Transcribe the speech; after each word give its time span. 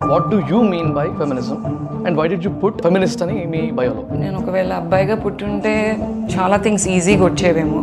What 0.00 0.26
do 0.32 0.38
you 0.50 0.58
mean 0.72 0.88
by 0.96 1.04
feminism 1.18 1.58
and 2.06 2.16
why 2.18 2.24
did 2.32 2.42
you 2.46 2.50
put 2.62 2.78
feminist 2.86 3.20
అని 3.24 3.36
మీ 3.52 3.60
బయోలో 3.78 4.02
నేను 4.22 4.36
ఒకవేళ 4.40 4.72
అబ్బాయిగా 4.80 5.14
పుట్టుంటే 5.22 5.72
చాలా 6.34 6.56
థింగ్స్ 6.64 6.84
ఈజీగా 6.96 7.24
వచ్చేవేమో. 7.28 7.80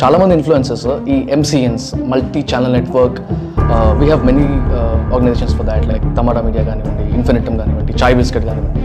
చాలా 0.00 0.16
మంది 0.22 0.34
ఇన్ఫ్లుయెన్సెస్ 0.38 0.86
ఈ 1.14 1.16
MCNs 1.36 1.86
multi 2.12 2.42
channel 2.52 2.74
network 2.78 3.18
we 4.00 4.06
have 4.10 4.22
many 4.30 4.46
organisations 5.14 5.56
for 5.58 5.68
that 5.70 5.86
like 5.92 6.06
Tamada 6.18 6.42
media 6.48 6.64
కానివ్వండి 6.70 7.06
ఇన్ఫినిటమ్ 7.18 7.58
కానివ్వండి 7.62 7.94
చాయ్ 8.02 8.16
బిస్కెట్ 8.22 8.46
కానివ్వండి. 8.50 8.80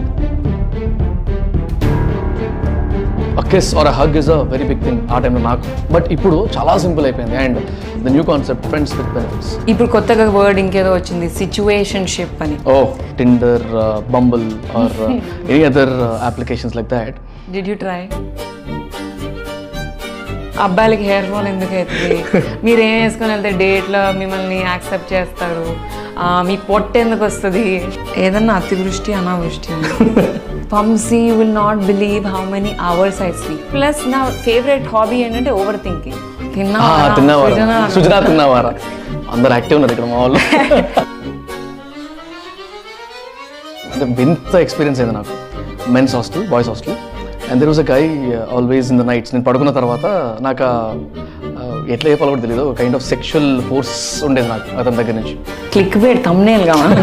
Kiss 3.53 3.69
or 3.81 3.89
hug 3.99 4.17
is 4.21 4.29
a 4.35 4.39
very 4.53 4.65
big 4.71 4.81
thing 4.87 4.99
ఆ 5.13 5.19
టైంలో 5.23 5.41
నాకు. 5.49 5.63
బట్ 5.93 6.07
ఇప్పుడు 6.15 6.37
చాలా 6.55 6.73
సింపుల్ 6.85 7.05
అయిపోయింది. 7.09 7.37
And 7.43 7.57
the 8.05 8.13
new 8.15 8.23
concept 8.31 8.65
friends 8.71 8.93
with 8.99 9.11
benefits 9.17 9.51
ఇప్పుడు 9.73 9.89
కొత్తగా 9.95 10.25
వర్డ్ 10.37 10.59
ఇంకేదో 10.65 10.91
వచ్చింది 10.97 11.29
సిచ్యువేషన్షిప్ 11.41 12.37
అని. 12.45 12.57
ఓ 12.73 12.75
Tinder 13.21 13.65
Bumble 14.17 14.45
or 14.81 14.97
any 15.51 15.61
other 15.71 15.93
applications 16.29 16.77
like 16.79 16.91
that 16.97 17.17
did 17.55 17.69
you 17.71 17.77
try 17.85 18.01
అబ్బాయిలకి 20.65 21.05
హెయిర్ 21.09 21.27
ఫాల్ 21.31 21.47
ఎందుకు 21.51 21.73
అవుతుంది 21.79 22.15
మీరు 22.65 22.81
ఏం 22.87 22.95
వేసుకొని 23.03 23.31
వెళ్తే 23.33 23.51
డేట్లో 23.61 24.01
మిమ్మల్ని 24.17 24.57
యాక్సెప్ట్ 24.71 25.09
చేస్తారు? 25.15 25.67
మీ 26.47 26.55
పొట్ట 26.69 26.91
ఎందుకు 26.97 27.23
వస్తుంది? 27.25 27.63
ఏదన్నా 28.17 28.53
అతివృష్టి 28.55 29.11
అనావృష్టి 29.13 29.69
పంసీ 30.73 31.19
you 31.27 31.33
will 31.35 31.53
not 31.55 31.81
believe 31.89 32.25
how 32.33 32.41
many 32.51 32.71
hours 32.89 33.21
I 33.21 33.31
sleep 33.41 33.65
plus 33.73 34.01
నా 34.07 34.19
ఫేవరెట్ 34.45 34.87
హాబీ 34.93 35.17
ఏంటంటే 35.25 35.51
ఓవర్ 35.59 35.79
థింకింగ్ 35.85 36.19
తిన్నవారా? 36.55 37.13
తిన్నా 37.15 37.35
సుజనా 37.95 38.19
తిన్నవారా? 38.27 38.71
అందరు 39.33 39.53
యాక్టివ్ 39.53 39.77
ఉన్నారు 39.79 39.93
ఇక్కడ 39.95 40.07
మా 40.11 40.19
వాళ్ళు. 40.21 40.39
అంటే 43.93 44.05
వింత 44.19 44.53
ఎక్స్పీరియన్స్ 44.63 44.99
అయింది 45.01 45.15
నాకు. 45.15 45.33
Men's 45.91 46.13
hostel 46.15 46.45
boys 46.47 46.69
hostel 46.69 46.97
and 47.49 47.59
there 47.61 47.69
was 47.71 47.81
a 47.81 47.87
guy 47.91 48.01
always 48.55 48.89
in 48.91 48.99
the 49.01 49.07
nights 49.07 49.31
నేను 49.33 49.45
పడుకున్న 49.47 49.71
తర్వాత 49.77 50.05
నాకు 50.41 50.67
ఎట్లా 51.89 52.07
చెప్పాలో 52.11 52.31
కూడా 52.31 52.43
తెలియదు 52.45 52.65
కైండ్ 52.79 52.95
ఆఫ్ 52.95 53.05
సెక్షువల్ 53.05 53.49
ఫోర్స్ 53.69 53.95
ఉండేది 54.23 54.47
నాకు 54.47 54.67
అతని 54.79 54.97
దగ్గర 54.97 55.13
నుంచి. 55.13 55.33
క్లిక్ 55.73 55.97
బేట్ 55.97 56.21
తమ్నేల్ 56.25 56.63
కావాలి 56.67 56.95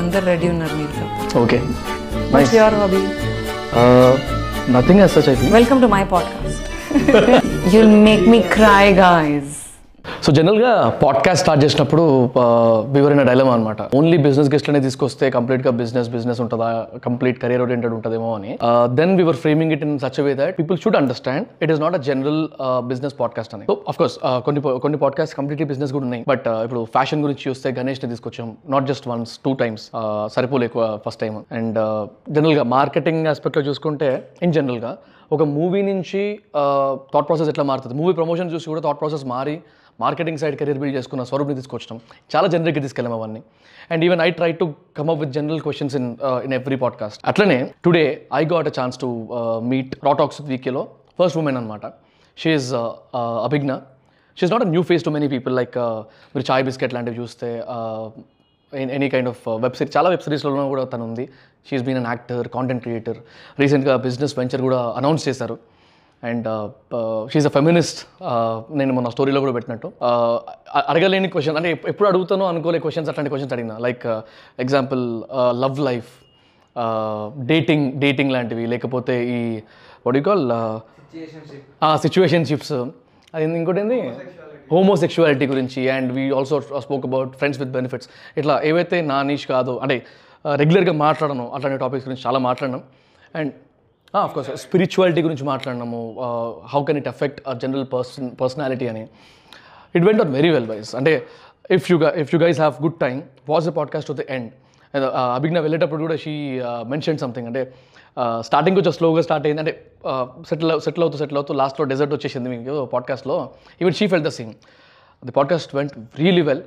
అందరు 0.00 0.24
రెడీ 0.24 0.48
ఉన్నారు 0.48 0.74
మీతో. 0.76 1.04
Okay 1.42 1.58
what's 2.32 2.54
your 2.54 2.74
hobby 2.74 3.02
nothing 4.72 5.00
as 5.00 5.12
such 5.16 5.28
I 5.28 5.36
think 5.40 5.52
welcome 5.52 5.80
to 5.82 5.90
my 5.96 6.02
podcast 6.12 6.64
you'll 7.74 7.96
make 8.06 8.24
me 8.28 8.40
cry 8.56 8.86
guys 9.00 9.54
so 10.24 10.30
జనరల్గా 10.38 10.72
పాడ్కాస్ట్ 11.02 11.42
స్టార్ట్ 11.44 11.60
చేసినప్పుడు 11.64 12.04
వివరైన 12.96 13.22
డైలమా 13.28 13.52
అనమాట 13.56 13.82
ఓన్లీ 13.98 14.16
బిజినెస్ 14.26 14.50
గెస్ట్ 14.54 14.68
అనేది 14.70 14.86
తీసుకొస్తే 14.88 15.26
కంప్లీట్గా 15.36 15.70
బిజినెస్ 15.80 16.08
బిజినెస్ 16.14 16.40
ఉంటుందా? 16.44 16.68
కంప్లీట్ 17.06 17.38
కెరియర్ 17.42 17.62
ఓరియంటెడ్ 17.66 17.94
ఉంటుందేమో 17.98 18.30
అని. 18.38 18.52
Then 19.00 19.12
we're 19.20 19.38
framing 19.44 19.72
it 19.76 19.84
in 19.86 19.94
such 20.04 20.20
way 20.26 20.32
that 20.40 20.54
people 20.58 20.78
should 20.84 20.98
understand 21.02 21.46
it 21.64 21.72
is 21.74 21.80
not 21.84 21.96
a 21.98 22.02
general 22.08 22.40
business 22.90 23.16
podcast 23.20 23.54
అని. 23.58 23.66
సో 23.70 23.76
అఫ్ 23.92 23.98
కోర్స్ 24.02 24.16
కొన్ని 24.46 24.62
కొన్ని 24.84 25.00
పాడ్కాస్ట్ 25.04 25.36
కంప్లీట్లీ 25.40 25.68
బిజినెస్ 25.72 25.92
కూడా 25.96 26.04
ఉన్నాయి. 26.08 26.24
బట్ 26.32 26.48
ఇప్పుడు 26.66 26.82
ఫ్యాషన్ 26.96 27.22
గురించి 27.26 27.44
చూస్తే 27.48 27.70
గణేష్ని 27.80 28.10
తీసుకొచ్చాం 28.14 28.50
not 28.76 28.88
just 28.92 29.08
once 29.12 29.34
two 29.44 29.52
times 29.62 29.86
సరిపోలే 30.36 30.66
ఎక్కువ 30.70 30.84
ఫస్ట్ 31.06 31.22
టైం 31.24 31.36
అండ్ 31.58 31.78
జనరల్గా 32.36 32.66
మార్కెటింగ్ 32.76 33.26
ఆస్పెక్ట్లో 33.34 33.64
చూసుకుంటే 33.68 34.10
ఇన్ 34.42 34.54
జనరల్గా 34.58 34.92
ఒక 35.32 35.42
మూవీ 35.56 35.80
నుంచి 35.90 36.22
థాట్ 37.14 37.26
ప్రాసెస్ 37.28 37.48
ఎట్లా 37.52 37.64
మారుతుంది? 37.70 37.94
మూవీ 38.00 38.12
ప్రమోషన్ 38.20 38.48
చూసి 38.54 38.66
కూడా 38.72 38.82
థాట్ 38.86 39.00
ప్రాసెస్ 39.00 39.24
మారి 39.34 39.56
మార్కెటింగ్ 40.04 40.38
సైడ్ 40.42 40.56
కెరీర్ 40.60 40.80
బిల్డ్ 40.82 40.96
చేసుకున్న 40.98 41.22
స్వరూప్ని 41.30 41.56
తీసుకొచ్చడం 41.58 41.96
చాలా 42.34 42.46
జనరిక్గా 42.54 42.82
తీసుకెళ్ళాం 42.86 43.14
అవన్నీ. 43.18 43.42
And 43.92 44.02
even 44.06 44.20
I 44.26 44.28
try 44.38 44.50
to 44.60 44.66
come 44.98 45.10
up 45.12 45.20
with 45.22 45.32
general 45.38 45.60
questions 45.66 45.94
in 46.00 46.08
uh, 46.28 46.38
in 46.46 46.54
every 46.60 46.78
podcast. 46.84 47.20
అట్లనే 47.32 47.58
today 47.86 48.04
I 48.40 48.42
got 48.54 48.68
a 48.72 48.74
chance 48.78 48.98
to 49.04 49.10
uh, 49.38 49.58
meet 49.70 49.92
Raw Talks 50.08 50.40
వీకేలో 50.52 50.82
first 51.20 51.38
women 51.42 51.58
అనమాట 51.60 51.86
she's 52.36 52.70
Abhigna. 53.46 53.72
She's 54.38 54.52
not 54.54 54.64
a 54.66 54.70
new 54.74 54.82
face 54.90 55.04
to 55.06 55.12
many 55.16 55.28
people 55.36 55.54
like 55.60 55.78
మీరు 56.34 56.46
Chai 56.50 56.64
biscuit 56.68 56.92
లాంటివి 56.96 57.18
చూస్తే 57.22 57.48
any 58.96 59.08
kind 59.12 59.28
of 59.32 59.42
web 59.64 59.76
series 59.78 59.92
చాలా 59.96 60.08
web 60.12 60.24
సిరీస్లో 60.26 60.50
కూడా 60.72 60.84
తను 60.92 61.04
ఉంది 61.08 61.24
she's 61.68 61.84
been 61.86 61.98
an 62.00 62.08
actor 62.12 62.48
content 62.56 62.82
creator 62.86 63.18
రీసెంట్గా 63.62 63.94
బిజినెస్ 64.06 64.34
వెంచర్ 64.38 64.62
కూడా 64.66 64.80
అనౌన్స్ 65.00 65.24
చేశారు. 65.28 65.56
అండ్ 66.24 66.72
షీఈ్ 67.32 67.46
అ 67.46 67.48
ఫెమినిస్ట్ 67.48 68.06
నేను 68.76 68.92
మొన్న 68.92 69.08
స్టోరీలో 69.08 69.40
కూడా 69.40 69.52
పెట్టినట్టు. 69.52 69.86
Uh, 69.86 70.50
అడగలేని 70.88 71.28
క్వశ్చన్ 71.28 71.56
అంటే 71.56 71.70
ఎప్- 71.70 71.88
ఎప్పుడు 71.88 72.08
అడుగుతానో 72.08 72.46
అనుకోలే 72.46 72.78
క్వశ్చన్స్ 72.78 73.10
అట్లాంటి 73.10 73.28
క్వశ్చన్స్ 73.28 73.52
అడిగిన. 73.52 73.76
Like 73.78 74.06
example 74.58 75.22
love 75.50 75.80
life 75.80 76.08
dating 77.46 77.92
dating 77.92 78.32
లాంటివి. 78.32 78.66
లేకపోతే 78.66 79.28
ఈ 79.28 79.60
వడ్ 80.06 80.24
కాల్ 80.24 80.52
సిచ్యువేషన్షిప్స్ 81.98 82.72
అది 83.34 83.44
ఇంకోటి 83.44 83.80
ఏంది? 83.80 84.12
హోమోసెక్షువాలిటీ 84.72 85.46
గురించి 85.46 85.88
and 85.90 86.12
we 86.12 86.30
also 86.30 86.60
spoke 86.60 87.06
about 87.06 87.36
friends 87.36 87.60
with 87.60 87.72
benefits 87.72 88.08
ఇట్లా 88.38 88.62
ఏవైతే 88.62 89.02
నా 89.02 89.22
నీష్ 89.22 89.46
కాదో 89.46 89.76
అంటే 89.76 90.06
రెగ్యులర్గా 90.54 90.92
మాట్లాడను 90.92 91.50
అట్లాంటి 91.54 91.80
టాపిక్స్ 91.80 92.08
గురించి 92.08 92.22
చాలా 92.26 92.38
మాట్లాడినాం. 92.38 92.82
అండ్ 93.34 93.52
ఆఫ్ 94.14 94.34
కోర్స్ 94.34 94.50
స్పిరిచువాలిటీ 94.56 95.22
గురించి 95.22 95.44
మాట్లాడినాము. 95.44 96.00
How 96.72 96.84
can 96.84 96.98
it 96.98 97.08
affect 97.08 97.48
a 97.48 97.52
general 97.52 97.86
person 97.92 98.30
personality 98.40 98.86
అని. 98.86 99.02
It 99.94 100.04
went 100.04 100.20
out 100.22 100.32
very 100.32 100.50
well 100.50 100.66
wise 100.66 100.96
అంటే 100.96 101.26
if 101.70 101.92
you 101.92 101.96
if 102.08 102.34
you 102.34 102.40
guys 102.40 102.58
have 102.58 102.82
good 102.82 102.98
time 103.00 103.22
watch 103.48 103.64
the 103.64 103.68
podcast 103.68 104.08
to 104.08 104.12
the 104.12 104.20
end 104.30 104.50
Abhigna 105.36 105.58
వెళ్ళేటప్పుడు 105.58 106.00
కూడా 106.00 106.16
she 106.16 106.60
mention 106.86 107.18
something 107.18 107.46
అంటే 107.46 107.62
starting 108.40 108.76
కొంచెం 108.76 108.92
స్లోగా 108.92 109.22
start 109.22 109.46
అయింది. 109.46 109.60
అంటే 109.60 109.92
settle 110.48 110.80
settle 110.80 111.02
అవుతూ 111.02 111.18
సెటిల్ 111.18 111.36
అవుతూ 111.36 111.54
లాస్ట్లో 111.54 111.84
డెజర్ట్ 111.84 112.14
వచ్చేసింది 112.14 112.48
మీకు 112.50 112.84
పాడ్కాస్ట్లో 112.84 113.50
even 113.82 113.94
she 113.94 114.06
fell 114.06 114.22
the 114.22 114.28
sing 114.28 114.54
the 115.24 115.32
podcast 115.32 115.74
went 115.74 115.92
really 116.18 116.40
well 116.40 116.62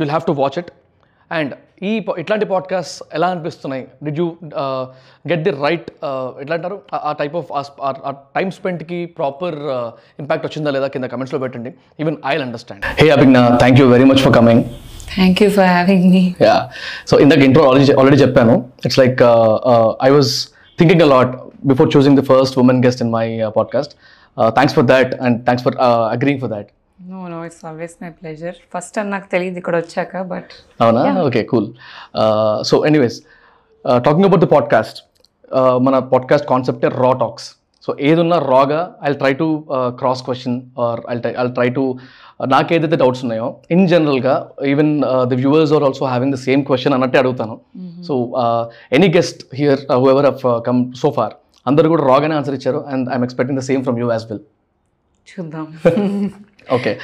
you'll 0.00 0.10
have 0.10 0.22
to 0.26 0.32
watch 0.32 0.58
it 0.58 0.70
and 1.30 1.52
ఈ 1.82 2.04
ఇట్లాంటి 2.18 2.44
పాడ్కాస్ట్ 2.44 3.02
ఎలా 3.14 3.28
అనిపిస్తున్నాయి? 3.28 3.86
Did 4.04 4.18
you 4.18 4.26
get 5.28 5.42
the 5.42 5.50
right 5.62 5.88
ఎట్లా 6.40 6.54
అంటారు 6.54 6.80
ఆ- 6.94 7.02
ఆ 7.04 7.12
టైప్ 7.12 7.36
ఆఫ్ 7.36 7.48
ఆ 8.06 8.10
టైం 8.36 8.50
స్పెండ్కి 8.50 9.06
ప్రాపర్ 9.18 9.56
ఇంపాక్ట్ 10.18 10.46
వచ్చిందా 10.46 10.70
లేదా 10.70 10.86
కింద 10.86 11.04
కమెంట్స్లో 11.04 11.38
పెట్టండి. 11.38 11.70
Even 12.00 12.16
I 12.26 12.36
understand 12.38 12.84
hey 13.00 13.10
Abhigna 13.10 13.36
thank 13.58 13.80
you 13.80 13.86
very 13.88 14.04
much 14.04 14.18
for 14.18 14.34
coming 14.34 14.62
thank 15.14 15.42
you 15.42 15.50
for 15.50 15.68
having 15.68 16.10
me 16.10 16.34
ya 16.40 16.56
so 17.06 17.18
ఇందాక 17.18 17.38
ఇంట్రో 17.40 17.68
ఆల్రెడీ 17.68 17.92
ఆల్రెడీ 17.92 18.22
చెప్పాను. 18.22 18.54
It's 18.84 18.98
like 18.98 19.22
I 20.04 20.10
was 20.10 20.32
thinking 20.78 21.02
a 21.02 21.06
lot 21.06 21.32
before 21.64 21.96
choosing 21.96 22.16
the 22.16 22.22
first 22.22 22.58
women 22.58 22.84
guest 22.84 23.02
in 23.02 23.12
my 23.12 23.26
podcast 23.56 23.94
thanks 24.50 24.74
for 24.74 24.84
that 24.84 25.14
and 25.20 25.44
thanks 25.44 25.64
for 25.64 25.76
agreeing 26.12 26.40
for 26.40 26.50
that 26.50 26.68
no 27.00 27.28
no 27.28 27.44
it's 27.44 27.64
always 27.64 27.94
my 28.02 28.08
pleasure 28.08 28.56
first 28.74 28.98
అని 28.98 29.10
నాకు 29.10 29.30
తెలియదు 29.30 29.58
ఇక్కడ 29.58 29.76
వచ్చాక 29.76 30.22
but 30.22 30.50
అవునా? 30.80 31.22
Okay 31.22 31.42
cool 31.44 31.68
so 32.62 32.86
anyways 32.86 33.16
talking 33.84 34.24
about 34.24 34.40
the 34.40 34.44
podcast 34.44 34.98
మన 35.78 35.98
podcast 35.98 36.48
కాన్సెప్టే 36.48 36.88
రా 36.88 37.12
talks 37.12 37.48
so 37.84 37.96
ఏదున్నా 38.00 38.38
రాగా 38.38 38.94
I 39.02 39.12
try 39.12 39.34
to 39.34 39.64
cross 39.88 40.22
question 40.22 40.62
or 40.78 41.00
I 41.10 41.14
I 41.44 41.46
try 41.48 41.68
to 41.70 41.96
నాకు 42.46 42.74
ఏదైతే 42.74 42.96
డౌట్స్ 42.96 43.24
ఉన్నాయో 43.24 43.56
ఇన్ 43.70 43.88
జనరల్గా 43.88 44.50
even 44.66 45.02
the 45.28 45.34
viewers 45.34 45.72
are 45.72 45.82
also 45.82 46.04
having 46.06 46.32
the 46.32 46.36
same 46.36 46.64
question 46.64 46.94
అన్నట్టే 46.94 47.18
అడుగుతాను. 47.18 47.60
So 48.02 48.32
any 48.92 49.08
guest 49.08 49.54
here 49.54 49.92
whoever 49.92 50.26
uh 50.26 50.60
come 50.60 50.92
so 50.92 51.10
far 51.10 51.32
అందరు 51.66 51.88
కూడా 51.88 52.06
రాగానే 52.06 52.34
ఆన్సర్ 52.34 52.54
ఇచ్చారు 52.54 52.84
and 52.88 53.10
I'm 53.10 53.24
expecting 53.24 53.58
the 53.58 53.62
same 53.62 53.82
from 53.82 53.98
you 53.98 54.12
as 54.12 54.26
well 54.32 54.44
చూద్దాం. 55.28 55.66
Okay 56.74 56.98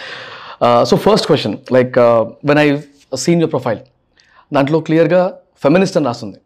so 0.85 0.97
first 0.97 1.27
question 1.27 1.57
like 1.73 1.99
when 2.45 2.59
I 2.59 2.79
seen 3.17 3.41
your 3.41 3.51
profile 3.51 3.79
దాంట్లో 4.55 4.81
క్లియర్గా 4.81 5.35
feminist 5.63 5.97
అని 5.97 6.07
రాస్తుంది 6.07 6.39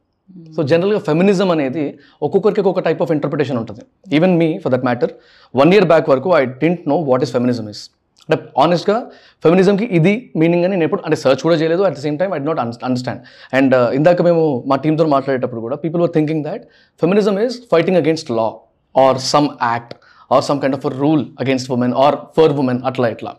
సో 0.56 0.62
జనరల్గా 0.62 0.98
ఫెమినిజం 0.98 1.50
అనేది 1.50 1.98
ఒక్కొక్కరికి 2.22 2.60
ఒక్కొక్క 2.60 2.80
టైప్ 2.80 3.02
ఆఫ్ 3.02 3.12
ఇంటర్ప్రిటేషన్ 3.12 3.58
ఉంటుంది. 3.58 3.80
Even 4.14 4.38
me 4.38 4.58
for 4.58 4.72
that 4.72 4.84
matter 4.84 5.10
one 5.56 5.74
year 5.74 5.84
back 5.84 6.08
వరకు 6.08 6.36
I 6.36 6.44
didn't 6.44 6.88
know 6.88 6.96
what 6.96 7.22
is 7.22 7.32
feminism 7.32 7.68
is 7.68 7.90
అంటే 8.28 8.44
ఆనెస్ట్గా 8.58 9.10
ఫెమినిజంకి 9.44 9.84
ఇది 9.84 10.32
మీనింగ్ 10.36 10.64
అని 10.64 10.70
నేను 10.70 10.84
ఎప్పుడు 10.84 11.02
అంటే 11.04 11.16
సర్చ్ 11.16 11.42
కూడా 11.42 11.56
చేయలేదు 11.56 11.82
at 11.82 11.94
the 11.94 11.98
same 11.98 12.18
time 12.18 12.34
I 12.34 12.38
not 12.38 12.60
understand 12.60 13.20
and 13.54 13.74
ఇందాక 13.94 14.22
మేము 14.22 14.64
మా 14.66 14.76
టీంతో 14.76 15.04
మాట్లాడేటప్పుడు 15.04 15.60
కూడా 15.60 15.76
people 15.76 16.02
were 16.02 16.10
thinking 16.14 16.44
that 16.44 16.62
feminism 17.00 17.40
is 17.40 17.56
fighting 17.70 17.96
against 17.96 18.30
law 18.30 18.52
or 18.96 19.18
some 19.18 19.48
act 19.62 19.94
Are 20.31 20.43
some 20.47 20.59
kind 20.61 20.77
of 20.77 20.85
a 20.85 20.93
rule 21.01 21.23
against 21.43 21.69
women 21.75 21.93
or 22.05 22.17
for 22.37 22.53
women 22.63 22.81
అట్లా 22.89 23.09
ఇట్లా 23.09 23.31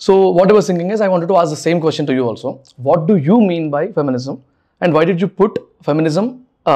so 0.00 0.12
whatever 0.52 0.66
thinking 0.68 0.92
is 0.96 1.02
I 1.02 1.10
want 1.12 1.26
to 1.32 1.36
ask 1.40 1.52
the 1.54 1.58
same 1.64 1.80
question 1.84 2.08
to 2.10 2.16
you 2.18 2.24
also 2.28 2.50
what 2.88 3.04
do 3.10 3.16
you 3.28 3.36
mean 3.50 3.66
by 3.76 3.84
feminism 3.98 4.36
and 4.80 4.94
why 4.98 5.04
did 5.10 5.22
you 5.24 5.30
put 5.40 5.58
feminism 5.88 6.26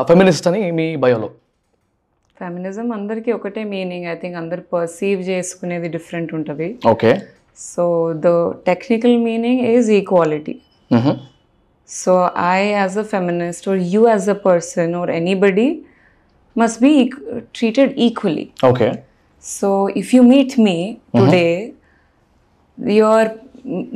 feminist 0.09 0.49
అని 0.51 0.63
మీ 0.73 0.87
బయోలో 0.97 1.29
feminism 2.41 2.87
అందరికీ 2.93 3.31
ఒకటే 3.33 3.63
meaning 3.73 4.07
I 4.07 4.17
think 4.23 4.37
అందరు 4.37 4.63
perceive 4.73 5.21
చేసుకునేది 5.29 5.89
different 5.89 6.33
ఉంటుంది 6.35 6.69
okay 6.93 7.11
so 7.65 7.85
the 8.25 8.29
technical 8.71 9.19
meaning 9.29 9.63
is 9.75 9.91
equality 10.01 10.57
So, 11.89 12.13
I, 12.51 12.61
as 12.75 12.97
a 12.97 13.05
feminist, 13.05 13.67
or 13.67 13.77
you, 13.93 14.07
as 14.09 14.27
a 14.27 14.35
person, 14.37 14.95
or 14.95 15.11
anybody, 15.13 15.67
must 16.57 16.81
be 16.81 16.91
eq- 17.01 17.19
treated 17.53 17.89
equally. 17.99 18.45
Okay 18.69 18.89
So, 19.48 19.68
if 20.00 20.08
you 20.14 20.24
meet 20.24 20.54
me 20.66 20.78
today, 21.18 21.52
you're 22.98 23.30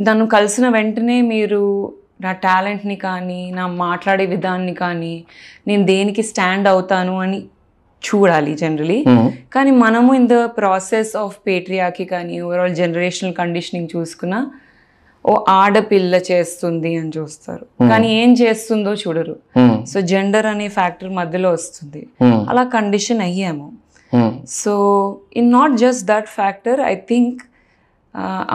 నన్ను 0.07 0.25
కలిసిన 0.27 0.65
వెంటనే 0.69 1.17
మీరు 1.21 1.59
నా 2.21 2.31
టాలెంట్ని 2.45 2.95
కానీ 2.95 3.51
నా 3.51 3.67
మాట్లాడే 3.67 4.25
విధాన్ని 4.25 4.73
కానీ 4.73 5.11
నేను 5.67 5.83
దేనికి 5.85 6.23
స్టాండ్ 6.29 6.67
అవుతాను 6.67 7.13
అని 7.19 7.39
చూడాలి 8.03 8.53
జనరలీ 8.55 8.99
కానీ 9.55 9.71
మనము 9.83 10.13
in 10.19 10.27
the 10.27 10.37
process 10.59 11.13
of 11.23 11.37
patriarchy 11.47 12.05
కానీ 12.05 12.41
ఓవరాల్ 12.41 12.75
జనరేషనల్ 12.75 13.35
కండిషనింగ్ 13.41 13.89
చూసుకున్నా 13.95 14.41
ఓ 15.25 15.33
ఆడపిల్ల 15.49 16.15
చేస్తుంది 16.31 16.91
అని 17.01 17.11
చూస్తారు. 17.17 17.65
కానీ 17.91 18.07
ఏం 18.21 18.33
చేస్తుందో 18.33 18.93
చూడరు. 18.93 19.35
సో 19.91 20.01
జెండర్ 20.01 20.45
అనే 20.45 20.67
ఫ్యాక్టర్ 20.79 21.11
మధ్యలో 21.21 21.51
వస్తుంది. 21.59 22.07
అలా 22.49 22.63
కండిషన్ 22.77 23.21
అయ్యాము. 23.29 23.67
Hmm. 24.11 24.45
So, 24.45 25.21
in 25.31 25.49
not 25.49 25.77
just 25.77 26.05
that 26.07 26.27
factor, 26.27 26.81
I 26.81 26.95
think 26.95 27.43
uh, 28.13 28.45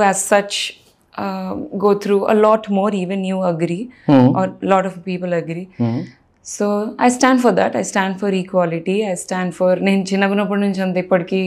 as 0.00 0.22
such 0.24 0.80
uh, 1.14 1.54
go 1.54 1.98
through 1.98 2.30
a 2.30 2.34
lot 2.34 2.68
more, 2.68 2.92
even 2.92 3.24
you 3.24 3.42
agree, 3.42 3.90
mm. 4.06 4.34
or 4.34 4.56
a 4.60 4.66
lot 4.66 4.84
of 4.84 5.04
people 5.04 5.32
agree. 5.32 5.68
Mm. 5.78 6.08
So, 6.42 6.94
I 6.98 7.08
stand 7.08 7.40
for 7.40 7.52
that. 7.52 7.76
I 7.76 7.82
stand 7.82 8.18
for 8.18 8.28
equality. 8.28 9.06
I 9.06 9.14
stand 9.14 9.54
for, 9.54 9.76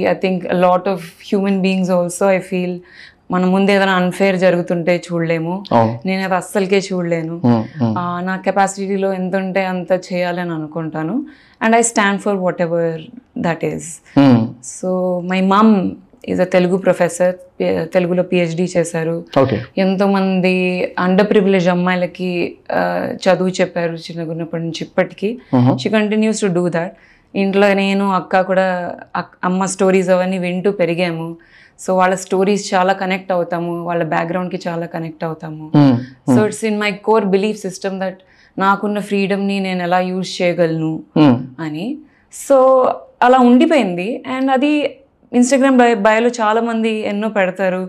I 0.07 0.13
think 0.15 0.45
a 0.49 0.55
lot 0.55 0.87
of 0.87 1.19
human 1.19 1.61
beings 1.61 1.89
also, 1.89 2.27
I 2.27 2.39
feel, 2.39 2.81
మన 3.31 3.43
ముందు 3.53 3.69
ఏదైనా 3.75 3.95
unfair 4.01 4.37
జరుగుతుంటే 4.43 4.93
చూడలేము. 5.05 5.55
నేను 6.07 6.21
అది 6.27 6.35
అస్సలకే 6.41 6.79
చూడలేను. 6.89 7.35
నా 8.27 8.35
కెపాసిటీలో 8.45 9.09
ఎంత 9.13 9.35
ఉంటే 9.43 9.63
అంత 9.73 9.91
చేయాలని 10.09 10.53
అనుకుంటాను. 10.57 11.15
And 11.61 11.75
I 11.75 11.81
stand 11.91 12.21
for 12.25 12.37
whatever 12.67 13.01
that 13.47 13.65
is 13.71 13.89
so 14.79 14.91
my 15.31 15.41
mum 15.55 15.73
is 16.31 16.41
a 16.41 16.47
Telugu 16.55 16.77
professor 16.85 17.35
తెలుగులో 17.93 18.23
పిహెచ్డి 18.31 18.65
చేశారు. 18.77 19.15
ఓకే 19.41 19.57
ఎంతోమంది 19.83 20.53
అండర్ 20.99 21.29
ప్రివిలేజ్ 21.29 21.67
అమ్మాయిలకి 21.75 22.31
చదువు 23.23 23.53
చెప్పారు 23.59 23.95
చిన్నగున్నప్పటి 24.05 24.63
నుంచి 24.63 24.81
ఇప్పటికీ. 24.87 25.29
She 25.83 25.89
continues 25.97 26.41
to 26.41 26.49
do 26.57 26.65
that 26.77 26.95
ఇంట్లో 27.35 27.67
నేను 27.73 28.05
అక్క 28.11 28.41
కూడా 28.49 28.67
అమ్మ 29.47 29.65
స్టోరీస్ 29.75 30.11
అవన్నీ 30.15 30.37
వింటూ 30.47 30.71
పెరిగాము. 30.81 31.29
సో 31.85 31.89
వాళ్ళ 31.99 32.15
స్టోరీస్ 32.25 32.63
చాలా 32.73 32.93
కనెక్ట్ 33.01 33.31
అవుతాము 33.37 33.73
వాళ్ళ 33.89 34.03
బ్యాక్గ్రౌండ్కి 34.13 34.59
చాలా 34.67 34.85
కనెక్ట్ 34.95 35.23
అవుతాము. 35.29 35.65
So 36.33 36.39
it's 36.47 36.65
in 36.69 36.79
my 36.83 36.91
core 37.07 37.27
belief 37.35 37.59
system 37.67 37.97
that 38.03 38.19
నాకున్న 38.57 38.99
ఫ్రీడమ్ని 39.09 39.57
నేను 39.65 39.81
ఎలా 39.87 39.99
యూజ్ 40.11 40.29
చేయగలను 40.37 40.93
అని. 41.65 41.85
సో 42.45 42.57
అలా 43.25 43.37
ఉండిపోయింది. 43.49 44.07
అండ్ 44.35 44.49
అది 44.55 44.71
ఇన్స్టాగ్రామ్ 45.39 45.77
బయ 45.81 45.93
బయోలో 46.07 46.29
చాలా 46.41 46.61
మంది 46.69 46.91
ఎన్నో 47.11 47.27
పెడతారు. 47.37 47.83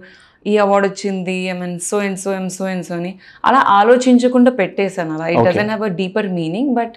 ఈ 0.51 0.53
అవార్డు 0.65 0.87
వచ్చింది 0.91 1.37
I 1.53 1.55
mean 1.63 1.77
so 1.89 1.97
and 2.07 2.19
so 2.25 2.31
um 2.39 2.51
so 2.57 2.65
and 2.73 2.85
so 2.89 2.95
అని. 2.99 3.13
అలా 3.49 3.61
ఆలోచించకుండా 3.79 4.51
పెట్టేశాను 4.61 5.13
అలా. 5.17 5.27
It 5.35 5.45
doesn't 5.49 5.71
have 5.73 5.85
a 5.89 5.93
deeper 6.01 6.29
meaning 6.41 6.71
but 6.81 6.97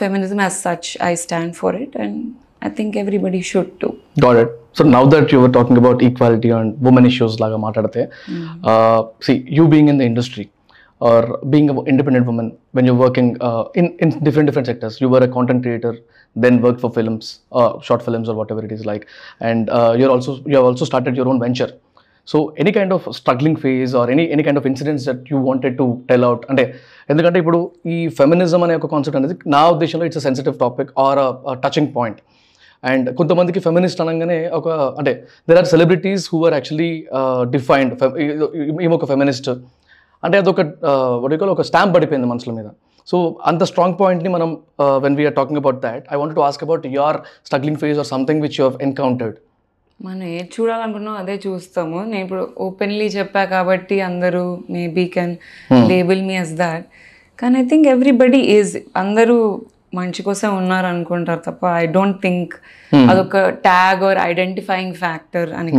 feminism 0.00 0.40
as 0.46 0.56
such 0.66 0.90
I 1.10 1.12
stand 1.24 1.54
for 1.60 1.76
it 1.84 1.96
and 2.04 2.18
I 2.68 2.70
think 2.78 2.96
everybody 3.02 3.42
should 3.52 3.72
to 3.84 3.90
got 4.26 4.40
it 4.44 4.54
so 4.76 4.84
now 4.94 5.02
that 5.14 5.30
your 5.36 5.52
talking 5.52 5.80
about 5.82 6.02
equality 6.04 6.50
and 6.58 6.72
women 6.90 7.06
issues 7.10 7.36
లాగా 7.42 7.58
మాట్లాడితే 7.66 8.02
see 9.26 9.34
you 9.58 9.64
being 9.72 9.90
in 9.92 10.00
the 10.00 10.08
industry 10.10 10.44
or 11.00 11.26
being 11.52 11.70
independent 11.92 12.28
women 12.32 12.50
when 12.76 12.88
you 12.90 12.94
working 13.04 13.32
in 13.80 13.90
in 14.04 14.12
different 14.26 14.48
different 14.50 14.68
sectors 14.72 14.96
you 15.02 15.08
were 15.14 15.24
a 15.28 15.30
content 15.36 15.62
creator 15.64 15.96
then 16.36 16.58
work 16.66 16.80
for 16.80 16.92
films 16.92 17.30
short 17.88 18.04
films 18.06 18.28
or 18.32 18.38
whatever 18.54 18.66
it 18.68 18.74
is 18.78 18.84
like 18.90 19.04
and 19.50 19.66
you're 20.02 20.12
also 20.16 20.34
you 20.42 20.52
have 20.52 20.68
also 20.70 20.86
started 20.92 21.18
your 21.20 21.30
own 21.34 21.40
venture 21.42 21.72
so 22.28 22.38
any 22.62 22.72
kind 22.76 22.92
of 22.96 23.06
struggling 23.18 23.58
phase 23.62 23.92
or 24.00 24.10
any 24.10 24.24
any 24.34 24.42
kind 24.42 24.60
of 24.60 24.66
incidents 24.70 25.06
that 25.08 25.24
you 25.32 25.38
wanted 25.46 25.74
to 25.78 25.86
tell 26.10 26.24
out 26.24 26.44
అంటే 26.50 26.64
ఎందుకంటే 27.08 27.38
ఇప్పుడు 27.38 27.58
ఈ 27.94 27.96
feminism 28.18 28.62
అనే 28.66 28.74
ఒక 28.74 28.88
concept 28.92 29.18
అనేది 29.20 29.36
నా 29.54 29.62
ఉద్దేశంలో 29.68 30.06
it's 30.08 30.20
a 30.20 30.24
sensitive 30.28 30.54
topic 30.60 30.90
or 30.98 31.20
touching 31.64 31.90
point 31.96 32.20
and 32.90 33.08
కొంతమందికి 33.18 33.60
ఫెమినిస్ట్ 33.66 34.00
అనగానే 34.04 34.38
ఒక 34.58 34.68
అంటే 35.00 35.12
there 35.48 35.58
are 35.62 35.68
celebrities 35.74 36.24
who 36.32 36.38
are 36.46 36.54
actually 36.58 36.90
defined 37.54 37.92
ఈమె 38.86 38.94
ఒక 38.98 39.06
ఫెమినిస్ట్ 39.12 39.50
అంటే 40.22 40.36
అదొక 40.42 40.60
వడికల్ 41.24 41.50
ఒక 41.54 41.62
స్టాంప్ 41.68 41.92
పడిపోయింది 41.96 42.28
మనుషుల 42.32 42.52
మీద. 42.58 42.68
సో 43.08 43.16
అంత 43.50 43.62
స్ట్రాంగ్ 43.70 43.96
పాయింట్ని 44.00 44.30
మనం 44.34 44.50
when 45.04 45.16
we're 45.20 45.34
talking 45.38 45.60
about 45.62 45.78
that 45.86 46.04
I 46.12 46.18
want 46.20 46.34
to 46.38 46.42
ask 46.48 46.62
about 46.66 46.84
your 46.96 47.18
struggling 47.46 47.80
phase 47.82 47.98
or 48.02 48.08
something 48.14 48.42
which 48.46 48.56
you 48.58 48.64
have 48.68 48.78
encountered 48.88 49.38
మనం 50.00 50.22
ఏది 50.36 50.48
చూడాలనుకున్నాం 50.54 51.16
అదే 51.22 51.34
చూస్తాము. 51.46 51.98
నేను 52.10 52.22
ఇప్పుడు 52.24 52.44
ఓపెన్లీ 52.66 53.06
చెప్పా 53.16 53.42
కాబట్టి 53.54 53.96
అందరూ 54.10 54.44
maybe 54.76 55.04
can 55.16 55.34
label 55.90 56.22
me 56.28 56.36
as 56.44 56.54
that 56.62 56.86
కానీ 57.38 57.58
ఐ 57.62 57.64
థింక్ 57.72 57.86
ఎవ్రీబడి 57.94 58.40
ఈజ్ 58.56 58.72
అందరూ 58.96 59.36
మంచి 59.94 60.20
కోసం 60.28 60.50
ఉన్నారు 60.60 60.86
అనుకుంటారు 60.92 61.42
తప్ప 61.46 61.72
ఐ 61.82 61.84
డోంట్ 61.96 62.18
థింక్ 62.22 62.54
అదొక 63.10 63.42
ట్యాగ్ 63.66 64.02
ఆర్ 64.10 64.20
ఐడెంటిఫైయింగ్ 64.30 64.94
ఫ్యాక్టర్ 64.94 65.50
అని 65.52 65.72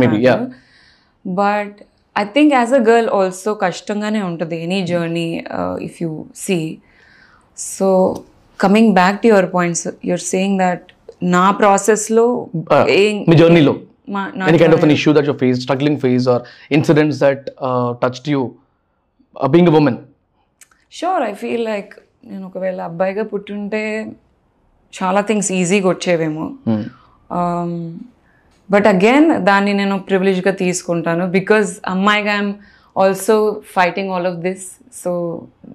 but 1.24 1.76
I 2.16 2.24
think 2.36 2.52
as 2.58 2.74
a 2.74 2.82
girl 2.90 3.08
also 3.18 3.52
కష్టంగానే 3.64 4.22
ఉంటుంది 4.30 4.58
any 4.66 4.80
journey 4.92 5.28
if 5.88 5.96
you 6.02 6.10
see 6.44 6.58
so 7.58 7.88
coming 8.60 8.92
back 8.94 9.18
to 9.22 9.28
your 9.28 9.50
points 9.54 9.86
your 10.10 10.24
saying 10.32 10.58
that 10.58 10.86
నా 11.36 11.44
ప్రాసెస్లో 11.62 12.26
ఏం 13.00 13.16
మీ 13.30 13.36
జర్నీలో 13.36 13.74
any 14.46 14.58
kind 14.58 14.74
of 14.74 14.82
an 14.82 14.90
issue 14.90 15.12
that 15.12 15.24
you 15.24 15.34
faced, 15.34 15.62
struggling 15.62 15.98
phase, 15.98 16.26
or 16.26 16.44
incidents 16.70 17.18
that 17.18 17.50
uh, 17.58 17.94
touched 17.94 18.26
you, 18.26 18.58
uh, 19.36 19.48
being 19.48 19.68
a 19.68 19.70
woman. 19.70 19.96
Sure 20.92 21.22
I 21.22 21.30
feel 21.34 21.64
like 21.64 21.92
నేను 22.26 22.46
ఒకవేళ 22.46 22.80
అబ్బాయిగా 22.80 23.24
పుట్టుంటే 23.24 23.82
చాలా 24.94 25.20
things 25.20 25.52
ఈజీగా 25.52 25.88
వచ్చేవేమో. 25.88 26.44
బట్ 28.70 28.86
అగైన్ 28.86 29.44
దాన్ని 29.44 29.72
నేను 29.72 29.98
ప్రివిలేజ్గా 29.98 30.52
తీసుకుంటాను 30.52 31.26
బికాజ్ 31.30 31.70
అమ్మాయిగా 31.86 32.32
I'm 32.32 32.54
also 32.98 33.34
fighting 33.76 34.10
all 34.10 34.26
of 34.26 34.36
this 34.36 34.66
so 35.04 35.12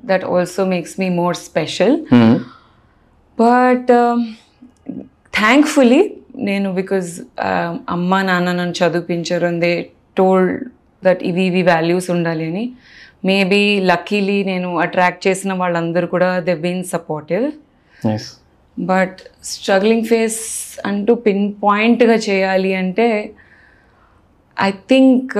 that 0.05 0.25
also 0.25 0.65
makes 0.65 0.99
me 0.99 1.09
more 1.09 1.35
special 1.35 1.95
but 3.39 3.91
thankfully 5.33 6.01
నేను 6.35 6.73
బికాజ్ 6.73 7.09
అమ్మ 7.89 8.21
నాన్న 8.21 8.51
నన్ను 8.51 8.73
చదివించారు 8.79 9.45
అండ్ 9.45 9.61
దే 9.61 9.89
టోల్డ్ 10.17 10.63
దట్ 11.05 11.23
ఇవి 11.23 11.43
ఇవి 11.43 11.61
వాల్యూస్ 11.63 12.09
ఉండాలి 12.09 12.45
అని. 12.45 12.65
మేబీ 13.25 13.79
లక్కీలీ 13.79 14.43
నేను 14.43 14.79
అట్రాక్ట్ 14.79 15.27
చేసిన 15.27 15.53
వాళ్ళందరూ 15.53 16.07
కూడా 16.07 16.39
they 16.39 16.55
been 16.55 16.83
supportive. 16.83 17.45
But 18.79 19.19
struggling 19.43 20.05
face 20.05 20.41
అంటూ 20.85 21.15
పిన్ 21.15 21.53
పాయింట్గా 21.63 22.15
చేయాలి 22.15 22.75
అంటే 22.75 23.35
ఐ 24.59 24.71
థింక్ 24.71 25.33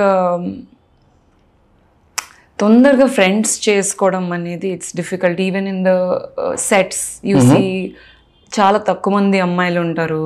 తొందరగా 2.58 3.06
ఫ్రెండ్స్ 3.06 3.68
చేసుకోవడం 3.68 4.32
అనేది 4.32 4.68
it's 4.68 4.96
difficult 4.96 5.40
even 5.40 5.68
in 5.68 5.84
the 5.84 5.92
sets 6.56 7.20
see 7.50 7.92
చాలా 8.58 8.78
తక్కువ 8.78 9.14
మంది 9.14 9.40
అమ్మాయిలు 9.40 9.80
ఉంటారు. 9.80 10.24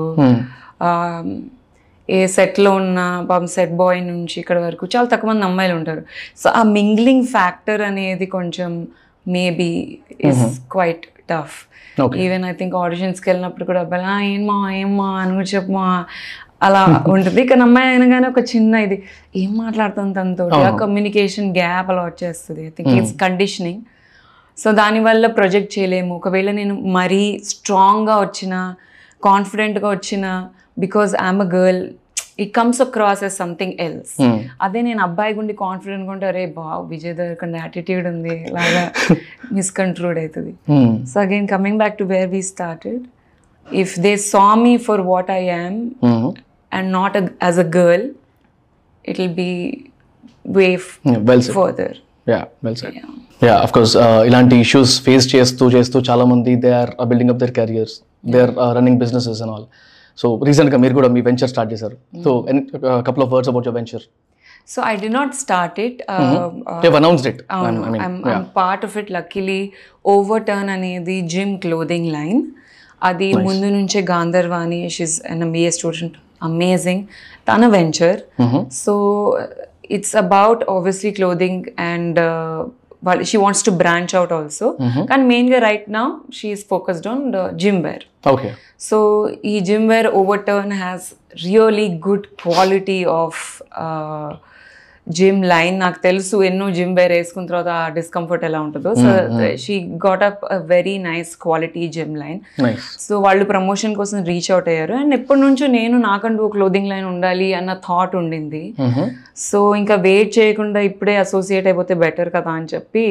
Um, 0.81 1.51
ఏ 2.09 2.27
సెట్లో 2.27 2.71
ఉన్న 2.75 2.99
పాపం 3.31 3.47
సెట్ 3.47 3.73
బాయ్ 3.75 4.07
నుంచి 4.07 4.41
ఇక్కడ 4.41 4.59
వరకు 4.59 4.87
చాలా 4.87 5.07
తక్కువ 5.07 5.31
మంది 5.31 5.45
అమ్మాయిలు 5.45 5.75
ఉంటారు. 5.75 6.03
సో 6.37 6.51
ఆ 6.51 6.63
మింగ్లింగ్ 6.73 7.27
ఫ్యాక్టర్ 7.27 7.83
అనేది 7.83 8.27
కొంచెం 8.29 8.71
maybe 9.27 9.71
is 10.21 10.43
quite 10.73 11.05
tough. 11.31 11.57
Even 12.19 12.45
I 12.45 12.53
think 12.53 12.75
ఆడిషన్స్కి 12.77 13.31
వెళ్ళినప్పుడు 13.31 13.65
కూడా 13.65 13.81
అబ్బాయి 13.81 14.05
"ఆ, 14.05 14.21
ఏమ్మా 14.33 14.57
ఏమ్మా 14.75 15.09
అని 15.21 15.45
చెప్పమా 15.53 15.89
అలా 16.63 16.83
ఉంటుంది. 17.09 17.43
కానీ 17.45 17.63
అమ్మాయి 17.63 17.89
అయినగానే 17.89 18.29
ఒక 18.29 18.41
చిన్న 18.51 18.75
ఇది 18.77 18.97
ఏం 19.37 19.57
మాట్లాడుతుంది 19.57 20.15
తనతో? 20.15 20.45
ఆ 20.61 20.77
కమ్యూనికేషన్ 20.77 21.57
గ్యాప్ 21.57 21.91
అలా 21.91 22.05
వచ్చేస్తుంది 22.05 22.67
I 22.67 22.71
think 22.71 22.93
it's 22.95 23.15
conditioning 23.21 23.83
so 24.59 24.73
దానివల్ల 24.73 25.27
ప్రొజెక్ట్ 25.33 25.79
చేయలేము. 25.79 26.17
ఒకవేళ 26.17 26.51
నేను 26.51 26.75
మరీ 26.93 27.23
స్ట్రాంగ్గా 27.45 28.21
వచ్చిన 28.21 28.55
కాన్ఫిడెంట్గా 29.23 29.89
వచ్చిన 29.91 30.25
because 30.76 31.12
I'm 31.23 31.40
a 31.40 31.49
girl 31.54 31.83
it 32.38 32.52
comes 32.54 32.81
across 32.81 33.25
as 33.25 33.37
something 33.38 33.75
else 33.81 34.14
అదే 34.62 34.81
నేను 34.83 35.02
అబ్బాయి 35.02 35.35
గుండి 35.35 35.54
కాన్ఫిడెంట్గా 35.64 36.12
ఉంటే 36.12 36.26
అరే 36.26 36.45
బా 36.57 36.69
విజయ్ 36.95 37.14
దగ్గర 37.14 37.50
యాటిట్యూడ్ 37.57 38.07
ఉంది 38.07 38.37
లాగా 38.50 38.85
మిస్కంట్రోల్ 39.59 40.19
అవుతుంది. 40.19 40.52
So 41.07 41.21
again 41.21 41.49
coming 41.49 41.78
back 41.78 41.99
to 41.99 42.04
where 42.04 42.28
we 42.28 42.43
started 42.54 43.02
if 43.66 43.95
they 44.00 44.14
saw 44.33 44.47
me 44.64 44.75
for 44.88 45.04
what 45.12 45.31
I 45.31 45.43
am 45.54 45.78
and 46.73 46.90
not 46.90 47.12
a, 47.16 47.25
as 47.40 47.57
a 47.59 47.69
girl 47.78 48.02
it 49.04 49.19
will 49.21 49.35
be 49.35 49.50
way 50.57 50.66
further 51.59 51.97
yeah 52.28 53.57
of 53.64 53.73
course 53.73 53.95
ఇలాంటి 54.28 54.57
issues 54.57 54.93
face 55.02 55.26
చేస్తూ 55.35 55.64
చేస్తూ 55.71 56.00
చాలా 56.00 56.25
మంది 56.25 56.52
they 56.64 56.71
are 56.75 56.93
building 57.07 57.33
up 57.35 57.40
their 57.43 57.54
careers 57.61 57.95
they 58.25 58.40
are 58.66 58.75
running 58.78 59.00
businesses 59.04 59.40
and 59.43 59.52
all 59.54 59.66
so 60.18 60.26
రీసెంట్గా 60.49 60.78
మీరు 60.85 60.94
కూడా 60.94 61.09
మీ 61.09 61.21
venture 61.28 61.50
start 61.52 61.71
చేశారు. 61.73 61.97
So 62.25 62.30
couple 63.09 63.25
of 63.26 63.33
words 63.35 63.50
about 63.52 63.66
your 63.68 63.78
venture 63.80 64.04
so 64.68 64.78
I 64.87 64.92
did 64.97 65.09
not 65.09 65.33
start 65.35 65.78
it 65.80 65.99
announced 67.00 67.28
it 67.30 67.40
part 68.61 68.85
of 68.85 68.94
it 68.97 69.11
luckily 69.12 69.61
over 70.06 70.44
turn 70.44 70.71
అనేది 70.71 71.16
gym 71.35 71.54
clothing 71.59 72.09
line 72.12 72.40
అది 73.02 73.28
ముందు 73.47 73.68
నుంచే 73.78 74.00
Gandharvani 74.11 74.80
she's 74.88 75.16
an 75.33 75.42
MBA 75.42 75.71
student 75.71 76.16
amazing 76.42 77.02
తన 77.49 77.66
venture 77.66 78.21
so 78.85 78.94
it's 79.90 80.16
about 80.16 80.62
obviously 80.71 81.11
clothing 81.11 81.64
and 81.90 82.21
she 83.23 83.39
wants 83.39 83.65
to 83.65 83.73
branch 83.83 84.15
out 84.15 84.33
also 84.33 84.69
కానీ 85.11 85.25
మెయిన్గా 85.25 85.59
right 85.59 85.87
నా 85.91 86.05
she's 86.35 86.65
focused 86.69 87.09
on 87.09 87.25
gym 87.59 87.81
wear 87.85 88.05
okay 88.29 88.51
so 88.81 88.99
ఈ 89.45 89.55
gym 89.61 89.87
wear 89.89 90.07
over 90.15 90.43
turn 90.45 90.75
has 90.83 91.07
really 91.45 91.89
good 92.09 92.27
quality 92.43 93.01
of 93.15 93.41
gym 95.07 95.41
line 95.53 95.77
నాకు 95.81 95.99
తెలుసు 96.07 96.37
ఎన్నో 96.49 96.67
gym 96.77 96.95
wear 96.99 97.13
వేసుకున్న 97.17 97.49
తర్వాత 97.51 97.71
ఆ 97.81 97.89
డిస్కంఫర్ట్ 97.99 98.45
ఎలా 98.49 98.61
ఉంటుందో. 98.67 98.91
So 98.95 99.11
she 99.65 99.75
got 100.07 100.25
up 100.29 100.43
a 100.55 100.57
very 100.73 100.97
nice 101.09 101.31
quality 101.45 101.85
gym 101.97 102.17
line 102.23 102.41
so 103.07 103.21
వాళ్ళు 103.27 103.45
ప్రమోషన్ 103.53 103.95
కోసం 104.01 104.19
రీచ్ 104.31 104.51
అవుట్ 104.55 104.69
అయ్యారు. 104.73 104.95
అండ్ 105.03 105.15
ఎప్పటి 105.19 105.43
నుంచో 105.45 105.67
నేను 105.79 105.99
నాకంటూ 106.11 106.49
క్లోదింగ్ 106.57 106.91
లైన్ 106.93 107.07
ఉండాలి 107.15 107.49
అన్న 107.61 107.73
థాట్ 107.89 108.17
ఉండింది. 108.23 108.65
సో 109.49 109.61
ఇంకా 109.83 109.95
వెయిట్ 110.09 110.33
చేయకుండా 110.39 110.83
ఇప్పుడే 110.91 111.17
అసోసియేట్ 111.25 111.67
అయిపోతే 111.67 111.95
బెటర్ 112.05 112.33
కదా 112.37 112.53
అని 112.59 112.71
చెప్పి 112.75 113.07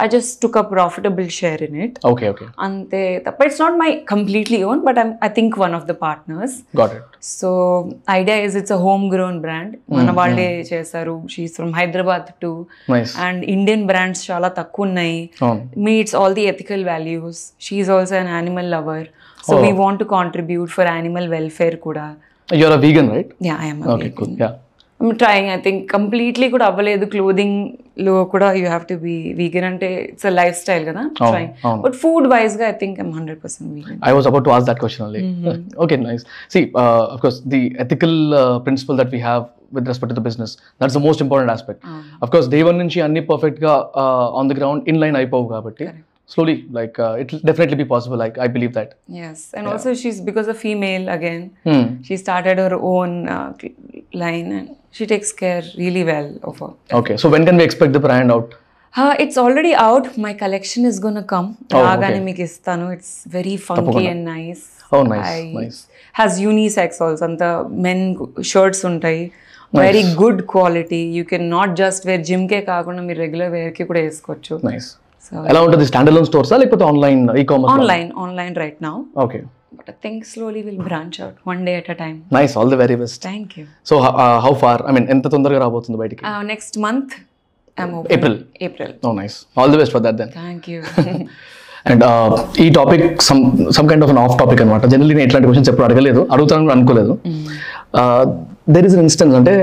I 0.00 0.06
just 0.10 0.34
took 0.42 0.56
a 0.56 0.64
profitable 0.70 1.28
share 1.36 1.60
in 1.66 1.76
it 1.84 1.96
okay 2.10 2.26
okay 2.32 2.46
అంతే 2.66 3.00
తప్ప 3.26 3.46
it's 3.46 3.60
not 3.62 3.76
my 3.80 3.90
completely 4.12 4.60
own 4.70 4.80
but 4.86 4.98
I 5.22 5.30
think 5.36 5.56
one 5.62 5.74
of 5.78 5.86
the 5.86 5.96
partners 6.02 6.56
got 6.80 6.94
it 6.98 7.06
so 7.32 7.50
idea 8.16 8.36
is 8.44 8.56
it's 8.60 8.74
a 8.76 8.80
home 8.84 9.04
grown 9.14 9.38
brand 9.40 9.74
మన 9.96 10.10
వాళ్ళే 10.20 10.48
చేశారు 10.70 11.16
she's 11.34 11.54
from 11.58 11.74
Hyderabad 11.80 12.28
too 12.44 12.52
nice 12.90 13.14
and 13.26 13.44
Indian 13.54 13.84
brands 13.90 14.24
చాలా 14.30 14.50
తక్కువ 14.58 14.88
ఉన్నాయి 14.88 15.18
అవును 15.42 15.62
meets 15.86 16.16
all 16.20 16.36
the 16.38 16.46
ethical 16.52 16.84
values 16.90 17.42
she's 17.66 17.92
also 17.92 18.16
an 18.20 18.32
animal 18.36 18.70
lover 18.74 19.06
so 19.40 19.56
we 19.62 19.70
want 19.78 20.00
to 20.00 20.08
contribute 20.12 20.72
for 20.76 20.90
animal 20.92 21.28
welfare 21.34 21.78
కూడా 21.86 22.06
you're 22.48 22.76
a 22.76 22.82
vegan 22.84 23.08
right 23.10 23.32
yeah 23.46 23.56
I'm 23.62 23.80
okay 23.94 24.10
cool 24.18 24.34
yeah 24.42 24.50
trying 25.22 25.50
I 25.54 25.58
think 25.66 25.80
completely 25.94 26.46
కూడా 26.54 26.64
అవ్వలేదు 26.70 27.04
క్లోదింగ్లో 27.14 28.14
కూడా 28.32 28.48
you 28.58 28.64
have 28.72 28.84
to 28.90 28.96
be 29.06 29.14
vegan 29.40 29.66
అంటే 29.70 29.88
it's 30.10 30.28
a 30.30 30.34
life 30.40 30.56
style 30.62 30.84
కదా 30.90 31.02
trying. 31.20 31.52
But 31.84 31.96
food 32.02 32.28
వైజ్గా 32.34 32.66
I 32.72 32.76
think 32.82 32.98
I'm 33.04 33.12
hundred 33.18 33.40
percent 33.44 33.70
vegan 33.78 34.00
I 34.10 34.14
was 34.18 34.26
about 34.30 34.44
to 34.48 34.52
ask 34.56 34.66
that 34.72 34.80
question 34.84 35.02
only. 35.08 35.22
okay, 35.84 35.98
nice. 36.10 36.24
See, 36.54 36.64
uh, 36.82 37.04
of 37.14 37.18
course, 37.24 37.38
the 37.54 37.62
ethical 37.84 38.14
uh, 38.42 38.58
principle 38.66 38.98
that 39.02 39.10
we 39.16 39.22
have 39.28 39.42
with 39.76 39.86
respect 39.90 40.10
to 40.12 40.16
the 40.18 40.24
business, 40.28 40.52
that's 40.80 40.94
the 40.98 41.04
most 41.08 41.20
important 41.24 41.50
aspect. 41.56 41.80
Of 42.24 42.28
course, 42.32 42.46
day 42.54 42.62
one 42.70 42.78
నుంచి 42.82 43.00
అన్ని 43.06 43.22
perfect 43.32 43.58
గా 43.66 43.74
uh, 44.02 44.38
on 44.40 44.46
the 44.50 44.56
ground 44.60 44.88
inline 44.92 45.16
అయిపోవు 45.20 45.46
కాబట్టి 45.54 45.86
slowly, 46.29 46.55
like 46.71 46.97
uh, 46.99 47.15
it 47.15 47.31
will 47.31 47.39
definitely 47.41 47.75
be 47.75 47.85
possible. 47.85 48.17
Like 48.17 48.37
I 48.37 48.47
believe 48.47 48.73
that. 48.73 48.89
Yes, 49.19 49.53
and 49.53 49.67
also 49.67 49.93
she's 49.93 50.19
because 50.21 50.47
a 50.47 50.53
female 50.55 51.07
again. 51.09 51.43
Hmm. 51.63 51.83
She 52.01 52.17
started 52.17 52.57
her 52.59 52.75
own 52.93 53.11
uh, 53.29 53.53
cl- 53.61 53.75
line 54.15 54.51
and 54.51 54.67
she 54.91 55.05
takes 55.05 55.31
care 55.33 55.63
really 55.77 56.03
well 56.03 56.29
of 56.43 56.59
her. 56.59 56.71
Okay, 56.93 57.17
so 57.17 57.29
when 57.29 57.45
can 57.45 57.57
we 57.57 57.63
expect 57.63 57.93
the 57.93 58.03
brand 58.07 58.31
out? 58.31 58.55
Uh, 58.93 59.13
it's 59.19 59.37
already 59.37 59.73
out. 59.85 60.05
My 60.17 60.33
collection 60.35 60.85
is 60.85 60.99
gonna 60.99 61.23
come. 61.33 61.47
Oh, 61.73 61.81
రాగానే 61.85 62.11
okay. 62.13 62.25
మీకు 62.27 62.41
ఇస్తాను 62.49 62.85
it's 62.95 63.15
very 63.37 63.55
funky 63.67 64.05
and 64.13 64.25
nice 64.33 64.63
Oh, 64.95 65.01
nice, 65.13 65.31
nice. 65.59 65.77
Has 66.19 66.35
unisex 66.45 66.99
also 67.05 67.25
అంత 67.27 67.43
men 67.85 68.03
shirts 68.51 68.83
ఉంటాయి 68.91 69.23
very 69.73 70.03
good 70.21 70.41
quality 70.53 70.99
you 71.17 71.23
can 71.31 71.47
not 71.55 71.73
just 71.81 72.03
wear 72.09 72.21
జిమ్కే 72.29 72.59
కాకుండా 72.71 73.01
మీరు 73.07 73.19
regular 73.25 73.51
వేర్కి 73.57 73.85
కూడా 73.89 74.01
వేసుకోవచ్చు 74.07 74.55
Nice. 74.69 74.89
ఎలా 75.50 75.60
ఉంటుంది? 75.64 75.84
స్టాండ్ 75.90 76.10
అలోన్ 76.12 76.28
స్టోర్సా 76.28 76.56
లేకపోతే 76.62 76.84
online 76.90 77.22
e 77.40 77.44
commerce 77.50 77.72
online 77.74 78.10
online 78.24 78.54
right 78.62 78.78
now 78.86 78.94
okay 79.24 79.40
but 79.78 79.88
I 79.92 79.96
think 80.06 80.22
slowly 80.32 80.62
will 80.68 80.80
branch 80.88 81.16
out 81.24 81.36
one 81.50 81.60
day 81.68 81.74
at 81.80 81.90
a 81.94 81.98
time 82.02 82.16
nice 82.38 82.54
all 82.58 82.70
the 82.74 82.78
very 82.82 82.96
best 83.02 83.20
thank 83.28 83.52
you 83.58 83.64
so 83.90 83.96
how 84.46 84.52
far 84.64 84.82
I 84.88 84.94
mean 84.98 85.08
ఎంత 85.16 85.26
తొందరగా 85.34 85.60
రాబోతుంది 85.66 85.98
బయటికి? 86.04 86.22
Next 86.54 86.78
month 86.86 87.12
April. 88.14 88.34
April 88.66 88.90
oh 89.06 89.10
nice 89.20 89.36
all 89.58 89.70
the 89.74 89.78
best 89.80 89.92
for 89.94 90.02
that 90.06 90.16
then 90.20 90.32
thank 90.38 90.66
you 90.72 90.80
and 91.90 92.02
ఈ 92.64 92.66
topic 92.78 93.04
some 93.28 93.40
some 93.76 93.86
kind 93.90 94.04
of 94.06 94.10
an 94.14 94.20
off 94.24 94.34
topic 94.40 94.60
అనమాట 94.64 94.84
generally 94.92 95.14
నేను 95.14 95.26
ఇట్లాంటి 95.28 95.46
questions 95.48 95.70
ఎప్పుడు 95.72 95.86
అడగలేదు. 95.86 96.20
అడుగుతాను 96.34 96.64
కూడా 96.66 96.74
అనుకోలేదు 96.78 97.12
దెర్ 98.74 98.86
ఇస్ 98.88 98.96
అన్ 98.96 99.04
ఇన్స్టెన్స్ 99.06 99.34
అంటే 99.38 99.54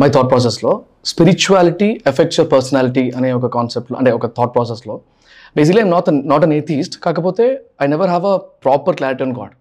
మై 0.00 0.08
థాట్ 0.16 0.28
ప్రాసెస్లో 0.32 0.72
స్పిరిచువాలిటీ 1.04 1.88
ఎఫెక్ట్స్ 2.10 2.38
యువర్ 2.38 2.50
పర్సనాలిటీ 2.54 3.04
అనే 3.18 3.30
ఒక 3.38 3.48
కాన్సెప్ట్లో 3.56 3.96
అంటే 4.00 4.10
ఒక 4.18 4.26
థాట్ 4.36 4.52
ప్రాసెస్లో 4.56 4.94
basically 5.58 5.80
I'm 5.84 5.92
not 5.96 6.08
not 6.32 6.44
an 6.46 6.54
atheist 6.60 6.94
కాకపోతే 7.06 7.44
I 7.84 7.88
never 7.94 8.10
have 8.14 8.26
a 8.32 8.36
proper 8.64 8.96
clarity 9.00 9.24
on 9.26 9.34
God 9.40 9.52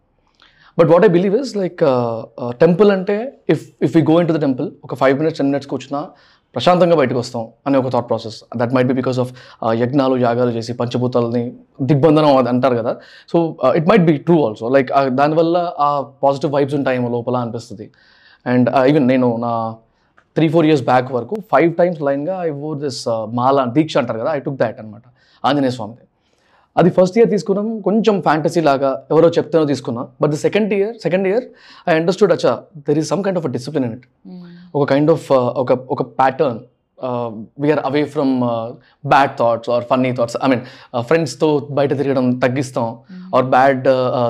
but 0.78 0.90
what 0.94 1.06
I 1.08 1.10
believe 1.18 1.36
is 1.42 1.52
like 1.62 1.82
temple 2.64 2.92
అంటే 2.98 3.18
if 3.56 3.66
if 3.88 3.96
you 3.98 4.04
go 4.12 4.16
in 4.22 4.30
to 4.30 4.36
the 4.38 4.42
temple 4.46 4.70
ఒక 4.88 4.96
five 5.02 5.16
minutes 5.20 5.40
ten 5.40 5.50
minutes 5.52 5.70
కూర్చున్నా 5.74 6.02
ప్రశాంతంగా 6.56 6.96
బయటకు 7.00 7.20
వస్తాం 7.22 7.44
అనే 7.68 7.78
ఒక 7.82 7.90
thought 7.94 8.08
process 8.10 8.38
that 8.60 8.74
might 8.76 8.90
be 8.92 8.96
because 9.00 9.20
of 9.24 9.32
యజ్ఞాలు 9.82 10.16
యాగాలు 10.24 10.52
చేసి 10.58 10.72
పంచభూతాలని 10.82 11.44
దిగ్బంధనం 11.90 12.32
అది 12.42 12.50
అంటారు 12.54 12.76
కదా. 12.82 12.92
So 13.32 13.38
it 13.80 13.88
might 13.92 14.06
be 14.10 14.14
true 14.28 14.38
also 14.48 14.68
like 14.76 14.90
దానివల్ల 15.22 15.58
ఆ 15.88 15.90
పాజిటివ్ 16.26 16.52
వైబ్స్ 16.56 16.76
ఉంటాయేమో 16.80 17.10
లోపల 17.16 17.38
అనిపిస్తుంది. 17.46 17.88
అండ్ 18.46 18.70
ఈవెన్ 18.90 19.06
uh, 19.06 19.10
నేను 19.14 19.28
నా 19.46 19.54
త్రీ 20.36 20.48
ఫోర్ 20.48 20.66
ఇయర్స్ 20.66 20.84
బ్యాక్ 20.84 21.10
వరకు 21.14 21.36
ఫైవ్ 21.52 21.72
టైమ్స్ 21.74 22.02
లైన్గా 22.02 22.36
I 22.42 22.50
wore 22.64 22.78
this 22.78 23.02
mala 23.34 23.66
deeksha 23.78 23.96
అంటారు 23.98 24.20
కదా 24.20 24.32
ఐ 24.38 24.40
టుక్ 24.40 24.58
దాట్ 24.64 24.80
అనమాట 24.80 25.06
ఆంజనేయ 25.44 25.74
స్వామిది. 25.78 26.04
అది 26.76 26.90
ఫస్ట్ 26.90 27.16
ఇయర్ 27.18 27.30
తీసుకున్నాం 27.30 27.68
కొంచెం 27.82 28.16
ఫ్యాంటసీ 28.22 28.62
లాగా 28.62 28.92
ఎవరో 29.12 29.28
చెప్తేనో 29.30 29.66
తీసుకున్నా 29.66 30.04
but 30.22 30.32
the 30.32 30.38
second 30.46 30.72
year 30.74 30.94
second 31.04 31.28
year 31.28 31.46
I 31.88 31.96
understood 31.96 32.32
అచ్చా 32.34 32.54
there 32.88 33.00
is 33.02 33.10
some 33.10 33.24
kind 33.24 33.40
of 33.40 33.48
discipline 33.48 33.86
in 33.86 33.94
it 33.94 34.06
ఒక 34.76 34.84
కైండ్ 34.90 35.12
ఆఫ్ 35.12 35.26
ఒక 35.64 35.72
ఒక 35.96 36.04
pattern 36.20 36.60
we're 37.60 37.82
away 37.86 38.02
from 38.06 38.34
bad 39.06 39.32
thoughts 39.38 39.70
or 39.70 39.84
funny 39.84 40.12
thoughts 40.12 40.38
I 40.44 40.50
mean 40.50 40.64
ఫ్రెండ్స్తో 41.02 41.50
బయట 41.72 41.92
తిరగడం 41.98 42.26
తగ్గిస్తాం 42.40 42.88
or 43.36 43.46
bad 43.56 43.84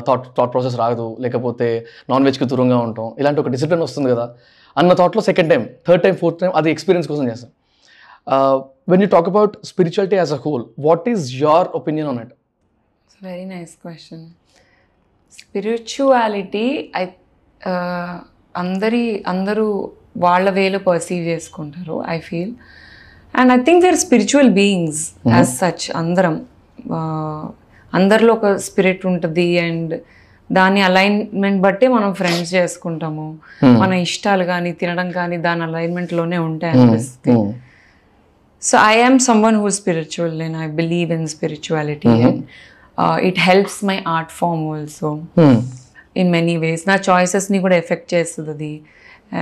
thought 0.07 0.25
thought 0.37 0.51
process 0.51 0.75
రాదు 0.75 1.07
లేకపోతే 1.19 1.67
నాన్ 2.09 2.25
వెజ్కి 2.25 2.45
దూరంగా 2.45 2.79
ఉంటాం 2.87 3.09
ఇలాంటి 3.19 3.41
ఒక 3.41 3.51
డిసిప్లిన్ 3.55 3.83
వస్తుంది 3.87 4.09
కదా 4.09 4.25
అన్న 4.75 4.93
థాట్లో 4.99 5.21
second 5.29 5.49
time 5.53 5.63
third 5.87 6.03
time 6.05 6.15
fourth 6.21 6.39
time 6.43 6.51
అది 6.59 6.69
ఎక్స్పీరియన్స్ 6.75 7.07
కోసం 7.11 7.25
చేస్తాం. 7.31 7.49
When 8.91 9.01
you 9.03 9.09
talk 9.15 9.29
about 9.33 9.53
spirituality 9.71 10.17
as 10.21 10.33
a 10.37 10.39
whole 10.45 10.63
what 10.87 11.07
is 11.13 11.25
your 11.45 11.67
opinion 11.81 12.09
on 12.11 12.19
it 12.23 12.33
very 13.25 13.45
nice 13.45 13.73
question 13.83 14.23
spirituality 15.33 16.67
I 17.01 17.03
అందరి 18.63 19.03
అందరూ 19.25 19.67
వాళ్ళ 20.17 20.47
వేలో 20.59 20.79
పర్సీవ్ 20.89 21.23
చేసుకుంటారు 21.27 21.97
I 22.15 22.17
feel 22.29 22.55
and 23.33 23.51
I 23.53 23.59
think 23.63 23.83
we're 23.85 23.99
spiritual 24.05 24.51
beings 24.61 25.03
as 25.35 25.51
such 25.61 25.85
అందరం. 26.03 26.35
Uh, 26.93 27.43
అందరిలో 27.93 28.31
ఒక 28.33 28.47
spirit 28.57 29.03
ఉంటుంది 29.09 29.45
and 29.59 29.91
దాని 30.49 30.81
అలైన్మెంట్ 30.81 31.61
బట్టి 31.61 31.85
మనం 31.87 32.13
ఫ్రెండ్స్ 32.13 32.53
చేసుకుంటాము. 32.55 33.27
Hmm. 33.61 33.75
మన 33.81 33.93
ఇష్టాలు 34.07 34.43
కానీ 34.43 34.71
తినడం 34.71 35.11
కానీ 35.11 35.37
దాని 35.37 35.63
అలైన్మెంట్లోనే 35.67 36.37
ఉంటాయి 36.49 36.73
hmm. 36.73 36.83
అనిపిస్తుంది. 36.83 37.53
So 38.61 38.77
I'm 38.77 39.19
someone 39.43 39.55
who 39.61 39.69
spiritual 39.69 40.35
నేను 40.39 40.57
I 40.65 40.67
believe 40.81 41.09
in 41.11 41.27
spirituality 41.27 42.13
it 43.29 43.39
helps 43.39 43.79
my 43.85 43.97
art 44.07 44.31
form 44.31 44.63
also 44.73 45.09
in 46.21 46.29
many 46.31 46.57
ways 46.57 46.83
నా 46.87 46.95
చాయిసెస్ని 47.09 47.59
కూడా 47.61 47.75
ఎఫెక్ట్ 47.75 48.09
చేస్తుంది. 48.13 48.51
అది 48.51 48.73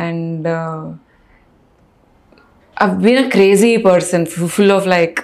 and 0.05 0.48
been 3.03 3.22
a 3.25 3.27
crazy 3.29 3.77
person 3.89 4.25
full 4.55 4.72
of 4.72 4.88
like 4.88 5.20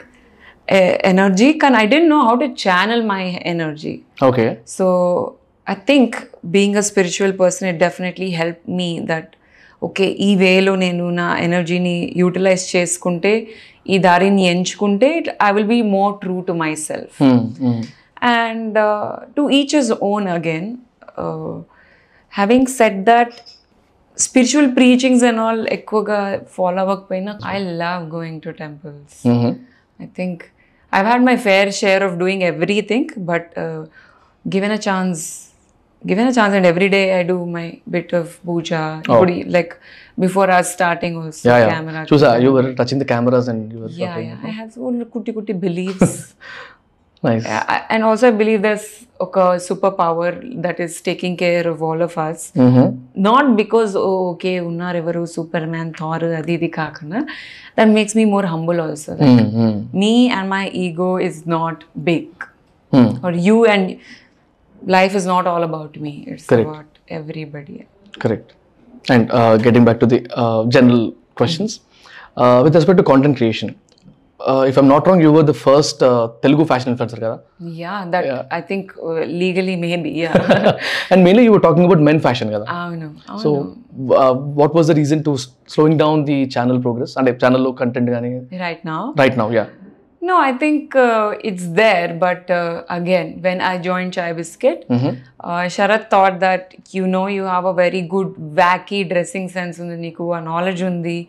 energy 1.11 1.53
కానీ 1.53 1.75
I 1.77 1.85
didn't 1.85 2.09
know 2.09 2.19
how 2.27 2.35
to 2.35 2.47
channel 2.65 3.03
my 3.07 3.23
energy 3.53 3.93
okay 4.23 4.45
so 4.67 4.85
I 5.67 5.75
think 5.87 6.15
being 6.53 6.77
a 6.77 6.85
spiritual 6.89 7.33
person 7.39 7.67
it 7.69 7.79
definitely 7.79 8.29
help 8.39 8.61
me 8.79 8.89
that 9.11 9.31
okay 9.81 10.05
ఈ 10.19 10.29
వేలో 10.35 10.73
నేను 10.75 11.05
నా 11.17 11.27
ఎనర్జీని 11.39 11.95
utilize 12.15 12.63
చేసుకుంటే 12.75 13.33
ఈ 13.85 13.97
దారిని 13.97 14.43
ఎంచుకుంటే 14.47 15.09
it 15.17 15.29
I 15.43 15.49
will 15.51 15.69
be 15.75 15.81
more 15.89 16.13
true 16.21 16.35
to 16.41 16.53
myself 16.87 17.19
and 18.31 18.77
to 19.35 19.43
each 19.49 19.75
his 19.75 19.91
own 20.11 20.27
again 20.37 20.69
having 22.33 22.69
set 22.77 22.99
that 23.03 23.35
spiritual 24.17 24.69
preachings 24.75 25.23
and 25.23 25.41
all 25.41 25.63
ఎక్కువగా 25.71 26.19
ఫాలో 26.55 26.79
అవ్వకపోయినా 26.81 27.33
I 27.47 27.57
love 27.83 28.03
going 28.15 28.39
to 28.41 28.53
temples 28.61 29.19
I 29.99 30.07
think 30.15 30.41
I 30.93 31.01
had 31.01 31.25
my 31.25 31.37
fair 31.45 31.71
share 31.73 32.03
of 32.03 32.15
doing 32.15 32.43
everything 32.43 33.11
but 33.25 33.51
given 34.45 34.73
a 34.73 34.81
chance 34.89 35.23
given 36.05 36.27
a 36.27 36.33
chance 36.33 36.53
and 36.53 36.65
every 36.65 36.89
day 36.89 37.19
I 37.19 37.23
do 37.23 37.45
my 37.45 37.81
bit 37.89 38.13
of 38.13 38.39
puja. 38.43 39.01
Oh. 39.09 39.21
Like 39.21 39.79
before 40.19 40.49
us 40.49 40.73
starting 40.73 41.17
also 41.17 41.49
yeah, 41.49 41.59
yeah. 41.59 41.69
camera. 41.69 42.05
Chusa, 42.05 42.41
you 42.41 42.53
were 42.53 42.73
touching 42.73 42.99
the 42.99 43.05
cameras 43.05 43.47
and 43.47 43.71
you 43.71 43.79
were 43.79 43.89
Yeah, 43.89 44.17
yeah. 44.17 44.37
I 44.43 44.49
have 44.49 44.73
so 44.73 44.81
kutti 44.81 45.33
kutti 45.33 45.59
beliefs. 45.59 46.35
nice. 47.23 47.45
And 47.45 48.03
also 48.03 48.27
I 48.27 48.31
believe 48.31 48.61
there's 48.61 49.05
a 49.19 49.25
superpower 49.25 50.61
that 50.61 50.79
is 50.79 51.01
taking 51.01 51.35
care 51.37 51.67
of 51.67 51.81
all 51.81 52.01
of 52.01 52.17
us. 52.17 52.51
Mm 52.55 52.73
-hmm. 52.73 52.97
Not 53.15 53.55
because 53.55 53.95
oh, 53.97 54.29
okay, 54.33 54.59
unna 54.59 54.93
evaru 54.93 55.27
Superman, 55.27 55.93
Thor, 55.93 56.19
Adidi 56.41 56.69
kakana. 56.69 57.25
That 57.75 57.89
makes 57.89 58.15
me 58.15 58.25
more 58.25 58.47
humble 58.47 58.79
also. 58.81 59.11
Like, 59.11 59.43
mm 59.43 59.49
-hmm. 59.55 59.73
Me 59.93 60.31
and 60.37 60.49
my 60.49 60.69
ego 60.85 61.17
is 61.29 61.45
not 61.45 61.83
big. 61.95 62.29
Mm. 62.91 63.19
Or 63.23 63.31
you 63.47 63.65
and 63.65 63.97
life 64.85 65.15
is 65.15 65.25
not 65.25 65.47
all 65.47 65.63
about 65.63 65.97
me 65.97 66.23
it's 66.27 66.45
Correct. 66.45 66.69
about 66.69 66.85
everybody 67.09 67.87
Correct. 68.19 68.53
And 69.09 69.31
uh, 69.31 69.57
getting 69.57 69.85
back 69.85 69.99
to 70.01 70.05
the 70.05 70.27
uh, 70.35 70.65
general 70.65 71.13
questions, 71.35 71.79
mm-hmm. 71.79 72.41
uh, 72.41 72.63
with 72.63 72.75
respect 72.75 72.97
to 72.97 73.03
content 73.03 73.37
creation, 73.37 73.79
uh, 74.39 74.65
if 74.67 74.77
I'm 74.77 74.87
not 74.87 75.07
wrong, 75.07 75.19
you 75.19 75.31
were 75.31 75.43
the 75.43 75.53
first 75.53 76.03
uh, 76.03 76.29
Telugu 76.41 76.65
fashion 76.65 76.95
influencer. 76.95 77.41
Yeah, 77.59 78.05
that 78.11 78.25
yeah. 78.25 78.45
I 78.51 78.61
think 78.61 78.91
uh, 78.97 79.25
legally 79.43 79.75
maybe, 79.75 80.11
yeah. 80.11 80.79
and 81.09 81.23
mainly 81.23 81.43
you 81.43 81.51
were 81.51 81.59
talking 81.59 81.85
about 81.85 81.99
men 81.99 82.19
fashion, 82.19 82.53
ah, 82.53 82.91
kada? 82.91 83.11
Ah, 83.27 83.37
so, 83.37 83.77
what 84.59 84.75
was 84.75 84.87
the 84.87 84.95
reason 84.95 85.23
to 85.23 85.37
slowing 85.65 85.97
down 85.97 86.25
the 86.25 86.45
channel 86.47 86.79
progress 86.79 87.15
and 87.15 87.39
channel 87.39 87.61
low 87.61 87.73
content? 87.73 88.09
Gaani? 88.09 88.59
Right 88.59 88.85
now? 88.85 89.13
Right 89.17 89.35
now, 89.35 89.49
yeah. 89.49 89.67
No, 90.21 90.37
I 90.37 90.53
think 90.53 90.95
uh, 90.95 91.35
it's 91.41 91.67
there, 91.69 92.13
but 92.15 92.49
uh, 92.49 92.83
again, 92.89 93.39
when 93.41 93.61
I 93.61 93.77
joined 93.79 94.13
Chai 94.13 94.33
Biscuit, 94.33 94.85
uh, 94.89 95.67
Sharat 95.75 96.09
thought 96.09 96.39
that 96.39 96.73
you 96.91 97.05
know 97.07 97.27
you 97.27 97.43
have 97.43 97.65
a 97.65 97.73
very 97.73 98.01
good 98.03 98.33
wacky 98.59 99.01
dressing 99.11 99.47
sense 99.49 99.77
undi 99.83 99.97
నీకు 100.05 100.23
ఆ 100.37 100.41
knowledge 100.47 100.81
ఉంది 100.91 101.19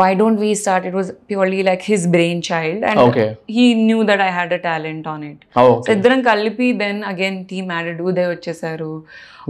why 0.00 0.08
don't 0.18 0.38
we 0.44 0.50
start 0.58 0.82
it 0.88 0.94
was 0.98 1.08
purely 1.30 1.60
like 1.68 1.82
his 1.92 2.02
brainchild 2.14 2.82
and 2.90 2.98
Okay. 3.06 3.28
he 3.56 3.64
knew 3.86 4.02
that 4.10 4.20
I 4.26 4.30
had 4.38 4.50
a 4.58 4.60
talent 4.68 5.06
on 5.14 5.22
it 5.30 5.38
Oh, 5.62 5.72
ఇద్దరం 5.94 6.20
కలిపి 6.30 6.68
then 6.82 7.00
again 7.12 7.38
team 7.52 7.70
added 7.76 8.02
Uday 8.10 8.28
వచ్చేసారు 8.34 8.90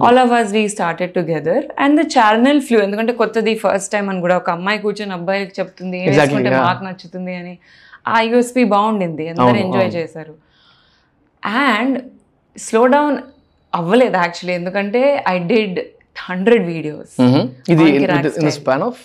all 0.07 0.21
of 0.25 0.33
us 0.41 0.53
we 0.59 0.65
started 0.77 1.13
together 1.19 1.65
and 1.85 1.97
the 2.03 2.07
channel 2.17 2.63
flew 2.69 2.79
ఎందుకంటే 2.87 3.15
కొత్తది 3.23 3.55
first 3.65 3.93
time 3.97 4.09
అని 4.13 4.23
కూడా 4.27 4.39
ఒక 4.43 4.51
అమ్మాయి 4.59 4.81
కూర్చొని 4.87 5.15
అబ్బాయికి 5.21 5.55
చెప్తుంది 5.61 5.99
ఏం 6.07 6.11
వేసుకుంటే. 6.21 6.53
మాకు 6.69 6.85
నచ్చుతుంది 6.89 7.35
అని 7.43 7.55
ఆ 8.07 8.17
యూఎస్పి 8.31 8.63
బాగుండింది 8.75 9.25
అందరు 9.33 9.59
ఎంజాయ్ 9.67 9.91
చేశారు. 9.99 10.35
అండ్ 11.71 11.97
స్లో 12.57 12.83
డౌన్ 12.97 13.17
అవ్వలేదు 13.73 14.17
యాక్చువల్లీ 14.25 14.55
ఎందుకంటే 14.61 15.03
ఐ 15.35 15.37
డిడ్ 15.53 15.79
హండ్రెడ్ 16.29 16.65
వీడియోస్. 16.75 17.15
ఇది 17.73 17.85
in 17.99 18.49
the 18.49 18.53
span 18.61 18.85
of 18.89 19.01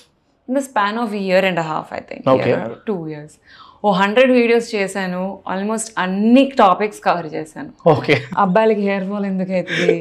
in 0.50 0.58
the 0.60 0.64
span 0.70 0.98
of? 1.04 1.14
Year 1.26 1.46
and 1.52 1.62
half 1.72 1.92
I 2.00 2.02
think. 2.10 2.26
Two 2.90 2.98
years 3.14 3.36
oh 3.88 3.92
hundred 4.00 4.32
videos 4.38 4.68
చేశాను. 4.76 5.24
ఆల్మోస్ట్ 5.54 5.90
అన్ని 6.04 6.44
టాపిక్స్ 6.62 7.02
కవర్ 7.08 7.28
చేశాను. 7.34 7.72
Okay. 7.94 8.16
అబ్బాయిలకి 8.44 8.84
hair 8.90 9.06
fall 9.10 9.26
ఎందుకు 9.32 9.54
అవుతుంది 9.58 9.96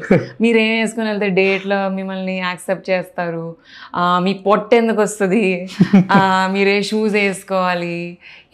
మీరు 0.45 0.59
ఏం 0.67 0.71
వేసుకుని 0.81 1.09
వెళ్తే 1.11 1.29
డేట్లో 1.41 1.81
మిమ్మల్ని 1.99 2.37
యాక్సెప్ట్ 2.39 2.87
చేస్తారు? 2.93 3.47
మీ 4.27 4.33
పొట్ట 4.47 4.71
ఎందుకు 4.83 5.01
వస్తుంది? 5.07 5.45
మీరు 6.55 6.73
ఏ 6.77 6.79
షూస్ 6.91 7.15
వేసుకోవాలి? 7.23 7.99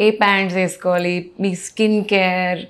ఏ 0.05 0.09
ప్యాంట్స్ 0.23 0.57
వేసుకోవాలి? 0.61 1.15
మీ 1.43 1.53
skin 1.65 1.99
care 2.13 2.61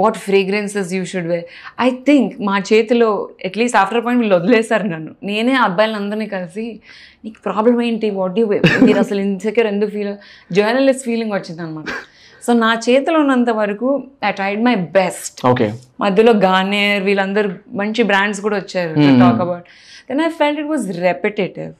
what 0.00 0.18
fragrances 0.24 0.90
you 0.94 1.02
should 1.04 1.26
wear 1.26 1.38
I 1.80 1.88
think 2.08 2.32
మా 2.40 2.54
చేతిలో 2.70 3.08
అట్లీస్ట్ 3.48 3.76
ఆఫ్టర్ 3.76 4.02
పాయింట్ 4.04 4.22
వీళ్ళు 4.22 4.36
వదిలేస్తారు 4.36 4.86
నన్ను. 4.88 5.12
నేనే 5.22 5.54
అబ్బాయిలందరినీ 5.66 6.26
కలిసి 6.28 6.66
నీకు 7.24 7.38
ప్రాబ్లం 7.46 7.78
ఏంటి? 7.82 8.10
వాట్ 8.18 8.38
యూ 8.40 8.46
మీరు 8.86 8.98
అసలు 8.98 9.20
ఇన్సెక్యూర్ 9.20 9.68
ఎందుకు 9.68 9.92
ఫీల్ 9.96 10.12
జర్నలిస్ట్ 10.50 11.04
ఫీలింగ్ 11.04 11.34
వచ్చింది 11.34 11.62
అనమాట 11.62 11.88
సో 12.42 12.52
నా 12.58 12.70
చేతిలో 12.86 13.18
ఉన్నంత 13.20 13.50
వరకు 13.60 13.88
I 14.24 14.30
tried 14.32 14.60
my 14.62 14.74
best 14.94 15.38
okay 15.46 15.66
మధ్యలో 16.00 16.32
గార్నియర్ 16.44 17.02
వీళ్ళందరూ 17.02 17.48
మంచి 17.80 18.02
బ్రాండ్స్ 18.10 18.40
కూడా 18.40 18.56
వచ్చారు 18.56 18.92
talk 19.22 19.42
about 19.46 19.66
then 20.08 20.20
I 20.20 20.30
felt 20.38 20.60
it 20.62 20.70
was 20.70 20.86
repetitive 21.02 21.72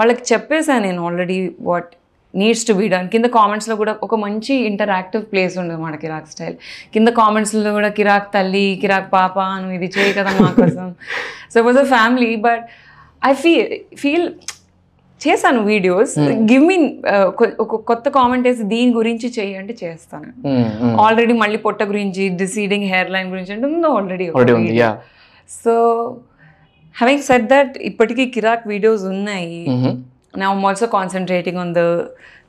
వాళ్ళకి 0.00 0.22
చెప్పేశాను 0.32 0.82
నేను 0.82 1.00
already 1.06 1.36
what 1.68 1.90
needs 2.40 2.64
to 2.68 2.72
be 2.80 2.86
done 2.92 3.08
కింద 3.14 3.26
కామెంట్స్లో 3.38 3.74
కూడా 3.80 3.92
ఒక 4.06 4.14
మంచి 4.24 4.54
ఇంటరాక్టివ్ 4.70 5.24
ప్లేస్ 5.32 5.54
ఉండదు 5.62 5.80
మన 5.86 5.96
కిరాక్ 6.04 6.30
స్టైల్ 6.34 6.56
కింద 6.94 7.08
కామెంట్స్లో 7.20 7.72
కూడా 7.78 7.90
కిరాక్ 7.98 8.28
తల్లి 8.36 8.66
కిరాక్ 8.84 9.10
పాప 9.18 9.36
నువ్వు 9.62 9.76
ఇది 9.78 9.90
చేయి 9.96 10.14
కదా 10.20 10.32
మా 10.40 10.48
కోసం. 10.60 10.88
So 11.54 11.60
was 11.68 11.80
a 11.84 11.86
family 11.96 12.32
but 12.48 12.64
I 13.30 13.32
feel 13.42 13.68
feel 14.02 14.26
చేశాను 15.20 15.60
వీడియోస్ 15.72 16.12
గివ్ 16.50 16.62
మీ 16.68 16.76
ఒక 17.62 17.76
కొత్త 17.90 18.06
కామెంట్ 18.16 18.46
వేసి 18.48 18.64
దీని 18.72 18.92
గురించి 18.98 19.26
చెయ్యి 19.36 19.54
అంటే 19.60 19.74
చేస్తాను. 19.82 20.30
ఆల్రెడీ 21.04 21.34
మళ్ళీ 21.42 21.58
పొట్ట 21.66 21.82
గురించి 21.90 22.24
డిసీడింగ్ 22.42 22.86
హెయిర్ 22.92 23.12
లైన్ 23.16 23.28
గురించి 23.34 23.52
అంటే 23.56 23.66
ఉందో 23.72 23.90
already 23.98 24.26
so 25.62 25.74
having 26.96 27.22
set 27.28 27.46
that 27.52 27.74
ఇప్పటికీ 27.90 28.24
కిరాక్ 28.36 28.64
వీడియోస్ 28.72 29.04
ఉన్నాయి. 29.12 29.60
Now 30.34 30.48
i'm 30.54 30.64
also 30.64 30.86
concentrating 30.88 31.56
on 31.56 31.72
the 31.72 31.88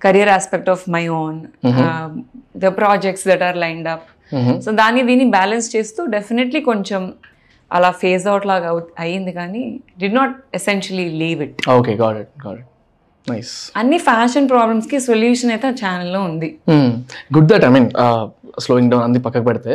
career 0.01 0.27
aspect 0.27 0.67
of 0.67 0.87
my 0.87 1.05
own 1.19 1.35
um, 1.63 2.11
the 2.55 2.71
projects 2.73 3.23
that 3.23 3.41
are 3.41 3.57
lined 3.65 3.87
up 3.87 4.03
so 4.65 4.69
దాన్ని 4.79 5.01
దీన్ని 5.03 5.25
బ్యాలెన్స్ 5.35 5.67
చేస్తూ 5.75 6.01
డెఫినెట్లీ 6.13 6.59
కొంచెం 6.69 7.01
అలా 7.71 7.89
ఫేజ్ 8.01 8.23
అవుట్ 8.31 8.45
లాగా 8.51 8.69
అయ్యింది 9.03 9.31
కానీ 9.39 9.63
did 10.01 10.07
not 10.19 10.33
essentially 10.59 11.07
leave 11.21 11.41
it 11.45 11.57
okay 11.77 11.93
got 12.03 12.17
it 12.23 12.31
got 12.45 12.59
it 12.61 12.69
అన్ని 13.79 13.97
fashion 14.07 14.47
ప్రాబ్లమ్స్కి 14.53 14.97
సొల్యూషన్ 15.09 15.51
అయితే 15.55 15.67
ఆ 15.71 15.75
ఛానల్లో 15.83 16.21
ఉంది. 16.29 16.49
Good 17.35 17.47
that 17.51 17.65
I 17.67 17.69
mean 17.75 17.87
slowing 18.63 18.89
down 18.91 19.03
అంది 19.05 19.19
పక్కకు 19.25 19.45
పెడితే. 19.49 19.73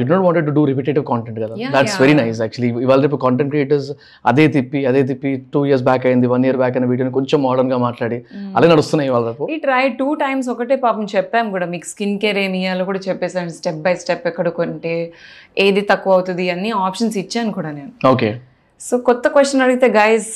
You 0.00 0.04
don't 0.10 0.24
wanted 0.26 0.46
to 0.48 0.52
do 0.58 0.62
repetitive 0.70 1.04
content 1.10 1.38
కదా? 1.44 1.54
దాట్స్ 1.74 1.96
వెరీ 2.02 2.14
నైస్ 2.20 2.38
యాక్చువల్లీ 2.44 2.68
ఇవాళ 2.84 2.98
రేపు 3.06 3.18
కాంటెంట్ 3.24 3.50
క్రియేటర్స్ 3.54 3.88
అదే 4.30 4.44
తిప్పి 4.54 4.80
అదే 4.90 5.00
తిప్పి 5.10 5.30
టూ 5.54 5.60
ఇయర్స్ 5.68 5.84
బ్యాక్ 5.88 6.04
అయింది 6.10 6.28
వన్ 6.34 6.44
ఇయర్ 6.48 6.58
బ్యాక్ 6.62 6.76
అయిన 6.78 6.86
వీడియోని 6.92 7.12
కొంచెం 7.18 7.40
మోడర్న్గా 7.46 7.78
మాట్లాడి 7.86 8.18
అలా 8.56 8.68
నడుస్తున్నాయి 8.72 9.08
ఇవాళ 9.10 9.24
రేపు. 9.30 9.46
ఈ 9.54 9.58
ట్రై 9.66 9.82
టూ 10.00 10.08
టైమ్స్ 10.24 10.48
ఒకటే 10.54 10.78
పాపం 10.86 11.06
చెప్పాం 11.14 11.48
కూడా 11.56 11.68
మీకు 11.74 11.88
స్కిన్ 11.92 12.16
కేర్ 12.24 12.40
ఏమి 12.44 12.60
ఇవ్వాలో 12.64 12.86
కూడా 12.90 13.02
చెప్పేసాను 13.08 13.54
స్టెప్ 13.58 13.82
బై 13.86 13.94
స్టెప్ 14.04 14.26
ఎక్కడ 14.32 14.50
కొంటే 14.60 14.94
ఏది 15.66 15.82
తక్కువ 15.90 16.16
అవుతుంది 16.18 16.46
అన్ని 16.54 16.72
ఆప్షన్స్ 16.86 17.18
ఇచ్చాను 17.24 17.52
కూడా 17.58 17.72
నేను. 17.80 17.92
ఓకే 18.14 18.30
సో 18.80 18.94
కొత్త 19.10 19.26
క్వశ్చన్ 19.36 19.64
అడిగితే 19.66 19.88
గైస్ 20.00 20.30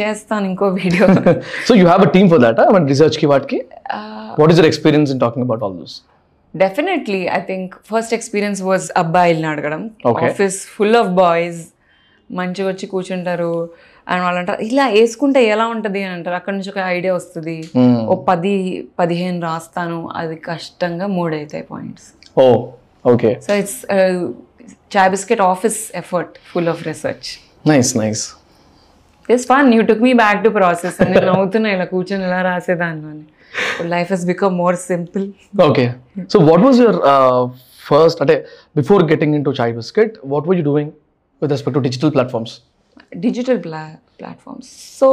చేస్తాను 0.00 0.46
ఇంకో 0.46 0.68
video. 0.68 1.06
So 1.68 1.74
you 1.74 1.84
have 1.86 2.02
a 2.02 2.08
team 2.08 2.30
for 2.30 2.40
that 2.40 2.60
మన 2.60 2.86
రీసెర్చ్కి 2.86 3.26
వాటికి? 3.26 3.64
What 4.38 4.50
is 4.50 4.58
your 4.58 4.66
experience 4.66 5.10
in 5.10 5.20
talking 5.20 5.44
about 5.44 5.62
all 5.62 5.76
this 5.78 6.02
definitely 6.56 7.20
I 7.22 7.38
think 7.38 7.74
first 7.74 8.14
experience 8.14 8.62
was 8.62 8.90
అబ్బాయిల్ని 8.96 9.46
అడగడం. 9.46 9.90
ఆఫీస్ 10.06 10.66
ఫుల్ 10.66 10.96
ఆఫ్ 10.96 11.08
బాయ్స్ 11.08 11.66
మంచిగా 12.32 12.68
వచ్చి 12.68 12.86
కూర్చుంటారు. 12.86 13.68
అని 14.08 14.20
వాళ్ళు 14.20 14.38
అంటారు 14.38 14.60
ఇలా 14.60 14.88
వేసుకుంటే 14.88 15.44
ఎలా 15.44 15.66
ఉంటుంది? 15.66 16.02
అని 16.02 16.12
అంటారు. 16.12 16.36
అక్కడ 16.36 16.52
నుంచి 16.52 16.70
ఒక 16.70 16.78
ఐడియా 16.78 17.14
వస్తుంది. 17.14 17.70
ఓ 18.06 18.14
పది 18.14 18.88
పదిహేను 18.98 19.40
రాస్తాను. 19.40 20.08
అది 20.16 20.36
కష్టంగా 20.36 21.06
మూడు 21.06 21.36
అవుతాయి 21.36 21.62
points 21.62 22.40
oh 22.40 22.66
okay 23.06 23.40
so 23.40 23.54
it's 23.54 23.92
Chai 24.96 25.10
Bisket 25.10 25.40
office 25.40 25.92
effort 25.94 26.30
full 26.52 26.68
of 26.68 26.86
research 26.86 27.28
nice 27.68 27.96
nice 27.96 28.28
it's 29.30 29.46
fun 29.46 29.74
you 29.74 29.82
took 29.82 30.02
me 30.08 30.12
back 30.12 30.44
to 30.44 30.48
process 30.48 31.02
నేను 31.02 31.26
నవ్వుతున్నా 31.26 31.70
ఇలా 31.70 31.84
కూర్చొని 31.84 32.24
ఇలా 32.24 32.42
రాసేదాన్ని 32.42 33.10
అని. 33.10 33.24
Life 33.88 34.12
has 34.12 34.24
become 34.24 34.56
more 34.58 34.76
simple 34.76 35.26
okay 35.68 35.94
so 36.32 36.38
what 36.38 36.62
was 36.62 36.80
your 36.80 36.98
first 37.90 38.20
అంటే 38.20 38.46
before 38.76 39.04
getting 39.12 39.34
in 39.34 39.44
to 39.44 39.54
Chai 39.60 39.74
Bisket 39.74 40.18
what 40.24 40.48
were 40.48 40.58
you 40.58 40.64
doing 40.72 40.90
with 41.42 41.52
respect 41.52 41.78
to 41.78 41.84
digital 41.88 42.14
platforms 42.18 42.54
platforms. 44.20 44.66
So, 45.00 45.08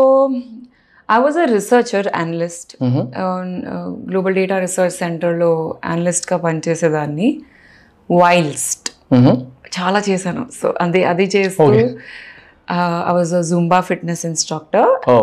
I 1.10 1.20
was 1.20 1.36
a 1.44 1.46
researcher 1.48 2.04
analyst 2.22 2.76
on 2.82 3.46
uh, 3.74 3.90
Global 4.10 4.34
Data 4.40 4.56
Research 4.66 4.96
Centerలో 5.04 5.52
అనలిస్ట్గా 5.86 6.38
పనిచేసేదాన్ని. 6.38 7.42
Whilst 8.12 8.90
చాలా 9.78 10.00
చేశాను. 10.10 10.44
So 10.62 10.74
అది 10.82 11.04
అది 11.04 11.26
చేస్తూ 11.36 11.64
I 13.10 13.14
was 13.18 13.34
a 13.34 13.44
Zumba 13.52 13.80
fitness 13.90 14.24
instructor 14.26 14.90
oh 15.14 15.18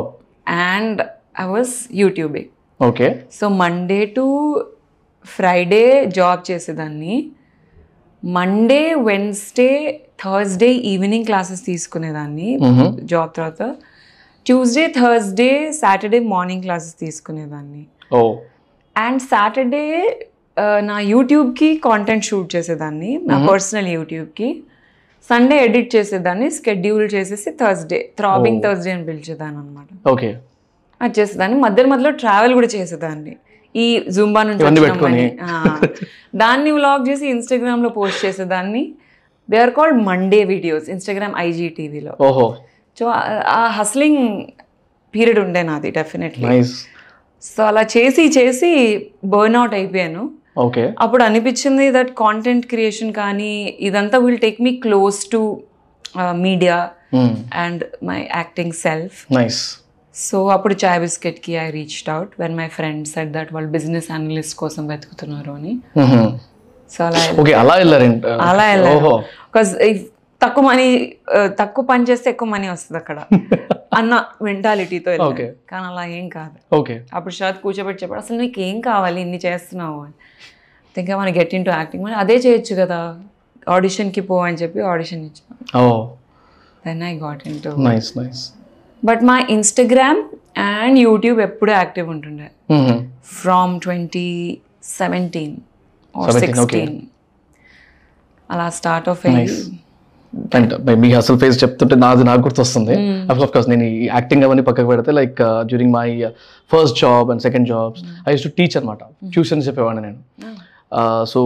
and 0.70 1.00
I 1.40 1.46
was 1.54 1.74
YouTubing 2.02 2.50
okay 2.80 3.09
so 3.38 3.48
Monday 3.62 4.00
to 4.16 4.24
Friday 5.24 5.85
job 6.18 6.40
చేసేదాన్ని. 6.50 7.14
Monday 8.22 8.83
Wednesday 9.09 9.70
Thursday 10.22 10.68
evening 10.92 11.26
classes 11.28 11.62
తీసుకునేదాన్ని 11.64 12.48
job 13.12 13.30
తర్వాత. 13.37 13.62
Tuesday 14.46 14.85
Thursday 14.98 15.50
Saturday 15.80 16.18
morning 16.33 16.62
classes 16.66 16.96
తీసుకునేదాన్ని. 17.04 17.83
And 18.96 19.22
Saturday 19.30 19.85
నా 20.90 20.96
యూట్యూబ్కి 21.12 21.68
content 21.88 22.24
shoot 22.24 22.48
చేసేదాన్ని 22.57 23.12
నా 23.30 23.37
personal 23.50 23.88
యూట్యూబ్కి 23.88 24.48
Sunday 25.31 25.57
edit 25.65 25.97
చేసేదాన్ని 25.97 26.49
schedule 26.51 27.07
చేసేసి 27.15 27.51
Thursday 27.61 27.99
throbbing 28.19 28.61
Thursday 28.63 28.91
అని 28.91 29.05
పిలిచేదాన్ని 29.05 29.59
అనమాట 29.61 30.09
ఓకే 30.13 30.31
అది 31.01 31.15
చేసేదాన్ని. 31.21 31.57
మధ్యలో 31.61 31.89
మధ్యలో 31.89 32.11
ట్రావెల్ 32.11 32.55
కూడా 32.55 32.69
చేసేదాన్ని. 32.75 33.33
ఈ 33.75 33.87
జుంబా 34.09 34.43
నుంచి. 34.43 34.65
దాన్ని 36.43 36.71
వ్లాగ్ 36.71 37.09
చేసి 37.09 37.27
ఇన్స్టాగ్రామ్లో 37.29 37.89
పోస్ట్ 37.89 38.21
చేసేదాన్ని 38.27 38.83
they 39.51 39.59
are 39.59 39.71
called 39.71 39.99
Monday 40.03 40.41
videos 40.45 40.87
Instagram 40.89 41.35
ఐజీటీవీలో 41.39 42.15
ఓహో. 42.21 42.47
సో 42.99 43.07
ఆ 43.59 43.61
హస్లింగ్ 43.79 44.23
పీరియడ్ 45.15 45.39
ఉండే 45.39 45.63
నాది 45.63 45.91
డెఫినెట్లీ 45.91 46.63
సో 47.43 47.63
అలా 47.65 47.83
చేసి 47.97 48.25
చేసి 48.39 48.71
బర్న్ 49.25 49.57
అవుట్ 49.57 49.75
అయిపోయాను. 49.75 50.23
ఓకే. 50.57 50.83
అప్పుడు 51.01 51.23
అనిపించింది 51.25 51.87
దట్ 51.90 52.11
కాంటెంట్ 52.19 52.67
క్రియేషన్ 52.67 53.12
కానీ 53.12 53.53
ఇదంతా 53.81 54.19
will 54.19 54.38
take 54.38 54.61
me 54.61 54.73
close 54.85 55.19
to 55.33 55.40
media 56.47 56.77
and 57.64 57.83
my 58.03 58.19
acting 58.37 58.77
self 58.85 59.19
nice 59.33 59.61
so 60.14 60.38
అప్పుడు 60.49 60.75
చాయ్ 60.83 61.01
బిస్కెట్కి 61.01 61.53
I 61.59 61.69
reached 61.71 62.11
out 62.14 62.33
when 62.40 62.55
my 62.57 62.69
friends 62.77 63.12
set 63.14 63.33
that 63.33 63.51
వాళ్ళు 63.55 63.71
బిజినెస్ 63.71 64.09
అనలిస్ట్ 64.17 64.57
కోసం 64.57 64.83
వెతుకుతున్నారు 64.88 65.53
అని. 65.53 65.73
సో 66.90 67.01
అలా 67.05 67.21
ఓకే 67.43 67.53
అలా 67.61 67.75
వెళ్ళారంట. 67.75 68.25
అలా 68.49 68.64
ఓహో. 68.64 68.71
వెళ్ళాను 68.73 69.17
బికాస్ 69.47 69.71
తక్కువ 70.44 70.64
మనీ 70.64 70.87
తక్కువ 71.61 71.85
పని 71.85 72.04
చేస్తే 72.04 72.28
ఎక్కువ 72.30 72.48
మనీ 72.48 72.68
వస్తుంది 72.68 72.98
అక్కడ. 72.98 73.18
అన్న 73.98 74.14
మెంటాలిటీతో. 74.42 75.12
కానీ 75.70 75.85
అలా 75.90 76.04
ఏం 76.18 76.28
కాదు. 76.28 76.57
ఓకే. 76.76 76.94
అప్పుడు 77.14 77.35
షాద్ 77.35 77.59
కూర్చోబెట్టి 77.62 78.02
చెప్పాడు 78.02 78.20
అసలు 78.20 78.38
నీకు 78.38 78.61
ఏం 78.61 78.80
కావాలి? 78.80 79.20
ఇన్ని 79.20 79.40
చేస్తున్నావు 79.46 79.98
అని. 80.00 80.16
ఇంకా 80.96 81.16
మన 81.16 81.28
గెట్ 81.28 81.54
ఇన్ 81.54 81.64
టు 81.64 81.70
యాక్టింగ్ 81.70 82.04
మరి 82.04 82.14
అదే 82.14 82.37
చేయొచ్చు 82.37 82.74
కదా. 82.83 83.00
ఆడిషన్కి 83.68 84.20
పో 84.20 84.37
అని 84.38 84.57
చెప్పి 84.57 84.80
ఆడిషన్ 84.92 85.22
ఇచ్చాను. 85.24 85.57
Then 86.87 87.02
I 87.02 87.12
got 87.18 87.48
in 87.48 87.61
to 87.61 87.68
nice 87.68 88.11
nice 88.18 88.42
but 89.04 89.22
మా 89.22 89.37
ఇన్స్టాగ్రామ్ 89.50 90.20
అండ్ 90.59 90.98
యూట్యూబ్ 90.98 91.40
ఎప్పుడూ 91.40 91.72
యాక్టివ్ 91.72 92.09
ఉంటుండే. 92.09 92.48
From 93.42 93.72
twenty 93.80 94.28
seventeen 94.98 95.57
or 96.14 96.33
17, 96.33 96.38
okay. 96.38 96.46
Sixteen 96.46 96.94
అలా 98.50 98.70
స్టార్ట్ 98.70 99.09
ఆఫ్ 99.09 99.26
అయ్యి 99.26 99.48
అండ్ 100.57 100.73
మీ 101.03 101.09
అసలు 101.20 101.37
ఫేస్ 101.42 101.57
చెప్తుంటే 101.62 101.94
నాది 102.05 102.25
నాకు 102.29 102.42
గుర్తొస్తుంది. 102.47 102.94
అఫ్ 103.31 103.40
కోర్స్ 103.55 103.68
నేను 103.73 103.85
ఈ 103.94 104.07
యాక్టింగ్ 104.07 104.44
అవన్నీ 104.47 104.62
పక్కకు 104.68 104.88
పెడితే 104.92 105.12
like 105.18 105.40
during 105.70 105.94
my 105.99 106.09
first 106.73 106.97
job 107.05 107.31
and 107.35 107.42
second 107.47 107.68
jobs 107.73 108.03
I 108.29 108.33
use 108.35 108.44
to 108.49 108.53
teach 108.59 108.77
అనమాట. 108.81 109.03
ట్యూషన్స్ 109.35 109.66
చెప్పేవాడిని 109.68 110.03
నేను. 110.07 110.18
So 111.33 111.40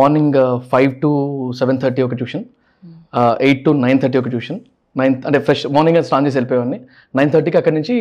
morning 0.00 0.38
five 0.72 0.92
to 1.02 1.10
seven 1.60 1.78
thirty 1.84 2.02
ఒక 2.08 2.14
tuition 2.20 2.44
eight 3.46 3.62
to 3.66 3.70
nine 3.86 4.00
thirty 4.04 4.18
ఒక 4.22 4.28
ట్యూషన్ 4.34 4.60
నైన్ 4.96 5.14
అంటే 5.28 5.38
ఫ్రెష్ 5.46 5.64
మార్నింగ్ 5.74 5.98
స్నాన్ 6.08 6.24
చేసి 6.26 6.36
వెళ్ళిపోయేవాడిని. 6.38 6.78
నైన్ 7.18 7.30
థర్టీకి 7.34 7.58
అక్కడి 7.60 7.74
నుంచి 7.78 7.94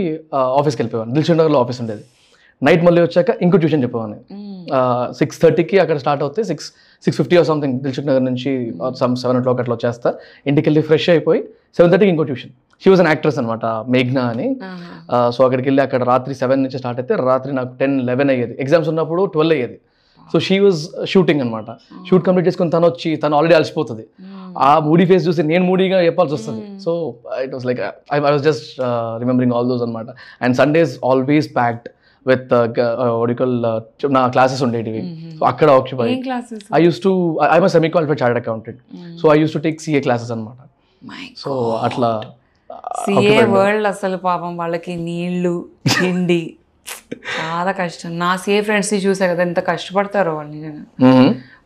ఆఫీస్కి 0.59 0.79
వెళ్ళిపోయాను 0.81 1.13
దిల్చుక్ 1.17 1.37
నగర్లో 1.41 1.59
ఆఫీస్ 1.63 1.79
ఉండేది. 1.83 2.03
నైట్ 2.67 2.81
మళ్ళీ 2.85 3.01
వచ్చాక 3.07 3.29
ఇంకో 3.45 3.57
ట్యూషన్ 3.63 3.83
చెప్పేవాడిని. 3.83 4.19
సిక్స్ 5.19 5.37
థర్టీకి 5.43 5.77
అక్కడ 5.83 5.97
స్టార్ట్ 6.03 6.23
అవుతే 6.23 6.43
six 6.51 6.67
six 7.05 7.17
fifty 7.21 7.35
or 7.39 7.47
something 7.51 7.75
Dilsukhnagar 8.09 8.25
నుంచి 8.29 8.51
సమ్ 9.01 9.13
సెవెన్ 9.23 9.37
ఓ 9.39 9.41
క్లాక్ 9.45 9.61
అట్లా 9.63 9.75
వచ్చేస్తా. 9.77 10.09
ఇంటికి 10.49 10.65
వెళ్ళి 10.69 10.81
ఫ్రెష్ 10.89 11.07
అయిపోయి 11.15 11.41
సెవెన్ 11.77 11.91
థర్టీకి 11.93 12.11
ఇంకో 12.13 12.25
tuition 12.29 12.53
she 12.83 12.89
was 12.93 13.01
an 13.03 13.09
actress 13.11 13.37
అనమాట 13.41 13.65
మేఘ్నా 13.93 14.23
అని. 14.33 14.47
సో 15.35 15.39
అక్కడికి 15.47 15.67
వెళ్ళి 15.69 15.81
అక్కడ 15.85 16.01
రాత్రి 16.13 16.33
సెవెన్ 16.41 16.61
నుంచి 16.65 16.77
స్టార్ట్ 16.81 16.99
అయితే 17.03 17.13
రాత్రి 17.29 17.51
నాకు 17.59 17.71
టెన్ 17.81 17.95
లెవెన్ 18.09 18.31
అయ్యేది. 18.33 18.55
ఎగ్జామ్స్ 18.63 18.89
ఉన్నప్పుడు 18.93 19.23
ట్వెల్వ్ 19.35 19.55
అయ్యేది. 19.57 19.77
సో 20.31 20.39
షీ 20.47 20.55
వాజ్ 20.63 20.81
షూటింగ్ 21.11 21.41
అనమాట 21.43 21.69
షూట్ 22.07 22.23
కంప్లీట్ 22.25 22.47
చేసుకుని 22.47 22.71
తను 22.73 22.87
వచ్చి 22.91 23.11
తను 23.21 23.35
ఆల్రెడీ 23.37 23.55
అలసిపోతుంది. 23.59 24.03
ఆ 24.67 24.69
మూడీ 24.87 25.05
ఫేస్ 25.11 25.23
చూసి 25.27 25.41
నేను 25.51 25.63
మూడీగా 25.69 25.97
చెప్పాల్సి 26.07 26.33
వస్తుంది. 26.37 26.63
So 26.83 26.91
it 27.45 27.53
was 27.55 27.65
like 27.69 27.79
I 28.15 28.19
was 28.25 28.43
just 28.49 28.67
remembering 29.23 29.53
all 29.57 29.69
those 29.71 29.83
అనమాట 29.87 30.09
and 30.43 30.55
Sundays 30.61 30.93
always 31.11 31.49
packed 31.57 31.87
with 32.31 32.53
ఒడికల్ 33.23 33.53
నా 34.17 34.21
క్లాసెస్ 34.35 34.61
ఉండేటివి. 34.67 35.01
సో 35.37 35.43
అక్కడ 35.51 35.69
occupy 35.79 36.07
I 36.79 36.81
use 36.85 36.99
to 37.05 37.11
I 37.55 37.59
my 37.65 37.69
semi 37.75 37.91
qualified 37.95 38.21
chart 38.23 38.39
accountant 38.43 38.81
so 39.21 39.33
I 39.35 39.37
use 39.41 39.53
to 39.57 39.61
take 39.67 39.77
CA 39.85 40.01
classes 40.07 40.31
అనమాట 40.35 40.57
so 41.43 41.51
అట్లా 41.87 42.11
CA 43.03 43.37
world 43.57 43.87
అసలు 43.93 44.17
పాపం 44.29 44.51
వాళ్ళకి 44.61 44.95
నీళ్ళు 45.09 45.53
తిండి 45.99 46.41
చాలా 47.37 47.71
కష్టం. 47.79 48.11
నా 48.23 48.31
సిఏ 48.43 48.59
ఫ్రెండ్స్ 48.67 48.91
చూసా 49.05 49.25
కదా 49.31 49.41
ఎంత 49.47 49.59
కష్టపడతారో 49.69 50.31
వాళ్ళు 50.39 50.51
నిజంగా. 50.57 50.83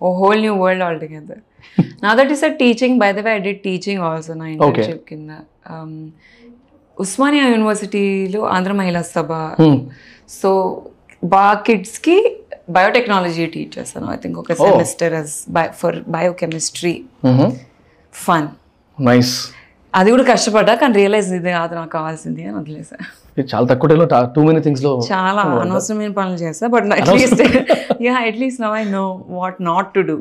ఓ 0.03 0.13
whole 0.19 0.41
new 0.45 0.53
world 0.61 0.83
all 0.87 0.99
together 1.03 1.41
నా 2.03 2.11
that 2.19 2.31
is 2.35 2.43
a 2.49 2.51
teaching 2.61 2.95
by 3.03 3.09
the 3.17 3.21
way 3.25 3.31
I 3.39 3.41
did 3.47 3.61
teaching 3.67 4.01
also 4.09 4.33
నా 4.43 4.47
ఇంటర్న్షిప్ 4.53 5.03
కింద. 5.11 5.31
Um, 5.73 5.91
ఉస్మానియా 6.97 7.45
యూనివర్సిటీలో 7.51 8.41
ఆంధ్ర 8.55 8.71
మహిళా 8.79 9.01
సభ. 9.13 9.29
సో 10.29 10.49
బా 11.33 11.45
కిడ్స్కి 11.67 12.17
బయోటెక్నాలజీ 12.75 13.45
టీచ్ 13.53 13.73
చేస్తాను 13.79 14.07
ఐ 14.13 14.17
థింక్ 14.23 14.37
ఒక 14.43 14.53
semester 14.61 15.13
as 15.21 15.35
for 15.81 15.97
biochemistry. 16.17 16.93
Fun. 18.13 18.47
Nice. 18.97 19.33
అది 19.93 20.09
కూడా 20.11 20.23
కష్టపడ్డా 20.29 20.73
కానీ 20.81 20.93
రియలైజ్ 21.01 21.27
ఇది 21.39 21.51
కాదు 21.57 21.73
నాకు 21.79 21.91
కావాల్సింది 21.97 22.43
అని 22.47 22.55
వదిలేసా. 22.59 22.97
చాలా 23.51 23.65
తక్కువ 23.71 23.87
టైంలో 23.89 24.07
టూ 24.35 24.41
మెనీ 24.47 24.61
థింగ్స్లో 24.67 24.91
చాలా 25.11 25.41
అనవసరమైన 25.63 26.13
పనులు 26.19 26.39
చేస్తా 26.43 26.67
but 26.75 26.85
at least 26.97 27.41
yeah 28.07 28.15
at least 28.29 28.61
now 28.65 28.75
I 28.81 28.83
know 28.97 29.03
what 29.39 29.57
not 29.69 29.89
to 29.95 30.01
do 30.09 30.15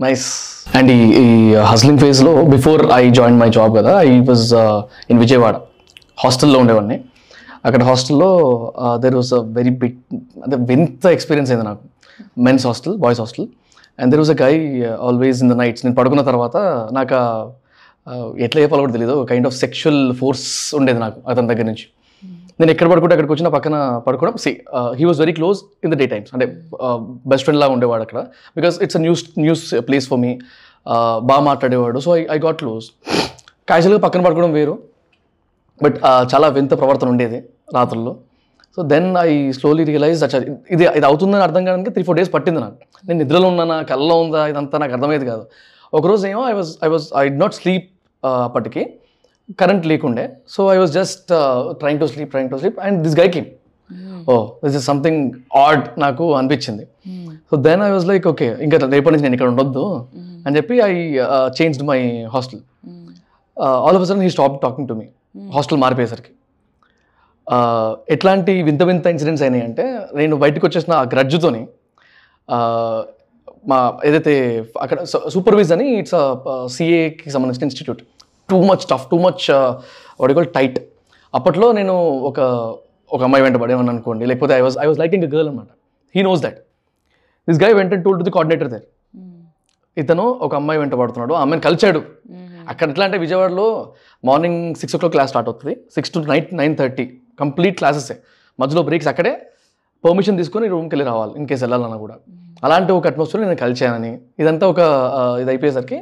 nice. 0.00 0.26
And 0.78 0.90
ఈ 0.90 1.00
ఈ 1.22 1.54
హస్లింగ్ 1.70 1.98
ఫేజ్లో 1.98 2.32
before 2.54 2.82
I 3.00 3.10
join 3.18 3.38
my 3.42 3.48
job 3.58 3.72
కదా 3.78 3.94
ఐ 4.02 4.12
వాజ్ 4.30 4.46
ఇన్ 5.10 5.18
విజయవాడ. 5.24 5.56
హాస్టల్లో 6.24 6.58
ఉండేవాడిని. 6.64 6.98
అక్కడ 7.68 7.82
హాస్టల్లో 7.90 8.30
there 9.04 9.16
was 9.20 9.32
a 9.38 9.40
very 9.58 9.72
bit 9.82 9.98
అదే 10.46 10.56
వింత 10.70 11.06
ఎక్స్పీరియన్స్ 11.16 11.50
అయింది 11.52 11.66
నాకు. 11.70 11.82
Men's 12.48 12.64
hostel 12.68 12.96
boys 13.04 13.20
hostel 13.24 13.48
and 14.00 14.10
there 14.12 14.22
was 14.22 14.32
a 14.36 14.38
guy 14.44 14.52
always 15.08 15.40
in 15.44 15.50
the 15.52 15.56
nights 15.62 15.82
నేను 15.86 15.96
పడుకున్న 16.00 16.22
తర్వాత 16.30 16.56
నాకు 16.98 17.16
ఎట్లా 18.44 18.58
చెప్పాలో 18.64 18.82
కూడా 18.84 18.94
తెలియదు 18.98 19.16
కైండ్ 19.30 19.46
ఆఫ్ 19.48 19.56
సెక్షువల్ 19.64 20.02
ఫోర్స్ 20.20 20.46
ఉండేది 20.78 21.00
నాకు 21.04 21.18
అతని 21.30 21.48
దగ్గర 21.50 21.66
నుంచి. 21.70 21.86
నేను 22.60 22.70
ఎక్కడ 22.74 22.86
పడుకుంటే 22.92 23.14
అక్కడికి 23.14 23.32
వచ్చిన 23.34 23.48
పక్కన 23.56 23.76
పడుకోవడం. 24.06 24.34
See 24.44 24.50
he 24.98 25.04
was 25.08 25.20
very 25.22 25.34
close 25.38 25.58
in 25.84 25.92
the 25.94 25.98
day 26.00 26.06
times 26.14 26.30
అంటే 26.34 26.46
uh, 26.86 26.98
బెస్ట్ 27.30 27.44
ఫ్రెండ్ 27.46 27.60
లాగా 27.62 27.72
ఉండేవాడు 27.76 28.02
అక్కడ. 28.06 28.20
Because 28.58 28.76
it's 28.84 28.98
a 29.00 29.02
news 29.06 29.22
news 29.44 29.64
place 29.88 30.06
for 30.10 30.20
me 30.24 30.32
బాగా 31.30 31.42
మాట్లాడేవాడు. 31.50 31.98
So 32.06 32.10
I 32.18 32.20
I 32.36 32.38
got 32.46 32.58
close 32.62 32.86
క్యాజువల్గా 33.70 34.00
పక్కన 34.06 34.20
పడుకోవడం 34.26 34.52
వేరు. 34.58 34.74
బట్ 35.84 35.96
చాలా 36.32 36.46
వింత 36.56 36.72
ప్రవర్తన 36.80 37.08
ఉండేది 37.14 37.38
రాత్రుల్లో. 37.76 38.12
So 38.76 38.80
then 38.92 39.08
I 39.26 39.30
slowly 39.58 39.84
realize 39.90 40.20
అచ్చా 40.26 40.38
ఇది 40.74 40.84
ఇది 40.98 41.06
అవుతుందని 41.10 41.44
అర్థం 41.46 41.62
కావడానికి 41.66 41.92
త్రీ 41.94 42.02
ఫోర్ 42.08 42.18
డేస్ 42.18 42.30
పట్టింది 42.36 42.60
నాకు. 42.64 42.76
నేను 43.06 43.18
నిద్రలో 43.22 43.46
ఉన్నానా 43.52 43.76
కళ్ళలో 43.90 44.16
ఉందా 44.24 44.42
ఇదంతా 44.52 44.78
నాకు 44.82 44.94
అర్థమయ్యేది 44.96 45.26
కాదు. 45.32 45.44
ఒకరోజు 45.98 46.24
ఏమో 46.32 46.42
I 46.50 46.54
was 46.58 46.72
I 46.86 46.90
was 46.94 47.06
I 47.22 47.24
not 47.42 47.54
sleep 47.60 47.88
అప్పటికి. 48.48 48.82
కరెంట్ 49.60 49.84
లేకుండే. 49.92 50.24
So 50.54 50.60
I 50.74 50.76
was 50.82 50.92
just 50.98 51.30
trying 51.80 52.00
to 52.02 52.08
sleep 52.12 52.30
trying 52.34 52.50
to 52.52 52.58
sleep 52.62 52.78
and 52.86 52.98
this 53.06 53.16
guy 53.22 53.28
came 53.36 53.48
oh 54.32 54.34
this 54.64 54.76
is 54.80 54.86
something 54.90 55.22
odd 55.64 55.84
నాకు 56.04 56.24
అనిపించింది. 56.40 56.84
So 57.50 57.56
then 57.68 57.82
I 57.86 57.90
was 57.94 58.06
like 58.12 58.26
okay 58.32 58.48
ఇంకా 58.66 58.76
రేపటి 58.96 59.12
నుంచి 59.14 59.26
నేను 59.26 59.36
ఇక్కడ 59.38 59.50
ఉండొద్దు 59.54 59.84
అని 60.46 60.54
చెప్పి 60.58 60.76
I 60.90 60.92
changed 61.60 61.84
my 61.92 62.00
hostel 62.34 62.62
all 63.86 63.96
of 64.00 64.04
sudden 64.10 64.24
he 64.26 64.30
stop 64.36 64.54
talking 64.66 64.88
to 64.90 64.96
me 65.00 65.08
hostel 65.34 65.78
మారిపోయేసరికి. 65.78 66.32
Uh, 67.46 67.90
ఎట్లాంటి 68.08 68.52
వింత 68.62 68.82
వింత 68.82 69.06
ఇన్సిడెంట్స్ 69.06 69.42
అయినాయి 69.42 69.62
అంటే 69.68 69.84
నేను 70.14 70.34
బయటకు 70.36 70.64
వచ్చేసిన 70.66 70.92
ఆ 70.92 71.04
గ్రడ్జ్తోని 71.12 71.62
మా 73.68 73.78
ఏదైతే 74.04 74.34
అక్కడ 74.80 74.98
సూపర్వైజ్ 75.34 75.72
అని 75.72 75.86
ఇట్స్ 76.00 76.14
సిఏకి 76.66 77.30
సంబంధించిన 77.30 77.64
institute 77.64 78.02
too 78.48 78.58
much 78.62 78.84
tough 78.90 79.06
too 79.10 79.18
much 79.18 79.44
వడికల్ 80.20 80.46
tight 80.56 80.78
అప్పట్లో 81.34 81.66
నేను 81.72 81.96
ఒక 82.30 82.40
ఒక 83.10 83.20
అమ్మాయి 83.22 83.44
వెంట 83.44 83.56
పడేమని 83.56 83.92
అనుకోండి 83.94 84.26
లేకపోతే 84.26 84.54
I 84.58 84.60
was 84.60 84.76
I 84.82 84.86
was 84.86 85.00
liking 85.00 85.26
girl 85.34 85.48
అనమాట 85.48 85.70
he 86.14 86.22
knows 86.22 86.42
that 86.42 86.60
this 87.48 87.60
guy 87.64 87.72
వెంట 87.72 88.00
told 88.06 88.18
to 88.18 88.26
the 88.28 88.34
coordinator 88.36 88.70
there 88.70 88.86
ఇతను 89.96 90.26
ఒక 90.40 90.52
అమ్మాయి 90.54 90.80
వెంట 90.80 90.94
పడుతున్నాడు 90.94 91.34
ఆ 91.34 91.40
అమ్మాయిని 91.40 91.64
కలిచాడు 91.68 92.02
అక్కడ 92.68 92.86
ఎట్లా 92.90 93.04
అంటే 93.04 93.18
విజయవాడలో 93.18 93.68
morning 94.28 94.60
six 94.80 94.94
o'clock 95.00 95.14
class 95.16 95.30
start 95.32 95.48
అవుతుంది. 95.50 95.74
Six 95.96 96.12
to 96.14 96.18
night 96.32 96.48
nine 96.60 96.74
thirty. 96.80 97.06
Complete 97.42 97.76
క్లాసెసే. 97.80 98.16
మధ్యలో 98.60 98.82
బ్రేక్స్ 98.88 99.08
అక్కడే 99.12 99.32
పర్మిషన్ 100.04 100.36
తీసుకొని 100.40 100.66
రూమ్కి 100.74 100.92
వెళ్ళి 100.94 101.06
రావాలి 101.12 101.32
ఇన్ 101.38 101.46
కేసు 101.50 101.62
వెళ్ళాలన్నా 101.64 101.98
కూడా. 102.04 102.16
అలాంటి 102.66 102.90
ఒక 102.98 103.06
అట్మాస్ఫియర్ 103.10 103.42
నేను 103.44 103.58
కలిచానని 103.64 104.12
ఇదంతా 104.42 104.64
ఒక 104.72 104.80
ఇది 105.42 105.50
అయిపోయేసరికి 105.52 105.98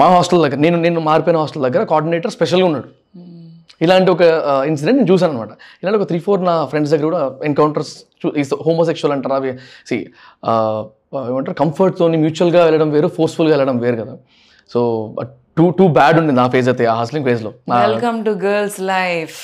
మా 0.00 0.06
హాస్టల్ 0.14 0.42
దగ్గర 0.44 0.58
నేను 0.66 0.76
నేను 0.84 1.00
మారిపోయిన 1.08 1.38
హాస్టల్ 1.42 1.64
దగ్గర 1.66 1.82
కోఆర్డినేటర్ 1.90 2.32
స్పెషల్గా 2.36 2.66
ఉన్నాడు. 2.70 2.88
ఇలాంటి 3.84 4.10
ఒక 4.14 4.22
ఇన్సిడెంట్ 4.70 4.98
నేను 5.00 5.08
చూసాను 5.12 5.32
అనమాట 5.34 5.52
ఇలాంటి 5.80 5.98
ఒక 6.00 6.06
త్రీ 6.10 6.18
ఫోర్ 6.26 6.40
నా 6.48 6.54
ఫ్రెండ్స్ 6.70 6.90
దగ్గర 6.92 7.06
కూడా 7.10 7.22
ఎన్కౌంటర్స్ 7.48 7.92
హోమోసెక్షువల్ 8.66 9.14
అంటారా 9.16 9.36
అవి 9.40 9.52
సి 9.88 9.96
ఏమంటారు 11.30 11.56
కంఫర్ట్తోని 11.62 12.18
మ్యూచువల్గా 12.24 12.60
వెళ్ళడం 12.66 12.90
వేరు 12.94 13.08
ఫోర్స్ఫుల్గా 13.16 13.54
వెళ్ళడం 13.56 13.76
వేరు 13.84 13.96
కదా. 14.02 14.14
సో 14.72 14.80
టూ 15.56 15.64
టూ 15.70 15.84
బ్యాడ్ 15.96 16.16
ఉంది 16.20 16.32
నా 16.32 16.44
ఫేజ్ 16.52 16.68
అయితే 16.68 16.84
ఆ 16.92 16.94
హాస్లింగ్ 17.00 17.26
ఫేజ్లో 17.28 17.50
welcome 17.74 18.16
to 18.24 18.32
girls 18.44 18.78
life 18.90 19.36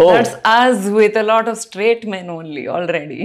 that's 0.00 0.34
us 0.52 0.84
with 0.94 1.16
a 1.22 1.24
lot 1.30 1.48
of 1.52 1.58
straight 1.60 2.04
men 2.14 2.30
only 2.36 2.62
already 2.76 3.20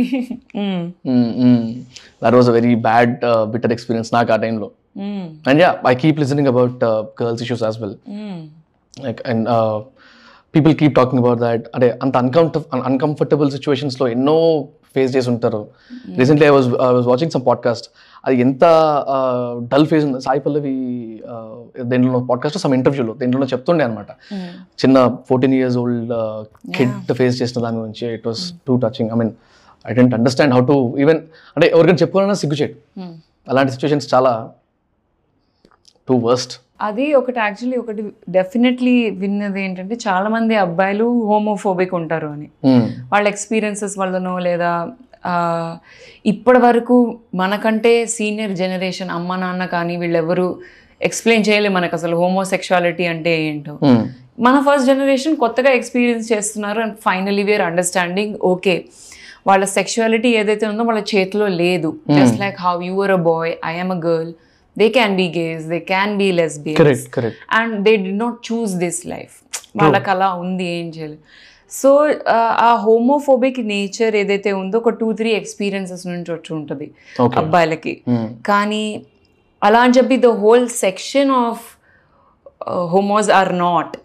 that 2.23 2.35
was 2.35 2.49
a 2.49 2.55
very 2.57 2.75
bad 2.87 3.13
bitter 3.53 3.73
experience 3.77 4.11
నాకు 4.13 4.33
ఆ 4.33 4.39
టైంలో 4.45 4.69
and 5.49 5.61
yeah 5.63 5.71
I 5.87 5.95
keep 6.03 6.19
listening 6.23 6.51
about 6.53 6.83
girls 7.21 7.43
issues 7.47 7.63
as 7.63 7.79
well 7.83 7.97
like 8.93 9.21
and 9.27 9.47
people 10.53 10.73
keep 10.81 10.95
talking 10.95 11.21
about 11.23 11.39
that 11.39 11.65
అంటే 11.75 11.87
అంత 12.03 12.15
అన్కంఫర్ట 12.17 12.75
uncomfortable 12.89 13.49
సిచ్యువేషన్స్లో 13.51 14.05
ఎన్నో 14.07 14.37
face 14.95 15.11
చేసి 15.15 15.29
ఉంటారు. 15.29 15.61
Recently 16.17 16.45
I 16.47 16.51
was 16.55 16.67
I 16.67 16.91
was 16.97 17.07
watching 17.07 17.31
some 17.31 17.43
podcast 17.47 17.87
అది 18.25 18.35
ఎంత 18.45 18.63
డల్ 19.71 19.87
ఫేజ్ 19.87 20.05
ఉంది 20.05 20.21
సాయి 20.21 20.39
పల్లవి 20.39 20.75
దేంట్లో 21.81 22.19
పాడ్కాస్ట్ 22.29 22.59
సమ్ 22.59 22.73
ఇంటర్వ్యూలో 22.73 23.13
దేంట్లో 23.13 23.47
చెప్తుండే 23.53 23.83
అనమాట 23.83 24.11
చిన్న 24.83 25.07
fourteen 25.29 25.53
years 25.53 25.77
old 25.77 26.13
kid 26.75 27.13
face 27.13 27.41
చేసిన 27.41 27.61
దాని 27.61 27.77
గురించి 27.77 28.13
it 28.13 28.27
was 28.27 28.43
too 28.67 28.75
touching 28.77 29.11
I 29.11 29.17
mean 29.21 29.31
I 29.87 29.93
didn't 29.93 30.15
understand 30.15 30.53
how 30.55 30.61
to 30.65 30.75
even 30.99 31.19
అంటే 31.57 31.67
ఎవరికైనా 31.67 31.99
చెప్పుకోవాలన్నా 32.01 32.37
సిగ్గుచేటు. 32.43 32.75
అలాంటి 33.49 33.71
సిచ్యువేషన్స్ 33.71 34.07
చాలా 34.13 34.33
టూ 36.07 36.15
వర్స్ట్ 36.27 36.53
అది 36.79 37.05
ఒకటి 37.19 37.39
యాక్చువల్లీ 37.43 37.77
ఒకటి 37.81 38.01
డెఫినెట్లీ 38.29 38.93
విన్నది 39.21 39.59
ఏంటంటే 39.65 39.95
చాలా 40.05 40.29
మంది 40.35 40.55
అబ్బాయిలు 40.63 41.07
హోమోఫోబిక్ 41.29 41.93
ఉంటారు 41.99 42.27
అని. 42.35 42.47
వాళ్ళ 43.13 43.25
ఎక్స్పీరియన్సెస్ 43.33 43.95
వల్లనో 44.01 44.33
లేదా 44.47 44.71
ఇప్పటి 46.31 46.59
వరకు 46.65 46.95
మనకంటే 47.41 47.93
సీనియర్ 48.17 48.53
జనరేషన్ 48.63 49.13
అమ్మ 49.17 49.35
నాన్న 49.43 49.65
కానీ 49.75 49.95
వీళ్ళెవరు 50.01 50.47
ఎక్స్ప్లెయిన్ 51.01 51.47
చేయలేదు 51.47 51.73
మనకు 51.77 51.95
అసలు 51.99 52.15
హోమోసెక్షువాలిటీ 52.21 53.05
అంటే 53.13 53.31
ఏంటో. 53.47 53.73
మన 54.45 54.55
ఫస్ట్ 54.67 54.87
జనరేషన్ 54.91 55.35
కొత్తగా 55.43 55.71
ఎక్స్పీరియన్స్ 55.79 56.25
చేస్తున్నారు 56.33 56.79
and 56.85 56.95
finally 57.07 57.43
where 57.49 57.63
understanding 57.69 58.35
okay 58.51 58.75
వాళ్ళ 59.49 59.63
సెక్షువాలిటీ 59.77 60.29
ఏదైతే 60.39 60.65
ఉందో 60.71 60.83
వాళ్ళ 60.89 61.01
చేతిలో 61.13 61.47
లేదు. 61.61 61.89
Just 62.17 62.39
like 62.43 62.57
how 62.67 62.75
you're 62.91 63.13
a 63.17 63.21
boy 63.29 63.51
I'm 63.71 63.93
a 63.97 63.99
girl 64.07 64.31
they 64.77 64.87
can 64.97 65.15
be 65.21 65.27
gays 65.39 65.63
they 65.73 65.79
can 65.93 66.13
be 66.21 66.27
lesbians 66.41 67.03
and 67.59 67.75
they 67.87 67.93
do 68.05 68.13
not 68.23 68.37
choose 68.51 68.75
this 68.83 69.01
life 69.13 69.35
వాళ్ళకి 69.81 70.09
అలా 70.13 70.29
ఉంది 70.43 70.65
ఏం 70.77 70.87
చేయాలి. 70.95 71.17
సో 71.79 71.89
ఆ 72.67 72.69
హోమోఫోబిక్ 72.85 73.59
నేచర్ 73.73 74.13
ఏదైతే 74.21 74.51
ఉందో 74.61 74.77
ఒక 74.83 74.91
టూ 74.99 75.07
త్రీ 75.19 75.29
ఎక్స్పీరియన్సెస్ 75.41 76.03
నుంచి 76.07 76.29
వచ్చి 76.35 76.51
ఉంటుంది. 76.59 76.87
అబ్బాయిలకి. 77.41 77.93
కానీ 78.49 78.83
అలా 79.61 79.79
అని 79.85 79.95
చెప్పి 79.97 80.15
the 80.27 80.31
whole 80.43 80.67
section 80.83 81.31
of 81.45 81.63
homos 82.93 83.29
are 83.39 83.51
not 83.65 83.95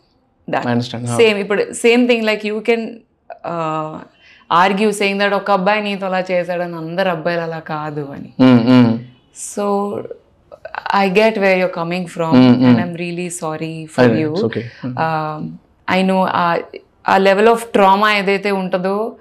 same 1.20 1.38
ఇప్పుడు 1.44 1.62
same 1.84 2.02
thing 2.10 2.24
like 2.30 2.44
you 2.50 2.56
can 2.68 2.86
argue 4.50 4.88
saying 5.00 5.20
that 5.22 5.34
ఒక 5.40 5.50
అబ్బాయి 5.58 5.80
నీతో 5.88 6.06
అలా 6.10 6.20
చేశాడని 6.30 6.76
అందరు 6.82 7.08
అబ్బాయిలు 7.16 7.42
అలా 7.48 7.60
కాదు 7.74 8.04
అని. 8.16 8.30
So 9.48 9.66
I 10.94 11.10
get 11.10 11.38
where 11.38 11.58
you're 11.58 11.72
coming 11.72 12.06
from 12.06 12.38
and 12.66 12.80
I'm 12.80 12.96
really 12.96 13.30
sorry 13.30 13.86
for 13.94 14.14
you 14.22 14.30
I 15.96 16.02
know 16.02 16.18
ఆ 17.08 17.16
లెవెల్ 17.16 17.48
ఆఫ్ 17.48 17.64
ట్రామా 17.66 18.14
ఏదైతే 18.20 18.50
ఉంటుందో 18.50 19.16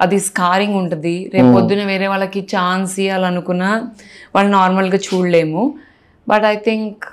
అది 0.00 0.18
స్కారింగ్ 0.18 0.74
ఉంటుంది. 0.74 1.30
రేపు 1.34 1.50
పొద్దున 1.52 1.82
వేరే 1.84 2.06
వాళ్ళకి 2.12 2.40
ఛాన్స్ 2.40 3.00
ఇవ్వాలనుకున్నా 3.00 3.70
వాళ్ళు 4.34 4.50
నార్మల్గా 4.52 4.98
చూడలేము. 5.08 5.74
But 6.28 6.44
I 6.44 6.56
think 6.68 7.04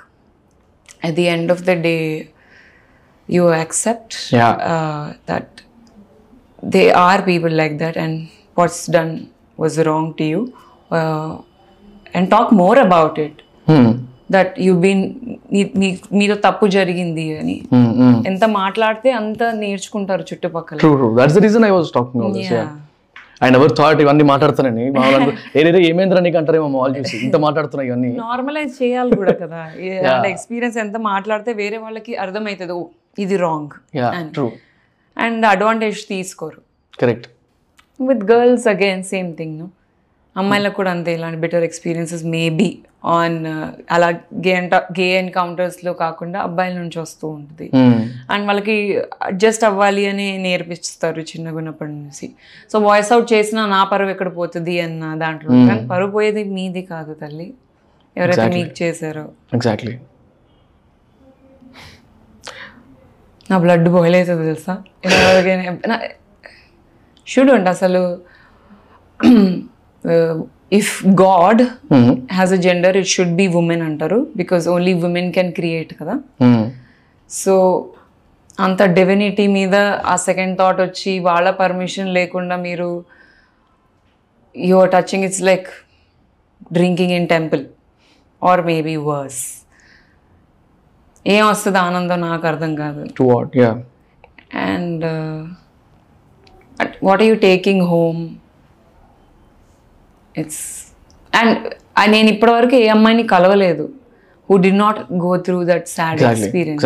at 1.08 1.14
the 1.18 1.26
end 1.34 1.48
of 1.54 1.60
the 1.68 1.74
day 1.86 2.02
you 3.34 3.44
accept 3.62 4.10
Yeah. 4.38 4.54
uh, 4.72 5.04
that 5.28 5.62
they 6.74 6.88
are 6.92 7.18
people 7.28 7.52
like 7.60 7.76
that 7.82 7.96
and 8.02 8.14
what's 8.58 8.80
done 8.96 9.12
was 9.62 9.74
wrong 9.86 10.06
to 10.18 10.24
you. 10.32 10.40
Uh, 10.98 11.32
and 12.14 12.24
talk 12.34 12.48
been 14.84 15.00
మీ- 15.52 15.70
మీ- 15.76 15.96
మీతో 16.12 16.34
తప్పు 16.34 16.66
జరిగింది 16.66 17.38
అని. 17.38 17.56
ఎంత 18.26 18.44
మాట్లాడితే 18.44 19.10
అంత 19.10 19.42
నేర్చుకుంటారు 19.54 20.22
చుట్టుపక్కల. 20.22 20.78
That's 21.18 21.36
the 21.38 21.42
reason 21.42 21.64
I 21.64 21.70
was 21.70 21.90
talking 21.94 22.24
all 22.24 22.32
this 22.32 22.52
yeah 22.52 22.62
I 23.42 23.50
never 23.50 23.72
thought 23.78 24.00
ఇవన్నీ 24.00 24.24
మాట్లాడుతానని 24.24 24.86
ఏదైతే 25.58 25.82
ఏమేంద్ర 25.82 26.20
నీకు 26.20 26.36
అంటారేమో 26.36 26.78
వాళ్ళు 26.78 26.98
చూసి. 26.98 27.16
ఇంత 27.16 27.36
మాట్లాడుతున్నాయి 27.36 27.88
ఇవన్నీ. 27.88 28.10
నార్మలైజ్ 28.16 28.82
చేయాలి 28.82 29.16
కూడా 29.16 29.32
కదా. 29.32 29.60
ఎక్స్పీరియన్స్ 30.34 30.78
ఎంత 30.78 30.96
మాట్లాడితే 30.96 31.52
వేరే 31.52 31.78
వాళ్ళకి 31.78 32.14
అర్థమవుతుంది. 32.16 32.76
ఇది 33.18 33.36
wrong 33.36 33.74
yeah 33.96 34.10
true 34.34 34.46
and 35.16 35.46
advantage 35.46 36.00
తీసుకోరు. 36.08 36.60
Correct 37.00 37.26
with 38.00 38.24
girls 38.32 38.66
again 38.68 39.02
same 39.04 39.36
thing 39.36 39.60
అమ్మాయిలకు 40.36 40.76
కూడా 40.78 40.90
అంతే 40.96 41.10
ఇలాంటి 41.16 41.38
బెటర్ 41.44 41.64
ఎక్స్పీరియన్సెస్ 41.68 42.24
మేబీ 42.34 42.68
ఆన్ 43.14 43.38
అలా 43.94 44.08
గే 44.44 44.52
అంట 44.60 44.74
గే 44.98 45.06
ఎన్కౌంటర్స్లో 45.20 45.92
కాకుండా 46.02 46.38
అబ్బాయిల 46.48 46.74
నుంచి 46.82 46.98
వస్తూ 47.04 47.26
ఉంటుంది. 47.38 47.66
అండ్ 48.32 48.44
వాళ్ళకి 48.48 48.76
అడ్జస్ట్ 49.28 49.64
అవ్వాలి 49.68 50.02
అని 50.10 50.26
నేర్పిస్తారు 50.44 51.22
చిన్నగా 51.30 51.58
ఉన్నప్పటి 51.62 51.92
నుంచి. 52.00 52.26
సో 52.72 52.78
వాయిస్ 52.88 53.10
అవుట్ 53.16 53.28
చేసినా 53.34 53.64
నా 53.74 53.80
పరువు 53.92 54.12
ఎక్కడ 54.14 54.30
పోతుంది 54.38 54.74
అన్న 54.86 55.14
దాంట్లో 55.24 55.50
కానీ 55.68 55.82
పరువు 55.92 56.12
పోయేది 56.16 56.44
మీది 56.56 56.82
కాదు 56.92 57.14
తల్లి. 57.22 57.48
ఎవరైతే 58.16 58.48
మీకు 58.58 58.74
చేశారో. 58.82 59.26
ఎగ్జాక్ట్లీ 59.58 59.94
నా 63.50 63.56
బ్లడ్ 63.64 63.88
బాయిల్ 63.94 64.16
అవుతుంది 64.18 64.44
తెలుసా? 64.50 64.74
షుడ్ 67.32 67.68
అసలు. 67.74 68.02
If 70.78 70.92
God 71.22 71.62
has 72.36 72.52
a 72.56 72.60
gender 72.66 72.96
it 73.00 73.08
should 73.14 73.34
be 73.40 73.46
women 73.60 73.82
అంటారు 73.88 74.18
because 74.40 74.66
only 74.74 74.92
women 75.08 75.30
can 75.36 75.52
create 75.58 75.92
కదా. 76.00 76.14
సో 77.30 77.54
అంత 78.66 78.82
డివినిటీ 78.98 79.46
మీద 79.56 79.76
ఆ 80.12 80.14
సెకండ్ 80.26 80.54
థాట్ 80.60 80.80
వచ్చి 80.86 81.12
వాళ్ళ 81.28 81.50
పర్మిషన్ 81.62 82.08
లేకుండా 82.18 82.56
మీరు 82.66 82.88
you're 84.54 84.90
touching 84.96 85.24
it's 85.28 85.42
like 85.50 85.68
drinking 86.72 87.14
in 87.18 87.28
temple 87.34 87.62
or 88.42 88.62
maybe 88.70 88.96
worse 89.10 89.42
ఏం 91.26 91.42
వస్తుంది 91.46 91.78
ఆనందం 91.78 92.20
నాకు 92.20 92.46
అర్థం 92.50 92.72
కాదు. 92.82 93.00
Yeah 93.62 93.70
and 94.68 95.04
what 97.08 97.22
are 97.22 97.26
you 97.28 97.34
taking 97.48 97.84
home 97.94 98.20
it's 100.34 100.62
and 101.32 101.56
నేను 102.14 102.28
ఇప్పటివరకు 102.34 102.76
ఏ 102.82 102.86
అమ్మాయిని 102.96 103.24
కలవలేదు. 103.34 103.84
Who 104.48 104.56
do 104.66 104.70
not 104.84 105.00
go 105.24 105.32
through 105.46 105.58
that 105.70 105.88
sad 105.96 106.22
experience. 106.30 106.84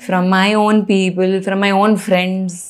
From 0.00 0.26
my 0.38 0.48
own 0.66 0.78
people 0.92 1.32
from 1.46 1.60
my 1.66 1.72
own 1.84 1.96
friends 2.06 2.60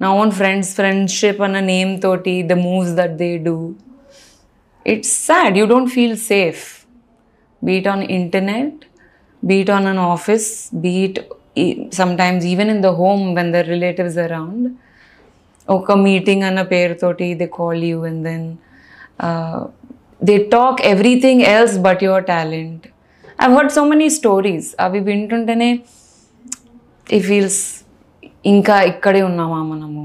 నా 0.00 0.08
ఓన్ 0.20 0.32
ఫ్రెండ్స్ 0.38 0.70
ఫ్రెండ్షిప్ 0.78 1.42
అన్న 1.46 1.58
నేమ్ 1.74 1.90
తోటి 2.04 2.34
the 2.52 2.54
moves 2.66 2.92
that 3.00 3.14
they 3.24 3.28
do 3.48 3.56
it's 4.86 5.12
sad 5.28 5.56
you 5.58 5.66
don't 5.72 5.90
feel 5.96 6.16
safe 6.30 6.62
be it 7.62 7.86
on 7.92 8.02
internet 8.18 8.80
be it 9.42 9.70
on 9.76 9.86
an 9.92 10.02
office 10.14 10.48
be it 10.86 11.20
sometimes 12.00 12.44
even 12.52 12.70
in 12.74 12.82
the 12.82 12.90
home 13.02 13.22
when 13.38 13.52
the 13.52 13.60
relatives 13.72 14.18
around 14.26 14.66
ఒక 15.68 15.92
meeting 16.08 16.44
అన్న 16.48 16.62
పేరుతోటి 16.74 17.28
they 17.40 17.46
call 17.60 17.82
you 17.90 17.98
and 18.10 18.22
then 18.30 18.46
they 20.21 20.35
talk 20.51 20.79
everything 20.87 21.41
else 21.51 21.75
but 21.81 22.01
your 22.03 22.25
talent 22.29 22.85
I 23.39 23.49
heard 23.53 23.71
so 23.71 23.83
many 23.89 24.07
stories 24.17 24.69
అవి 24.79 24.99
వింటుంటేనే 25.07 25.69
ఈ 27.07 27.21
feels 27.27 27.61
ఇంకా 28.45 28.75
ఇక్కడే 28.89 29.21
ఉన్నామా 29.27 29.59
మనము 29.69 30.03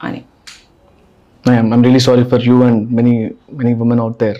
అని 0.00 0.20
I'm 1.44 1.84
really 1.86 2.02
sorry 2.04 2.24
for 2.30 2.44
you 2.48 2.56
and 2.66 2.82
many 2.92 3.14
many 3.58 3.72
women 3.82 4.02
out 4.04 4.18
there 4.20 4.38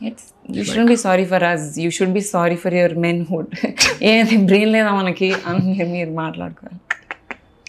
it's 0.00 0.26
you 0.48 0.62
should 0.68 0.90
be 0.90 0.98
sorry 1.02 1.24
for 1.26 1.44
us 1.50 1.66
you 1.82 1.90
should 1.96 2.14
be 2.14 2.22
sorry 2.28 2.56
for 2.62 2.74
your 2.74 2.94
manhood 3.30 3.50
ఏది 4.10 4.36
brain 4.48 4.72
లేదా 4.72 4.92
మనకి 4.98 5.28
అని 5.46 5.62
మీరు- 5.70 5.90
మీరు 5.92 6.12
మాట్లాడుకోవాలి 6.20 6.80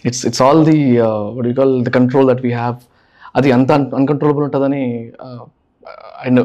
it's 0.04 0.22
it's 0.26 0.42
all 0.42 0.62
the 0.64 0.78
word 1.36 1.48
you 1.48 1.54
call 1.54 1.74
the 1.82 1.92
control 1.96 2.28
that 2.30 2.42
we 2.42 2.52
have 2.54 2.76
అది 3.35 3.49
అంత 3.57 3.71
uncontrollable 3.99 4.45
ఉంటుందని 4.47 4.83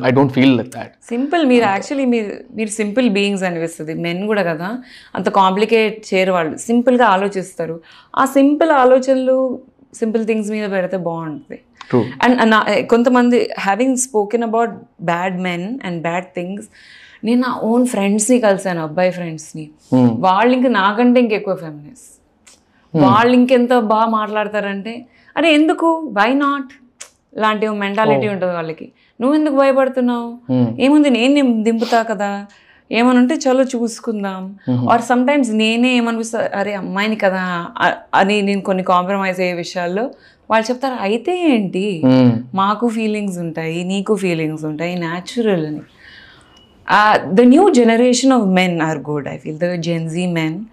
I 0.07 0.11
don't 0.17 0.33
feel 0.37 0.55
that 0.77 0.93
simple 1.11 1.43
మీరు 1.53 1.65
యాక్చువల్లీ 1.73 2.07
మీరు 2.15 2.33
మీరు 2.59 2.71
సింపుల్ 2.81 3.09
బీయింగ్స్ 3.17 3.45
అనిపిస్తుంది. 3.49 3.95
మెన్ 4.05 4.23
కూడా 4.31 4.43
కదా 4.51 4.69
అంత 5.17 5.29
కాంప్లికేట్ 5.41 5.97
చేయరు 6.11 6.33
వాళ్ళు. 6.33 6.55
సింపుల్గా 6.69 7.07
ఆలోచిస్తారు. 7.17 7.77
ఆ 8.21 8.25
సింపుల్ 8.37 8.71
ఆలోచనలు 8.83 9.39
సింపుల్ 9.95 10.25
థింగ్స్ 10.27 10.51
మీద 10.51 10.67
పెడితే 10.71 10.97
బాగుంటుంది. 11.09 11.59
అండ్ 12.25 12.37
నా 12.53 12.59
కొంతమంది 12.93 13.39
having 13.59 13.99
spoken 14.05 14.45
about 14.49 14.75
bad 15.11 15.37
men 15.41 15.67
and 15.85 15.99
bad 16.03 16.29
things 16.39 16.69
నేను 17.25 17.41
నా 17.41 17.53
ఓన్ 17.71 17.85
ఫ్రెండ్స్ని 17.87 18.39
కలిసాను 18.41 18.81
అబ్బాయి 18.83 19.11
ఫ్రెండ్స్ని 19.11 19.65
వాళ్ళు 20.27 20.53
ఇంక 20.57 20.69
నాకంటే 20.81 21.21
ఇంకెక్కువ 21.21 21.55
ఫెమినిస్ 21.57 22.05
వాళ్ళు 22.95 23.33
ఇంకెంత 23.33 23.75
బాగా 23.93 24.09
మాట్లాడతారంటే 24.11 24.95
అరే 25.37 25.55
ఎందుకు? 25.55 25.87
వై 26.19 26.35
నాట్ 26.35 26.73
లాంటి 27.39 27.69
మెంటాలిటీ 27.69 28.29
ఉంటుంది 28.29 28.53
వాళ్ళకి. 28.55 28.93
నువ్వు 29.21 29.39
ఎందుకు 29.39 29.55
భయపడుతున్నావు 29.57 30.31
ఏముంది? 30.81 31.11
నేను 31.11 31.63
దింపుతా 31.63 32.03
కదా. 32.03 32.47
ఏమని 32.93 33.19
ఉంటే 33.19 33.35
చలో 33.35 33.63
చూసుకుందాం. 33.63 34.43
ఆర్ 34.91 35.03
సమ్ 35.03 35.29
టైమ్స్ 35.29 35.51
నేనే 35.51 35.97
ఏమనిపిస్తా 35.97 36.51
అరే 36.57 36.75
అమ్మాయిని 36.75 37.17
కదా. 37.17 37.67
అని 38.15 38.43
నేను 38.43 38.61
కొన్ని 38.61 38.85
కాంప్రమైజ్ 38.85 39.41
అయ్యే 39.41 39.53
విషయాల్లో 39.53 40.11
వాళ్ళు 40.51 40.71
చెప్తారు. 40.71 40.97
అయితే 41.01 41.39
ఏంటి? 41.49 42.03
మాకు 42.55 42.89
ఫీలింగ్స్ 42.89 43.39
ఉంటాయి 43.39 43.85
నీకు 43.85 44.15
ఫీలింగ్స్ 44.15 44.65
ఉంటాయి 44.65 44.95
న్యాచురల్ 44.97 45.67
అని. 45.67 45.81
The 47.33 47.41
new 47.41 47.71
generation 47.71 48.33
of 48.33 48.45
men 48.45 48.81
are 48.81 48.99
good 48.99 49.29
I 49.29 49.37
feel 49.37 49.59
the 49.59 49.75
Gen Z 49.75 50.27
men 50.27 50.65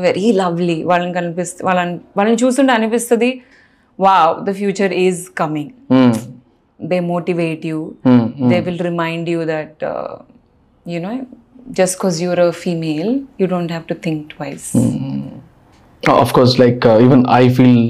very 0.00 0.32
lovely 0.32 0.82
వాళ్ళని 0.82 1.12
కనిపిస్తు 1.12 1.66
వాళ్ళని 1.66 2.00
వాళ్ళని 2.16 2.38
చూస్తుంటే 2.44 2.72
అనిపిస్తుంది 2.72 3.42
wow 3.99 4.33
the 4.45 4.53
future 4.61 4.93
is 5.05 5.21
coming 5.41 5.71
they 6.79 6.99
motivate 7.13 7.65
you 7.65 7.79
they 8.53 8.59
will 8.67 8.83
remind 8.91 9.29
you 9.29 9.41
that 9.53 9.83
you 10.85 10.99
know 10.99 11.13
just 11.79 11.95
because 11.97 12.19
you're 12.25 12.41
a 12.47 12.49
female 12.65 13.11
you 13.41 13.47
don't 13.55 13.71
have 13.71 13.87
to 13.87 13.97
think 14.07 14.21
twice 14.35 14.67
of 16.03 16.33
course 16.33 16.53
like 16.59 16.85
even 17.05 17.23
I 17.37 17.43
feel 17.49 17.81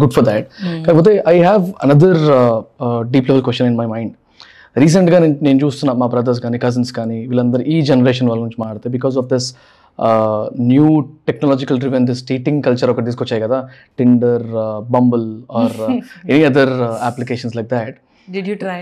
good 0.00 0.14
for 0.16 0.26
that 0.32 0.46
కాకపోతే 0.86 1.12
I 1.34 1.36
have 1.38 1.64
another 1.84 2.20
deep 3.14 3.28
level 3.30 3.44
question 3.48 3.68
in 3.72 3.78
my 3.82 3.88
mind 3.94 4.12
రీసెంట్గా 4.76 5.18
నేను 5.18 5.36
నేను 5.42 5.58
చూస్తున్నా 5.64 5.92
మా 5.94 6.06
brothers 6.06 6.40
కానీ 6.40 6.56
cousins 6.58 6.92
కానీ 6.92 7.18
వీళ్ళందరూ 7.26 7.62
ఈ 7.74 7.76
జనరేషన్ 7.90 8.28
వాళ్ళ 8.30 8.40
నుంచి 8.42 8.58
మాట్లాడితే 8.62 8.88
because 8.88 9.16
of 9.18 9.28
this 9.32 9.46
new 10.71 10.87
technological 11.29 11.79
driven 11.79 12.05
this 12.05 12.23
dating 12.31 12.61
culture 12.63 12.91
ఒకటి 12.93 13.05
తీసుకొచ్చాయి 13.05 13.41
కదా 13.41 13.59
Tinder 13.99 14.45
Bumble 14.97 15.27
or 15.61 15.77
any 16.29 16.43
other 16.43 16.73
applications 17.09 17.55
like 17.55 17.69
that 17.75 17.97
did 18.31 18.49
you 18.51 18.55
try 18.65 18.79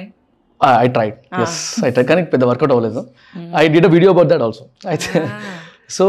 I 0.84 0.88
tried 0.88 1.18
yes 1.44 1.58
I 1.86 1.92
try 1.92 2.04
కానీ 2.04 2.22
పెద్ద 2.24 2.44
వర్కౌట్ 2.44 2.72
అవ్వలేదు. 2.72 3.02
I 3.62 3.68
did 3.68 3.86
a 3.86 3.92
video 3.96 4.12
about 4.12 4.30
that 4.30 4.42
also 4.42 4.64
అయితే 4.90 5.22
so 5.98 6.06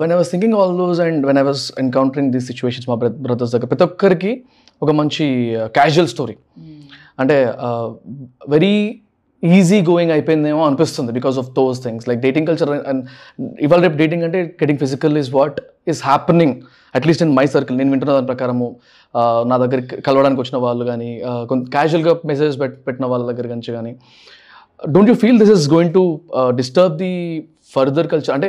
when 0.00 0.12
I 0.12 0.16
was 0.16 0.30
thinking 0.30 0.54
all 0.54 0.72
those 0.78 1.00
and 1.00 1.26
when 1.26 1.38
I 1.38 1.42
was 1.42 1.64
encountering 1.78 2.32
these 2.32 2.46
situations 2.46 2.88
మా 2.88 2.96
brothers 3.26 3.52
దగ్గర 3.54 3.66
ప్రతి 3.66 3.84
ఒక్కరికి 3.84 4.32
ఒక 4.82 4.90
మంచి 4.90 5.24
క్యాజువల్ 5.78 6.08
స్టోరీ 6.08 6.36
అంటే 7.18 7.36
వెరీ 8.48 8.74
ఈజీ 9.52 9.78
గోయింగ్ 9.88 10.12
అయిపోయిందేమో 10.12 10.60
అనిపిస్తుంది 10.66 11.10
because 11.12 11.36
of 11.38 11.48
those 11.56 11.78
things 11.84 12.04
like 12.08 12.20
dating 12.20 12.46
culture 12.46 12.70
and 12.90 13.02
ఇవాళ 13.60 13.80
రేపు 13.80 13.96
డేటింగ్ 13.96 14.24
అంటే 14.24 14.40
getting 14.62 14.80
physical 14.84 15.16
is 15.22 15.30
what 15.34 15.58
is 15.88 16.00
happening 16.04 16.54
at least 16.94 17.22
in 17.22 17.32
my 17.38 17.46
circle 17.54 17.76
నేను 17.78 17.90
వింటున్న 17.90 18.12
దాని 18.12 18.28
ప్రకారము 18.32 18.68
నా 19.44 19.56
దగ్గర 19.56 19.80
కలవడానికి 20.06 20.40
వచ్చిన 20.40 20.58
వాళ్ళు 20.58 20.84
కానీ 20.84 21.10
కొంత 21.48 21.64
క్యాజువల్గా 21.70 22.14
మెసేజ్ 22.24 22.56
పెట్ 22.62 22.76
పెట్టిన 22.86 23.06
వాళ్ళ 23.06 23.24
దగ్గర 23.30 23.48
నుంచి 23.54 23.72
కానీ 23.72 23.92
don't 24.82 25.10
you 25.10 25.16
feel 25.16 25.38
this 25.38 25.52
is 25.56 25.66
going 25.74 25.94
to 25.94 26.04
disturb 26.60 26.96
the 26.98 27.12
further 27.74 28.08
culture 28.08 28.34
అంటే 28.34 28.48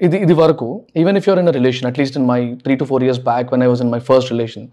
ఇది 0.00 0.16
ఇది 0.18 0.34
వరకు 0.34 0.68
even 0.96 1.16
if 1.18 1.26
you're 1.28 1.40
in 1.42 1.50
a 1.50 1.54
relation 1.58 1.86
at least 1.90 2.16
in 2.20 2.26
my 2.26 2.40
three 2.64 2.74
to 2.76 2.84
four 2.84 3.02
years 3.04 3.20
back 3.28 3.48
when 3.52 3.62
I 3.66 3.68
was 3.72 3.82
in 3.84 3.92
my 3.94 4.00
first 4.08 4.30
relation 4.34 4.66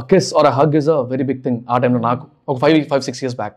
a 0.00 0.04
kiss 0.12 0.28
or 0.38 0.46
a 0.50 0.54
hug 0.58 0.74
is 0.80 0.88
a 0.96 0.98
very 1.12 1.26
big 1.30 1.42
thing 1.46 1.58
ఆ 1.72 1.78
టైంలో 1.82 2.00
నాకు. 2.08 2.24
ఒక 2.50 2.56
five 2.62 2.76
five 2.92 3.02
six 3.08 3.22
years 3.24 3.36
back 3.42 3.56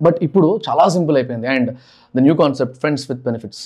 but 0.00 0.18
ఇప్పుడు 0.26 0.48
చాలా 0.68 0.84
simple 0.96 1.16
అయిపోయింది. 1.20 1.46
And 1.56 1.68
the 2.14 2.24
new 2.26 2.34
concept 2.42 2.76
friends 2.82 3.04
with 3.10 3.22
benefits 3.28 3.62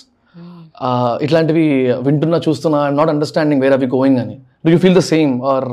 ఇట్లాంటివి 1.25 1.65
వింటున్నా 2.09 2.39
చూస్తున్నా 2.47 2.79
ఐమ్ 2.89 2.99
నాట్ 3.01 3.11
అండర్స్టాండింగ్ 3.15 3.63
వేర్ 3.65 3.75
అవి 3.77 3.87
గోయింగ్ 3.97 4.19
అని. 4.25 4.37
Do 4.65 4.71
you 4.75 4.79
feel 4.85 4.99
the 4.99 5.03
same 5.15 5.33
or 5.53 5.69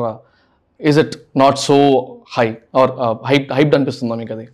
is 0.80 1.00
it 1.04 1.16
not 1.42 1.60
so 1.68 1.78
high 2.38 2.48
or 2.82 2.92
hype 3.30 3.48
hyped 3.58 3.76
అనిపిస్తుందా 3.80 4.16
మీకు 4.22 4.34
అది? 4.38 4.48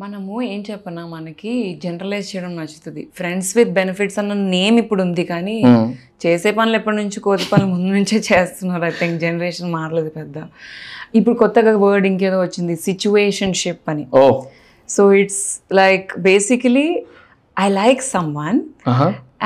మనము 0.00 0.34
ఏం 0.52 0.60
చెప్పనా 0.68 1.02
మనకి 1.14 1.52
జనరలైజ్ 1.84 2.28
చేయడం 2.32 2.52
నచ్చుతుంది. 2.60 3.02
ఫ్రెండ్స్ 3.18 3.50
విత్ 3.58 3.72
బెనిఫిట్స్ 3.78 4.18
అన్న 4.22 4.34
నేమ్ 4.54 4.76
ఇప్పుడు 4.82 5.02
ఉంది 5.06 5.24
కానీ 5.32 5.56
చేసే 6.24 6.50
పనులు 6.58 6.76
ఎప్పటి 6.80 6.96
నుంచి 7.00 7.18
కోతి 7.26 7.46
పనులు 7.52 7.68
ముందు 7.74 7.90
నుంచే 7.96 8.18
చేస్తున్నారు. 8.30 8.84
ఐ 8.90 8.92
థింక్ 9.00 9.16
జనరేషన్ 9.24 9.70
మారలేదు 9.76 10.10
పెద్ద. 10.18 10.36
ఇప్పుడు 11.18 11.36
కొత్తగా 11.42 11.72
వర్డ్ 11.84 12.06
ఇంకేదో 12.10 12.38
వచ్చింది 12.46 12.74
సిచ్యువేషన్షిప్ 12.88 13.84
అని. 13.92 14.04
So 14.88 15.04
it's 15.22 15.44
like 15.80 16.08
basically 16.28 16.88
I 17.56 17.68
like 17.80 18.02
someone 18.42 18.60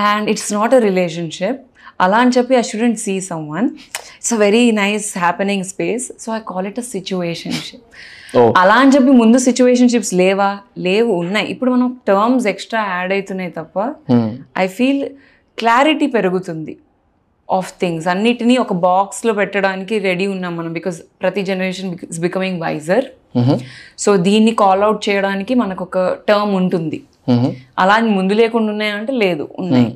and 0.09 0.29
it's 0.35 0.51
not 0.59 0.75
a 0.79 0.83
relationship 0.89 1.63
అలా 2.05 2.19
అని 2.25 2.33
చెప్పి 2.37 2.55
I 2.61 2.65
shouldn't 2.71 3.01
see 3.07 3.15
someone 3.57 3.67
it's 4.19 4.35
a 4.37 4.41
very 4.47 4.65
nice 4.83 5.09
happening 5.25 5.67
space 5.73 6.07
so 6.25 6.31
I 6.39 6.43
call 6.53 6.69
it 6.71 6.81
a 6.85 6.87
situationship 6.95 7.87
అలా 8.61 8.77
అని 8.83 8.93
చెప్పి 8.95 9.13
ముందు 9.21 9.39
సిచ్యువేషన్షిప్స్ 9.47 10.13
లేవా? 10.23 10.49
లేవు 10.87 11.11
ఉన్నాయి. 11.23 11.47
ఇప్పుడు 11.55 11.71
మనం 11.75 11.89
టర్మ్స్ 12.09 12.47
ఎక్స్ట్రా 12.53 12.81
యాడ్ 12.95 13.13
అవుతున్నాయి 13.17 13.53
తప్ప 13.59 13.77
ఐ 14.65 14.67
ఫీల్ 14.79 15.05
క్లారిటీ 15.59 16.07
పెరుగుతుంది 16.17 16.75
ఆఫ్ 17.49 17.71
థింగ్స్ 17.81 18.07
అన్నిటినీ 18.13 18.55
ఒక 18.65 18.73
బాక్స్లో 18.87 19.33
పెట్టడానికి 19.41 19.95
రెడీ 20.09 20.27
ఉన్నాం 20.35 20.53
మనం 20.61 20.71
బికాస్ 20.79 20.99
ప్రతి 21.23 21.43
generation 21.51 21.91
is 22.11 22.21
becoming 22.27 22.59
wiser 22.65 23.07
so 24.05 24.11
దీన్ని 24.29 24.55
కాల్ 24.63 24.83
అవుట్ 24.87 25.03
చేయడానికి 25.09 25.53
మనకు 25.63 25.85
ఒక 25.89 25.99
టర్మ్ 26.29 26.55
ఉంటుంది 26.61 27.01
అలా 27.83 27.95
అని 28.01 28.11
ముందు 28.17 28.35
లేకుండా 28.41 28.71
ఉన్నాయంటే 28.75 29.13
లేదు 29.25 29.45
ఉన్నాయి. 29.63 29.91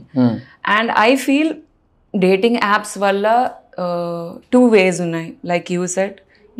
And 0.76 0.90
I 1.08 1.10
feel 1.24 1.52
dating 2.14 2.58
apps 2.62 2.96
వల్ల 3.04 3.26
టూ 4.52 4.60
వేస్ 4.76 4.98
ఉన్నాయి. 5.06 5.28
లైక్ 5.50 5.68
యూ 5.74 5.82
సెట్ 5.96 6.18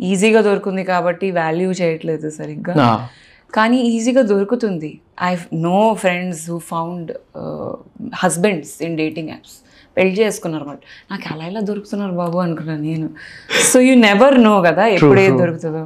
ఈజీగా 0.09 0.41
దొరుకుతుంది 0.49 0.83
కాబట్టి 0.91 1.27
వాల్యూ 1.39 1.69
చేయట్లేదు 1.81 2.29
సరిగ్గా. 2.39 2.73
కానీ 3.53 3.77
ఈజీగా 3.93 4.23
దొరుకుతుంది. 4.33 4.91
I 5.29 5.31
know 5.69 5.79
friends 6.03 6.43
who 6.51 6.57
found 6.73 7.09
husbands 8.23 8.73
in 8.87 8.95
dating 9.01 9.29
apps 9.33 9.55
పెళ్ళి 9.97 10.13
చేసుకున్నారు 10.21 10.63
అనమాట 10.63 10.79
నాకు 11.11 11.25
అలా 11.33 11.45
ఇలా 11.51 11.61
దొరుకుతున్నారు 11.69 12.13
బాబు 12.19 12.37
అనుకున్నాను 12.45 12.83
నేను. 12.91 13.07
సో 13.71 13.77
యూ 13.87 13.95
నెవర్ 14.09 14.37
నో 14.49 14.53
కదా 14.67 14.83
ఎప్పుడు 14.97 15.21
దొరుకుతుందో. 15.41 15.83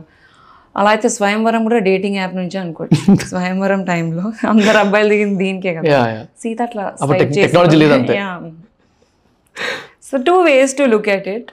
అలా 0.79 0.89
అయితే 0.95 1.07
స్వయంవరం 1.15 1.61
కూడా 1.67 1.79
డేటింగ్ 1.87 2.17
యాప్ 2.19 2.35
నుంచి 2.41 2.57
అనుకోవచ్చు 2.63 3.15
స్వయంవరం 3.31 3.81
టైంలో 3.89 4.25
అందరు 4.51 4.77
అబ్బాయిలు 4.83 5.09
దిగింది 5.13 5.37
దీనికే 5.43 5.73
కదా. 5.79 5.97
సీత 6.43 6.59
అట్లా. 6.67 6.85
So 10.07 10.17
two 10.29 10.35
ways 10.47 10.73
to 10.79 10.85
look 10.93 11.09
at 11.17 11.27
it 11.35 11.51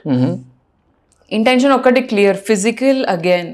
intention 1.37 1.73
ఒక్కటి 1.79 2.01
క్లియర్ 2.11 2.37
ఫిజికల్ 2.49 3.01
అగైన్ 3.15 3.51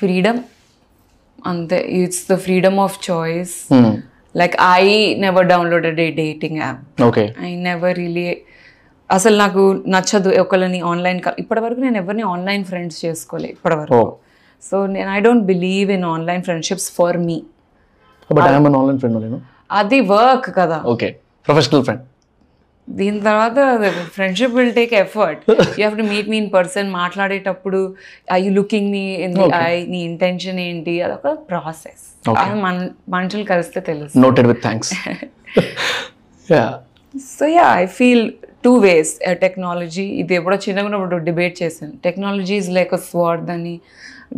ఫ్రీడమ్ 0.00 0.40
అంతే 1.50 1.78
it's 2.00 2.24
the 2.30 2.36
freedom 2.44 2.78
of 2.86 2.96
choice 3.08 3.56
like 4.40 4.54
I 4.80 4.84
never 5.24 5.46
downloaded 5.52 6.00
a 6.06 6.08
dating 6.22 6.58
app 6.64 7.02
okay 7.08 7.24
I 7.48 7.50
never 7.68 7.94
really 8.02 8.24
అసలు 9.16 9.36
నాకు 9.42 9.62
నచ్చదు 9.94 10.30
ఒకళ్ళని 10.42 10.80
ఆన్లైన్ 10.92 11.20
ఇప్పటివరకు 11.42 11.80
నేను 11.84 11.98
ఎవరిని 12.02 12.24
ఆన్లైన్ 12.32 12.64
ఫ్రెండ్స్ 12.70 12.98
చేసుకోలే 13.04 13.48
ఇప్పటివరకు. 13.54 14.00
సో 14.62 14.76
నేను 14.94 15.08
I 15.16 15.18
don't 15.26 15.44
believe 15.52 15.88
in 15.96 16.04
online 16.14 16.42
friendships 16.48 16.88
for 16.96 17.18
me 17.28 17.38
but 18.30 18.44
online 18.80 18.98
friend 19.02 19.40
అది 19.80 19.98
వర్క్ 20.12 20.48
కదా. 20.60 20.78
ఓకే 20.92 21.08
ప్రొఫెషనల్ 21.48 21.84
ఫ్రెండ్ 21.86 22.02
దీని 22.98 23.20
తర్వాత 23.20 23.58
friendship 24.16 24.54
will 24.58 24.74
take 24.78 24.92
effort 25.02 25.42
you 25.50 25.54
have 25.78 25.96
to 26.00 26.04
meet 26.12 26.28
me 26.32 26.36
in 26.42 26.50
person 26.56 26.88
మాట్లాడేటప్పుడు 27.00 27.80
I 28.36 28.38
you 28.44 28.50
looking 28.60 28.88
me 28.96 29.04
I 29.70 29.74
నీ 29.92 30.00
intention 30.10 30.58
ఏంటి 30.66 30.94
అదొక 31.06 31.32
process 31.50 32.04
మన 32.64 32.74
మనుషులు 33.16 33.44
కలిస్తే 33.52 33.80
తెలుసు. 33.90 34.14
Noted 34.26 34.48
with 34.50 34.62
thanks 34.66 34.92
so 37.36 37.46
ya 37.58 37.66
I 37.82 37.86
feel 37.98 38.24
two 38.66 38.72
ways 38.86 39.12
technology 39.44 40.06
ఇది 40.22 40.34
ఎప్పుడో 40.38 40.56
చిన్నగా 40.66 40.86
ఉన్నప్పుడు 40.88 41.18
డిబేట్ 41.28 41.56
చేశాను. 41.62 41.92
Technology 42.06 42.56
is 42.62 42.70
like 42.78 42.94
a 42.98 43.00
sword 43.10 43.42
దాన్ని 43.50 43.74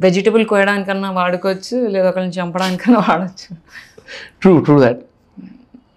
వెజిటబుల్ 0.04 0.44
కోయడానికన్నా 0.50 1.10
వాడుకోవచ్చు 1.20 1.76
లేదా 1.94 2.08
ఒకరిని 2.12 2.34
చంపడానికన్నా 2.38 3.00
వాడచ్చు. 3.08 3.48
True 4.42 4.52
true 4.66 4.76
that 4.84 5.00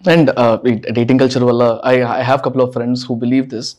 and 0.06 0.30
uh, 0.32 0.58
dating 0.58 1.18
culture 1.18 1.46
wala, 1.46 1.80
I, 1.84 2.20
I 2.20 2.22
have 2.22 2.40
a 2.40 2.44
couple 2.44 2.62
of 2.62 2.74
friends 2.74 3.04
who 3.04 3.16
believe 3.16 3.50
this. 3.50 3.76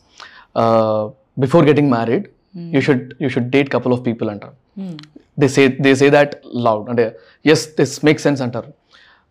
Uh, 0.55 1.09
before 1.37 1.63
getting 1.65 1.89
married, 1.89 2.29
hmm. 2.53 2.73
you 2.73 2.81
should 2.81 3.15
you 3.19 3.29
should 3.29 3.51
date 3.51 3.69
couple 3.69 3.93
of 3.93 4.03
people 4.03 4.29
under. 4.29 4.51
Mm. 4.77 5.03
They 5.37 5.47
say 5.47 5.67
they 5.67 5.95
say 5.95 6.09
that 6.09 6.43
loud. 6.43 6.87
And 6.89 6.99
uh, 6.99 7.11
yes, 7.43 7.65
this 7.67 8.01
makes 8.03 8.23
sense 8.23 8.39
under. 8.39 8.65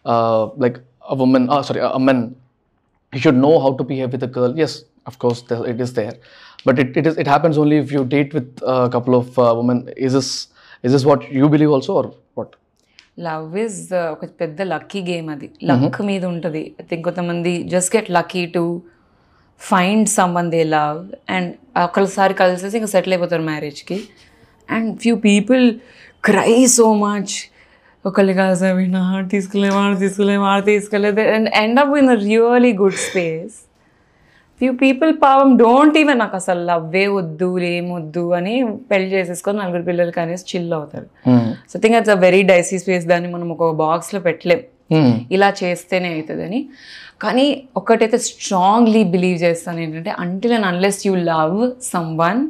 Uh, 0.05 0.47
like 0.57 0.81
a 1.09 1.15
woman, 1.15 1.49
sorry, 1.63 1.81
a 1.81 1.99
man, 1.99 2.37
he 3.13 3.19
should 3.19 3.37
know 3.37 3.59
how 3.59 3.75
to 3.75 3.85
behave 3.85 4.13
with 4.13 4.23
a 4.23 4.27
girl. 4.27 4.57
Yes, 4.57 4.85
of 5.07 5.19
course, 5.19 5.43
it 5.51 5.81
is 5.81 5.95
there, 5.95 6.15
but 6.65 6.79
it, 6.79 6.97
it 6.97 7.07
is 7.07 7.17
it 7.17 7.27
happens 7.27 7.57
only 7.57 7.79
if 7.79 7.91
you 7.91 8.05
date 8.05 8.35
with 8.35 8.61
a 8.63 8.89
couple 8.91 9.15
of 9.15 9.37
women. 9.37 9.89
Is 9.97 10.13
this 10.13 10.49
is 10.83 10.93
this 10.93 11.05
what 11.05 11.31
you 11.33 11.49
believe 11.49 11.71
also 11.71 11.95
or 11.95 12.15
what? 12.35 12.57
Love 13.21 13.59
is 13.59 13.95
ఒక 13.95 14.25
పెద్ద 14.25 14.63
lucky 14.63 15.03
game 15.03 15.31
అది. 15.31 15.51
Luck 15.65 16.03
మీద 16.03 16.25
ఉంటుంది. 16.25 16.75
I 16.81 16.85
think 16.85 17.05
కొంతమంది 17.05 17.63
just 17.63 17.97
get 17.97 18.11
lucky 18.11 18.47
to 18.47 18.83
find 19.61 20.09
someone 20.09 20.51
they 20.51 20.65
love 20.65 21.09
and 21.31 21.55
ఒకసారి 21.83 22.35
కలిసేసి 22.35 22.77
ఇంకా 22.77 22.87
settle 22.87 23.13
అయిపోతారు 23.13 23.43
మ్యారేజ్కి 23.43 24.05
and 24.71 24.99
few 24.99 25.17
people 25.17 25.75
cry 26.25 26.67
so 26.67 26.95
much 26.95 27.51
ఒకళ్ళు 28.07 28.33
కలిసి 28.33 28.65
విన్నా 28.65 29.29
తీసుకెళ్ళే 29.31 29.69
వాడు 29.69 29.97
తీసుకెళ్ళే 29.97 30.37
వాడు 30.37 30.65
తీసుకెళ్ళలేదు. 30.65 31.21
And 31.21 31.51
end 31.55 31.81
up 31.81 31.97
in 31.97 32.09
really 32.09 32.73
good 32.73 32.95
space 32.95 33.74
few 34.65 34.73
people 34.83 35.11
పాపం 35.25 35.49
డోంట్ 35.61 35.97
ఈవెన్ 36.01 36.19
నాకు 36.23 36.37
అసలు 36.41 36.61
లవ్వే 36.69 37.03
వద్దు 37.15 37.49
ఏమొద్దు 37.71 38.23
అని 38.37 38.53
పెళ్ళి 38.91 39.09
చేసేసుకొని 39.15 39.59
నలుగురు 39.61 39.85
పిల్లలు 39.89 40.13
కనేసి 40.19 40.45
చిల్ 40.51 40.73
అవుతారు. 40.77 41.09
So 41.71 41.75
think 41.83 41.97
it's 41.99 42.13
a 42.15 42.17
very 42.25 42.41
dicey 42.51 42.77
space 42.83 43.05
దాన్ని 43.11 43.29
మనం 43.35 43.49
ఒక 43.55 43.69
బాక్స్లో 43.83 44.21
పెట్టలేం. 44.27 44.61
ఇలా 45.37 45.49
చేస్తేనే 45.61 46.09
అవుతుందని 46.15 46.61
కానీ 47.25 47.47
ఒకటైతే 47.81 48.19
స్ట్రాంగ్లీ 48.29 49.03
బిలీవ్ 49.15 49.39
చేస్తాను 49.45 49.81
ఏంటంటే 49.85 50.13
until 50.25 50.55
and 50.59 50.69
unless 50.73 51.01
you 51.07 51.15
love 51.33 51.57
someone 52.25 52.43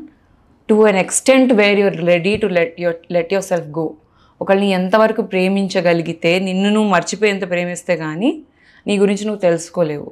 to 0.68 0.76
an 0.90 1.00
extent 1.04 1.52
where 1.62 1.80
you're 1.84 1.98
ready 2.12 2.34
to 2.42 2.50
let 2.58 2.76
your 2.84 2.98
let 3.16 3.32
yourself 3.52 3.70
go 3.80 3.86
ఒకళ్ళని 4.40 4.68
ఎంతవరకు 4.80 5.24
ప్రేమించగలిగితే 5.34 6.34
నిన్ను 6.48 6.68
నువ్వు 6.76 6.90
మర్చిపోయేంత 6.96 7.46
ప్రేమిస్తే 7.54 7.96
కానీ 8.04 8.30
నీ 8.86 8.96
గురించి 9.02 9.24
నువ్వు 9.28 9.42
తెలుసుకోలేవు. 9.48 10.08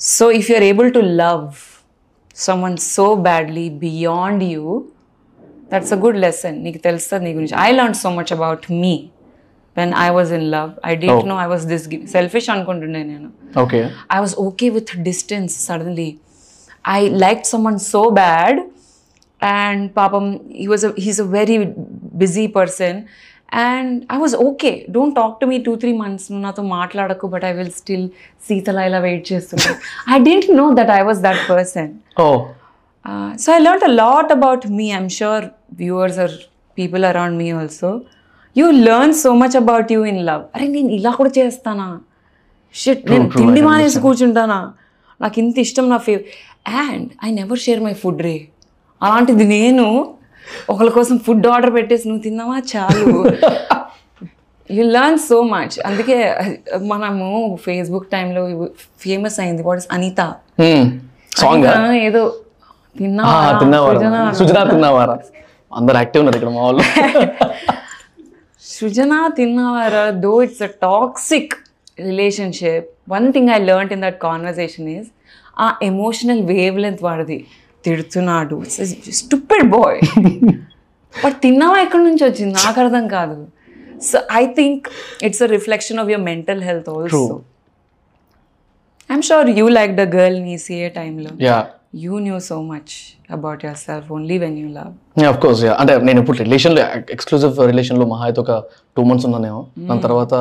So 0.00 0.26
if 0.38 0.48
you 0.50 0.56
are 0.60 0.66
able 0.72 0.90
to 0.98 1.02
love 1.24 1.46
someone 2.46 2.76
so 2.94 3.06
badly 3.28 3.66
beyond 3.86 4.44
you 4.54 4.64
that's 5.72 5.92
a 5.96 6.00
good 6.04 6.20
lesson 6.26 6.56
నీకు 6.66 6.80
తెలుస్తుంది 6.88 7.24
నీ 7.28 7.32
గురించి 7.38 7.56
I 7.66 7.70
learn 7.78 7.98
so 8.04 8.10
much 8.18 8.32
about 8.38 8.64
me 8.82 8.94
when 9.76 9.92
I 10.06 10.08
was 10.16 10.32
in 10.38 10.46
love 10.56 10.70
I 10.90 10.94
didn't 11.04 11.26
know 11.32 11.36
I 11.44 11.46
was 11.52 11.66
this 11.72 11.84
selfish 12.16 12.48
అనుకుంటుండే 12.56 13.02
నేను 13.12 13.28
okay 13.64 13.80
I 14.16 14.20
was 14.24 14.32
okay 14.46 14.70
with 14.76 14.90
distance 15.10 15.52
suddenly. 15.68 16.10
I 16.84 17.00
liked 17.22 17.46
someone 17.52 17.78
so 17.92 18.02
bad, 18.18 18.54
and 19.42 19.80
Papam, 19.96 20.26
he 20.60 20.66
was 20.72 20.82
a 20.88 20.92
he's 21.04 21.18
a 21.18 21.28
very 21.34 21.56
busy 22.22 22.44
person, 22.58 22.94
and 23.49 24.05
I 24.09 24.17
was 24.17 24.33
okay. 24.35 24.85
Don't 24.91 25.13
talk 25.13 25.39
to 25.41 25.45
me 25.47 25.57
two 25.65 25.75
three 25.81 25.95
months. 26.01 26.23
నువ్వు 26.29 26.43
నాతో 26.45 26.63
మాట్లాడకు 26.77 27.25
but 27.33 27.45
I 27.49 27.51
will 27.57 27.71
still 27.81 28.07
సీతలా 28.47 28.81
ఇలా 28.89 28.99
wait 29.05 29.25
చేస్తున్నా 29.31 29.71
I 30.15 30.17
didn't 30.27 30.49
know 30.61 30.65
that 30.79 30.91
I 30.99 31.01
was 31.09 31.21
that 31.27 31.41
person 31.51 31.91
so 33.43 33.47
I 33.57 33.59
learn 33.67 33.85
a 33.91 33.93
lot 34.03 34.31
about 34.37 34.65
me 34.79 34.87
I'm 34.95 35.11
sure 35.19 35.45
viewers 35.83 36.19
or 36.25 36.35
people 36.77 37.05
around 37.11 37.37
me 37.43 37.47
also 37.59 37.91
you 38.55 38.67
learn 38.89 39.15
so 39.23 39.31
much 39.43 39.55
about 39.61 39.91
you 39.95 40.01
in 40.11 40.21
love 40.31 40.43
అరే 40.55 40.67
నేను 40.75 40.91
ఇలా 40.97 41.13
కూడా 41.19 41.31
చేస్తానా? 41.39 41.87
Shit 42.73 43.05
నేను 43.11 43.29
తిండి 43.37 43.61
మానేసి 43.69 43.99
కూర్చుంటానా? 44.05 44.59
నాకు 45.19 45.37
ఇంత 45.43 45.57
ఇష్టం 45.65 45.85
నా 45.93 45.97
fave 46.07 46.21
and 46.83 47.09
I 47.25 47.31
never 47.39 47.59
share 47.65 47.81
my 47.87 47.93
food 48.03 48.21
రే 48.27 48.35
అలాంటిది 49.01 49.45
నేను 49.57 49.85
ఒకరి 50.71 50.91
కోసం 50.97 51.15
ఫుడ్ 51.25 51.47
ఆర్డర్ 51.53 51.71
పెట్టేసి 51.77 52.03
నువ్వు 52.09 52.23
తిన్నావా? 52.27 52.57
చాలు. 52.71 53.05
యూ 54.75 54.83
లర్న్ 54.95 55.19
సో 55.29 55.37
మచ్ 55.53 55.75
అందుకే 55.89 56.17
మనము 56.91 57.27
ఫేస్బుక్ 57.65 58.07
టైంలో 58.15 58.43
ఫేమస్ 59.05 59.37
అయింది. 59.43 59.63
వాట్ 59.67 59.79
ఇస్ 59.83 59.89
అనిత 59.97 60.21
సాంగ్ 61.41 61.65
ఏదో 62.07 62.23
తిన్నావా? 63.01 63.39
సుజనా 64.39 64.61
తిన్నవారా? 64.73 65.17
అందరు 65.79 65.97
యాక్టివ్ 66.01 66.21
ఉన్నారు 66.21 66.37
ఇక్కడ 66.39 66.51
మా 66.57 66.63
వాళ్ళు. 66.67 66.83
Srujana 68.75 69.13
తిన్నవారా? 69.39 70.03
Though 70.25 70.33
it's 70.45 70.63
a 70.69 70.71
toxic 70.87 71.53
relationship 72.09 72.87
one 73.15 73.27
thing 73.35 73.49
I 73.57 73.59
learn 73.69 73.91
in 73.95 74.03
that 74.05 74.17
conversation 74.27 74.87
is 74.95 75.09
a 75.65 75.67
emotional 75.89 76.41
wavelength 76.85 77.03
వాడిది. 77.07 77.37
తిడుతున్నాడు. 77.87 78.57
స్టూపిడ్ 79.21 79.67
బాయ్ 79.75 79.99
బట్ 81.13 81.37
తిన్నావా 81.45 81.77
ఎక్కడి 81.85 82.03
నుంచి 82.09 82.23
వచ్చింది? 82.29 82.53
నాకు 82.61 82.77
అర్థం 82.83 83.05
కాదు. 83.17 83.37
So 84.09 84.17
I 84.39 84.43
think 84.57 84.85
it's 85.27 85.43
a 85.45 85.49
reflection 85.55 85.99
of 86.03 86.09
your 86.13 86.25
mental 86.31 86.61
health 86.69 86.89
also 86.95 87.21
I'm 89.09 89.25
sure 89.29 89.49
you 89.59 89.65
like 89.79 89.93
the 90.01 90.05
girl 90.17 90.37
నీ 90.47 90.55
సిఏ 90.65 90.89
టైంలో 90.99 91.31
yeah 92.03 92.15
knew 92.25 92.37
so 92.47 92.55
much 92.71 92.93
about 93.35 93.61
yourself 93.83 94.07
only 94.15 94.35
when 94.43 94.55
you 94.61 94.67
love 94.77 95.27
of 95.31 95.37
course 95.43 95.61
అంటే 95.81 95.93
నేను 96.07 96.19
ఇప్పుడు 96.21 96.37
రిలేషన్లో 96.45 96.81
ఎక్స్క్లూజివ్ 97.15 97.59
రిలేషన్లో 97.71 98.05
మహా 98.13 98.25
అయితే 98.29 98.39
ఒక 98.43 98.51
టూ 98.97 99.03
మంత్స్ 99.09 99.25
ఉన్నానేమో. 99.27 99.61
దాని 99.89 100.01
తర్వాత 100.05 100.33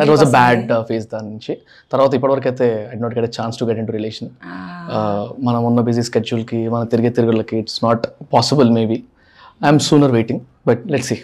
that 0.00 0.10
was 0.12 0.24
a 0.26 0.30
bad 0.36 0.72
phase 0.88 1.06
దాని 1.14 1.28
నుంచి. 1.34 1.52
తర్వాత 1.92 2.10
ఇప్పటివరకు 2.18 2.48
అయితే 2.50 2.68
I 2.92 2.98
not 3.04 3.14
get 3.18 3.28
chance 3.38 3.58
to 3.60 3.66
get 3.70 3.80
into 3.90 3.94
relation 3.98 4.30
మనం 5.48 5.60
ఉన్న 5.70 5.82
బిజీ 5.90 6.04
స్కెడ్యూల్కి 6.10 6.60
మన 6.74 6.82
తిరిగే 6.94 7.12
తిరుగులకి 7.18 7.58
it's 7.62 7.80
not 7.86 8.06
possible 8.34 8.70
maybe 8.78 8.98
I'm 9.60 9.82
sooner 9.88 10.14
waiting 10.18 10.42
but 10.70 10.82
let 10.94 11.06
see 11.10 11.18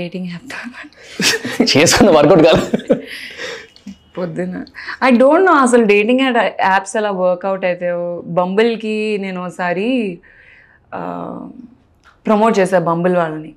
dating 0.00 0.28
app 0.32 0.48
చేసుకున్న 1.74 2.10
వర్కౌట్ 2.18 2.44
కాదు 2.48 2.62
పొద్దున. 4.18 4.56
ఐ 5.06 5.08
డోంట్ 5.22 5.46
నో 5.48 5.54
అసలు 5.66 5.84
డేటింగ్ 5.92 6.22
యాప్స్ 6.70 6.94
అలా 7.00 7.10
వర్కౌట్ 7.22 7.64
అయితే 7.70 7.90
బంబుల్కి 8.38 8.96
నేను 9.24 9.38
ఒకసారి 9.44 9.88
ప్రమోట్ 12.26 12.54
చేశాను 12.60 12.86
బంబుల్ 12.90 13.14
వాళ్ళని. 13.22 13.52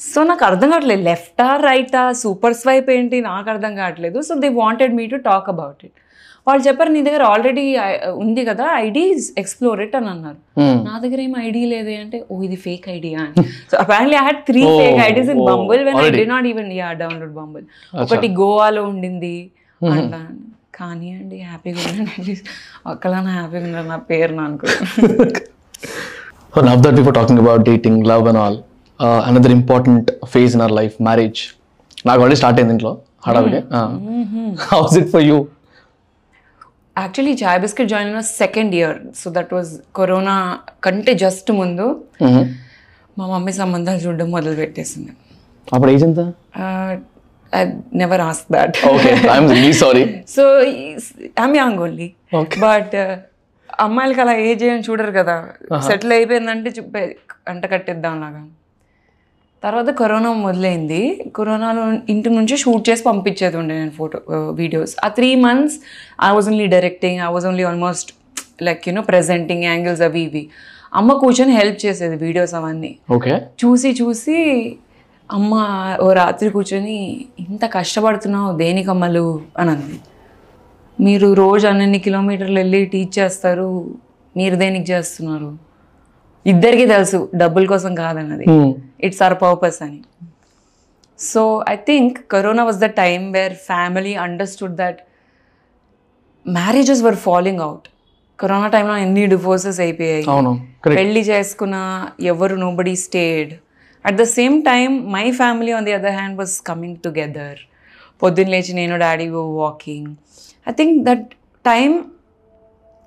సో 0.00 0.22
నాకు 0.30 0.44
అర్థం 0.48 0.68
కావట్లేదు 0.74 1.02
లెఫ్టా 1.10 1.48
రైటా 1.70 2.02
సూపర్ 2.22 2.56
స్వైప్ 2.62 2.88
ఏంటి 2.96 3.18
నాకు 3.30 3.48
అర్థం 3.52 3.72
కావట్లేదు. 3.80 4.18
So 4.28 4.32
they 4.44 4.48
wanted 4.62 4.94
me 5.00 5.04
to 5.12 5.18
talk 5.28 5.48
about 5.54 5.80
it 5.88 5.98
వాళ్ళు 6.46 6.62
చెప్పారు 6.66 6.90
నీ 6.94 7.00
దగ్గర 7.08 7.22
ఆల్రెడీ 7.32 7.64
ఉంది 8.22 8.42
కదా 8.48 8.64
ఐడి 8.86 9.02
ఎక్స్ప్లోర్ 9.42 9.80
ఇట్ 9.84 9.94
అని 9.98 10.08
అన్నారు. 10.14 10.38
నా 10.88 10.94
దగ్గర 11.04 11.20
ఏం 11.26 11.34
ఐడి 11.46 11.62
లేదు 11.74 11.92
అంటే 12.02 12.18
ఓ 12.30 12.40
ఇది 12.48 12.58
ఫేక్ 12.66 12.86
ఐడియా 12.96 13.18
అని. 13.26 13.44
So 13.70 13.76
apparently 13.84 14.16
I 14.20 14.24
had 14.26 14.42
three 14.50 14.62
fake 14.80 14.98
IDs 15.08 15.30
in 15.34 15.42
Bumble 15.50 15.82
when 15.88 16.00
I 16.06 16.08
did 16.20 16.26
not 16.34 16.48
even 16.52 16.70
yeah 16.80 16.88
download 17.02 17.34
Bumble 17.40 17.64
ఒకటి 18.04 18.30
గోవాలో 18.42 18.84
ఉండింది 18.92 19.36
అంటాను 19.80 20.36
కానీ 20.80 21.08
అండి 21.18 21.36
హ్యాపీగా 21.48 21.80
ఉండండి 21.90 22.34
ఒక్కలానా 22.92 23.32
హ్యాపీగా 23.40 23.64
ఉన్నారు 23.68 23.88
నా 23.94 23.98
పేరు 24.10 24.34
నా 24.40 24.44
అనుకో. 24.50 24.66
Were 26.56 27.12
talking 27.12 27.38
about 27.38 27.64
dating, 27.64 27.94
love 28.10 28.26
and 28.30 28.38
all. 28.38 28.56
Uh, 29.00 29.22
another 29.26 29.50
important 29.50 30.10
phase 30.32 30.54
in 30.56 30.60
our 30.60 30.74
life, 30.78 30.94
marriage. 31.08 31.40
నాకు 32.06 32.18
ఆల్రెడీ 32.22 32.36
స్టార్ట్ 32.40 32.58
అయింది 32.60 32.72
ఇంట్లో 32.74 32.92
హడావిడి. 33.26 33.60
How's 34.70 34.94
it 35.00 35.08
for 35.14 35.24
you 35.28 35.36
actually 36.98 37.34
Chai 37.42 37.58
Biscuit 37.60 37.88
join 37.88 38.08
అయిన 38.10 38.20
second 38.20 38.74
year 38.74 38.98
so 39.20 39.30
that 39.36 39.52
was 39.54 39.70
corona 39.96 40.36
కంటే 40.84 41.14
just 41.24 41.50
ముందు. 41.60 41.86
మా 43.18 43.24
mummy 43.32 43.52
సంబంధాలు 43.52 44.00
చూడడం 44.04 44.28
మొదలు 44.30 44.56
పెట్టేసింది. 44.56 45.12
అప్పుడు 45.74 45.90
ఏజ్ 45.90 46.04
ఎంత? 46.04 46.20
I 47.58 47.62
never 47.94 48.20
ask 48.20 48.48
that 48.52 48.76
sorry 49.82 50.04
so 50.36 50.44
I'm 51.44 51.56
young 51.56 51.78
only 51.86 52.08
but 52.66 52.96
అమ్మాయిలకి 53.84 54.20
అలా 54.20 54.34
ఏజ్ 54.48 54.64
అని 54.64 54.84
చూడరు 54.88 55.12
కదా. 55.20 55.36
సెటిల్ 55.88 56.12
అయిపోయిందంటే 56.12 56.70
చెప్పే 56.70 57.02
అంట 57.48 57.64
కట్టేద్దాం 57.72 58.20
లాగా. 58.24 58.42
తర్వాత 59.64 59.90
కరోనా 59.90 60.32
మొదలైంది. 60.46 61.02
కరోనాలో 61.36 61.82
ఇంటి 62.12 62.30
నుంచి 62.30 62.56
షూట్ 62.56 62.90
చేసి 62.90 63.02
పంపించేది 63.04 63.56
ఉండే 63.56 63.74
నేను 63.78 63.90
ఫోటో 63.90 64.18
వీడియోస్. 64.60 64.96
ఆ 65.04 65.08
three 65.08 65.34
months 65.34 65.76
I 66.28 66.30
was 66.34 66.48
only 66.48 66.66
directing 66.66 67.20
I 67.20 67.32
was 67.32 67.46
only 67.46 67.62
almost 67.62 68.10
like 68.62 68.88
you know 68.88 69.02
presenting 69.02 69.64
angles 69.64 70.02
అవి 70.02 70.20
ఇవి. 70.20 70.48
అమ్మ 70.94 71.12
కూర్చొని 71.12 71.52
హెల్ప్ 71.56 71.86
చేసేది 71.86 72.16
వీడియోస్ 72.16 72.54
అవన్నీ. 72.54 72.98
ఓకే. 73.10 73.32
చూసి 73.64 73.90
చూసి 73.90 74.38
అమ్మ 75.32 75.54
ఓ 76.00 76.12
రాత్రి 76.12 76.50
కూర్చొని 76.50 76.96
ఇంత 77.40 77.64
కష్టపడుతున్నావు 77.72 78.56
దేనికమ్మలు 78.56 79.40
అని 79.58 79.70
అంది. 79.70 79.98
మీరు 81.00 81.32
రోజు 81.32 81.66
అన్నన్ని 81.66 81.98
కిలోమీటర్లు 81.98 82.58
వెళ్ళి 82.58 82.84
టీచ్ 82.84 83.18
చేస్తారు 83.18 83.70
మీరు 84.36 84.56
దేనికి 84.56 84.92
చేస్తున్నారు? 84.92 85.50
ఇద్దరికి 86.46 86.86
తెలుసు 86.86 87.28
డబ్బుల 87.34 87.66
కోసం 87.66 87.94
కాదన్నది. 87.94 88.44
ఇట్స్ 89.04 89.22
అవర్ 89.22 89.42
పర్పస్ 89.42 89.82
అని 89.82 90.02
so 91.18 91.64
I 91.68 91.76
think 91.76 92.30
corona 92.30 92.64
was 92.64 92.76
the 92.76 92.84
time 92.84 93.32
where 93.32 93.54
family 93.54 94.14
understood 94.14 94.74
that 94.76 94.98
marriages 96.48 97.02
were 97.02 97.14
following 97.14 97.60
out 97.60 97.88
corona 98.40 98.68
టైంలో 98.68 98.96
ఎన్ని 98.96 99.26
డివోర్సెస్ 99.26 99.80
అయిపోయాయి. 99.80 100.24
పెళ్ళి 100.86 101.20
చేసుకున్న 101.20 101.76
ఎవరు 102.20 102.54
nobody 102.54 102.96
stayed 102.96 103.52
at 104.06 104.16
the 104.16 104.22
same 104.22 104.62
time 104.62 105.12
my 105.12 105.30
family 105.30 105.72
on 105.72 105.84
the 105.84 105.92
other 105.92 106.12
hand 106.12 106.38
was 106.38 106.60
coming 106.60 106.96
together 107.04 107.58
పొద్దున్న 108.22 108.50
లేచి 108.50 108.72
నేను 108.72 108.98
daddy 108.98 109.28
walking 109.28 110.10
I 110.68 110.72
think 110.72 111.04
that 111.04 111.24
time 111.64 111.94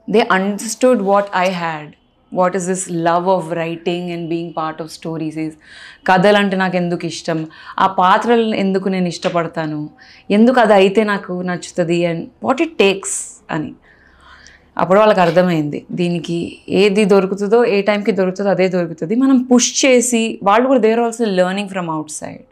they 0.09 0.27
understood 0.31 1.01
what 1.01 1.25
I 1.35 1.49
had 1.49 1.91
what 2.33 2.55
is 2.55 2.67
this 2.67 2.91
love 2.91 3.27
of 3.27 3.53
writing 3.53 4.11
and 4.11 4.29
being 4.29 4.53
part 4.57 4.81
of 4.81 4.91
stories 4.91 5.37
is 5.37 5.55
కథలు 6.07 6.37
అంటే 6.37 6.57
నాకు 6.57 6.75
ఎందుకు 6.75 7.05
ఇష్టం? 7.05 7.47
ఆ 7.79 7.87
పాత్రలను 7.87 8.55
ఎందుకు 8.55 8.89
నేను 8.89 9.07
ఇష్టపడతాను? 9.07 9.89
ఎందుకు 10.31 10.59
అది 10.59 10.73
అయితే 10.73 11.03
నాకు 11.03 11.41
నచ్చుతుంది? 11.41 12.05
అండ్ 12.05 12.29
వాట్ 12.43 12.61
ఇట్ 12.61 12.77
టేక్స్ 12.77 13.41
అని. 13.51 13.73
అప్పుడు 14.77 14.99
వాళ్ళకి 14.99 15.19
అర్థమైంది. 15.19 15.85
దీనికి 15.91 16.57
ఏది 16.69 17.05
దొరుకుతుందో 17.05 17.65
ఏ 17.65 17.81
టైంకి 17.81 18.11
దొరుకుతుందో 18.11 18.49
అదే 18.51 18.67
దొరుకుతుంది. 18.67 19.15
మనం 19.15 19.43
పుష్ 19.43 19.85
చేసి 19.85 20.39
వాళ్ళు 20.43 20.67
కూడా 20.67 20.79
they're 20.79 20.99
also 20.99 21.25
learning 21.25 21.69
from 21.69 21.89
outside 22.11 22.43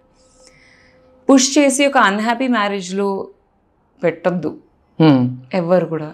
push 1.31 1.57
చేసి 1.57 1.85
ఒక 1.85 1.97
అన్హ్యాపీ 1.97 2.47
మ్యారేజ్లో 2.47 3.27
పెట్టొద్దు. 4.03 4.57
ఎవ్వరు 5.53 5.85
కూడా. 5.85 6.11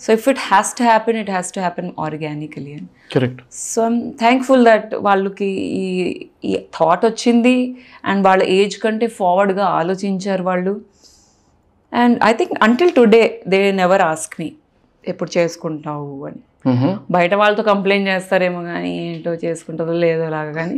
So 0.00 0.12
if 0.12 0.28
it 0.28 0.38
has 0.38 0.74
to 0.78 0.82
happen 0.82 1.16
it 1.16 1.30
has 1.30 1.52
to 1.52 1.60
happen 1.60 1.90
organically 2.00 2.72
అని 2.72 2.86
correct 3.14 3.40
so 3.52 3.86
I'm 3.86 4.12
thankful 4.18 4.64
that 4.64 4.94
వాళ్ళకి 4.94 5.50
ఈ 5.80 5.86
ఈ 6.44 6.56
థాట్ 6.56 7.04
వచ్చింది 7.06 7.56
అండ్ 8.04 8.26
వాళ్ళ 8.26 8.42
ఏజ్ 8.42 8.78
కంటే 8.78 9.06
ఫార్వర్డ్గా 9.06 9.64
ఆలోచించారు 9.64 10.42
వాళ్ళు. 10.42 10.74
And 11.92 12.18
I 12.24 12.32
think 12.32 12.52
until 12.62 12.92
today 12.92 13.42
they 13.48 13.72
never 13.72 14.02
ask 14.02 14.34
me 14.40 14.52
ఎప్పుడు 15.04 15.38
చేసుకుంటావు? 15.38 16.26
అని. 16.26 16.40
బయట 17.10 17.34
వాళ్ళతో 17.34 17.62
కంప్లైంట్ 17.62 18.08
చేస్తారేమో 18.08 18.62
కానీ 18.62 19.06
ఏంటో 19.06 19.34
చేసుకుంటుందో 19.44 19.92
లేదో 19.92 20.28
లాగా 20.28 20.52
కానీ 20.52 20.76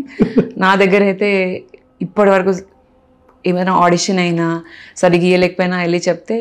నా 0.56 0.74
దగ్గర 0.74 1.02
అయితే 1.02 1.28
ఇప్పటి 2.02 2.30
వరకు 2.30 2.52
ఏమైనా 3.46 3.72
ఆడిషన్ 3.76 4.18
అయినా 4.18 4.46
సరిగ్గా 4.96 5.26
ఇయ్యలేకపోయినా 5.26 5.80
వెళ్ళి 5.80 6.02
చెప్తే 6.08 6.36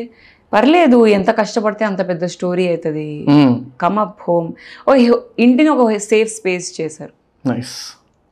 పర్లేదు 0.52 0.98
ఎంత 1.16 1.30
కష్టపడితే 1.40 1.84
అంత 1.90 2.00
పెద్ద 2.08 2.24
స్టోరీ 2.34 2.64
అవుతుంది 2.68 3.08
కమ్ 3.82 3.98
అప్ 4.04 4.20
హోమ్ 4.28 4.48
ఓ 4.88 4.94
ఇంటిని 5.46 5.70
ఒక 5.74 5.84
సేఫ్ 6.10 6.30
స్పేస్ 6.38 6.68
చేశారు. 6.80 7.14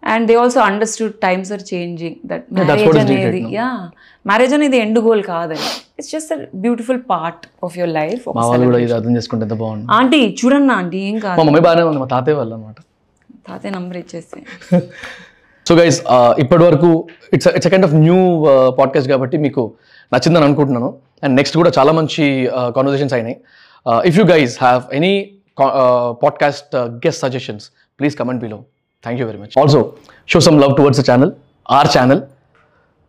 And 0.03 0.25
they 0.29 0.35
also 0.43 0.61
understood 0.61 1.15
times 1.27 1.51
are 1.57 1.65
changing 1.73 2.17
that 2.31 2.47
marriage 2.59 2.99
అనేది 3.03 3.41
యా 3.59 3.69
మ్యారేజ్ 4.27 4.55
అనేది 4.59 4.77
ఎండ్ 4.85 5.01
గోల్ 5.07 5.23
కాదని. 5.33 5.69
It's 5.99 6.11
just 6.15 6.33
a 6.37 6.39
beautiful 6.65 7.01
part 7.13 7.45
of 7.67 7.77
your 7.79 7.93
life 8.01 8.25
అర్థం 8.99 9.13
చేసుకుంటే 9.19 9.55
బాగుంది 9.63 9.87
ఆంటీ 9.99 10.23
చూడండి 10.41 10.75
ఆంటీ 10.81 11.01
ఏం 11.11 11.17
కాదు. 11.27 11.39
మా 11.41 11.45
మమ్మీ 11.51 11.63
బాగానే 11.69 11.85
ఉంది 11.91 12.03
మా 12.05 12.09
తాతయ్య 12.17 12.39
వాళ్ళు 12.41 12.55
అనమాట 12.59 12.77
తాతయ్య 13.51 13.73
నంబర్ 13.79 13.99
ఇచ్చేస్తే. 14.03 14.41
సో 15.69 15.75
గైస్ 15.79 15.99
ఇప్పటి 16.43 16.63
వరకు 16.65 16.89
it's 17.35 17.49
it's 17.57 17.69
kind 17.73 17.87
of 17.87 17.95
new 18.07 18.17
podcast 18.79 19.09
కాబట్టి 19.13 19.37
మీకు 19.45 19.63
నచ్చిందని 20.15 20.47
అనుకుంటున్నాను. 20.49 20.91
అండ్ 21.25 21.35
నెక్స్ట్ 21.39 21.57
కూడా 21.61 21.71
చాలా 21.79 21.93
మంచి 21.99 22.25
కాన్వర్జేషన్స్ 22.77 23.15
అయినాయి. 23.19 23.37
If 24.11 24.19
you 24.19 24.25
guys 24.35 24.55
have 24.65 24.83
any 24.99 25.15
podcast 26.23 26.77
guest 27.07 27.21
suggestions 27.27 27.65
please 27.99 28.15
comment 28.21 28.41
below 28.45 28.59
thank 29.05 29.21
you 29.21 29.27
very 29.31 29.41
much 29.43 29.55
also 29.61 29.81
show 30.33 30.41
some 30.47 30.57
love 30.63 30.73
towards 30.79 31.01
the 31.03 31.05
channel 31.11 31.33
or 31.79 31.89
channel 31.97 32.23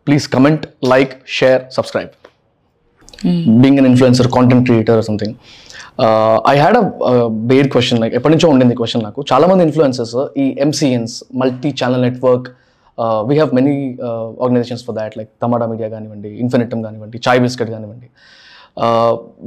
please 0.07 0.25
comment 0.35 0.65
like 0.93 1.13
share 1.37 1.61
subscribe 1.77 2.11
being 3.61 3.79
an 3.81 3.87
influencer 3.91 4.27
content 4.35 4.65
creator 4.67 5.01
something 5.09 5.35
I 6.51 6.55
had 6.61 6.77
a 6.81 6.83
bare 7.51 7.67
question 7.73 7.99
like 8.01 8.13
ఎప్పటి 8.17 8.33
నుంచో 8.33 8.47
ఉండింది 8.53 8.75
question 8.79 9.03
నాకు. 9.03 9.19
చాలా 9.31 9.45
మంది 9.47 9.63
influencers 9.63 10.15
ఈ 10.37 10.45
MCNs 10.65 11.15
multi 11.41 11.69
channel 11.81 12.03
network 12.07 12.47
we 13.29 13.35
have 13.35 13.53
many 13.59 13.75
organisations 14.43 14.83
for 14.87 14.97
that 14.99 15.15
like 15.19 15.31
Tamada 15.43 15.67
media 15.71 15.89
కానివ్వండి 15.95 16.31
Infinitum 16.43 16.83
కానివ్వండి 16.87 17.19
Chai 17.27 17.41
biscuit 17.45 17.71
కానివ్వండి. 17.75 18.07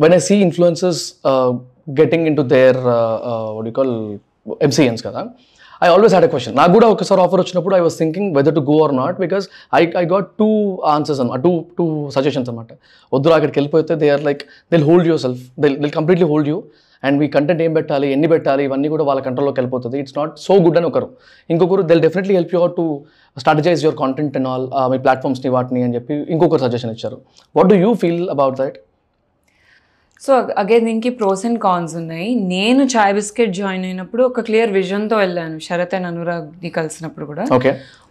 When 0.02 0.14
I 0.18 0.20
see 0.28 0.36
influences 0.46 1.02
getting 2.00 2.26
into 2.40 2.44
there 2.56 2.80
what 3.58 3.70
call 3.78 3.94
MCNs 4.66 5.02
కదా 5.08 5.22
I 5.82 5.88
always 5.94 6.12
had 6.14 6.26
a 6.26 6.30
question 6.30 6.54
నాకు 6.56 6.72
కూడా 6.76 6.86
ఒకసారి 6.94 7.20
offer 7.24 7.40
వచ్చినప్పుడు 7.42 7.74
I 7.76 7.80
was 7.80 7.96
thinking 7.98 8.28
whether 8.36 8.54
to 8.54 8.62
go 8.70 8.76
or 8.84 8.94
not 9.02 9.16
because 9.24 9.44
I 9.78 9.82
I 10.02 10.04
got 10.14 10.28
two 10.38 10.48
answers 10.94 11.20
అనమాట 11.20 11.40
two 11.46 11.52
two 11.78 11.84
suggestions 12.16 12.48
అనమాట 12.50 12.72
వద్దు 13.12 13.34
అక్కడికి 13.36 13.58
వెళ్ళిపోతే 13.58 13.94
they 14.02 14.08
are 14.16 14.24
like 14.30 14.42
they'll 14.72 14.86
hold 14.90 15.08
yourself 15.26 15.42
they'll 15.64 15.76
they'll 15.82 15.94
completely 15.98 16.28
hold 16.32 16.50
you 16.52 16.58
and 17.04 17.18
me 17.18 17.28
content 17.28 17.62
ఏం 17.62 17.72
పెట్టాలి 17.72 18.12
ఎన్ని 18.12 18.28
పెట్టాలి 18.28 18.64
ఇవన్నీ 18.64 18.88
కూడా 18.88 19.04
వాళ్ళ 19.04 19.20
కంట్రోల్లోకి 19.20 19.60
వెళ్ళిపోతుంది. 19.60 19.98
ఇట్స్ 19.98 20.18
నాట్ 20.18 20.38
సో 20.38 20.54
గుడ్ 20.54 20.76
అని 20.76 20.86
ఒకరు. 20.86 21.10
ఇంకొకరు 21.50 21.82
they'll 21.82 22.00
definitely 22.00 22.34
help 22.34 22.54
you 22.54 22.66
to 22.66 23.04
strategise 23.38 23.84
your 23.84 23.98
content 23.98 24.36
and 24.36 24.48
all 24.48 24.68
మీ 24.90 24.98
ప్లాట్ఫామ్స్ని 24.98 25.50
వాటిని 25.50 25.82
అని 25.82 25.94
చెప్పి 25.94 26.14
ఇంకొకరు 26.14 26.58
సజెషన్ 26.58 26.90
ఇచ్చారు. 26.90 27.20
What 27.56 27.68
do 27.68 27.74
you 27.74 27.94
feel 27.94 28.30
about 28.30 28.56
that 28.56 28.76
so 30.20 30.34
again 30.34 30.84
దీనికి 30.84 31.10
ప్రోస్ 31.10 31.46
అండ్ 31.46 31.58
కాన్స్ 31.58 31.94
ఉన్నాయి. 31.94 32.34
నేను 32.34 32.84
చాయ్ 32.84 33.14
బిస్కెట్ 33.14 33.52
జాయిన్ 33.52 33.84
అయినప్పుడు 33.84 34.22
ఒక 34.22 34.40
క్లియర్ 34.40 34.72
విజన్తో 34.72 35.16
వెళ్ళాను 35.16 35.58
శరత్ 35.58 35.94
అండ్ 35.94 36.06
అనురాగ్ని 36.06 36.70
కలిసినప్పుడు 36.70 37.26
కూడా. 37.26 37.44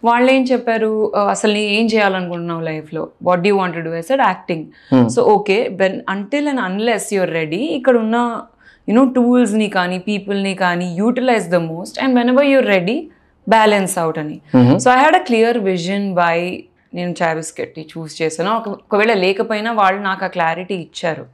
వాళ్ళు 0.04 0.32
ఏం 0.32 0.44
చెప్పారు? 0.44 1.12
"ఆ, 1.16 1.24
అసలు 1.24 1.52
నీ 1.52 1.60
ఏం 1.60 1.86
చేయాలనుకుంటున్నావు 1.86 2.60
లైఫ్లో? 2.60 3.08
What 3.22 3.42
do 3.42 3.56
want 3.56 3.84
do 3.84 3.90
I said 3.90 4.20
acting 4.20 4.66
so 5.08 5.22
okay 5.22 5.68
when 5.72 6.00
until 6.08 6.48
and 6.48 6.60
unless 6.60 7.14
your 7.14 7.30
ready 7.30 7.56
ఇక్కడ 7.56 7.96
ఉన్న 7.96 8.42
యునో 8.88 9.04
టూల్స్ని 9.04 9.68
కానీ 9.68 9.98
పీపుల్ని 9.98 10.54
కానీ 10.54 10.94
utilise 10.94 11.48
the 11.48 11.54
most 11.54 12.02
and 12.02 12.14
whenever 12.30 12.46
you're 12.46 12.66
ready 12.66 13.08
balance 13.48 13.98
out 13.98 14.18
అని 14.18 14.40
so 14.78 14.90
I 14.90 14.96
had 14.96 15.14
a 15.14 15.18
clear 15.18 15.58
vision 15.58 16.14
by 16.14 16.64
నేను 16.94 17.14
Chai 17.22 17.36
biscuit 17.36 17.78
చూస్ 17.78 18.22
చేశాను. 18.22 18.56
ఒక- 18.56 18.72
ఒకవేళ 18.72 19.14
లేకపోయినా 19.14 19.72
వాళ్ళు 19.72 20.02
నాకు 20.02 20.24
ఆ 20.24 20.28
క్లారిటీ 20.28 20.74
ఇచ్చారు. 20.74 21.26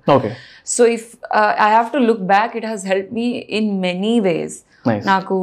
So 0.66 0.86
if 0.86 1.07
I 1.62 1.68
have 1.68 1.92
to 1.92 1.98
look 1.98 2.20
back 2.20 2.57
it 2.57 2.66
has 2.66 2.86
help 2.86 3.14
me 3.14 3.46
in 3.50 3.80
many 3.80 4.20
ways 4.20 4.59
నాకు 5.07 5.37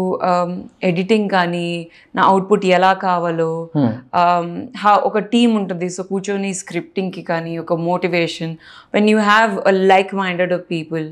ఎడిటింగ్ 0.84 1.30
కానీ 1.30 1.68
నా 2.16 2.22
అవుట్పుట్ 2.24 2.66
ఎలా 2.66 2.94
కావాలో 2.94 3.50
um, 4.22 4.48
how- 4.84 5.02
ఒక 5.04 5.20
టీమ్ 5.34 5.56
ఉంటుంది. 5.56 5.90
సో 5.90 6.04
కూర్చొని 6.04 6.54
స్క్రిప్టింగ్కి 6.54 7.22
కానీ 7.22 7.58
ఒక 7.58 7.74
motivation 7.82 8.54
when 8.94 9.10
you 9.10 9.18
have 9.20 9.52
like 9.88 10.16
minded 10.16 10.54
of 10.54 10.66
people 10.72 11.06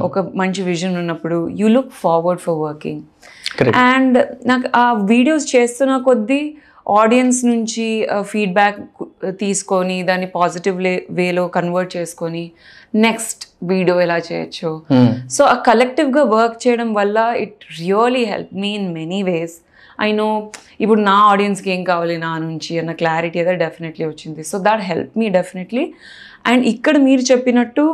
ఒక 0.00 0.18
మంచి 0.34 0.62
విజన్ 0.62 0.96
ఉన్నప్పుడు 0.96 1.48
you 1.56 1.68
look 1.68 1.92
forward 2.00 2.40
for 2.40 2.58
working 2.60 3.02
and 3.88 4.18
నాకు 4.46 4.68
ఆ 4.74 4.92
వీడియోస్ 5.04 5.56
చేస్తున్న 5.56 5.96
కొద్దీ 5.98 6.40
ఆడియన్స్ 7.00 7.40
నుంచి 7.44 7.86
ఫీడ్బ్యాక్ 8.30 8.80
తీసుకొని 9.42 9.96
దాన్ని 10.08 10.28
పాజిటివ్ 10.38 10.78
వేలో 11.20 11.44
కన్వర్ట్ 11.56 11.90
చేసుకొని 11.96 12.44
నెక్స్ట్ 13.06 13.42
వీడియో 13.70 13.96
ఎలా 14.06 14.18
చేయొచ్చు. 14.28 14.70
సో 15.36 15.42
ఆ 15.52 15.54
కలెక్టివ్గా 15.68 16.22
వర్క్ 16.36 16.58
చేయడం 16.66 16.90
వల్ల 17.00 17.18
it 17.44 17.64
really 17.80 18.24
help 18.32 18.52
me 18.62 18.70
in 18.80 18.90
many 18.98 19.20
ways 19.30 19.56
I 20.06 20.08
know 20.12 20.28
ఇప్పుడు 20.80 21.00
నా 21.00 21.16
ఆడియన్స్కి 21.32 21.70
ఏం 21.74 21.84
కావాలి 21.90 22.16
నా 22.26 22.32
నుంచి 22.38 22.72
అన్న 22.80 22.92
క్లారిటీ 23.02 23.38
అయితే 23.42 23.54
డెఫినెట్లీ 23.64 24.04
వచ్చింది. 24.12 24.42
So 24.50 24.58
that 24.68 24.82
help 24.90 25.12
me 25.22 25.28
definitely 25.38 25.84
and 26.50 26.64
ఇక్కడ 26.74 26.96
మీరు 27.08 27.24
చెప్పినట్టు 27.32 27.84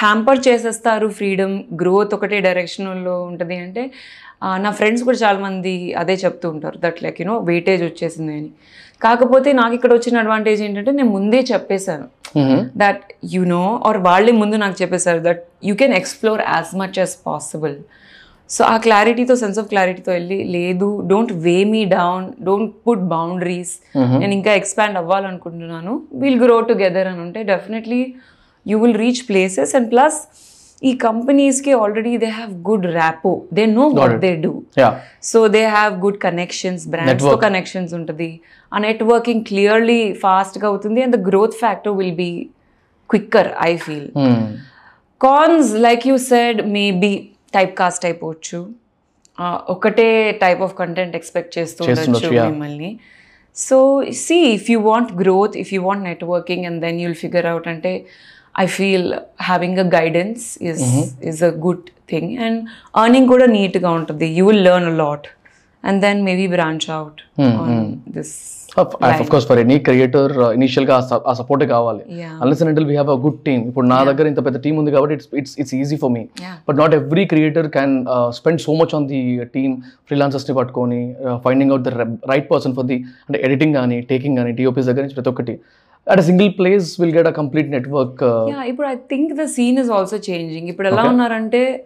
హ్యాంపర్ 0.00 0.40
చేసేస్తారు 0.48 1.06
ఫ్రీడమ్ 1.18 1.54
గ్రోత్ 1.80 2.12
ఒకటే 2.16 2.38
డైరెక్షన్లో 2.40 3.14
ఉంటుంది 3.22 3.56
అంటే 3.64 3.82
నా 4.42 4.70
ఫ్రెండ్స్ 4.70 5.04
కూడా 5.04 5.18
చాలామంది 5.18 5.94
అదే 5.94 6.14
చెప్తూ 6.14 6.50
ఉంటారు 6.50 6.78
దట్ 6.78 7.02
లైక్ 7.02 7.20
యూనో 7.20 7.38
వెయిటేజ్ 7.38 7.82
వచ్చేసింది 7.82 8.32
అని. 8.32 8.50
కాకపోతే 9.00 9.52
నాకు 9.52 9.74
ఇక్కడ 9.74 9.92
వచ్చిన 9.92 10.18
అడ్వాంటేజ్ 10.18 10.62
ఏంటంటే 10.62 10.90
నేను 10.90 11.08
ముందే 11.08 11.40
చెప్పేశాను 11.40 12.06
దట్ 12.76 13.02
యు 13.24 13.44
నో 13.44 13.80
ఆర్ 13.84 13.96
వాళ్ళే 13.98 14.32
ముందు 14.32 14.56
నాకు 14.56 14.82
చెప్పేశారు 14.82 15.18
that 15.18 15.44
you 15.64 15.74
can 15.74 15.92
explore 15.92 16.40
as 16.40 16.76
much 16.76 16.98
as 16.98 17.16
possible 17.26 17.76
so 18.50 18.64
ఆ 18.64 18.76
క్లారిటీతో 18.76 19.36
సెన్స్ 19.36 19.58
ఆఫ్ 19.58 19.68
క్లారిటీతో 19.68 20.12
వెళ్ళి 20.12 20.44
లేదు 20.44 21.02
don't 21.06 21.32
weigh 21.32 21.64
me 21.64 21.84
down 21.84 22.32
don't 22.42 22.74
put 22.88 23.00
boundaries 23.00 23.72
నేను 24.18 24.32
ఇంకా 24.32 24.54
ఎక్స్పాండ్ 24.54 24.98
అవ్వాలనుకుంటున్నాను. 24.98 26.02
విల్ 26.14 26.40
గ్రో 26.42 26.60
టుగెదర్ 26.60 27.06
అని 27.06 27.20
ఉంటే 27.20 27.42
definitely 27.42 28.14
you 28.66 28.78
will 28.78 28.94
reach 28.94 29.28
places 29.28 29.74
and 29.74 29.90
plus 29.90 30.18
ఈ 30.82 30.90
కంపెనీస్కి 31.04 31.72
already 31.82 32.12
they 32.24 32.28
have 32.38 32.52
good 32.68 32.86
rapport 32.98 33.32
they 33.58 33.62
know 33.78 33.84
what 33.98 34.16
they 34.24 34.30
do 34.44 34.52
so 35.30 35.40
they 35.56 35.62
have 35.76 35.92
good 36.04 36.18
connections 36.26 36.84
బ్రాండ్స్తో 36.94 37.34
connections 37.46 37.92
ఉంటుంది. 37.98 38.30
ఆ 38.72 38.78
networking 38.86 39.42
clearly 39.50 40.00
ఫాస్ట్గా 40.24 40.66
అవుతుంది 40.72 41.02
and 41.06 41.16
the 41.18 41.20
growth 41.30 41.56
factor 41.62 41.94
will 42.00 42.16
be 42.22 42.30
quicker 43.10 43.50
I 43.70 43.72
feel 43.86 44.08
cons 45.20 45.70
like 45.86 46.04
you 46.10 46.16
said 46.30 46.60
maybe 46.78 47.12
typecast 47.80 48.06
అయిపోవచ్చు. 48.10 48.60
ఒకటే 49.74 50.08
type 50.44 50.60
of 50.66 50.74
content 50.82 51.14
expect 51.20 51.52
చేస్తూ 51.58 51.80
ఉండొచ్చు 51.84 52.30
మిమ్మల్ని. 52.50 52.90
So 53.56 53.76
see 54.22 54.38
if 54.56 54.66
you 54.72 54.78
want 54.90 55.12
growth 55.20 55.54
if 55.62 55.70
you 55.74 55.80
want 55.88 56.04
networking 56.10 56.64
and 56.68 56.80
then 56.86 56.98
you'll 57.02 57.18
figure 57.24 57.46
out 57.52 57.68
అంటే 57.72 57.92
I 58.64 58.66
feel 58.78 59.08
having 59.50 59.78
a 59.84 59.86
guidance 59.98 60.44
is 60.70 60.84
is 61.30 61.42
a 61.50 61.52
good 61.66 61.86
thing 62.12 62.30
and 62.46 62.60
earning 63.04 63.30
కూడా 63.34 63.48
నీట్గా 63.56 63.92
ఉంటుంది. 64.00 64.28
You 64.38 64.44
will 64.50 64.64
learn 64.70 64.90
a 64.92 64.96
lot 65.04 65.26
and 65.84 66.00
then 66.08 66.20
maybe 66.28 66.46
branch 66.56 66.86
out 66.98 67.18
this 68.18 68.34
of 68.82 69.28
course 69.32 69.46
for 69.48 69.58
any 69.62 69.76
creator 69.86 70.32
ఇనిషియల్గా 70.56 70.94
ఆ 71.30 71.32
support 71.40 71.62
కావాలి. 71.74 72.02
Unless 72.40 72.62
and 72.64 72.80
we 72.90 72.96
have 72.98 73.10
a 73.14 73.16
good 73.26 73.38
team 73.46 73.62
ఇప్పుడు 73.68 73.86
నా 73.92 73.98
దగ్గర 74.08 74.26
ఇంత 74.32 74.40
పెద్ద 74.46 74.58
టీం 74.64 74.74
ఉంది 74.80 74.90
కాబట్టి 74.94 75.14
it's 75.16 75.28
it's 75.40 75.54
it's 75.62 75.74
easy 75.78 75.96
for 76.02 76.12
me. 76.16 76.22
But 76.66 76.76
not 76.82 76.94
every 77.00 77.24
creator 77.32 77.68
can 77.76 77.94
spend 78.38 78.62
so 78.66 78.74
much 78.80 78.92
on 78.98 79.06
the 79.12 79.20
team 79.54 79.74
ఫ్రీలాన్సర్స్ని 80.10 80.56
పట్టుకొని 80.58 81.00
finding 81.46 81.72
out 81.74 81.86
the 81.88 81.92
right 82.32 82.48
person 82.52 82.74
for 82.78 82.88
the 82.92 82.98
అంటే 83.26 83.40
editing 83.48 83.74
కానీ 83.80 83.98
టేకింగ్ 84.12 84.36
కానీ 84.40 84.52
టీఓపీస్ 84.60 84.88
దగ్గర 84.90 85.02
నుంచి 85.06 85.18
ప్రతి 85.20 85.32
ఒక్కటి. 85.34 85.56
At 86.06 86.20
single 86.20 86.52
place 86.58 87.00
will 87.00 87.16
get 87.16 87.26
a 87.26 87.30
complete 87.30 87.70
network 87.70 88.22
ఇప్పుడు 88.68 88.88
I 88.88 88.94
think 88.94 89.34
the 89.34 89.44
scene 89.44 89.78
is 89.78 89.90
also 89.90 90.16
changing 90.16 90.68
ఇప్పుడు 90.68 90.88
ఎలా 90.88 91.02
ఉన్నారంటే 91.02 91.84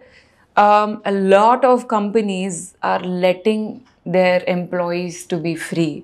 lot 1.09 1.65
of 1.65 1.85
companies 1.85 2.75
are 2.83 3.07
letting 3.07 3.73
their 4.07 4.43
employees 4.47 5.29
to 5.29 5.35
be 5.35 5.55
free 5.55 6.03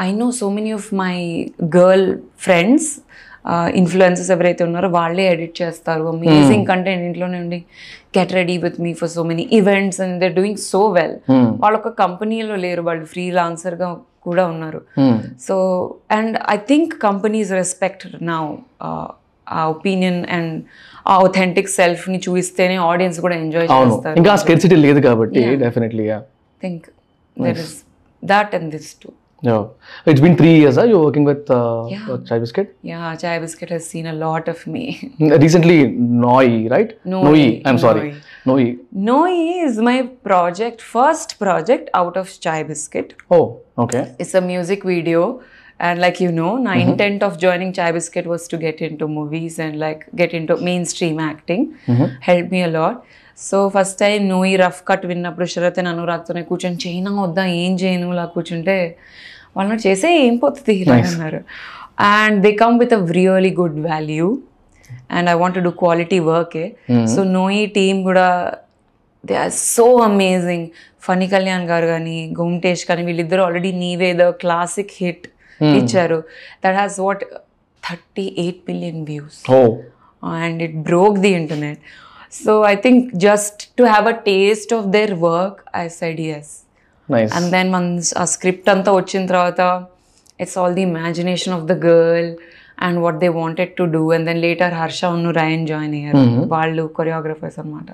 I 0.00 0.12
know 0.12 0.30
so 0.30 0.50
many 0.50 0.72
of 0.72 0.94
my 0.94 1.46
girl 1.76 2.18
friends 2.38 3.00
influences 3.74 4.30
ఎవరైతే 4.30 4.64
ఉన్నారో 4.64 4.88
వాళ్ళే 4.88 5.32
edit 5.32 5.62
చేస్తారు. 5.62 6.06
Amazing 6.06 6.66
content 6.66 7.04
ఇంట్లోనే 7.04 7.40
ఉండి 7.40 7.64
get 8.18 8.32
ready 8.32 8.58
with 8.58 8.80
me 8.80 8.94
for 8.94 9.08
so 9.08 9.22
many 9.22 9.48
events 9.52 10.00
and 10.00 10.20
they 10.20 10.28
doing 10.28 10.56
so 10.56 10.88
well 10.88 11.18
వాళ్ళు 11.30 11.78
ఒక 11.78 11.88
కంపెనీలో 11.88 12.56
లేరు 12.56 12.82
వాళ్ళు 12.82 13.04
ఫ్రీ 13.04 13.30
లాన్సర్గా 13.30 13.96
కూడా 14.27 14.43
ఉన్నారు 14.53 14.81
so 15.47 15.55
and 16.17 16.35
I 16.55 16.57
think 16.71 16.93
companies 17.07 17.51
respect 17.61 18.05
now 18.31 18.43
a 19.47 19.61
opinion 19.75 20.19
and 20.35 20.53
a 21.11 21.15
authentic 21.27 21.71
సెల్ఫ్ని 21.79 22.19
చూపిస్తేనే 22.25 22.77
audience 22.91 23.19
కూడా 23.25 23.35
ఎంజాయ్ 23.43 23.67
అవును 23.77 23.91
చేస్తారు 23.91 24.17
ఇంకా 24.21 24.35
స్కెర్సిటీ 24.43 24.77
లేదు 24.85 25.01
కాబట్టి 25.07 25.43
definitely 25.65 26.05
yeah 26.13 26.21
think 26.61 26.87
there 27.37 27.61
is 27.65 27.75
that 28.23 28.53
and 28.59 28.69
this 28.75 28.91
too 29.03 29.11
it's 30.09 30.21
been 30.25 30.37
three 30.41 30.51
years 30.59 30.79
you 30.91 30.99
working 31.05 31.27
with 31.31 31.49
Chai 32.29 32.39
Biscuit 32.39 32.69
Yeah, 32.83 33.15
Chai 33.15 33.39
Biscuit 33.39 33.69
has 33.69 33.85
seen 33.85 34.05
a 34.05 34.15
lot 34.15 34.47
of 34.47 34.59
me. 34.67 34.83
recently 35.43 35.77
Noi, 36.23 36.47
right? 36.67 36.91
Noi, 37.05 37.23
Noi. 37.25 37.43
I'm 37.65 37.77
sorry. 37.77 38.01
Noi. 38.45 38.63
Noi 39.01 39.33
is 39.63 39.77
my 39.79 39.97
project, 40.23 40.81
first 40.95 41.39
project 41.39 41.89
out 41.93 42.17
of 42.17 42.27
Chai 42.39 42.63
Biscuit. 42.63 43.09
Oh, 43.31 43.43
Okay. 43.78 44.14
It's 44.18 44.34
a 44.34 44.40
music 44.40 44.84
video. 44.84 45.42
And 45.80 46.00
like 46.00 46.18
you 46.20 46.32
know, 46.32 46.56
my 46.58 46.76
intent 46.76 47.22
of 47.22 47.38
joining 47.38 47.72
Chai 47.72 47.92
Biscuit 47.92 48.26
was 48.26 48.48
to 48.48 48.56
get 48.56 48.80
into 48.80 49.06
movies 49.08 49.58
and 49.58 49.78
like 49.78 50.08
get 50.14 50.32
into 50.32 50.56
mainstream 50.56 51.20
acting. 51.20 51.62
Helped 52.20 52.50
me 52.50 52.62
a 52.62 52.72
lot. 52.80 53.04
So 53.38 53.68
first 53.68 53.98
time 53.98 54.28
నోయి 54.28 54.56
rough 54.56 54.80
cut 54.88 55.06
విన్నప్పుడు 55.06 55.46
శరత్ 55.46 55.78
అనురాగ్తోనే 55.78 56.42
కూర్చొని 56.42 56.78
China 56.86 57.10
వద్దా 57.22 57.44
ఏం 57.44 57.72
చేయను 57.74 58.12
ఇలా 58.12 58.24
కూర్చుంటే 58.24 58.96
వాళ్ళు 59.56 59.74
చేసే 59.74 60.08
ఏం 60.24 60.36
పోతుంది 60.36 60.74
ఇలా 60.74 60.94
అన్నారు 61.10 61.40
and 61.98 62.42
they 62.42 62.52
come 62.52 62.78
with 62.78 62.94
a 62.94 63.00
really 63.10 63.50
good 63.50 63.78
value 63.86 64.38
and 65.10 65.30
I 65.30 65.34
want 65.34 65.58
do 65.58 65.70
quality 65.70 66.18
వర్కే 66.18 66.66
సో 67.14 67.24
నోయి 67.24 67.66
టీమ్ 67.78 68.02
కూడా 68.02 68.26
they 69.26 69.36
are 69.36 69.50
so 69.50 69.96
amazing 70.10 70.68
Phani 71.06 71.26
Kalyan 71.34 71.66
గారు 71.72 71.86
కానీ 71.92 72.16
గోమ్టేష్ 72.40 72.84
కానీ 72.88 73.02
వీళ్ళిద్దరు 73.08 73.42
already 73.46 73.72
Neeve 73.84 74.10
the 74.22 74.26
classic 74.42 74.94
hit 75.02 75.26
ఇచ్చారు 75.80 76.18
that 76.64 76.76
has 76.80 76.98
what 77.06 77.22
thirty 77.82 78.26
eight 78.44 78.62
million 78.70 79.04
views 79.12 79.38
Oh, 79.58 79.68
and 80.40 80.62
it 80.62 80.82
broke 80.82 81.20
the 81.20 81.34
internet. 81.34 81.78
So 82.30 82.64
I 82.64 82.76
think 82.76 83.16
just 83.16 83.76
to 83.78 83.88
have 83.88 84.06
a 84.06 84.16
taste 84.22 84.72
of 84.72 84.92
their 84.92 85.14
work, 85.28 85.64
I 85.74 85.88
said 85.88 86.18
yes. 86.20 86.46
nice. 87.08 87.30
And 87.36 87.52
then 87.54 87.68
once 87.72 88.08
a 88.22 88.26
script 88.34 88.66
అంతా 88.74 88.92
వచ్చిన 88.98 89.22
తర్వాత 89.26 89.60
it's 90.38 90.56
all 90.60 90.72
the 90.74 90.84
imagination 90.90 91.52
of 91.52 91.62
the 91.70 91.76
girl 91.86 92.26
and 92.78 93.02
what 93.04 93.16
they 93.22 93.30
wanted 93.38 93.70
to 93.78 93.84
do. 93.96 94.02
And 94.14 94.24
then 94.28 94.40
later 94.46 94.68
Harsha 94.80 95.00
ఉన్ను 95.16 95.30
Rayan 95.40 95.64
join 95.72 95.94
అయ్యారు 96.00 96.24
వాళ్ళు 96.54 96.84
choreographers 96.98 97.58
అనమాట 97.62 97.88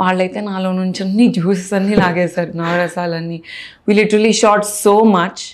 వాళ్ళైతే 0.00 0.40
నాలో 0.48 0.70
నుంచి 0.80 1.00
అన్ని 1.06 1.26
జ్యూసెస్ 1.36 1.72
అన్ని 1.78 1.94
లాగేశారు 2.02 2.52
నవరసాలన్నీ. 2.62 3.38
We 3.86 3.94
literally 4.00 4.32
shot 4.42 4.66
so 4.84 4.94
much 5.16 5.44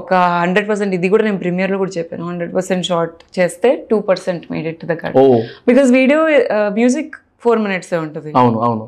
ఒక 0.00 0.12
హండ్రెడ్ 0.42 0.66
పర్సెంట్ 0.70 0.92
ఇది 0.98 1.08
కూడా 1.14 1.24
నేను 1.28 1.40
ప్రీమియర్లో 1.44 1.78
కూడా 1.82 1.92
చెప్పాను. 1.98 2.24
హండ్రెడ్ 2.30 2.52
పర్సెంట్ 2.58 2.84
షార్ట్ 2.90 3.16
చేస్తే 3.38 3.70
two 3.90 3.98
percent 4.10 4.44
made 4.52 4.68
it 4.72 4.84
the 4.92 4.96
cut 5.02 5.16
oh, 5.22 5.38
because 5.70 5.88
video 6.00 6.20
music 6.80 7.14
four 7.44 7.60
minutes 7.66 7.92
ఉంటుంది. 8.04 8.30
అవును 8.42 8.60
అవును. 8.68 8.86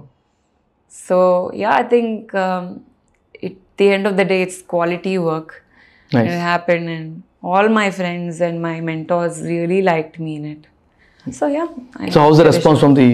So 1.06 1.18
yeah 1.64 1.72
I 1.82 1.86
think 1.96 2.30
it 3.48 3.60
the 3.80 3.88
end 3.96 4.08
of 4.12 4.16
the 4.22 4.26
day 4.34 4.38
it's 4.46 4.62
quality 4.74 5.16
work 5.32 5.54
Nice. 6.12 6.28
it 6.28 6.38
happened 6.40 6.88
and 6.88 7.22
all 7.42 7.68
my 7.68 7.90
friends 7.90 8.40
and 8.40 8.60
my 8.60 8.80
mentors 8.80 9.40
really 9.42 9.80
liked 9.80 10.18
me 10.18 10.36
in 10.36 10.44
it. 10.44 10.66
So 11.26 11.46
yeah 11.46 11.68
I, 11.96 12.10
So 12.10 12.20
how's 12.20 12.38
the 12.38 12.44
response 12.44 12.80
from 12.80 12.94
the 12.94 13.06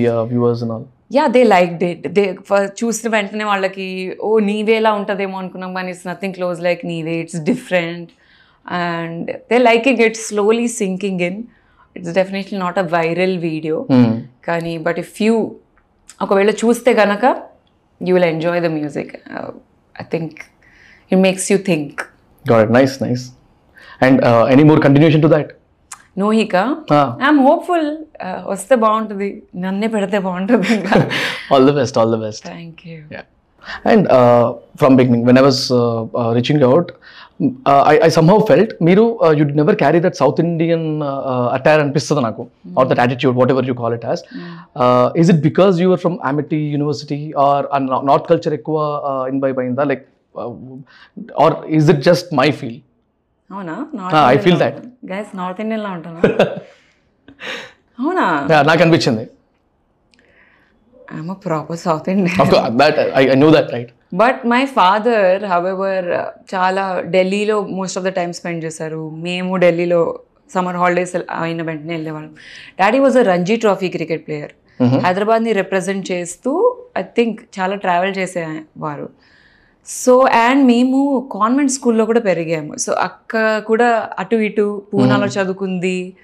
uh, 1.10 1.28
viewers 1.28 1.42
and 1.42 1.50
all? 1.50 1.54
yeah 1.54 1.66
they 1.66 1.66
liked 1.66 1.82
it 1.82 2.14
they 2.14 2.34
ఫ- 2.48 2.84
చూసిన 2.84 3.08
వెంటనే 3.08 3.44
వాళ్ళకి 3.44 4.16
ఓ 4.20 4.38
నీవేలా 4.38 4.92
ఉంటుందేమో 4.92 5.38
అనుకున్నాం 5.38 5.74
కానీ 5.74 5.90
it's 5.90 6.06
nothing 6.06 6.34
close 6.34 6.60
like 6.60 6.84
Neeve 6.84 7.20
it's 7.20 7.36
different 7.40 8.10
and 8.66 9.36
they 9.50 9.58
liking 9.58 10.00
it 10.00 10.16
slowly 10.16 10.68
sinking 10.68 11.20
in 11.20 11.44
it's 11.96 12.12
definitely 12.12 12.58
not 12.58 12.78
a 12.78 12.82
viral 12.82 13.38
video 13.38 13.86
Hmm. 13.90 14.14
కానీ 14.42 14.78
బట్ 14.78 14.98
ఇఫ్ 14.98 15.22
యూ 15.22 15.60
ఒకవేళ 16.20 16.50
చూస్తే 16.50 16.92
గనక 16.92 17.24
you 18.02 18.14
will 18.14 18.24
enjoy 18.24 18.60
the 18.60 18.66
music 18.66 19.14
I 19.96 20.04
think 20.10 20.36
it 21.10 21.20
makes 21.20 21.52
you 21.52 21.58
think 21.58 22.02
Got 22.44 22.60
it. 22.60 22.70
Nice, 22.70 23.00
nice. 23.00 23.32
And 24.00 24.24
uh, 24.24 24.44
any 24.44 24.64
more 24.64 24.78
continuation 24.78 25.20
to 25.20 25.28
that? 25.28 25.48
నోహిక 26.16 26.56
Ah, 26.96 27.06
I'm 27.24 27.40
hopeful 27.46 27.88
వస్తే 28.52 28.74
బాగుంటుంది 28.84 29.28
నన్నే 29.64 29.88
పెడితే 29.94 30.18
బాగుంటుంది 30.26 30.68
ఇంకా 30.78 30.98
all 31.54 31.64
the 31.70 31.74
best, 31.80 31.96
all 32.02 32.10
the 32.16 32.22
best. 32.26 32.42
Thank 32.52 32.82
you 32.90 32.98
Yeah. 33.16 33.26
And 33.90 34.02
uh, 34.16 34.44
from 34.80 34.92
beginning, 34.98 35.22
when 35.28 35.36
I 35.36 35.44
was 35.46 35.56
uh, 35.72 35.78
uh, 36.20 36.28
reaching 36.36 36.60
out, 36.68 36.88
mm, 37.40 37.48
uh, 37.70 37.82
I, 37.92 38.06
I 38.06 38.10
somehow 38.16 38.36
felt 38.50 38.70
మీరు 38.86 39.04
uh, 39.24 39.32
you'd 39.38 39.54
never 39.60 39.74
carry 39.82 40.00
that 40.04 40.14
South 40.20 40.38
Indian 40.44 40.82
uh, 41.02 41.14
uh, 41.32 41.46
attire 41.56 41.80
అనిపిస్తుంది 41.84 42.22
నాకు 42.26 42.42
or 42.78 42.84
that 42.90 43.00
attitude, 43.04 43.34
whatever 43.40 43.62
you 43.70 43.76
call 43.82 43.94
it 43.98 44.04
as. 44.12 44.20
Uh, 44.82 45.06
is 45.22 45.30
it 45.34 45.40
because 45.48 45.74
you 45.82 45.88
were 45.92 46.00
from 46.04 46.16
Amity 46.30 46.60
University 46.78 47.20
or 47.46 47.58
uh, 47.68 47.82
no- 47.88 48.02
North 48.10 48.26
culture 48.32 48.54
ఎక్కువ 48.60 48.78
uh, 49.10 49.24
imbibe 49.32 49.60
అయిందా 49.64 49.86
like 49.92 50.04
uh, 50.34 50.50
or 51.44 51.50
is 51.80 51.88
it 51.94 52.00
just 52.10 52.26
my 52.42 52.48
feel? 52.60 52.76
అవునా. 53.50 53.74
Guys 55.12 55.32
north 55.38 55.60
Indian 55.64 55.82
లా 55.86 55.90
ఉంటాను 55.96 56.20
అవునా? 57.98 58.26
నాకు 58.68 58.82
అనిపించింది. 58.84 59.24
I'm 61.14 61.34
proper 61.46 61.78
south 61.86 62.08
Indian? 62.12 62.38
But 64.22 64.40
my 64.52 64.62
father 64.78 65.44
however 65.52 66.08
చాలా 66.54 66.84
ఢిల్లీలో 67.14 67.56
most 67.78 67.98
of 67.98 68.06
the 68.06 68.12
time 68.18 68.30
spend 68.38 68.64
చేశారు. 68.64 69.02
మేము 69.26 69.56
ఢిల్లీలో 69.64 70.00
సమ్మర్ 70.54 70.76
హాలిడేస్ 70.76 71.14
అయిన 71.44 71.62
వెంటనే 71.68 71.94
వెళ్ళేవాళ్ళం. 71.94 72.32
Daddy 72.80 72.98
was 72.98 73.16
a 73.16 73.24
Ranji 73.32 73.56
trophy 73.56 73.88
cricket 73.96 74.26
player 74.26 74.52
హైదరాబాద్ని 75.06 75.52
రిప్రజెంట్ 75.52 76.04
చేస్తూ 76.12 76.50
ఐ 76.98 77.02
థింక్ 77.02 77.38
చాలా 77.58 77.76
ట్రావెల్ 77.84 78.14
చేసేవారు. 78.18 79.08
సో 79.88 80.20
అండ్ 80.20 80.66
మేము 80.66 81.28
కాన్వెంట్ 81.32 81.72
స్కూల్లో 81.72 82.04
కూడా 82.04 82.20
పెరిగాము. 82.20 82.76
సో 82.76 82.92
అక్క 82.92 83.58
కూడా 83.58 84.08
అటు 84.18 84.36
ఇటు 84.36 84.82
పూనాలో 84.94 85.26
చదువుకుంది 85.26 86.14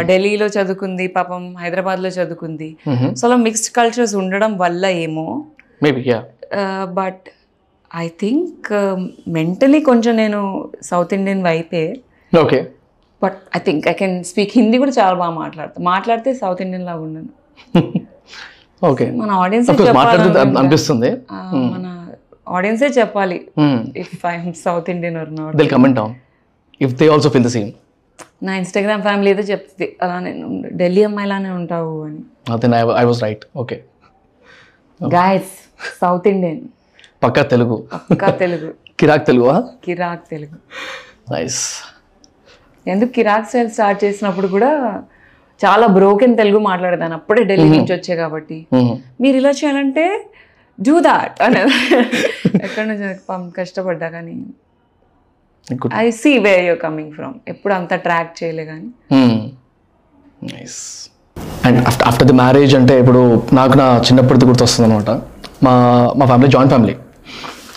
ఢిల్లీలో 0.00 0.46
చదువుకుంది 0.46 1.06
పాపం 1.06 1.56
హైదరాబాద్లో 1.60 2.08
చదువుకుంది. 2.08 2.76
సో 3.14 3.28
అలా 3.28 3.36
మిక్స్డ్ 3.36 3.76
కల్చర్స్ 3.76 4.14
ఉండడం 4.14 4.58
వల్ల 4.58 4.86
ఏమో. 4.86 5.44
బట్ 6.84 7.28
ఐ 7.96 8.08
థింక్ 8.08 8.72
మెంటలీ 9.28 9.80
కొంచెం 9.80 10.16
నేను 10.16 10.70
సౌత్ 10.82 11.14
ఇండియన్ 11.14 11.42
వైపే. 11.42 11.96
Okay. 12.32 12.62
But 13.22 13.36
I 13.56 13.58
think 13.58 13.88
I 13.88 13.92
can 13.92 14.24
speak 14.24 14.50
Hindi 14.54 14.78
కూడా 14.78 14.90
చాలా 14.90 15.14
బాగా 15.14 15.30
మాట్లాడతాను 15.30 15.84
మాట్లాడితే 15.84 16.34
సౌత్ 16.34 16.62
ఇండియన్ 16.62 16.86
లాగా 16.86 17.00
ఉన్నాను 17.00 17.30
Okay. 18.82 19.10
మన 19.16 19.30
ఆడియన్స్ 19.30 19.70
అనిపిస్తుంది. 20.58 21.10
మన 21.40 22.03
ఆడియన్సే 22.48 22.86
చెప్పాలి. 22.86 23.48
Hmm. 23.58 23.78
If 23.96 24.26
I'm 24.26 24.52
south 24.52 24.90
Indian 24.90 25.16
or 25.16 25.36
not 25.36 25.56
They'll 25.56 25.70
comment 25.70 25.96
down 25.96 26.16
if 26.80 26.98
they 26.98 27.08
also 27.08 27.30
feel 27.30 27.42
the 27.42 27.54
same. 27.58 27.72
నా 28.42 28.56
ఇన్స్టాగ్రామ్ 28.56 29.02
ఫ్యామిలీ 29.02 29.30
అయితే 29.30 29.42
చెప్తుంది 29.42 29.96
అలానే 30.02 30.42
ఉండు. 30.42 30.68
ఢిల్లీ 30.74 31.04
అమ్మాయిలానే 31.04 31.50
ఉంటావు 31.50 32.04
అని. 32.04 32.20
I, 32.50 32.82
I 32.82 33.04
was 33.10 33.20
right. 33.22 33.42
Okay. 33.56 33.78
Guys 35.00 35.52
south 36.00 36.28
Indian 36.28 36.60
పక్కా 37.24 37.42
తెలుగు. 37.42 37.88
పక్కా 38.10 38.30
తెలుగు. 38.30 38.74
కిరాక్ 39.00 39.26
తెలుగు 39.26 39.48
కిరాక్ 39.84 40.30
తెలుగు. 40.30 40.56
నైస్ 41.32 41.82
ఎందుకు 42.88 43.10
కిరాక్ 43.10 43.46
స్టైల్ 43.46 43.70
స్టార్ట్ 43.70 44.04
చేసినప్పుడు 44.04 44.46
కూడా 44.46 45.02
చాలా 45.64 45.86
బ్రోకెన్ 45.86 46.36
తెలుగు 46.36 46.58
మాట్లాడేదాన్ని. 46.58 47.14
అప్పుడే 47.14 47.44
ఢిల్లీ 47.44 47.68
నుంచి 47.68 47.92
వచ్చే 47.94 48.16
కాబట్టి. 48.16 48.66
మ్మ్. 48.72 48.98
మీరు 49.20 49.36
ఇలా 49.36 49.50
చేయాలంటే 49.50 50.30
డూ 50.78 50.94
దాట్ 51.08 51.36
అనేది 51.46 51.76
ఎక్కడి 52.66 52.86
నుంచి 52.90 53.04
కష్టపడ్డా 53.58 54.08
కానీ. 54.16 54.36
I 56.02 56.06
see 56.22 56.32
way 56.46 56.54
you're 56.68 56.80
coming 56.86 57.12
from 57.18 57.34
ఎప్పుడు 57.52 57.74
అంత 57.78 57.94
ట్రాక్ 58.06 58.32
చేయలే 58.40 58.64
కానీ. 58.72 58.88
And 61.66 61.78
after 61.88 62.06
after 62.08 62.26
the 62.30 62.36
marriage 62.42 62.72
అంటే 62.80 62.94
ఇప్పుడు 63.02 63.20
నాకు 63.58 63.74
నా 63.82 63.86
చిన్నప్పటిది 64.08 64.46
గుర్తొస్తుంది 64.50 64.86
అనమాట 64.88 65.10
మా 65.66 65.74
మా 66.20 66.24
ఫ్యామిలీ 66.30 66.50
జాయింట్ 66.54 66.72
ఫ్యామిలీ 66.74 66.96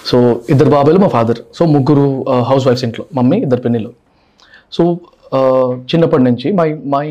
సో 0.09 0.17
ఇద్దరు 0.53 0.69
బాబాయిలు 0.75 0.99
మా 1.05 1.09
ఫాదర్ 1.15 1.39
సో 1.57 1.63
ముగ్గురు 1.75 2.07
హౌస్ 2.49 2.65
వైఫ్స్ 2.67 2.85
ఇంట్లో. 2.87 3.05
మమ్మీ 3.17 3.37
ఇద్దరు 3.45 3.61
పిన్నిలు. 3.65 3.91
సో 4.75 4.83
చిన్నప్పటి 5.91 6.23
నుంచి 6.27 6.47
మై 6.59 6.69
మై 6.95 7.07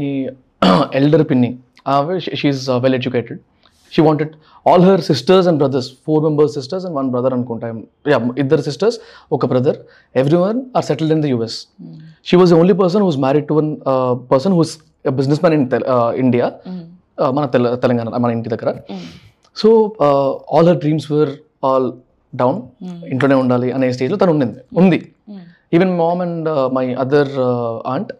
ఎల్డర్ 1.01 1.25
పిన్ని 1.31 1.51
she's 2.41 2.55
well 2.85 2.97
educated 2.99 3.41
she 3.97 4.03
wanted 4.09 4.33
all 4.71 4.85
her 4.89 5.03
sisters 5.11 5.47
and 5.51 5.61
brothers 5.63 5.89
four 6.07 6.23
members 6.27 6.55
sisters 6.59 6.87
and 6.87 6.97
one 6.99 7.09
brother 7.15 7.35
అనుకుంటా. 7.37 7.67
యా 8.13 8.19
ఇద్దరు 8.45 8.65
సిస్టర్స్ 8.69 8.99
ఒక 9.37 9.47
brother 9.53 9.79
everyone 10.47 10.61
are 10.79 10.87
settled 10.91 11.15
in 11.17 11.23
the 11.27 11.31
US 11.35 11.59
she 12.31 12.37
was 12.43 12.55
only 12.61 12.77
person 12.83 13.05
who's 13.09 13.21
married 13.27 13.49
to 13.53 13.57
one 13.61 13.71
person 14.33 14.57
who's 14.59 14.75
businessman 15.45 15.57
in 15.59 15.69
India 16.25 16.49
మన 17.37 17.45
తెల 17.53 17.67
తెలంగాణ 17.83 18.09
మన 18.23 18.31
ఇంటి 18.37 18.51
దగ్గర. 18.55 18.71
So 19.61 19.69
all 20.57 20.69
her 20.71 20.81
dreams 20.83 21.07
were 21.13 21.31
all 21.67 21.87
down 22.33 22.59
ఇంట్లోనే 23.13 23.37
ఉండాలి 23.43 23.69
అనే 23.77 23.87
స్టేజ్లో 23.97 24.17
తను 24.23 24.33
ఉండింది. 24.35 24.59
ఉంది. 24.81 24.99
Even 25.77 25.93
mom 26.01 26.21
and 26.25 26.49
my 26.77 26.85
other 27.05 27.33
aunt 27.93 28.11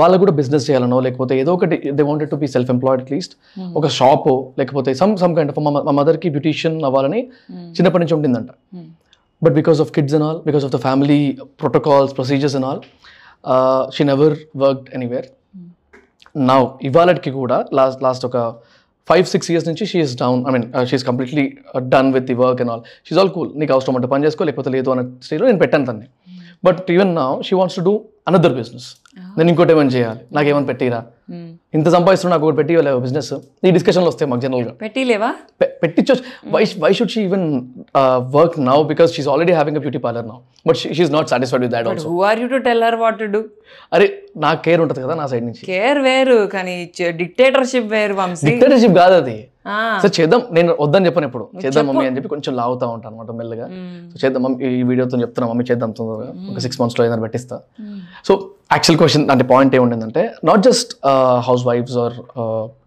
వాళ్ళకు 0.00 0.20
కూడా 0.22 0.34
బిజినెస్ 0.40 0.64
చేయాలనో 0.68 0.98
లేకపోతే 1.06 1.34
ఏదో 1.42 1.52
ఒకటి 1.58 1.76
they 1.98 2.02
wanted 2.02 2.30
to 2.30 2.38
be 2.42 2.48
self 2.54 2.70
employed 2.74 3.02
at least 3.04 3.34
ఒక 3.78 3.86
షాప్ 3.98 4.28
లేకపోతే 4.58 4.92
సమ్ 5.00 5.16
సమ్ 5.22 5.34
కైండ్ 5.36 5.52
ఆఫ్ 5.52 5.60
మా 5.66 5.92
మదర్కి 6.00 6.30
బ్యూటీషియన్ 6.36 6.76
అవ్వాలని 6.90 7.20
చిన్నప్పటి 7.76 8.02
నుంచి 8.04 8.14
ఉండిందంట. 8.18 8.50
But 9.42 9.54
because 9.60 9.80
of 9.84 9.90
kids 9.96 10.14
and 10.18 10.26
all 10.28 10.38
because 10.48 10.64
of 10.68 10.72
the 10.76 10.80
family 10.86 11.20
protocols 11.62 12.14
procedures 12.20 12.56
and 12.60 12.68
all 12.70 12.80
she 13.96 14.04
never 14.12 14.36
worked 14.64 14.88
anywhere 14.98 15.26
now 16.50 16.62
ఇవాళకి 16.88 17.30
కూడా 17.40 17.58
last 17.80 18.00
last 18.06 18.24
ఒక 18.30 18.38
ఫైవ్ 19.08 19.26
సిక్స్ 19.32 19.48
ఇయర్స్ 19.50 19.66
నుంచి 19.68 19.84
she's 19.90 20.14
down 20.22 20.40
I 20.48 20.52
mean 20.54 20.64
she's 20.90 21.04
completely 21.08 21.44
done 21.94 22.08
with 22.14 22.26
the 22.30 22.36
work 22.44 22.60
and 22.62 22.72
all 22.74 22.82
she's 23.06 23.20
all 23.22 23.30
cool 23.36 23.50
నీకు 23.60 23.72
అవసరం 23.76 23.96
అంటే 23.98 24.08
పని 24.12 24.24
చేసుకో 24.26 24.44
లేకపోతే 24.48 24.70
లేదు 24.76 24.90
అన్న 24.94 25.02
స్టేజ్లో 25.26 25.46
నేను 25.50 25.60
పెట్టాను 25.64 25.86
తన్ని. 25.90 26.06
బట్ 26.64 26.90
ఈవెన్ 26.96 27.10
నా 27.20 27.26
she 27.48 27.54
wants 27.60 27.76
to 27.78 27.82
do 27.88 27.94
another 28.28 28.54
business. 28.60 28.86
నేను 29.38 29.48
ఇంకోటి 29.50 29.72
ఏమైనా 29.72 29.92
చేయాలి? 29.96 30.20
నాకు 30.36 30.48
ఏమైనా 30.52 30.66
పెట్టిరా 30.70 31.00
ఇంత 31.76 31.88
సంపాదిస్తున్నా 31.94 32.32
నాకు 32.34 32.46
ఒకటి 32.46 32.56
పెట్టి 32.60 32.74
బిజినెస్? 33.04 33.30
ఈ 33.66 33.70
డిస్కషన్లో 33.76 34.08
వస్తాయి 34.12 34.28
మాకు 34.30 34.42
జనరల్గా 34.44 34.72
పెట్టిలేవా? 34.82 35.30
పెట్టించు 35.82 36.14
why 36.54 36.62
why 36.84 36.90
should 36.98 37.12
she 37.14 37.20
even 37.28 37.46
work 38.36 38.56
now 38.70 38.76
because 38.92 39.10
she's 39.16 39.28
already 39.34 39.54
having 39.58 39.78
a 39.80 39.82
beauty 39.84 40.00
parlour 40.06 40.26
now 40.32 40.38
but 40.68 40.78
she's 40.82 41.12
not 41.16 41.28
satisfied 41.32 41.64
with 41.66 41.74
that 41.76 41.88
also 41.92 42.08
who 42.14 42.20
are 42.30 42.40
you 42.42 42.48
to 42.54 42.60
tell 42.68 42.84
her 42.88 42.98
what 43.04 43.18
to 43.22 43.28
do 43.36 43.42
అరే 43.92 44.08
నాకు 44.46 44.60
care 44.66 44.80
ఉంటుంది 44.84 45.02
కదా 45.06 45.16
నా 45.22 45.26
సైడ్ 45.32 45.46
నుంచి. 45.48 45.62
Care 45.70 46.00
వేరు 46.08 46.38
కానీ 46.56 46.76
dictatorship 47.22 47.90
వేరు 47.96 48.16
డిక్టేటర్షిప్ 48.48 48.96
కాదు 49.02 49.16
అది 49.22 49.38
సో 50.02 50.08
చేద్దాం 50.16 50.40
నేను 50.56 50.70
వద్దని 50.82 51.06
చెప్పను 51.08 51.26
ఎప్పుడు 51.28 51.44
చేద్దాం 51.62 51.84
మమ్మీ 51.88 52.04
అని 52.08 52.16
చెప్పి 52.16 52.30
కొంచెం 52.34 52.52
లాగుతా 52.60 52.86
ఉంటాను 52.96 53.12
అనమాట 53.12 53.30
మెల్లగా. 53.40 53.66
సో 54.10 54.16
చేద్దాం 54.22 54.42
మమ్మీ 54.44 54.68
ఈ 54.78 54.82
వీడియోతో 54.90 55.18
చెప్తున్నా 55.24 55.46
మమ్మీ 55.50 55.64
చేద్దాం 55.70 55.90
తొందరగా. 55.98 56.28
ఒక 56.52 56.58
సిక్స్ 56.64 56.78
మంత్స్లో 56.82 57.04
ఏదైనా 57.06 57.22
పెట్టిస్తా. 57.26 57.56
సో 58.28 58.32
యాక్చువల్ 58.74 58.98
క్వశ్చన్ 59.00 59.24
అంటే 59.34 59.46
point 59.52 59.74
ఏముండిందంటే 59.78 60.22
not 60.50 60.62
just 60.68 60.92
house 61.48 61.64
wives 61.70 61.96
or 62.04 62.14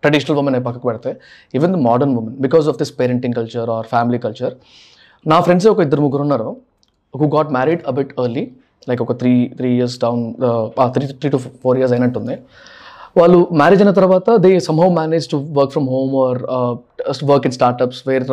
traditional 0.04 0.40
women 0.44 0.58
పక్కకు 0.70 0.86
పెడితే 0.92 1.14
even 1.60 1.74
the 1.78 1.82
modern 1.90 2.16
women 2.22 2.38
because 2.48 2.68
of 2.74 2.80
this 2.84 2.94
parenting 3.02 3.38
culture 3.40 3.72
or 3.78 3.88
family 3.94 4.22
culture 4.28 4.56
నా 5.34 5.40
ఫ్రెండ్స్ 5.46 5.68
ఒక 5.76 5.82
ఇద్దరు 5.88 6.04
ముగ్గురు 6.08 6.26
ఉన్నారు 6.28 6.50
who 7.22 7.28
got 7.38 7.52
married 7.58 7.84
a 7.92 7.96
bit 8.00 8.12
early 8.26 8.46
like 8.90 9.02
ఒక 9.06 9.14
three 9.22 9.32
three 9.60 9.70
years 9.78 9.96
down 10.04 10.22
three 10.96 11.06
three 11.22 11.30
to 11.36 11.40
four 11.64 11.78
years 11.80 11.94
అయినట్టుంది. 11.96 12.36
వాళ్ళు 13.20 13.40
మ్యారేజ్ 13.62 13.82
అయిన 13.84 13.92
తర్వాత 14.00 14.30
they 14.46 14.52
somehow 14.68 14.90
manage 15.00 15.26
to 15.34 15.38
work 15.58 15.72
from 15.76 15.88
home 15.96 16.14
or 16.26 16.40
work 17.32 17.46
in 17.50 17.56
startups 17.58 18.02
where 18.10 18.26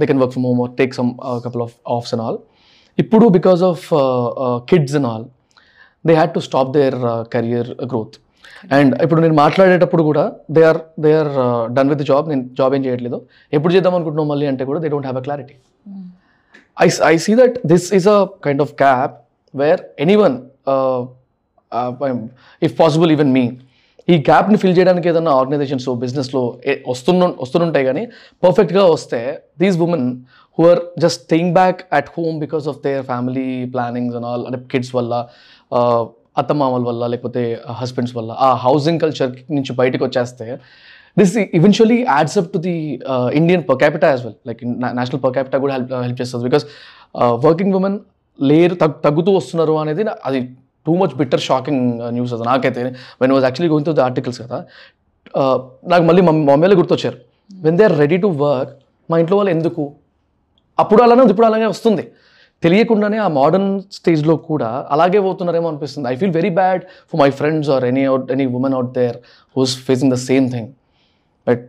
they 0.00 0.06
can 0.10 0.20
work 0.22 0.34
from 0.36 0.46
home 0.50 0.60
or 0.64 0.72
take 0.80 0.94
some 0.98 1.10
couple 1.46 1.62
of 1.66 1.74
offs 1.96 2.12
and 2.14 2.24
all 2.26 2.38
ఇప్పుడు 3.04 3.28
because 3.38 3.62
of 3.70 3.84
kids 4.72 4.96
and 5.00 5.08
all 5.12 5.26
they 6.06 6.14
had 6.14 6.34
to 6.36 6.42
stop 6.48 6.72
their 6.78 6.98
career 7.34 7.70
growth 7.92 8.16
and 8.76 8.92
ఇప్పుడు 9.04 9.20
నేను 9.20 9.36
మాట్లాడేటప్పుడు 9.44 10.02
కూడా 10.10 10.26
they 10.56 10.62
are 10.70 10.80
they 11.06 11.10
are 11.22 11.32
done 11.76 11.90
with 11.94 12.04
job 12.12 12.28
నేను 12.28 12.44
job 12.60 12.74
ఏం 12.78 12.84
చేయట్లేదు. 12.86 13.18
ఎప్పుడు 13.58 13.72
చేద్దాం 13.74 13.94
అనుకుంటున్నాం 13.94 14.28
మళ్ళీ 14.34 14.46
అంటే 14.52 14.64
కూడా 14.70 14.80
they 14.84 14.90
don't 14.94 15.08
have 15.08 15.20
a 15.22 15.26
clarity 15.28 15.56
see 17.24 17.34
that 17.34 17.54
this 17.70 17.84
is 17.96 18.04
a 18.06 18.18
kind 18.44 18.60
of 18.64 18.68
gap 18.82 19.12
where 19.54 19.78
anyone, 20.04 20.34
uh, 20.72 21.00
uh, 21.72 21.90
um, 22.06 22.18
if 22.62 22.72
possible 22.82 23.10
even 23.14 23.28
me, 23.36 23.44
ఈ 24.08 24.16
గ్యాప్ని 24.28 24.58
ఫిల్ 24.60 24.76
చేయడానికి 24.76 25.06
ఏదైనా 25.08 25.32
ఆర్గనైజేషన్స్ 25.38 25.86
బిజినెస్లో 26.02 26.42
వస్తున్న 26.88 27.24
వస్తుంటాయి 27.40 27.86
కానీ 27.86 28.02
పర్ఫెక్ట్గా 28.42 28.84
వస్తే 28.88 29.20
these 29.58 29.76
women 29.86 30.06
who 30.58 30.64
are 30.68 30.80
just 30.98 31.20
staying 31.22 31.52
back 31.54 31.80
at 31.98 32.08
home 32.16 32.36
because 32.40 32.66
of 32.68 32.78
their 32.86 33.02
family 33.02 33.48
plannings 33.74 34.14
and 34.16 34.26
all 34.26 34.44
అంటే 34.46 34.60
కిడ్స్ 34.72 34.92
వల్ల 34.98 35.14
అత్తమామల 36.42 36.82
వల్ల 36.82 37.04
లేకపోతే 37.06 37.42
హస్బెండ్స్ 37.80 38.14
వల్ల 38.16 38.30
ఆ 38.38 38.48
హౌసింగ్ 38.64 39.00
కల్చర్ 39.00 39.32
నుంచి 39.50 39.72
బయటకు 39.72 40.02
వచ్చేస్తే 40.04 40.46
this 41.16 41.34
eventually 41.58 41.98
adds 42.08 42.36
up 42.38 42.50
to 42.52 42.58
the 42.66 42.74
Indian 43.34 43.64
per 43.68 43.78
capita 43.78 44.08
as 44.08 44.22
well 44.24 44.38
like 44.46 44.60
national 44.98 45.20
per 45.24 45.32
capita 45.32 45.58
కూడా 45.58 45.74
హెల్ప్ 45.74 45.92
హెల్ప్ 46.02 46.20
చేస్తుంది 46.20 46.44
బికాస్ 46.44 46.66
వర్కింగ్ 47.46 47.74
ఉమెన్ 47.74 47.98
లేరు 48.38 48.74
తగ్గుతూ 49.04 49.30
వస్తున్నారు 49.32 49.76
అనేది 49.76 50.04
అది 50.24 50.40
too 50.88 50.94
much 51.02 51.14
bitter 51.22 51.42
shocking 51.48 51.82
news 52.18 52.34
అది 52.36 52.46
నాకైతే. 52.50 52.82
When 53.22 53.32
was 53.36 53.46
actually 53.48 53.72
going 53.74 53.88
to 53.90 53.96
the 54.00 54.04
articles 54.10 54.40
కదా 54.44 54.60
నాకు 55.92 56.04
మళ్ళీ 56.08 56.22
మమ్మీ 56.28 56.44
మమ్మీలో 56.52 56.76
గుర్తొచ్చారు. 56.82 57.18
When 57.64 57.76
they 57.80 57.84
are 57.88 57.96
ready 58.04 58.18
to 58.24 58.28
work 58.44 58.72
మా 59.10 59.16
ఇంట్లో 59.22 59.36
వాళ్ళు 59.38 59.52
ఎందుకు? 59.56 59.84
అప్పుడు 60.78 61.00
అలానే 61.04 61.20
ఉంది, 61.24 61.32
ఇప్పుడు 61.34 61.48
అలాగే 61.50 61.66
వస్తుంది. 61.74 62.04
తెలియకుండానే 62.64 63.18
ఆ 63.24 63.26
మోడర్న్ 63.38 63.68
స్టేజ్లో 63.96 64.34
కూడా 64.48 64.68
అలాగే 64.94 65.18
పోతున్నారేమో 65.26 65.66
అనిపిస్తుంది. 65.70 66.06
I 66.12 66.14
feel 66.20 66.32
very 66.38 66.50
bad 66.60 66.82
for 67.10 67.18
my 67.22 67.28
friends 67.40 67.68
or 67.74 67.84
any 67.90 68.04
out 68.10 68.30
any 68.34 68.46
women 68.58 68.74
out 68.78 68.90
there 68.98 69.16
who's 69.56 69.74
facing 69.88 70.12
the 70.14 70.18
same 70.28 70.46
thing 70.54 70.68
but 71.46 71.66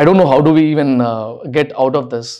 I 0.00 0.04
don't 0.08 0.22
know 0.24 0.28
how 0.32 0.38
do 0.48 0.52
we 0.58 0.64
even 0.74 0.94
get 1.56 1.72
out 1.82 1.96
of 2.00 2.08
this 2.14 2.32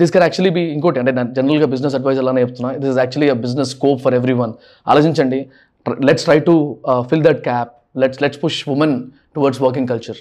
this 0.00 0.12
can 0.14 0.24
actually 0.26 0.52
be 0.58 0.62
ఇంకోటి 0.76 0.98
అంటే 1.02 1.12
నేను 1.18 1.30
జనరల్గా 1.38 1.66
business 1.74 1.96
advice 1.98 2.20
అలానే 2.22 2.40
చెప్తున్నా. 2.46 2.70
This 2.82 2.92
is 2.92 3.00
actually 3.04 3.28
a 3.34 3.38
business 3.44 3.70
scope 3.76 4.00
for 4.04 4.16
everyone 4.42 4.52
ఆలోచించండి 4.86 5.40
let's 6.08 6.26
try 6.28 6.38
to 6.48 6.54
fill 7.10 7.24
that 7.28 7.40
gap 7.48 7.70
let's 8.02 8.20
let's 8.24 8.40
push 8.44 8.58
women 8.74 8.96
towards 9.36 9.62
working 9.66 9.88
culture 9.92 10.20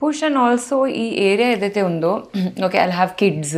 push 0.00 0.20
and 0.26 0.38
also 0.44 0.76
ఈ 1.02 1.06
area 1.30 1.48
ఏదైతే 1.56 1.80
ఉందో 1.90 2.12
okay 2.66 2.78
I 2.82 2.86
have 2.90 3.12
kids 3.22 3.56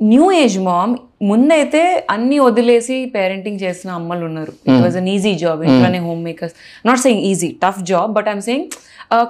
new 0.00 0.26
age 0.42 0.56
mom 0.70 0.94
ముందైతే 1.30 1.82
అన్ని 2.14 2.38
వదిలేసి 2.46 2.96
parenting 3.16 3.60
చేసిన 3.64 3.90
అమ్మలు 3.98 4.24
ఉన్నారు 4.28 4.52
it 4.68 4.80
was 4.84 4.96
an 5.00 5.10
easy 5.16 5.32
job 5.42 5.60
ఇంట్లోనే 5.68 6.00
homemakers 6.28 6.56
not 6.88 7.00
saying 7.04 7.22
easy 7.30 7.50
tough 7.64 7.80
job 7.92 8.10
but 8.16 8.28
I'm 8.32 8.42
saying 8.48 8.66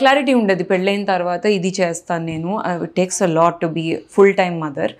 clarity 0.00 0.32
ఉండేది. 0.40 0.64
పెళ్ళైన 0.72 1.02
తర్వాత 1.14 1.44
ఇది 1.58 1.70
చేస్తాను 1.80 2.24
నేను. 2.32 2.50
It 2.84 2.94
takes 3.00 3.20
a 3.26 3.30
lot 3.38 3.56
to 3.64 3.68
be 3.76 3.84
full 4.14 4.34
time 4.40 4.56
mother 4.64 4.92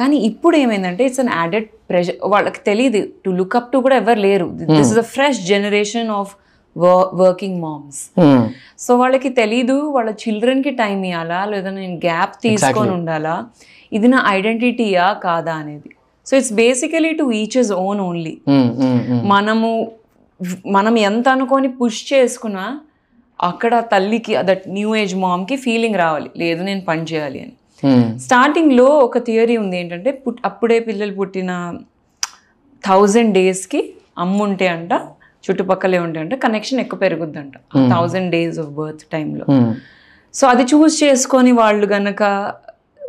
కానీ 0.00 0.16
ఇప్పుడు 0.28 0.56
ఏమైందంటే 0.62 1.02
ఇట్స్ 1.08 1.22
అన్ 1.24 1.32
యాడెడ్ 1.40 1.66
ప్రెషర్ 1.90 2.16
వాళ్ళకి 2.34 2.60
తెలియదు 2.68 3.00
టు 3.24 3.30
లుక్ 3.40 3.56
అప్ 3.58 3.68
టు 3.72 3.78
కూడా 3.86 3.96
ఎవరు 4.02 4.20
లేరు. 4.26 4.46
This 4.76 4.92
is 4.94 5.00
a 5.04 5.06
fresh 5.14 5.40
generation 5.52 6.10
of 6.20 6.32
working 7.22 7.58
moms 7.64 8.00
so 8.84 8.92
వాళ్ళకి 9.02 9.30
తెలీదు 9.40 9.76
వాళ్ళ 9.96 10.10
చిల్డ్రన్కి 10.22 10.72
టైం 10.80 10.98
ఇవ్వాలా 11.10 11.40
లేదా 11.52 11.72
నేను 11.80 11.98
గ్యాప్ 12.06 12.34
తీసుకొని 12.46 12.92
ఉండాలా? 12.98 13.34
ఇది 13.96 14.08
నా 14.14 14.20
ఐడెంటిటీయా 14.36 15.06
కాదా 15.26 15.54
అనేది. 15.62 15.90
So 16.26 16.32
it's 16.40 16.52
basically 16.62 17.12
to 17.20 17.24
each 17.40 17.56
is 17.62 17.72
own 17.86 18.00
only 18.08 18.34
మనము 19.32 19.70
మనం 20.76 20.94
ఎంత 21.08 21.26
అనుకొని 21.36 21.68
పుష్ 21.80 22.00
చేసుకున్నా 22.12 22.64
అక్కడ 23.40 23.74
తల్లికి 23.92 24.32
దట్ 24.48 24.64
న్యూ 24.76 24.90
ఏజ్ 25.02 25.14
మామ్కి 25.24 25.56
ఫీలింగ్ 25.64 25.96
రావాలి. 26.02 26.28
లేదు 26.42 26.60
నేను 26.62 26.82
పని 26.88 27.02
చేయాలి 27.10 27.38
అని. 27.44 27.54
స్టార్టింగ్లో 28.24 28.86
ఒక 29.06 29.18
థియరీ 29.28 29.56
ఉంది 29.62 29.76
ఏంటంటే 29.80 30.10
పుట్ 30.24 30.40
అప్పుడే 30.48 30.78
పిల్లలు 30.88 31.14
పుట్టిన 31.20 31.50
థౌజండ్ 32.84 33.32
డేస్కి 33.38 33.80
అమ్ముంటే 34.24 34.68
అంట 34.76 34.92
చుట్టుపక్కలే 35.44 35.98
ఉంటే 35.98 36.18
అంట 36.20 36.34
కనెక్షన్ 36.44 36.80
ఎక్కువ 36.84 36.98
పెరుగుద్దంట. 36.98 37.54
థౌజండ్ 37.94 38.30
డేస్ 38.36 38.58
ఆఫ్ 38.64 38.70
బర్త్ 38.80 39.04
టైంలో 39.12 39.46
సో 40.34 40.44
అది 40.52 40.64
చూస్ 40.72 40.94
చేసుకొని 41.02 41.52
వాళ్ళు 41.52 41.86
గనక 41.86 42.22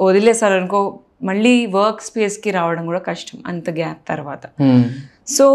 వదిలేసారనుకో 0.01 0.82
మళ్ళీ 1.22 1.66
వర్క్ 1.78 2.01
స్పేస్కి 2.01 2.51
రావడం 2.51 2.86
కూడా 2.86 3.01
కష్టం 3.09 3.38
అంత 3.51 3.70
గ్యాప్ 3.80 4.01
తర్వాత. 4.09 4.43
So 5.38 5.45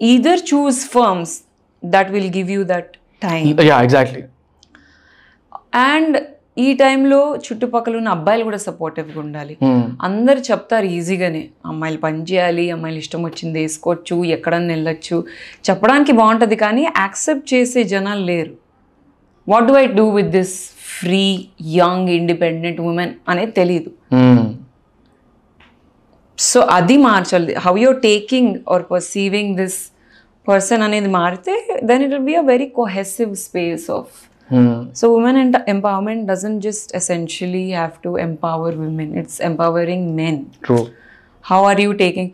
either 0.00 0.42
choose 0.52 0.82
firms 0.96 1.34
that 1.82 2.12
will 2.16 2.30
give 2.38 2.50
you 2.56 2.62
that 2.74 2.92
time 3.26 3.42
exactly 3.86 4.22
and 5.90 6.16
ఈ 6.58 6.72
టైంలో 6.80 7.18
చుట్టుపక్కల 7.44 7.94
ఉన్న 7.98 8.08
అబ్బాయిలు 8.16 8.44
కూడా 8.44 8.58
సపోర్టివ్గా 8.64 9.18
ఉండాలి. 9.20 9.54
అందరు 10.08 10.40
చెప్తారు 10.48 10.86
ఈజీగానే. 10.96 11.40
అమ్మాయిలు 11.70 11.98
పని 12.02 12.20
చేయాలి 12.30 12.64
అమ్మాయిలు 12.74 12.98
ఇష్టం 13.04 13.20
వచ్చింది 13.28 13.58
వేసుకోవచ్చు 13.62 14.16
ఎక్కడన్నా 14.36 14.74
వెళ్ళొచ్చు. 14.74 15.16
చెప్పడానికి 15.68 16.12
బాగుంటుంది 16.18 16.56
కానీ 16.64 16.82
యాక్సెప్ట్ 16.82 17.46
చేసే 17.54 17.82
జనాలు 17.94 18.24
లేరు. 18.32 18.52
What 19.46 19.66
do 19.70 19.76
I 19.82 19.86
do 20.00 20.04
with 20.18 20.30
this 20.38 20.54
free 20.98 21.24
young 21.78 22.10
independent 22.18 22.80
women 22.90 23.14
అనేది 23.28 23.52
తెలియదు 23.60 23.90
సో 26.42 26.60
అది 26.76 26.96
మార్చాలి 27.06 27.54
how 27.64 27.74
you're 27.84 27.98
taking 28.02 28.52
or 28.74 28.84
perceiving 28.92 29.52
this 29.60 29.78
person 30.46 30.82
అనేది 30.82 31.10
మారితే 31.20 31.54
then 31.90 32.02
it 32.04 32.12
will 32.14 32.28
be 32.30 32.36
a 32.42 32.46
very 32.52 32.68
cohesive 32.80 33.34
space 33.46 33.88
of 33.98 34.12
So 34.94 35.06
women 35.12 35.36
ent- 35.36 35.66
empowerment 35.66 36.26
doesn't 36.26 36.60
just 36.60 36.86
essentially 36.94 37.70
have 37.72 37.94
to 38.02 38.10
empower 38.18 38.70
women, 38.76 39.08
it's 39.20 39.36
empowering 39.48 40.02
men. 40.18 40.34
True 40.64 40.76
How 41.44 41.60
are 41.64 41.78
you 41.80 41.92
taking 42.02 42.28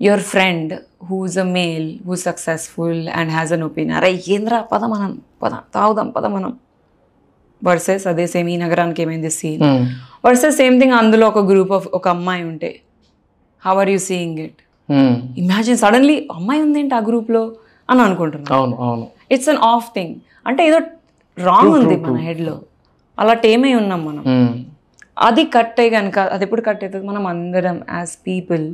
your 0.00 0.18
friend 0.32 0.66
who's 1.08 1.34
a 1.36 1.46
male, 1.54 1.86
who's 2.04 2.22
successful 2.22 2.92
and 3.18 3.26
has 3.36 3.48
an 3.56 3.62
opinion? 3.68 3.94
అరే 4.00 4.10
ఏంద్రా 4.34 4.58
పద 4.72 4.82
మనం 4.94 5.12
పద 5.42 5.52
తాగుదాం 5.76 6.10
పద 6.16 6.26
మనం 6.36 6.52
versus 7.62 8.04
అదే 8.12 8.26
same 8.34 8.50
ఈ 8.54 8.58
నగరానికి 8.64 9.02
ఏమైంది 9.04 9.32
సీన్ 9.38 9.64
వర్సెస్ 10.24 10.56
సేమ్ 10.62 10.76
థింగ్ 10.82 10.96
అందులో 11.00 11.26
ఒక 11.32 11.42
గ్రూప్ 11.52 11.72
ఆఫ్ 11.78 11.88
ఒక 11.98 12.08
అమ్మాయి 12.16 12.44
ఉంటే 12.50 12.70
how 13.64 13.74
are 13.82 13.90
you 13.90 14.00
seeing 14.08 14.38
it 14.46 14.60
imagine 15.42 15.78
suddenly 15.82 16.16
అమ్మాయి 16.34 16.60
ఉందేంటి 16.66 16.94
ఆ 16.94 17.02
గ్రూప్లో 17.08 17.42
అని 17.88 18.00
అనుకుంటున్నాను 18.02 18.54
అవును 18.56 18.74
అవును. 18.84 19.04
ఇట్స్ 19.30 19.50
అన్ 19.52 19.62
ఆఫ్ 19.70 19.88
థింగ్ 19.94 20.14
అంటే 20.46 20.62
ఏదో 20.68 20.78
రాంగ్ 21.36 21.72
ఉంది 21.78 21.96
మన 22.04 22.16
హెడ్లో 22.26 22.56
అలా 23.18 23.34
టేమై 23.44 23.72
ఉన్నాం 23.74 24.00
మనం. 24.06 24.22
అది 25.26 25.42
కట్ 25.54 25.76
అయ్యి 25.80 25.90
కనుక 25.90 26.18
అది 26.34 26.42
ఎప్పుడు 26.46 26.62
కట్ 26.62 26.80
అవుతుంది? 26.84 27.04
మనం 27.06 27.24
అందరం 27.26 27.76
as 27.92 28.14
people 28.26 28.64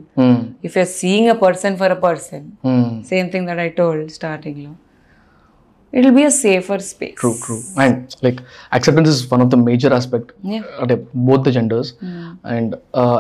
if 0.66 0.76
you're 0.78 0.90
seeing 0.94 1.30
a 1.30 1.38
person 1.42 1.74
for 1.76 1.92
a 1.92 2.00
person 2.04 2.46
same 3.10 3.28
thing 3.32 3.48
that 3.50 3.60
I 3.60 3.70
told 3.80 4.08
స్టార్టింగ్లో 4.16 4.72
it 5.92 6.02
will 6.06 6.16
be 6.20 6.24
a 6.30 6.32
safer 6.44 6.82
space 6.90 7.14
true 7.20 7.30
true 7.44 7.56
and 7.84 7.96
like 8.26 8.38
acceptance 8.76 9.10
is 9.14 9.22
one 9.32 9.42
of 9.46 9.50
the 9.54 9.58
major 9.70 9.94
aspect 10.00 10.30
Yeah. 10.54 10.64
అంటే 10.82 10.94
both 11.28 11.42
the 11.48 11.52
genders 11.56 11.90
and 12.54 12.74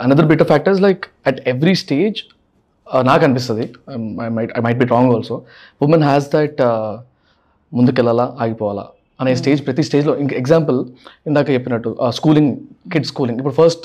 another 0.04 0.28
bit 0.32 0.42
of 0.44 0.50
factors 0.52 0.80
like 0.86 1.02
at 1.30 1.40
every 1.54 1.74
stage 1.84 2.20
నాకు 3.08 3.22
అనిపిస్తుంది. 3.26 3.66
I 4.26 4.30
might 4.36 4.52
I 4.58 4.62
might 4.66 4.80
be 4.82 4.86
wrong 4.94 5.10
also 5.16 5.36
women 5.86 6.04
has 6.10 6.28
that 6.36 6.60
ముందుకెళ్ళాలా 7.72 8.26
ఆగిపోవాలా 8.44 8.86
అనే 9.22 9.32
stage 9.40 9.60
ప్రతి 9.66 9.82
స్టేజ్లో 9.88 10.12
ఇంక 10.22 10.32
example 10.42 10.78
ఇందాక 11.28 11.46
చెప్పినట్టు 11.56 11.90
స్కూలింగ్ 12.18 12.52
కిడ్ 12.92 13.06
స్కూలింగ్ 13.10 13.38
ఇప్పుడు 13.40 13.56
first 13.60 13.84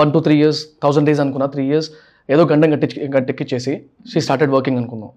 one 0.00 0.10
two 0.14 0.20
three 0.26 0.34
years 0.42 0.60
thousand 0.84 1.06
days 1.08 1.20
అనుకున్నా 1.24 1.46
త్రీ 1.54 1.64
ఇయర్స్ 1.72 1.88
ఏదో 2.28 2.42
గండం 2.52 2.70
గట్టి 2.74 3.06
గట్టెక్కిచ్చేసి 3.14 3.72
షీ 4.10 4.18
స్టార్టెడ్ 4.26 4.52
వర్కింగ్ 4.54 4.78
అనుకుందాం. 4.80 5.10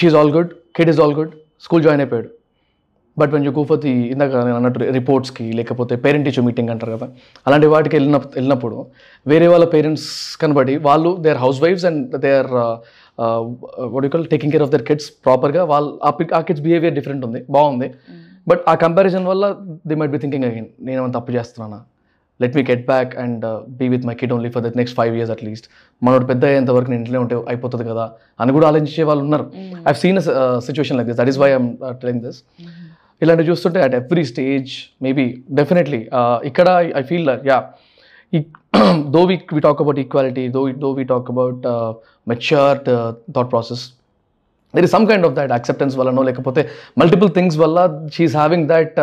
She's 0.00 0.16
all 0.20 0.32
good 0.38 0.50
kid 0.78 0.90
is 0.92 1.00
all 1.04 1.14
good 1.20 1.32
school 1.66 1.84
join 1.86 2.02
అయిపోయాడు. 2.04 2.28
But 3.20 3.30
when 3.34 3.44
you 3.46 3.52
go 3.58 3.62
for 3.68 3.78
the 3.84 3.92
ఇందాక 4.12 4.32
నేను 4.46 4.56
అన్నట్టు 4.58 4.90
రిపోర్ట్స్కి 4.98 5.44
లేకపోతే 5.58 5.94
పేరెంట్ 6.04 6.26
టీచర్ 6.28 6.44
మీటింగ్ 6.48 6.70
అంటారు 6.74 6.92
కదా 6.96 7.06
అలాంటి 7.46 7.68
వాటికి 7.74 7.94
వెళ్ళిన 7.96 8.16
వెళ్ళినప్పుడు 8.36 8.76
వేరే 9.32 9.46
వాళ్ళ 9.52 9.66
పేరెంట్స్ 9.74 10.08
కనబడి 10.42 10.74
వాళ్ళు 10.88 11.12
they 11.24 11.30
are 11.34 11.40
house 11.44 11.60
wives 11.64 11.86
and 11.90 12.16
they 12.24 12.32
are 12.40 12.52
వడికల్ 13.96 14.24
taking 14.32 14.52
care 14.54 14.64
of 14.66 14.72
their 14.74 14.86
kids 14.90 15.08
ప్రాపర్గా 15.26 15.64
వాళ్ళు 15.72 15.90
ఆ 16.38 16.40
కిడ్స్ 16.48 16.64
బిహేవియర్ 16.68 16.96
డిఫరెంట్ 17.00 17.24
ఉంది 17.28 17.42
బాగుంది. 17.56 17.90
బట్ 18.50 18.62
ఆ 18.72 18.74
కంపారిజన్ 18.86 19.26
వల్ల 19.32 19.44
they 19.90 19.94
might 20.00 20.14
be 20.16 20.20
thinking 20.24 20.46
again 20.48 20.68
నేను 20.86 20.98
ఏమైనా 21.00 21.14
తప్పు 21.18 21.32
చేస్తున్నానా? 21.38 21.78
Let 22.40 22.56
me 22.56 22.62
get 22.70 22.84
back 22.86 23.12
and 23.16 23.44
be 23.80 23.88
with 23.88 24.04
my 24.06 24.14
kid 24.20 24.32
only 24.32 24.50
for 24.54 24.62
the 24.62 24.70
next 24.76 24.96
five 24.96 25.14
years 25.16 25.32
at least 25.36 25.66
మనోడు 26.02 26.24
పెద్ద 26.24 26.44
అయ్యేంత 26.44 26.70
వరకు 26.70 26.90
నేను 26.90 27.02
ఇంట్లో 27.02 27.20
ఉంటే 27.20 27.36
అయిపోతుంది 27.48 27.84
కదా 27.84 28.04
అని 28.40 28.52
కూడా 28.52 28.66
ఆలోచించే 28.68 29.02
వాళ్ళు 29.02 29.22
ఉన్నారు. 29.24 29.46
I 29.88 29.92
seen 30.02 30.20
situation 30.66 30.98
like 30.98 31.08
this 31.08 31.18
that 31.18 31.30
is 31.34 31.38
why 31.44 31.50
I'm 31.50 31.68
telling 32.02 32.22
this 32.26 32.40
ఇలాంటివి 33.22 33.48
చూస్తుంటే 33.50 33.80
at 33.82 33.94
every 33.94 34.24
stage 34.24 34.72
maybe 35.02 35.26
definitely 35.50 36.00
ఇక్కడ 36.44 36.68
I 37.00 37.02
feel 37.02 37.30
yeah 37.50 37.58
though 39.14 39.20
we 39.30 39.36
we 39.56 39.60
talk 39.60 39.80
about 39.84 39.98
equality 39.98 40.44
though 40.48 40.62
though 40.84 40.88
we 40.92 41.04
talk 41.04 41.28
about 41.30 41.62
mature 42.28 42.78
thought 43.36 43.50
process 43.50 43.84
there 44.74 44.84
is 44.84 44.94
some 44.96 45.06
kind 45.10 45.26
of 45.26 45.34
that 45.34 45.52
acceptance 45.56 45.94
వల్లనో 45.96 46.22
లేకపోతే 46.22 46.62
multiple 46.98 47.30
things 47.30 47.58
వల్ల 47.58 47.78
she's 48.16 48.36
having 48.36 48.66
that 48.68 48.98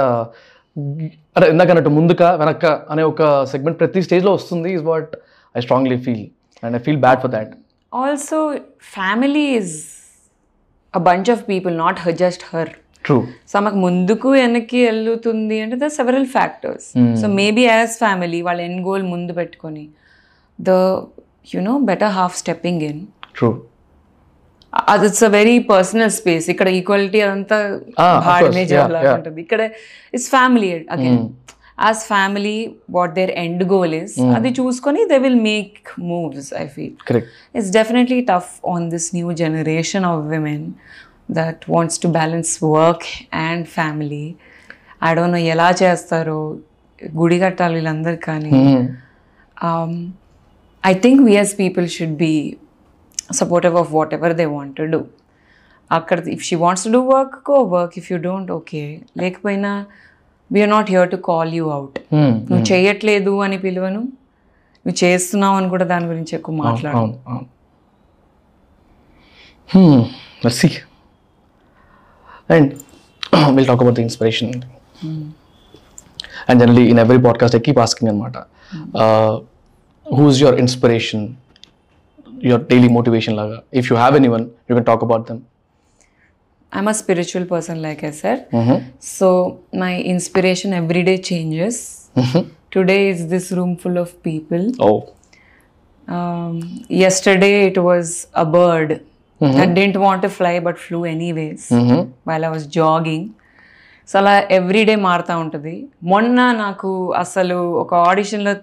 అంటే 1.35 1.47
ఇందాక 1.49 1.69
అన్నట్టు 1.69 1.89
ముందుక 1.89 2.23
వెనక్క 2.39 2.65
అనే 2.89 3.03
ఒక 3.03 3.21
segment 3.43 3.77
ప్రతి 3.79 4.01
స్టేజ్లో 4.01 4.31
వస్తుంది 4.33 4.69
is 4.73 4.83
what 4.83 5.11
I 5.55 5.61
strongly 5.61 5.97
feel 5.97 6.25
and 6.63 6.75
I 6.75 6.79
feel 6.79 6.97
bad 6.97 7.19
for 7.21 7.31
that 7.31 7.51
also 7.91 8.37
family 8.93 9.45
is 9.55 9.73
a 10.93 11.01
bunch 11.01 11.29
of 11.29 11.43
people 11.47 11.73
not 11.77 11.99
her 11.99 12.15
just 12.15 12.43
her 12.53 12.71
true 13.05 13.17
so 13.47 13.57
ఆమెకు 13.57 13.75
ముందుకు 13.77 14.29
వెనక్కి 14.31 14.81
వెళ్తుంది 14.85 15.57
అంటే 15.61 15.75
the 15.75 15.87
several 15.91 16.27
factors 16.27 16.87
so 17.21 17.27
maybe 17.33 17.63
as 17.65 17.95
family 17.97 18.39
వాళ్ళ 18.41 18.61
end 18.61 18.81
goal 18.87 19.03
ముందు 19.03 19.33
పెట్టుకొని 19.33 19.85
the 20.59 20.71
you know 21.53 21.73
better 21.83 22.13
half 22.13 22.35
stepping 22.37 22.83
in 22.83 23.01
true 23.33 23.49
అది 24.91 25.05
it's 25.09 25.23
a 25.27 25.31
very 25.35 25.55
personal 25.71 26.11
space 26.17 26.45
ఇక్కడ 26.53 26.67
ఈక్వాలిటీ 26.79 27.19
అదంతా 27.25 27.57
Ah, 28.03 28.09
of 28.09 28.23
hard 28.27 28.45
course. 28.45 28.55
Image 28.55 28.71
Yeah, 28.75 28.87
లాగా 28.95 29.07
yeah. 29.07 29.17
ఉంటుంది 29.17 29.39
ఇక్కడ 29.45 29.61
it's 30.15 30.29
family 30.35 30.69
again 30.95 31.21
as 31.85 32.01
family 32.11 32.55
what 32.95 33.13
their 33.19 33.31
end 33.43 33.63
goal 33.73 33.93
is 33.99 34.15
అది 34.37 34.49
చూసుకొని 34.59 35.01
they 35.11 35.17
will 35.25 35.39
make 35.51 35.77
moves 36.11 36.49
I 36.61 36.65
feel 36.75 36.95
correct 37.09 37.29
it's 37.55 37.69
definitely 37.79 38.19
tough 38.31 38.51
on 38.73 38.81
this 38.93 39.07
new 39.17 39.29
generation 39.43 40.03
of 40.11 40.19
women 40.35 40.61
that 41.29 41.59
wants 41.67 41.95
to 42.03 42.07
balance 42.19 42.51
work 42.71 43.03
and 43.45 43.61
family. 43.79 44.25
I 45.01 45.13
don't 45.17 45.31
know 45.33 45.43
ఎలా 45.53 45.69
చేస్తారో 45.81 46.39
గుడి 47.01 47.37
కట్టాలి 47.43 47.75
వీళ్ళందరూ 47.75 48.17
కానీ 48.27 48.51
I 50.83 50.93
think 51.03 51.21
we 51.27 51.33
as 51.35 51.53
people 51.61 51.87
should 51.95 52.17
be 52.23 52.33
supportive 53.31 53.75
of 53.75 53.93
whatever 54.13 54.33
they 54.33 54.45
want 54.45 54.75
to 54.75 54.83
do 54.83 55.05
అక్కడ 55.91 56.27
if 56.27 56.43
she 56.43 56.55
wants 56.55 56.85
to 56.85 56.89
do 56.89 57.01
work 57.01 57.51
go 57.51 57.59
work 57.59 57.93
if 57.97 58.11
you 58.11 58.17
don't 58.17 58.51
okay 58.51 59.01
లేకపోయినా 59.17 59.85
we're 60.51 60.69
not 60.69 60.89
here 60.89 61.11
to 61.11 61.15
call 61.15 61.53
you 61.53 61.69
out 61.69 61.99
నువ్వు 62.13 62.73
చేయట్లేదు 62.73 63.39
అని 63.39 63.57
పిలువను 63.57 63.99
నువ్వు 64.85 65.05
చేస్తున్నావు 65.05 65.57
అని 65.57 65.69
కూడా 65.69 65.85
దాని 65.85 66.05
గురించి 66.05 66.35
ఎక్కువ 66.35 66.55
మాట్లాడు 66.55 67.13
Hmm, 69.69 70.03
see. 70.49 70.79
And 72.49 72.83
we'll 73.33 73.65
talk 73.65 73.81
about 73.81 73.95
the 73.95 74.01
inspiration. 74.01 74.65
And 76.47 76.59
generally, 76.59 76.89
in 76.89 76.99
every 76.99 77.17
podcast, 77.17 77.55
I 77.55 77.59
keep 77.59 77.77
asking 77.77 78.07
Anmata, 78.07 78.45
uh, 78.93 79.39
who's 80.07 80.39
your 82.49 82.59
daily 82.59 82.89
motivation? 82.89 83.35
Laga? 83.41 83.63
If 83.71 83.89
you 83.89 83.95
have 83.95 84.15
anyone, 84.21 84.45
you 84.67 84.75
can 84.75 84.85
talk 84.91 85.01
about 85.07 85.27
them. 85.27 85.45
I'm 86.71 86.87
a 86.87 86.93
spiritual 86.93 87.45
person, 87.45 87.81
like 87.81 88.03
I 88.03 88.11
said. 88.11 88.49
Mm-hmm. 88.51 88.77
So 88.99 89.63
my 89.71 89.91
inspiration 90.13 90.73
every 90.73 91.03
day 91.09 91.17
changes. 91.31 92.09
Mm-hmm. 92.17 92.49
Today 92.71 93.01
is 93.09 93.27
this 93.33 93.51
room 93.51 93.77
full 93.83 93.99
of 94.05 94.15
people. 94.29 94.71
Oh, 94.87 94.95
Um, 96.13 96.55
yesterday 97.01 97.51
it 97.67 97.77
was 97.83 98.07
a 98.41 98.43
bird 98.53 98.89
mm-hmm. 98.95 99.53
that 99.57 99.69
didn't 99.75 99.99
want 100.05 100.25
to 100.25 100.29
fly 100.37 100.49
but 100.65 100.81
flew 100.85 101.05
anyways 101.11 101.67
while 102.29 102.45
I 102.47 102.49
was 102.55 102.65
jogging. 102.77 103.21
So 104.09 104.15
అలా 104.21 104.33
everyday 104.57 104.95
మారుతూ 105.07 105.33
ఉంటుంది. 105.43 105.75
మొన్న 106.11 106.37
నాకు 106.63 106.89
అసలు 107.23 107.57
ఒక 107.83 107.93
ఆడిషన్లో 108.09 108.53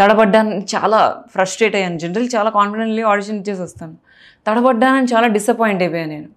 తడబడ్డాను 0.00 0.56
చాలా 0.74 1.00
frustrate 1.34 1.76
అయ్యాను. 1.78 1.98
General 2.04 2.28
చాలా 2.36 2.50
కాన్ఫిడెంట్లీ 2.58 3.04
ఆడిషన్ 3.12 3.38
ఇచ్చేసి 3.40 3.62
వస్తాను. 3.66 3.96
తడబడ్డానని 4.48 5.08
చాలా 5.14 5.28
డిసప్పాయింట్ 5.36 5.82
అయిపోయాను 5.86 6.12
నేను. 6.16 6.28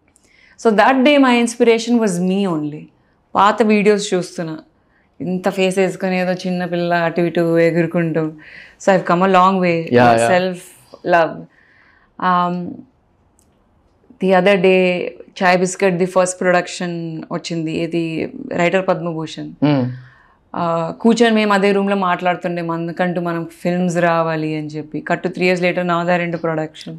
So 0.60 0.70
that 0.82 1.02
day 1.08 1.14
my 1.26 1.36
inspiration 1.43 2.00
was 2.04 2.18
me 2.32 2.39
only 2.54 2.84
పాత 3.38 3.58
వీడియోస్ 3.74 4.06
చూస్తున్నా. 4.14 4.56
ఇంత 5.20 5.47
ఫేస్ 5.58 5.78
వేసుకొని 5.84 6.16
ఏదో 6.24 6.34
చిన్న 6.43 6.62
పిల్ల 6.74 6.93
అటు 7.08 7.22
ఇటు 7.30 7.43
ఎగురుకుంటూ. 7.68 8.24
So 8.84 8.88
I 8.93 8.97
come 9.12 9.24
a 9.28 9.30
long 9.38 9.60
way. 9.66 9.74
Self 10.32 10.66
love 11.14 11.34
the 14.22 14.30
other 14.39 14.62
day 14.68 14.76
chai 15.39 15.57
biscuit 15.63 15.97
the 16.01 16.07
first 16.15 16.37
production 16.43 16.95
వచ్చింది. 17.35 17.73
ఇది 17.85 18.03
రైటర్ 18.61 18.83
పద్మభూషణ్ 18.89 19.51
కూర్చొని 21.01 21.33
మేము 21.39 21.51
అదే 21.57 21.69
రూమ్లో 21.77 21.97
మాట్లాడుతుండే 22.09 22.61
మనకంటూ 22.71 23.19
మనం 23.27 23.43
ఫిల్మ్స్ 23.61 23.97
రావాలి 24.09 24.49
అని 24.59 24.69
చెప్పి. 24.75 24.97
కట్టు 25.09 25.27
త్రీ 25.35 25.45
ఇయర్స్ 25.47 25.63
లేటర్ 25.65 25.87
నా 25.93 25.97
దారెంట్ 26.09 26.37
production 26.45 26.97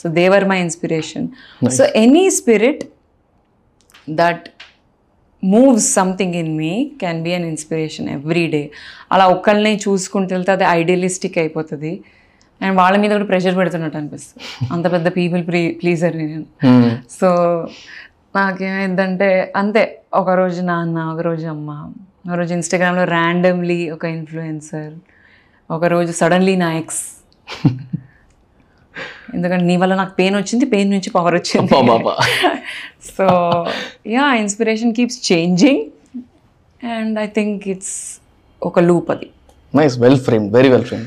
so 0.00 0.08
they were 0.20 0.46
my 0.52 0.58
inspiration 0.66 1.26
so 1.78 1.84
any 2.04 2.24
spirit 2.38 2.82
that 4.20 4.46
moves 5.42 5.88
something 5.98 6.36
in 6.42 6.52
me 6.60 6.72
can 7.02 7.20
be 7.26 7.32
an 7.38 7.46
inspiration 7.52 8.08
every 8.16 8.46
day 8.54 8.62
అలా 9.14 9.26
ఒక్కళ్ళని 9.34 9.74
చూసుకుంటూ 9.86 10.30
వెళ్తే 10.36 10.52
అది 10.56 10.66
ఐడియలిస్టిక్ 10.80 11.38
అయిపోతుంది. 11.42 11.92
అండ్ 12.60 12.76
వాళ్ళ 12.76 12.96
మీద 12.96 13.10
కూడా 13.10 13.24
ప్రెషర్ 13.24 13.56
పెడుతున్నట్టు 13.56 13.96
అనిపిస్తుంది. 13.96 14.44
అంత 14.72 14.92
పెద్ద 14.92 15.08
పీపుల్ 15.08 15.46
ప్రీ 15.46 15.72
ప్లీజర్ 15.72 16.16
నేను. 16.16 16.44
సో 17.10 17.28
నాకేమైందంటే 18.36 19.52
అంతే. 19.56 19.82
ఒక 20.14 20.30
రోజు 20.30 20.60
నాన్న 20.62 20.98
ఒక 21.04 21.20
రోజు 21.20 21.46
అమ్మ 21.46 21.70
ఒక 22.28 22.34
రోజు 22.38 22.52
ఇన్స్టాగ్రామ్లో 22.54 23.04
ర్యాండమ్లీ 23.04 23.90
ఒక 23.90 24.04
ఇన్ఫ్లుయెన్సర్ 24.04 24.92
ఒక 25.70 25.84
రోజు 25.84 26.12
సడన్లీ 26.12 26.56
నా 26.56 26.72
ఎక్స్ 26.72 27.02
ఎందుకంటే 29.34 29.64
నీ 29.64 29.76
వల్ల 29.76 29.94
నాకు 29.94 30.14
పెయిన్ 30.14 30.36
వచ్చింది 30.36 30.64
పెయిన్ 30.66 30.90
నుంచి 30.90 31.10
పవర్ 31.10 31.34
వచ్చింది. 31.34 31.70
బాబా 31.72 32.14
so 33.16 33.26
yeah 34.06 34.34
inspiration 34.34 34.94
keeps 34.94 35.32
changing 35.32 35.84
and 36.84 37.18
I 37.18 37.26
think 37.26 37.68
it's 37.68 37.94
ఒక 38.62 38.80
లూప్ 38.80 39.10
అది. 39.10 39.28
Nice 39.78 39.94
well 40.02 40.20
frame 40.26 40.44
very 40.56 40.68
well 40.74 40.86
frame 40.90 41.04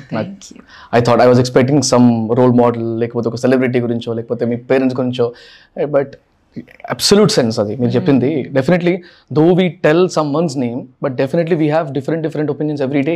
I 0.97 1.01
thought 1.07 1.21
I 1.23 1.27
was 1.31 1.41
expecting 1.43 1.81
some 1.93 2.07
role 2.39 2.53
model 2.61 2.87
లేకపోతే 3.01 3.27
ఒక 3.31 3.39
సెలబ్రిటీ 3.45 3.79
గురించో 3.85 4.13
లేకపోతే 4.19 4.43
మీ 4.51 4.57
పేరెంట్స్ 4.69 4.97
గురించో. 4.99 5.27
బట్ 5.95 6.13
అబ్సల్యూట్ 6.93 7.31
సెన్స్ 7.37 7.55
అది. 7.63 7.73
మీరు 7.81 7.91
చెప్పింది 7.97 8.29
definitely 8.57 8.93
though 9.37 9.45
we 9.59 9.65
tell 9.85 10.03
someone's 10.37 10.55
name 10.65 10.79
but 11.03 11.15
definitely 11.21 11.55
we 11.61 11.67
have 11.75 11.87
different 11.97 12.23
different 12.27 12.51
opinions 12.55 12.83
every 12.87 13.01
day 13.09 13.15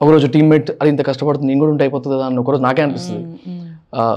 ఒకరోజు 0.00 0.26
టీమ్మేట్ 0.34 0.68
అది 0.80 0.88
ఇంత 0.92 1.02
కష్టపడుతుంది 1.08 1.48
నేను 1.50 1.60
కూడా 1.62 1.72
ఉంటే 1.74 1.84
అయిపోతుంది 1.84 2.14
కదా 2.16 2.26
అని 2.30 2.38
ఒకరోజు 2.42 2.62
నాకే 2.66 2.82
అనిపిస్తుంది. 2.86 3.24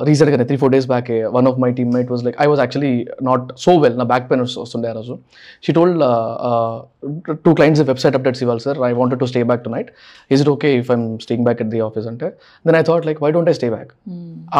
రీసెంట్గానే 0.08 0.46
three 0.48 0.56
four 0.62 0.72
days 0.74 0.88
back 0.92 1.10
one 1.36 1.46
of 1.50 1.58
my 1.64 1.70
teammate 1.78 2.10
was 2.14 2.24
like 2.28 2.38
I 2.44 2.46
was 2.52 2.62
actually 2.64 2.94
not 3.30 3.46
so 3.64 3.74
well 3.84 3.96
నా 4.02 4.06
బ్యాక్ 4.12 4.26
పెయిన్ 4.30 4.42
వస్తుండే 4.64 4.88
ఆ 4.92 4.94
రోజు. 4.98 5.14
She 5.66 5.72
told 5.78 6.02
two 7.46 7.52
clients 7.60 7.82
website 7.92 8.16
updates 8.20 8.42
ఇవ్వాలి 8.46 8.64
sir 8.66 8.80
I 8.90 8.92
wanted 9.00 9.20
to 9.24 9.28
stay 9.32 9.44
back 9.52 9.64
tonight 9.76 9.90
is 10.34 10.42
it 10.46 10.52
okay 10.56 10.72
if 10.82 10.92
I'm 10.96 11.06
staying 11.26 11.46
back 11.48 11.62
at 11.66 11.72
the 11.76 11.82
office 11.88 12.08
అంటే 12.12 12.30
then 12.66 12.78
I 12.82 12.84
thought 12.90 13.08
like 13.10 13.22
why 13.26 13.32
don't 13.38 13.52
I 13.54 13.56
stay 13.60 13.70
back 13.76 13.92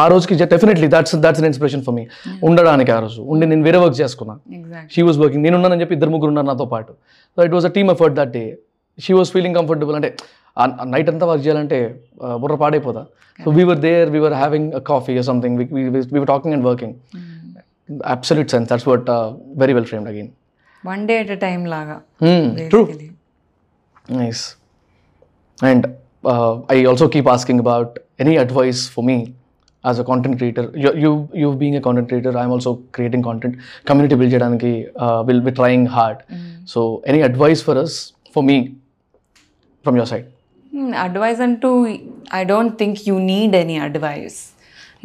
ఆ 0.02 0.06
రోజుకి 0.14 0.40
definitely 0.54 0.88
that's 0.96 1.16
that's 1.26 1.42
an 1.42 1.48
inspiration 1.52 1.84
for 1.88 1.96
me 1.98 2.04
ఉండడానికి 2.48 2.92
ఆ 2.96 3.00
రోజు. 3.06 3.20
ఉండి 3.34 3.46
నేను 3.52 3.64
వేరే 3.68 3.80
work 3.84 3.98
చేసుకున్నా. 4.02 4.36
షీ 4.94 5.02
వాజ్ 5.08 5.18
వర్కింగ్ 5.24 5.44
నేను 5.48 5.56
ఉన్నానని 5.60 5.82
చెప్పి 5.84 5.96
ఇద్దరు 5.98 6.12
ముగ్గురు 6.16 6.32
ఉన్నారు 6.34 6.48
నాతో 6.52 6.66
పాటు. 6.74 6.92
So 7.36 7.44
it 7.48 7.56
was 7.58 7.66
a 7.70 7.74
team 7.78 7.90
effort 7.96 8.16
that 8.20 8.32
day 8.38 8.44
she 8.98 9.12
was 9.18 9.30
feeling 9.36 9.56
comfortable 9.60 9.96
అంటే 9.98 10.10
నైట్ 10.84 11.08
అంతా 11.08 11.26
వర్క్ 11.26 11.44
చేయాలంటే 11.44 12.00
బుర్ర 12.42 12.54
పాడైపోదా 12.54 13.06
so 13.44 13.50
we're 13.50 13.78
there 13.78 14.10
we're 14.10 14.32
having 14.32 14.72
coffee 14.72 15.22
something 15.22 15.58
we're 16.14 16.26
talking 16.26 16.54
and 16.54 16.64
working 16.64 16.94
absolute 18.04 18.50
sense 18.50 18.70
that's 18.72 18.88
what 18.88 19.10
very 19.56 19.72
well 19.72 19.84
framed 19.84 20.08
again 20.08 20.30
one 20.86 21.06
day 21.06 21.18
at 21.20 21.40
time 21.40 21.66
లాగా 21.66 22.02
true 22.68 22.86
basically. 22.86 23.12
Nice. 24.08 24.56
And 25.62 25.96
uh, 26.24 26.62
I 26.68 26.84
also 26.84 27.08
keep 27.08 27.26
asking 27.26 27.58
about 27.58 27.98
any 28.18 28.36
advice 28.36 28.88
for 28.88 29.04
me 29.04 29.34
as 29.84 29.98
a 29.98 30.04
content 30.04 30.38
creator. 30.38 30.72
You, 30.74 30.94
you, 30.94 31.28
you 31.34 31.54
being 31.54 31.76
a 31.76 31.80
content 31.80 32.08
creator, 32.08 32.36
I'm 32.36 32.50
also 32.50 32.76
creating 32.92 33.22
content. 33.22 33.56
Community 33.84 34.14
build 34.14 34.32
cheyadaniki 34.32 34.90
uh, 34.96 35.22
will 35.26 35.40
be 35.40 35.52
trying 35.52 35.86
hard. 35.86 36.22
So, 36.64 37.02
any 37.06 37.20
advice 37.20 37.62
for 37.62 37.78
us, 37.78 38.12
for 38.30 38.42
me, 40.71 40.71
from 40.71 40.87
your 40.87 40.93
side? 40.93 41.07
Advice 41.07 41.41
అంటూ 41.41 41.87
I 42.33 42.43
don't 42.43 42.79
think 42.79 42.97
you 43.07 43.19
need 43.19 43.55
any 43.55 43.77
advice 43.77 44.55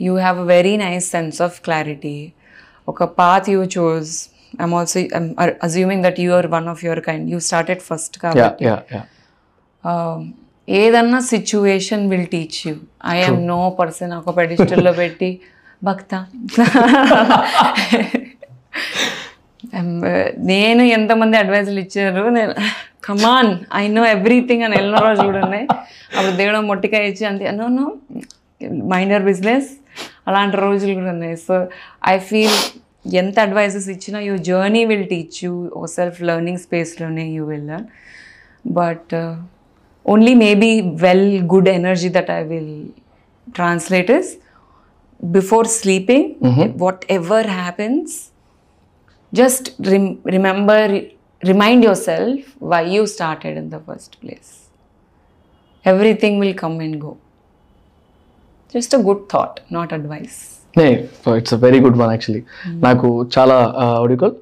you 0.01 0.17
have 0.17 0.39
a 0.39 0.45
very 0.45 0.77
nice 0.77 1.11
sense 1.11 1.43
of 1.43 1.61
clarity 1.61 2.33
ఒక 2.89 3.03
path 3.03 3.49
you 3.49 3.65
choose 3.65 4.31
I'm 4.63 4.75
also 4.75 5.01
assuming 5.63 6.05
that 6.05 6.21
you 6.21 6.33
are 6.33 6.47
one 6.47 6.69
of 6.69 6.85
your 6.85 7.01
kind 7.01 7.31
you 7.31 7.41
started 7.41 7.81
first 7.81 8.17
Yeah, 8.17 8.33
కాబట్టి 8.35 8.65
yeah, 8.65 8.81
yeah. 8.91 9.05
Um, 9.85 10.35
ఏదన్నా 10.69 11.21
situation 11.21 12.11
will 12.11 12.27
teach 12.27 12.69
you 12.69 12.75
I'm 13.05 13.47
no 13.47 13.71
person 13.71 14.13
ఒక 14.13 14.37
పెడిస్టల్లో 14.37 14.93
పెట్టి 14.93 15.41
భక్త 15.83 16.15
Um, 16.63 16.63
నేను 20.36 20.84
ఎంతమంది 20.84 21.38
అడ్వైజులు 21.38 21.80
ఇచ్చారు 21.80 22.30
నేను 22.30 22.54
కమాన్ 23.04 23.60
ఐ 23.76 23.88
నో 23.88 24.06
ఎవ్రీథింగ్ 24.06 24.64
అని 24.64 24.76
వెళ్ళిన 24.78 24.98
రోజు 24.98 25.22
కూడా 25.22 25.42
ఉన్నాయి 25.42 25.68
అప్పుడు 26.18 26.36
దేవుడు 26.36 26.60
మొట్టికాయ 26.60 27.08
ఇచ్చి 27.08 27.26
అంతే 27.26 27.52
నో 27.52 27.98
మైండ్ 28.86 29.14
యర్ 29.14 29.24
బిజినెస్ 29.24 29.70
అలాంటి 30.28 30.58
రోజులు 30.58 30.94
కూడా 30.94 31.10
ఉన్నాయి 31.10 31.38
సో 31.38 31.68
ఐ 32.08 32.18
ఫీల్ 32.18 32.58
ఎంత 33.14 33.40
అడ్వైజెస్ 33.40 33.90
ఇచ్చినా 33.90 34.20
you 34.20 34.38
journey 34.38 34.86
will 34.86 35.08
teach 35.08 35.46
you 35.46 35.70
ఒక 35.74 35.86
self 35.86 36.22
learning 36.22 36.58
స్పేస్లోనే 36.58 37.30
you 37.30 37.46
will 37.46 37.68
learn 37.68 39.14
uh, 39.14 39.38
only 40.06 40.36
maybe 40.36 40.82
well 40.82 41.42
good 41.42 41.68
energy 41.68 42.10
that 42.10 42.30
i 42.30 42.44
will 42.44 42.94
translate 43.58 44.10
is 44.10 44.38
before 45.32 45.66
sleeping 45.66 46.36
whatever 46.76 47.44
happens 47.44 48.32
just 49.34 49.72
rem- 49.80 50.20
remember 50.36 50.80
remind 51.44 51.84
yourself 51.84 52.40
why 52.60 52.82
you 52.82 53.06
started 53.08 53.58
in 53.58 53.70
the 53.70 53.80
first 53.80 54.20
place 54.22 54.52
everything 55.86 56.40
will 56.40 56.54
come 56.54 56.80
and 56.80 57.00
go 57.02 57.18
just 58.74 58.94
a 58.94 59.02
good 59.10 59.24
thought 59.34 59.60
not 59.78 59.92
advice 60.00 60.38
it's 61.40 61.54
a 61.58 61.60
very 61.66 61.80
good 61.84 61.98
one 62.02 62.12
actually 62.16 62.42
నాకు 62.88 63.08
చాలా 63.36 63.56
అడికల్ 64.06 64.34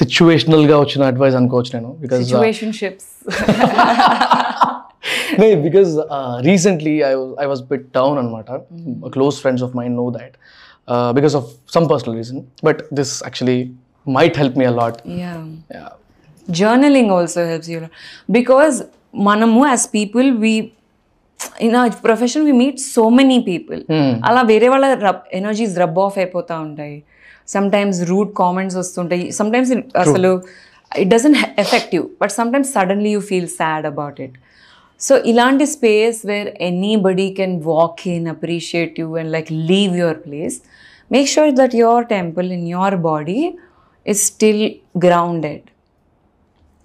సిచ్యువేషనల్గా 0.00 0.76
వచ్చిన 0.82 1.02
advice 1.12 1.36
అనుకోవచ్చు 1.40 1.72
నేను 1.76 1.90
because 2.02 2.22
situationships 2.32 3.06
no, 5.38 5.46
because 5.66 5.92
uh, 6.16 6.40
recently 6.44 6.94
I 7.10 7.14
was 7.20 7.30
I 7.42 7.46
was 7.52 7.60
bit 7.70 7.84
down 7.98 8.14
అనమాట 8.22 8.50
close 9.16 9.36
friends 9.44 9.62
of 9.66 9.70
mine 9.78 9.92
know 9.98 10.08
that 10.18 10.32
uh, 10.88 11.10
because 11.18 11.34
of 11.40 11.44
some 11.74 11.86
personal 11.92 12.14
reason. 12.20 12.38
But 12.68 12.78
this 12.98 13.10
actually 13.28 13.60
might 14.06 14.36
help 14.36 14.56
me 14.56 14.64
a 14.64 14.70
lot. 14.72 15.00
yeah. 15.04 15.44
Yeah. 15.70 15.88
journaling 16.48 17.10
also 17.10 17.46
helps 17.46 17.68
you 17.68 17.78
a 17.78 17.82
lot. 17.82 17.94
because 18.30 18.78
మనము 19.24 19.60
as 19.66 19.84
people 19.94 20.28
we 20.42 20.52
in 21.66 21.76
ఆ 21.76 21.84
profession 22.04 22.42
we 22.48 22.52
meet 22.60 22.78
so 22.92 23.04
many 23.18 23.38
people 23.48 23.80
అలా 24.28 24.42
వేరే 24.50 24.68
వాళ్ళ 24.72 24.88
rub 25.06 25.22
energies 25.38 25.72
rub 25.82 25.98
off 26.04 26.16
అయిపోతూ 26.18 26.56
ఉంటాయి 26.66 26.96
some 27.54 27.66
times 27.74 27.98
rude 28.10 28.30
comments 28.40 28.76
వస్తుంటాయి 28.80 29.24
some 29.38 29.48
times 29.54 29.72
అసలు 30.02 30.30
it 30.92 31.10
doesn't 31.14 31.38
affect 31.64 31.92
you 31.96 32.02
but 32.20 32.32
some 32.38 32.50
times 32.54 32.70
suddenly 32.76 33.12
you 33.16 33.22
feel 33.30 33.50
sad 33.58 33.86
about 33.92 34.20
it 34.26 34.36
so 35.00 35.16
ఇలాంటి 35.32 35.66
space 35.74 36.20
where 36.30 36.50
anybody 36.68 37.28
can 37.40 37.56
walk 37.72 38.02
in 38.14 38.28
appreciate 38.34 39.00
you 39.02 39.08
and 39.22 39.32
like 39.36 39.50
leave 39.70 39.94
your 40.02 40.20
place 40.26 40.56
make 41.10 41.28
sure 41.34 41.52
that 41.60 41.76
your 41.82 42.06
temple 42.16 42.48
in 42.58 42.66
your 42.76 42.98
body 43.10 43.40
is 44.09 44.19
still 44.23 44.61
grounded. 44.97 45.61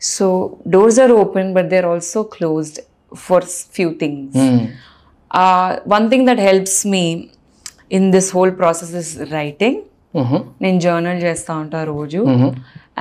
So 0.02 0.26
doors 0.68 0.98
are 0.98 1.12
open, 1.14 1.52
but 1.52 1.68
they're 1.70 1.88
also 1.88 2.24
closed 2.36 2.76
for 3.12 3.40
s- 3.42 3.66
few 3.70 3.90
things. 3.94 4.34
Uh, 5.30 5.68
one 5.86 6.08
thing 6.08 6.24
that 6.24 6.38
helps 6.40 6.84
me 6.86 7.04
in 7.90 8.10
this 8.10 8.30
whole 8.30 8.52
process 8.62 8.92
is 9.02 9.10
writing. 9.32 9.76
నేను 10.62 10.78
journal 10.84 11.20
చేస్తూ 11.24 11.52
ఉంటా 11.62 11.80
రోజు 11.90 12.20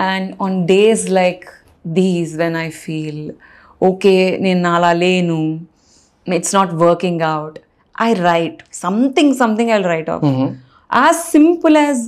and 0.09 0.27
on 0.45 0.57
days 0.71 1.05
like 1.17 1.45
these 1.85 2.31
when 2.41 2.57
I 2.57 2.69
feel 2.83 3.23
okay 3.81 4.13
నేను 4.45 4.69
అలా 4.75 4.91
లేను 5.03 5.37
it's 6.27 6.53
not 6.57 6.73
working 6.83 7.23
out 7.31 7.57
I 7.95 8.09
write 8.29 8.59
something 8.83 9.33
something 9.41 9.71
I 9.77 9.79
write 9.93 10.11
off 10.15 10.25
as 10.89 11.19
simple 11.35 11.77
as 11.85 12.03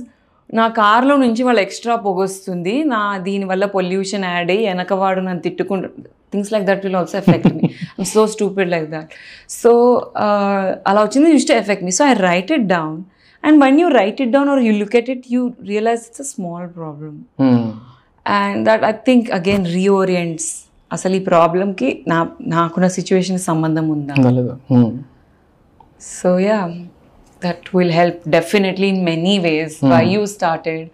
నా 0.59 0.65
కార్లో 0.81 1.15
నుంచి 1.23 1.41
వాళ్ళు 1.43 1.61
ఎక్స్ట్రా 1.61 1.95
పొగొస్తుంది. 2.03 2.75
నా 2.93 2.99
దీనివల్ల 3.25 3.65
పొల్యూషన్ 3.77 4.25
యాడ్ 4.25 4.51
అయ్యి 4.53 4.67
వెనకవాడు 4.69 5.21
నన్ను 5.25 5.41
తిట్టుకుంటు 5.45 5.87
things 6.31 6.51
like 6.53 6.65
that 6.69 6.81
will 6.85 6.97
also 6.99 7.17
affect 7.17 7.51
me. 7.57 7.67
I'm 7.97 8.07
so 8.13 8.21
stupid 8.35 8.69
like 8.75 8.87
that. 8.93 9.11
So 9.61 9.71
అలా 10.89 10.99
వచ్చింది 11.07 11.31
used 11.35 11.47
to 11.51 11.55
affect 11.61 11.83
me. 11.87 11.93
So 11.99 12.05
I 12.11 12.13
write 12.29 12.51
it 12.57 12.67
down. 12.75 12.97
And 13.43 13.57
when 13.65 13.77
you 13.81 13.89
write 13.99 14.21
it 14.25 14.31
down 14.37 14.51
or 14.53 14.63
you 14.67 14.71
look 14.83 14.95
at 15.01 15.09
it 15.15 15.25
you 15.33 15.41
realize 15.71 16.03
it's 16.07 16.23
a 16.25 16.29
small 16.33 16.67
problem. 16.79 17.17
And 18.25 18.61
that 18.69 18.85
I 18.91 18.93
think 19.09 19.27
again 19.39 19.67
reorients. 19.77 20.49
అసలు 20.91 21.15
ఈ 21.19 21.23
ప్రాబ్లమ్కి 21.31 21.87
నా 22.11 22.17
నాకున్న 22.55 22.87
situation 22.97 23.39
సంబంధం 23.49 23.87
ఉందా? 23.95 24.13
So 26.17 26.29
yeah. 26.49 26.59
That 27.42 27.64
will 27.76 27.94
help 27.98 28.20
definitely 28.34 28.88
in 28.92 29.02
many 29.08 29.34
ways 29.46 29.76
why 29.92 30.02
you 30.12 30.22
started 30.34 30.84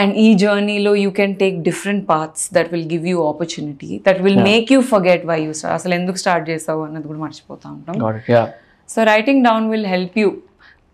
and 0.00 0.12
ఈ 0.24 0.28
జర్నీలో 0.42 0.92
you 1.02 1.10
can 1.18 1.34
take 1.42 1.56
different 1.68 2.04
parts 2.10 2.44
that 2.56 2.70
will 2.74 2.88
give 2.92 3.06
you 3.12 3.20
opportunity 3.30 3.90
that 4.08 4.20
will 4.26 4.42
make 4.50 4.72
you 4.74 4.80
forget 4.92 5.24
why 5.26 5.38
you 5.46 5.52
start 5.60 5.76
అసలు 5.80 5.96
ఎందుకు 6.00 6.20
start 6.24 6.46
చేసావు 6.50 6.82
అన్నది 6.88 7.08
కూడా 7.12 7.20
మర్చిపోతా 7.26 7.68
ఉంటాం 7.76 7.96
Got 8.04 8.16
it. 8.20 8.28
Yeah. 8.36 8.48
So 8.88 9.00
writing 9.12 9.42
down 9.44 9.66
will 9.70 9.88
help 9.94 10.14
you 10.20 10.28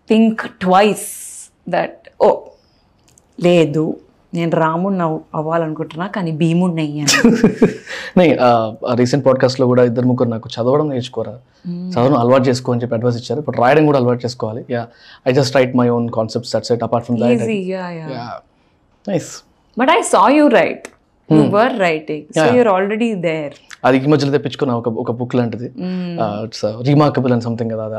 think 0.09 0.41
twice 0.63 1.07
that 1.67 1.99
ఓ 2.21 2.29
లేదు 3.39 3.85
నేను 4.32 4.52
రాముడిని 4.58 5.02
అవ్- 5.02 5.22
అవ్వాలనుకుంటున్నా 5.34 6.06
కానీ 6.14 6.30
భీముడిని 6.40 6.82
అయ్యాను 6.82 7.14
నే 8.18 8.24
రీసెంట్ 8.94 9.24
పాడ్కాస్ట్లో 9.26 9.66
కూడా 9.66 9.82
ఇద్దరు 9.84 10.06
ముగ్గురు 10.06 10.30
నాకు 10.30 10.48
చదవడం 10.54 10.86
నేర్చుకోరా? 10.90 11.34
చదవడం 11.92 12.16
అలవాటు 12.16 12.44
చేసుకో 12.48 12.72
అని 12.72 12.82
చెప్పి 12.82 12.94
అడ్వైస్ 12.96 13.18
ఇచ్చారు 13.20 13.40
ఇప్పుడు 13.42 13.58
రాయడం 13.62 13.84
కూడా 13.88 13.98
అలవాటు 14.00 14.22
చేసుకోవాలి. 14.24 14.62
Yeah 14.70 14.82
I 15.26 15.32
just 15.32 15.56
write 15.56 15.74
my 15.80 15.88
own 15.90 16.06
concepts 16.16 16.52
that's 16.54 16.72
it 16.72 16.84
apart 16.86 17.06
from 17.06 17.18
that 17.22 17.34
easy 17.40 17.58
yeah 17.70 17.84
yeah 17.96 18.26
nice 19.06 19.30
but 19.76 19.90
I 19.90 19.98
saw 20.10 20.22
you 20.36 20.46
write 20.56 20.86
you 21.28 21.40
were 21.52 21.74
writing 21.80 22.24
so 22.38 22.46
you're 22.56 22.70
already 22.72 23.10
there 23.26 23.56
అది 23.84 23.98
ఈ 23.98 24.10
మధ్యలో 24.12 24.32
తెప్పించుకున్న 24.32 24.72
ఒక 24.74 24.88
ఒక 25.02 25.10
బుక్ 25.18 25.34
లాంటిది. 25.34 25.68
ఇట్స్ 26.46 26.64
రీమార్కబుల్ 26.88 27.32
అండ్ 27.32 27.44
సంథింగ్ 27.46 27.72
కదా 27.74 27.84
అది 27.90 27.96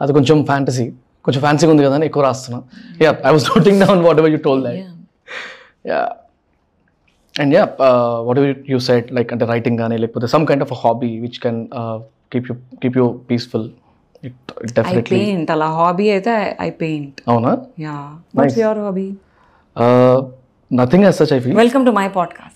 అది 0.00 0.12
కొంచెం 0.12 0.38
ఫ్యాంటసీ 0.44 0.86
కొంచెం 1.24 1.40
ఫ్యాన్సీగా 1.40 1.70
ఉంది 1.70 1.84
కదా 1.84 1.94
అని 1.94 2.06
ఎక్కువ 2.06 2.22
రాస్తున్నా. 2.24 2.58
Yeah 3.02 3.10
I 3.24 3.32
was 3.32 3.48
noting 3.50 3.80
down 3.84 4.02
whatever 4.20 4.32
you 4.32 4.40
told 4.46 4.62
that 4.66 4.80
yeah 5.84 6.00
and 7.34 7.52
yeah 7.54 7.64
whatever 8.40 8.54
you 8.72 8.78
said 8.88 9.06
like 9.12 9.32
అంటే 9.32 9.46
రైటింగ్ 9.46 9.78
కానీ 9.78 9.96
లేకపోతే 9.96 10.28
some 10.34 10.46
kind 10.46 10.64
of 10.66 10.74
hobby 10.82 11.10
which 11.20 11.38
can 11.40 11.60
keep 12.32 12.48
you 12.50 12.54
keep 12.82 12.96
you 12.96 13.06
peaceful 13.30 13.66
it 14.22 14.52
I 14.62 14.70
definitely 14.78 15.18
paint 15.18 15.50
అలా 15.50 15.68
hobby 15.76 16.06
అయితే 16.10 16.34
I 16.60 16.70
paint 16.80 17.18
అవునా? 17.28 17.52
Yeah 17.80 17.96
what's 18.36 18.58
your 18.58 18.80
hobby 18.80 19.08
nothing 20.70 21.04
as 21.04 21.16
such 21.20 21.32
I 21.32 21.40
feel 21.40 21.56
welcome 21.56 21.84
to 21.86 21.94
my 22.00 22.08
podcast 22.18 22.54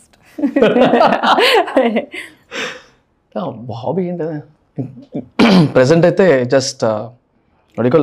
hobby 3.82 4.02
ఏంటి? 4.08 4.26
Present 5.74 6.04
అయితే 6.04 6.26
just 6.46 6.82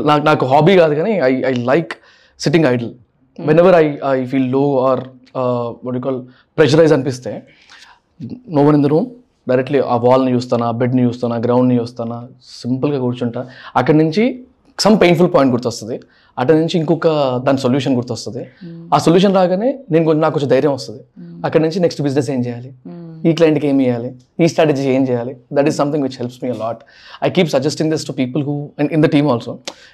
నాకు 0.05 0.23
నాకు 0.25 0.43
hobby 0.45 0.73
కాదు 0.77 0.93
కానీ 0.95 1.13
I 1.21 1.33
I 1.43 1.53
like 1.69 1.91
sitting 2.39 2.65
idle 2.65 2.91
whenever 3.61 3.75
I 3.83 3.85
I 4.15 4.17
ఫీల్లో 4.31 4.63
or 4.89 5.01
వడికల్ 5.87 6.19
ప్రెషరైజ్ 6.57 6.93
అనిపిస్తే 6.95 7.31
no 8.57 8.61
one 8.67 8.75
in 8.79 8.85
the 8.85 8.89
room 8.93 9.07
directly 9.49 9.79
ఆ 9.93 9.95
వాల్ని 10.05 10.31
చూస్తాను 10.35 10.65
బెడ్ని 10.79 11.03
చూస్తాను 11.07 11.35
గ్రౌండ్ని 11.45 11.75
చూస్తాను 11.81 12.17
సింపుల్గా 12.61 12.99
కూర్చుంటా. 13.05 13.41
అక్కడి 13.79 13.97
నుంచి 14.03 14.23
సమ్ 14.83 14.95
పెయిన్ఫుల్ 15.03 15.29
పాయింట్ 15.35 15.51
గుర్తొస్తుంది. 15.55 15.95
అటు 16.37 16.53
నుంచి 16.59 16.75
ఇంకొక 16.79 17.07
దాని 17.45 17.59
సొల్యూషన్ 17.63 17.95
గుర్తొస్తుంది. 17.99 18.43
ఆ 18.93 18.97
సొల్యూషన్ 19.05 19.33
రాగానే 19.39 19.69
నేను 19.91 20.03
కొంచెం 20.07 20.21
నాకు 20.25 20.33
కొంచెం 20.35 20.51
ధైర్యం 20.53 20.73
వస్తుంది. 20.77 21.01
అక్కడ 21.45 21.61
నుంచి 21.65 21.79
నెక్స్ట్ 21.85 22.01
బిజినెస్ 22.05 22.29
ఏం 22.35 22.41
చేయాలి? 22.45 22.69
ఈ 23.27 23.31
క్లయింట్కి 23.37 23.67
ఏం 23.71 23.77
చేయాలి 23.81 24.09
ఈ 24.43 24.47
స్ట్రాటజీ 24.51 24.85
ఏం 24.97 25.03
చేయాలి? 25.09 25.33
That 25.57 25.67
is 25.71 25.77
something 25.81 26.03
which 26.07 26.17
helps 26.21 26.39
me 26.43 26.51
lot 26.63 26.81
I 27.27 27.29
keep 27.37 27.49
suggesting 27.55 27.91
this 27.93 28.05
to 28.09 28.15
people 28.21 28.43
who 28.49 28.55
and 28.79 28.91
in 28.97 29.03
the 29.05 29.09
team 29.15 29.27
also 29.33 29.53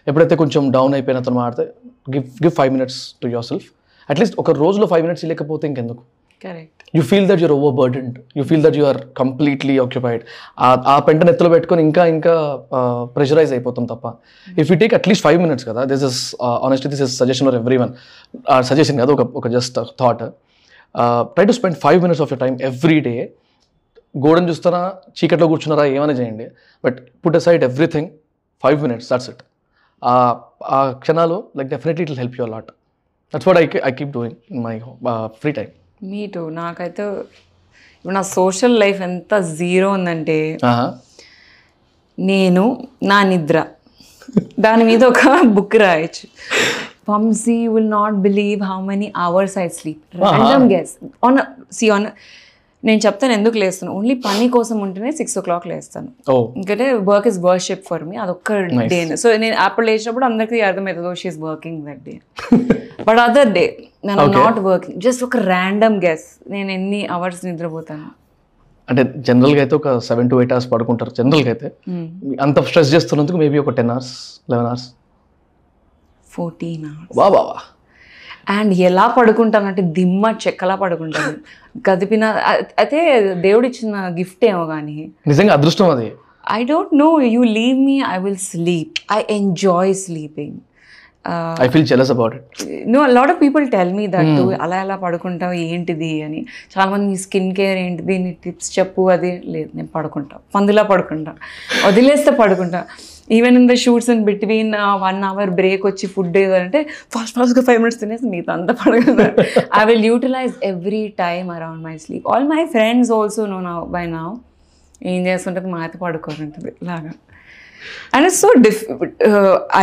ఎప్పుడైతే 0.10 0.38
కొంచెం 0.44 0.72
డౌన్ 0.78 0.96
అయిపోయిన 0.98 1.24
అతను 1.24 1.38
మాడితే 1.42 1.66
give 2.08 2.26
give 2.44 2.54
five 2.60 2.72
minutes 2.76 3.00
to 3.22 3.28
yourself 3.52 3.68
at least 4.10 4.36
ఒక 4.44 4.52
రోజులో 4.64 4.86
ఫైవ్ 4.92 5.04
మినిట్స్ 5.06 5.26
లేకపోతే 5.32 5.66
ఇంకెందుకు? 5.72 6.02
Correct 6.44 6.82
you 6.96 7.02
feel 7.12 7.28
that 7.30 7.42
you're 7.44 7.54
overburdened 7.80 8.16
you 8.38 8.44
feel 8.50 8.64
that 8.66 8.78
you 8.80 8.86
are 8.92 9.00
completely 9.22 9.76
occupied 9.86 10.22
ఆ 10.94 10.96
పెంట 11.08 11.22
నెత్తులో 11.30 11.50
పెట్టుకొని 11.56 11.82
ఇంకా 11.88 12.04
ఇంకా 12.16 12.34
ప్రెషరైజ్ 13.16 13.52
అయిపోతాం 13.56 13.86
తప్ప. 13.92 14.06
If 14.62 14.70
you 14.72 14.78
take 14.84 14.94
at least 15.00 15.26
five 15.28 15.40
minutes 15.46 15.66
కదా 15.70 15.84
this 15.94 16.04
is 16.10 16.20
honestly 16.68 16.92
this 16.94 17.04
is 17.08 17.16
suggestion 17.22 17.48
for 17.50 17.58
everyone 17.84 17.94
suggestion 18.72 19.00
కాదు 19.04 19.14
ఒక 19.18 19.26
ఒక 19.42 19.48
just 19.56 19.80
thought 20.02 20.24
try 21.36 21.46
to 21.52 21.56
spend 21.60 21.78
five 21.86 22.00
minutes 22.06 22.24
of 22.26 22.32
your 22.34 22.42
time 22.44 22.54
every 22.70 23.00
day 23.08 23.16
గోడను 24.26 24.48
చూస్తారా 24.50 24.82
చీకట్లో 25.18 25.48
కూర్చున్నారా 25.54 25.86
ఏమైనా 25.96 26.14
చేయండి. 26.20 26.46
But 26.84 26.98
put 27.26 27.38
aside 27.42 27.64
everything 27.70 28.10
five 28.64 28.78
minutes 28.86 29.08
that's 29.14 29.30
it 29.30 29.42
ఆ 30.78 30.92
క్షణాలు 30.92 31.38
like 31.58 31.70
definitely 31.70 32.06
it 32.06 32.12
help 32.20 32.38
you 32.40 32.46
lot 32.46 32.70
that's 33.34 33.48
what 33.48 33.60
I 33.60 33.66
I 33.84 33.92
keep 33.92 34.12
doing 34.12 34.36
in 34.52 34.64
my 34.64 34.76
free 35.42 35.52
time 35.52 35.70
me 36.04 36.28
too 36.28 36.50
నాకైతే 36.50 37.04
ఇప్పుడు 37.98 38.14
నా 38.14 38.22
సోషల్ 38.22 38.80
లైఫ్ 38.80 39.02
ఎంత 39.02 39.34
జీరో 39.60 39.90
ఉందంటే 39.90 40.58
నేను 42.20 42.64
నా 43.04 43.24
నిద్ర. 43.24 43.58
దాని 44.60 44.84
మీద 44.84 45.04
ఒక 45.04 45.22
బుక్ 45.56 45.76
రాయొచ్చు. 45.76 46.26
పంసీ 47.10 47.68
will 47.68 47.90
not 47.92 48.16
believe 48.16 48.62
how 48.64 48.78
many 48.82 49.14
hours 49.18 49.58
I 49.58 49.68
sleep 49.68 50.18
guess 50.74 50.94
on 51.24 51.38
see 51.72 51.90
on 51.90 52.08
నేను 52.86 53.00
చెప్తాను 53.06 53.34
ఎందుకు 53.38 53.58
లేస్తాను? 53.62 53.92
ఓన్లీ 53.98 54.16
పని 54.26 54.46
కోసం 54.56 54.78
ఉంటేనే 54.86 55.12
సిక్స్ 55.20 55.36
ఓ 55.40 55.44
క్లాక్ 55.46 55.66
లేస్తాను. 55.72 56.10
ఓ. 56.34 56.36
ఎందుకంటే 56.58 56.88
work 57.10 57.28
is 57.32 57.40
worship 57.48 57.86
for 57.90 58.04
me 58.10 58.18
అదొక్క 58.24 58.58
డే 58.94 59.00
సో 59.24 59.30
నేను 59.44 59.56
అప్పుడు 59.66 59.86
లేచినప్పుడు 59.90 60.26
అందరికీ 60.30 60.60
అర్థమవుతుంది 60.68 61.16
she's 61.22 61.40
working 61.48 61.80
that 61.88 62.04
day 62.08 62.16
but 63.08 63.22
other 63.26 63.52
day 63.58 63.66
నేను 64.08 64.28
నాట్ 64.38 64.60
వర్కింగ్ 64.70 65.00
జస్ట్ 65.06 65.24
ఒక 65.28 65.38
ర్యాండమ్ 65.54 65.98
గెస్ 66.06 66.28
నేను 66.54 66.72
ఎన్ని 66.78 67.02
అవర్స్ 67.16 67.42
నిద్రపోతాను? 67.48 68.08
అంటే 68.88 69.04
జనరల్గా 69.28 69.62
అయితే 69.64 69.76
ఒక 69.80 69.92
సెవెన్ 70.08 70.28
టు 70.32 70.36
ఎయిట్ 70.42 70.54
అవర్స్ 70.56 70.68
పడుకుంటారు 70.74 71.12
జనరల్గా 71.20 71.50
అయితే. 71.54 71.68
అంత 72.46 72.58
స్ట్రెస్ 72.68 72.92
చేస్తున్నందుకు 72.96 73.40
మేబీ 73.44 73.58
ఒక 73.64 73.74
ten 73.80 73.92
hours 73.94 74.14
eleven 74.52 74.68
hours 74.72 74.88
fourteen 76.34 76.86
hours 76.92 77.16
బావా 77.22 77.44
అండ్ 78.50 78.74
ఎలా 78.74 79.08
పడుకుంటానంటే 79.08 79.82
దిమ్మ 79.82 80.34
చెక్కలా 80.44 80.76
పడుకుంటాను. 80.76 81.34
గదిపిన 81.90 82.24
అయితే 82.80 83.00
దేవుడు 83.34 83.68
ఇచ్చిన 83.68 84.06
గిఫ్ట్ 84.20 84.46
ఏమో 84.46 84.66
కానీ 84.66 85.12
నిజంగా 85.28 85.54
అదృష్టం 85.54 85.90
అది. 85.90 86.12
I 86.52 86.64
don't 86.64 86.94
know 86.98 87.22
you 87.22 87.44
leave 87.44 87.78
me 87.80 87.98
I 88.14 88.18
will 88.18 88.42
sleep 88.52 88.94
I 89.14 89.20
enjoy 89.30 89.94
sleeping 90.06 90.58
I 91.62 91.68
feel 91.68 91.86
jealous 91.86 92.12
about 92.12 92.36
it 92.36 92.64
no 92.88 93.06
lot 93.06 93.32
of 93.32 93.42
people 93.42 93.72
tell 93.72 93.94
me 93.94 94.08
that 94.08 94.62
అలా 94.62 94.78
ఎలా 94.82 94.96
పడుకుంటావు 94.96 95.54
ఏంటిది 95.54 96.22
అని. 96.22 96.46
చాలా 96.74 96.92
మంది 96.92 97.06
నీ 97.06 97.18
స్కిన్ 97.18 97.56
కేర్ 97.56 97.78
ఏంటిది? 97.78 98.18
నీ 98.18 98.32
టిప్స్ 98.46 98.80
చెప్పు 98.80 99.10
అది. 99.10 99.42
లేదు 99.46 99.70
నేను 99.76 99.90
పడుకుంటా. 99.96 100.38
పందులా 100.56 100.84
పడుకుంటా. 100.84 101.34
వదిలేస్తే 101.88 102.32
పడుకుంటా. 102.32 102.86
Even 103.38 103.56
in 103.60 103.68
the 103.72 103.76
shoots 103.84 104.10
and 104.14 104.24
between 104.32 104.72
one 105.06 105.22
hour 105.32 105.52
break 105.60 105.86
వచ్చి 105.90 106.08
ఫుడ్ 106.16 106.38
ఏదంటే 106.44 106.82
ఫాస్ట్ 107.16 107.36
ఫాస్ట్గా 107.40 107.64
ఫైవ్ 107.70 107.80
మినిట్స్ 107.84 108.02
తినేసి 108.04 108.26
మిగతా 108.34 108.54
అంతా 108.58 108.74
పడుకుంటా 108.82 109.28
I 109.82 109.86
will 109.92 110.06
utilise 110.12 110.56
every 110.72 111.04
time 111.24 111.50
around 111.58 111.84
my 111.88 111.96
sleep 112.06 112.28
all 112.34 112.48
my 112.54 112.64
friends 112.76 113.12
also 113.20 113.46
know 113.54 113.60
నా 113.70 113.76
బై 113.98 114.06
నా 114.16 114.24
ఏం 115.14 115.22
చేస్తుంటుంది 115.28 115.70
మా 115.76 115.80
అయితే 115.86 115.98
పడుకోరుంటుంది 116.06 116.74
లాగా 116.90 117.14
అండ్ 118.16 118.30
సో 118.42 118.48
డిఫ్ 118.66 118.84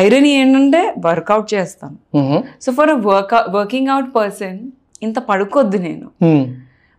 ఐరనీ 0.02 0.30
ఏంటంటే 0.42 0.80
వర్కౌట్ 1.06 1.48
చేస్తాను. 1.54 1.96
So 2.64 2.68
for 2.72 2.90
work 3.10 3.34
working 3.56 3.90
out 3.94 4.08
person 4.16 4.58
ఇంత 5.06 5.18
పడుకోద్దు 5.28 5.78
నేను. 5.88 6.08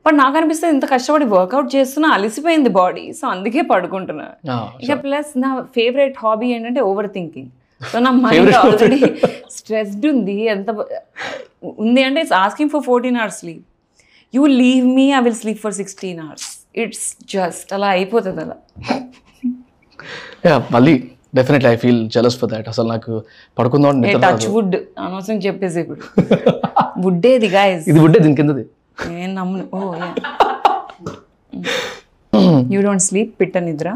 బట్ 0.06 0.16
నాకు 0.22 0.36
అనిపిస్తుంది 0.40 0.74
ఇంత 0.76 0.86
కష్టపడి 0.94 1.26
వర్కౌట్ 1.34 1.70
చేస్తున్నా 1.76 2.08
అలసిపోయింది 2.16 2.72
బాడీ 2.80 3.04
సో 3.20 3.26
అందుకే 3.34 3.62
పడుకుంటున్నా. 3.74 4.26
ఇక 4.84 4.96
ప్లస్ 5.04 5.30
నా 5.44 5.50
ఫేవరెట్ 5.78 6.18
హాబీ 6.24 6.48
ఏంటంటే 6.56 6.82
ఓవర్ 6.90 7.10
థింకింగ్ 7.18 7.52
సో 7.92 8.00
నా 8.08 8.12
మైండ్ 8.26 8.56
ఆల్రెడీ 8.62 9.00
స్ట్రెస్డ్ 9.58 10.06
ఉంది. 10.14 10.36
ఎంత 10.56 10.70
ఉంది 11.84 12.04
అంటే 12.08 12.20
it's 12.26 12.36
asking 12.44 12.72
for 12.76 12.84
fourteen 12.90 13.18
hours 13.22 13.40
sleep 13.44 13.64
you 14.34 14.44
leave 14.62 14.86
me 15.00 15.08
I 15.18 15.22
will 15.28 15.40
sleep 15.44 15.62
for 15.66 15.76
sixteen 15.80 16.22
hours 16.26 16.50
it's 16.84 17.08
just 17.36 17.72
అలా 17.78 17.90
అయిపోతుంది 17.98 18.42
అలా. 18.46 18.58
యా 20.48 20.56
మళ్ళీ 20.76 20.94
definitely 21.38 21.70
I 21.74 21.78
feel 21.84 22.02
jealous 22.16 22.38
for 22.40 22.50
that 22.54 22.68
అసలు 22.72 22.88
నాకు 22.94 23.12
పడుకుందాం 23.60 24.02
టచ్ 24.28 24.48
వుడ్ 24.56 24.76
అనవసరం 25.06 25.42
చెప్పేసి 25.48 25.78
ఇప్పుడు. 25.84 26.02
వుడ్డేది 27.06 27.48
గాయస్ 27.58 27.86
ఇది 27.92 28.00
ఉంటే 28.08 28.18
దీని 28.24 28.38
కిందది? 28.40 28.64
నేను 28.98 29.34
నమ్మును. 29.40 29.66
Oh 29.76 29.80
you. 32.74 32.80
డోంట్ 32.88 33.04
స్లీప్ 33.10 33.32
పిట్ట 33.42 33.56
నిద్ర. 33.68 33.90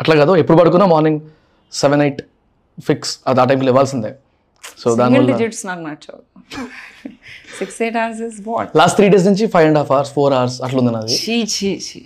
అట్లా 0.00 0.14
కాదు 0.20 0.32
ఎప్పుడు 0.42 0.56
పడుకున్నా 0.60 0.86
మార్నింగ్ 0.94 1.20
సెవెన్ 1.72 2.02
ఎయిట్ 2.06 2.20
ఫిక్స్ 2.78 3.12
అది 3.28 3.40
ఆ 3.42 3.46
టైంకి 3.50 3.70
ఇవ్వాల్సిందే 3.72 4.12
సో 4.82 4.88
డిజిట్స్ 5.30 5.62
నాకు 5.68 5.82
నచ్చవు. 5.88 6.20
Six 7.58 7.78
eight 7.84 7.98
hours 8.02 8.22
is 8.28 8.38
what 8.48 8.70
last 8.80 8.96
three 8.98 9.06
days 9.14 9.26
నుంచి 9.30 9.46
five 9.54 9.66
and 9.70 9.80
half 9.82 9.92
hours 9.96 10.12
four 10.18 10.34
hours 10.38 10.58
అట్లా 10.66 10.78
ఉంది 10.82 10.92
నాది. 10.96 11.16
చీ 11.24 11.36
చీ 11.54 11.70
చీ. 11.88 12.00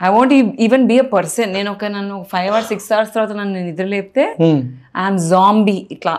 I 0.00 0.08
want 0.14 0.32
even 0.66 0.84
be 0.90 0.96
a 1.04 1.06
person 1.14 1.50
నేను 1.56 1.68
ఒక 1.76 1.84
నన్ను 1.96 2.16
ఫైవ్ 2.32 2.48
అవర్స్ 2.52 2.68
సిక్స్ 2.72 2.88
అవర్స్ 2.96 3.12
తర్వాత 3.14 3.32
నన్ను 3.40 3.60
నిద్ర 3.68 3.86
లేపితే 3.94 4.24
Hmm. 4.42 4.58
ఐఎమ్ 5.02 5.20
జాంబీ 5.32 5.76
ఇట్లా 5.96 6.14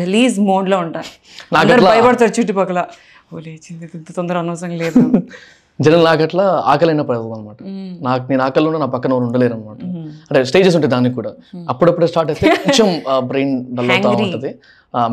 గలీజ్ 0.00 0.40
మోడ్లో 0.40 0.78
ఉంటా. 0.78 1.00
నాకు 1.52 1.56
అందరు 1.56 1.74
అట్లా- 1.74 1.90
భయపడతారు 1.90 2.32
చుట్టుపక్కల. 2.40 2.80
ఓ 3.34 3.38
లేచింది 3.38 3.90
ఇంత 3.94 4.12
తొందర 4.12 4.38
అనవసరం 4.38 4.70
లేదు. 4.70 5.00
జనరల్ 5.80 6.04
నాకు 6.04 6.22
అట్లా 6.22 6.62
ఆకలి 6.66 6.90
అయినప్పుడు 6.90 7.16
అవుతుంది 7.16 7.38
అనమాట 7.38 7.56
నాకు 8.04 8.24
నేను 8.30 8.42
ఉన్నా 8.66 8.78
నా 8.78 8.86
పక్కన 8.86 9.12
ఎవరు 9.12 9.24
ఉండలేరు 9.24 9.54
అనమాట 9.54 9.80
అంటే 10.30 10.44
స్టేజెస్ 10.44 10.76
ఉంటాయి 10.76 10.90
దానికి 10.90 11.14
కూడా. 11.14 11.32
అప్పుడప్పుడు 11.68 12.06
స్టార్ట్ 12.06 12.30
అయితే 12.32 12.48
కొంచెం 12.56 12.88
బ్రెయిన్ 13.28 13.76
డల్ 13.76 13.90
అవుతా 13.90 14.08
ఉంటుంది. 14.24 14.54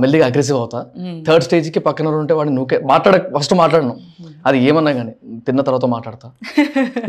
మెల్లిగా 0.01 0.25
అగ్రెసివ్ 0.29 0.57
అవుతా. 0.57 0.79
థర్డ్ 1.27 1.43
స్టేజ్కి 1.45 1.79
పక్కన 1.87 2.15
ఉంటే 2.21 2.33
వాడిని 2.37 2.55
నువ్వు 2.57 2.79
మాట్లాడ 2.91 3.15
ఫస్ట్ 3.37 3.53
మాట్లాడను. 3.61 3.95
అది 4.47 4.57
ఏమన్నా 4.67 4.91
కానీ 4.99 5.13
తిన్న 5.47 5.61
తర్వాత 5.67 5.85
మాట్లాడతా. 5.93 6.27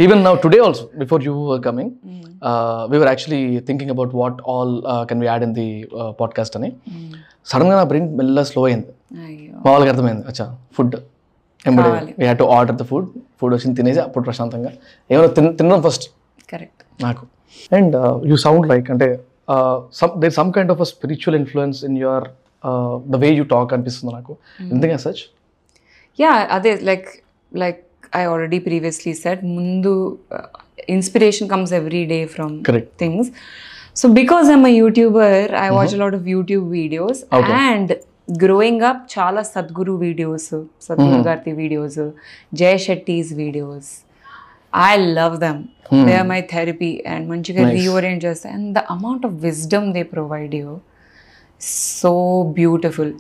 Even 0.05 0.21
now 0.27 0.35
today 0.45 0.59
also 0.67 0.85
before 1.03 1.23
you 1.29 1.35
coming 1.67 1.93
we 2.91 2.97
were 3.03 3.11
actually 3.13 3.43
thinking 3.69 3.93
about 3.97 4.13
what 4.21 4.39
all 4.53 4.75
can 5.11 5.21
we 5.25 5.29
add 5.33 5.45
in 5.49 5.55
the 5.61 5.69
podcast 6.21 6.57
అని. 6.61 6.71
సడన్గా 7.53 7.75
నా 7.81 7.85
బ్రెయిన్ 7.91 8.09
మెల్ల 8.19 8.43
స్లో 8.51 8.63
అయింది. 8.69 8.93
అయ్యో. 9.27 9.53
మా 9.65 9.69
వాళ్ళకి 9.73 9.91
అర్థమైంది 9.95 10.25
అచ్చా 10.31 10.47
ఫుడ్ 10.77 10.97
ఎంబడి 11.69 11.89
we 12.19 12.25
had 12.29 12.41
to 12.43 12.47
order 12.57 12.77
the 12.81 12.85
food 12.91 13.09
food 13.41 13.55
వచ్చింది 13.55 13.77
తినేసి 13.81 14.01
అప్పుడు 14.07 14.25
ప్రశాంతంగా. 14.29 14.71
ఏమైనా 15.11 15.31
తిన్ 15.39 15.51
తినడం 15.59 15.83
ఫస్ట్ 15.89 16.07
కరెక్ట్ 16.53 16.83
నాకు. 17.05 17.25
అండ్ 17.77 17.95
యూ 18.31 18.37
సౌండ్ 18.47 18.67
లైక్ 18.73 18.89
అంటే 18.95 19.09
some 20.01 20.15
there 20.23 20.35
some 20.41 20.51
kind 20.57 20.73
of 20.75 20.81
a 20.87 20.89
spiritual 20.95 21.37
influence 21.43 21.79
in 21.89 21.99
your 22.05 22.27
the 23.13 23.21
way 23.25 23.31
you 23.39 23.45
talk 23.55 23.73
అనిపిస్తుంది 23.77 24.13
నాకు. 24.19 24.33
ఎందుకంటే 24.73 24.99
సచ్? 25.07 25.23
యా 26.19 26.33
అదే 26.57 26.73
like 26.91 27.09
like 27.53 27.81
I 28.21 28.25
already 28.33 28.59
previously 28.67 29.15
set 29.23 29.45
ముందు 29.59 29.93
inspiration 30.97 31.49
comes 31.53 31.75
every 31.81 32.03
day 32.15 32.21
from 32.35 32.57
correct 32.71 32.95
things. 33.05 33.29
So 34.01 34.07
because 34.13 34.47
I'm 34.53 34.65
a 34.65 34.73
YouTuber, 34.79 35.27
I 35.57 35.71
watch 35.77 35.93
a 35.97 36.01
lot 36.01 36.15
of 36.17 36.23
YouTube 36.33 36.65
videos 36.79 37.19
and 37.65 37.89
growing 38.43 38.79
up 38.89 38.99
చాలా 39.13 39.43
Sadhguru 39.51 39.95
videos 40.05 40.49
Sadhguru 40.87 41.21
గారి 41.29 41.53
videos 41.61 42.01
Jay 42.61 42.73
Shetty's 42.87 43.31
videos 43.43 43.91
I 44.73 44.91
love 45.19 45.37
them 45.45 45.61
they 46.09 46.15
are 46.23 46.29
my 46.33 46.41
therapy 46.55 46.91
and 47.13 47.25
మంచిగా 47.33 47.69
reorient 47.79 48.25
చేస్తాయి 48.27 48.55
and 48.59 48.69
the 48.79 48.83
amount 48.97 49.27
of 49.29 49.37
wisdom 49.47 49.89
they 49.99 50.03
provide 50.17 50.57
you 50.61 50.69
so 52.01 52.13
beautiful. 52.61 53.13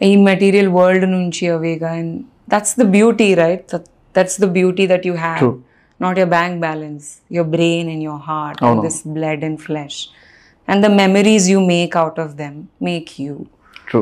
ఈ 0.00 0.12
material 0.28 0.70
world 0.78 1.06
నుంచి 1.16 1.44
అవేగా 1.56 1.90
and 2.00 2.14
that's 2.54 2.74
the 2.80 2.86
beauty 2.96 3.30
right 3.42 3.74
that's 4.14 4.38
the 4.44 4.48
beauty 4.58 4.86
that 4.92 5.06
you 5.10 5.16
have 5.24 5.40
True. 5.40 5.56
not 6.00 6.16
your 6.16 6.26
bank 6.28 6.60
balance, 6.60 7.06
your 7.36 7.44
brain 7.44 7.88
and 7.88 8.02
your 8.02 8.18
heart, 8.20 8.58
and 8.62 8.82
this 8.84 8.98
blood 9.16 9.42
and 9.42 9.56
flesh. 9.60 9.96
And 10.68 10.84
the 10.84 10.90
memories 10.92 11.48
you 11.48 11.60
make 11.68 11.94
out 11.96 12.18
of 12.18 12.30
them 12.42 12.54
make 12.88 13.10
you. 13.24 13.34
True 13.88 14.00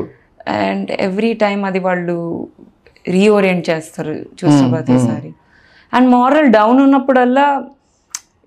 and 0.61 0.89
every 1.05 1.31
time 1.43 1.59
అది 1.69 1.79
వాళ్ళు 1.85 2.15
reorient 3.05 3.65
చేస్తారు 3.69 4.15
చూసిన 4.39 4.65
ప్రతిసారి 4.75 5.31
and 5.93 6.07
moral 6.15 6.49
down 6.57 6.79
ఉన్నప్పుడల్లా 6.85 7.47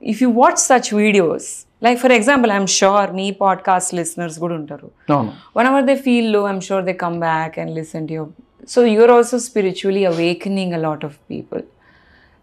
if 0.03 0.21
you 0.25 0.29
watch 0.41 0.61
such 0.69 0.91
videos 1.01 1.49
like 1.85 1.99
for 2.03 2.15
example 2.19 2.51
I'm 2.57 2.71
sure 2.81 3.11
me 3.21 3.27
podcast 3.43 3.93
listeners 4.01 4.37
కూడా 4.45 4.55
ఉంటారు 4.61 4.89
అవును 5.15 5.33
whenever 5.59 5.81
they 5.89 5.99
feel 6.07 6.27
low, 6.35 6.45
I'm 6.51 6.61
sure 6.69 6.81
they 6.89 6.97
come 7.05 7.19
back 7.31 7.53
and 7.63 7.69
listen 7.81 8.03
to 8.09 8.15
your. 8.19 8.29
So 8.73 8.81
you're 8.95 9.13
also 9.17 9.37
spiritually 9.49 10.03
awakening 10.13 10.71
a 10.79 10.83
lot 10.87 11.01
of 11.09 11.13
people. 11.33 11.63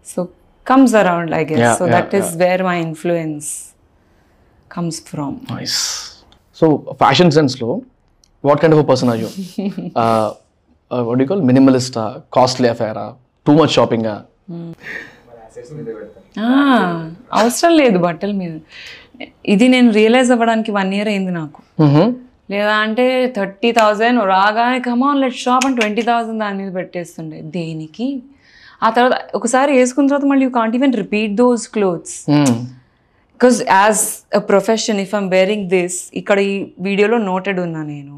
So 0.07 0.19
comes 0.65 0.91
around, 1.01 1.29
I 1.39 1.43
guess. 1.49 1.61
Yeah, 1.63 1.75
so 1.81 1.85
yeah, 1.85 1.95
that 1.97 2.13
is 2.19 2.27
where 2.41 2.61
my 2.69 2.77
influence 2.87 3.47
comes 4.71 4.95
from. 5.11 5.31
Nice 5.53 5.77
so 6.57 6.67
fashion 7.03 7.31
సెన్స్లో 7.37 7.69
what 8.43 8.61
kind 8.63 8.75
of 8.77 8.83
person 8.91 9.11
are 9.13 9.19
you 9.23 9.29
what 10.91 11.21
you 11.23 11.27
call 11.31 11.43
మినిమలిస్టా 11.51 12.05
costly 12.37 12.69
అఫేరా 12.75 13.05
too 13.45 13.55
much 13.61 13.73
షాపింగా 13.77 14.15
Ah, 16.45 16.81
అవసరం 17.39 17.71
లేదు 17.79 17.97
బట్టల 18.03 18.31
మీద 18.41 18.53
ఇది 19.45 19.67
నేను 19.67 19.89
realise 19.91 20.31
అవ్వడానికి 20.31 20.71
one 20.71 20.93
year 20.93 21.07
అయింది 21.07 21.31
నాకు. 21.31 21.59
లేదా 22.51 22.73
అంటే 22.85 23.05
థర్టీ 23.37 23.71
థౌజండ్ 23.71 24.19
రాగానే 24.23 24.79
కమాన్ 24.79 25.21
లెట్ 25.21 25.35
షాప్ 25.35 25.65
అని 25.65 25.75
ట్వంటీ 25.75 26.01
థౌజండ్ 26.01 26.39
దాని 26.39 26.57
మీద 26.63 26.75
పెట్టేస్తుండే. 26.75 27.41
దేనికి? 27.41 28.07
ఆ 28.83 28.89
తర్వాత 28.89 29.17
ఒకసారి 29.35 29.71
వేసుకున్న 29.77 30.07
తర్వాత 30.07 30.27
మళ్ళీ 30.31 30.45
you 30.45 30.51
can't 30.51 30.75
even 30.75 30.93
repeat 30.93 31.35
those 31.35 31.67
clothes 31.67 32.15
because 32.29 33.63
as 33.69 34.01
a 34.35 34.39
profession 34.39 34.99
if 34.99 35.15
I'm 35.15 35.29
wearing 35.29 35.67
this 35.69 35.97
ఇక్కడ 36.13 36.37
ఈ 36.39 36.53
వీడియోలో 36.79 37.17
నోటెడ్ 37.17 37.59
ఉన్నా 37.59 37.83
నేను. 37.83 38.17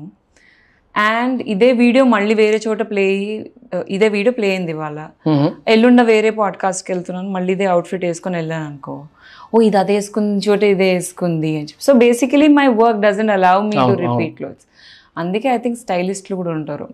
అండ్ 0.95 1.41
ఇదే 1.53 1.71
వీడియో 1.71 2.03
మళ్ళీ 2.05 2.33
వేరే 2.35 2.59
చోట 2.67 2.81
ప్లే 2.89 3.05
ఇదే 3.95 4.07
వీడియో 4.09 4.33
ప్లే 4.37 4.49
అయింది 4.49 4.71
ఇవాళ. 4.71 4.99
ఎల్లుండ 5.67 6.01
వేరే 6.01 6.29
పాడ్కాస్ట్కి 6.29 6.91
వెళ్తున్నాను 6.93 7.29
మళ్ళీ 7.29 7.53
ఇదే 7.53 7.65
అవుట్ఫిట్ 7.65 8.05
వేసుకొని 8.05 8.37
వెళ్ళాను 8.37 8.65
అనుకో. 8.65 8.95
ఓ 9.55 9.61
ఇది 9.61 9.77
అదే 9.77 9.95
వేసుకున్న 9.95 10.37
చోట 10.37 10.63
ఇదే 10.63 10.93
వేసుకుంది 10.93 11.47
అని 11.47 11.61
చెప్పి. 11.61 11.83
So 11.83 11.93
basically 11.93 12.47
my 12.47 12.67
work 12.67 13.01
doesn't 13.01 13.31
allow 13.31 13.61
me 13.61 13.69
to 13.69 13.93
repeat 13.93 14.35
clothes 14.35 14.65
అందుకే 15.17 15.49
ఐ 15.49 15.57
థింక్ 15.57 15.79
స్టైలిస్ట్లు 15.79 16.35
కూడా 16.35 16.51
ఉంటారు. 16.51 16.87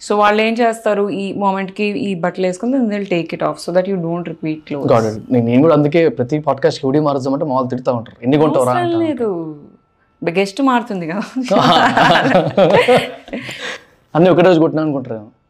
సో 0.00 0.18
వాళ్ళు 0.18 0.42
ఏం 0.42 0.52
చేస్తారు? 0.52 1.10
ఈ 1.10 1.32
మూమెంట్కి 1.32 1.84
ఈ 1.84 2.14
బట్టలు 2.14 2.46
వేసుకుని 2.46 2.88
they'll 2.88 3.06
take 3.06 3.34
it 3.34 3.42
off 3.42 3.60
so 3.60 3.72
that 3.72 3.88
you 3.88 3.96
don't 3.96 4.28
repeat 4.28 4.64
cloth 4.64 5.32
నేను 5.32 5.62
కూడా 5.62 5.74
అందుకే 5.74 6.08
ప్రతి 6.08 6.38
పాడ్కాస్ట్ 6.38 6.84
ఎవడి 6.84 7.00
మారుద్దామంటే 7.00 7.44
మామూలు 7.44 7.68
తిడతా 7.68 7.92
ఉంటారు. 7.92 8.16
ఎన్ని 8.22 8.36
అవసరం 8.36 8.98
లేదు. 8.98 9.58
గెస్ట్ 10.30 10.62
మారుతుంది 10.62 11.08
కదా. 11.08 11.22
అన్ని 14.14 14.30
ఒకటే 14.30 14.46
రోజు 14.46 14.60
కొట్టినా 14.60 14.82
అనుకుంటారు 14.82 15.43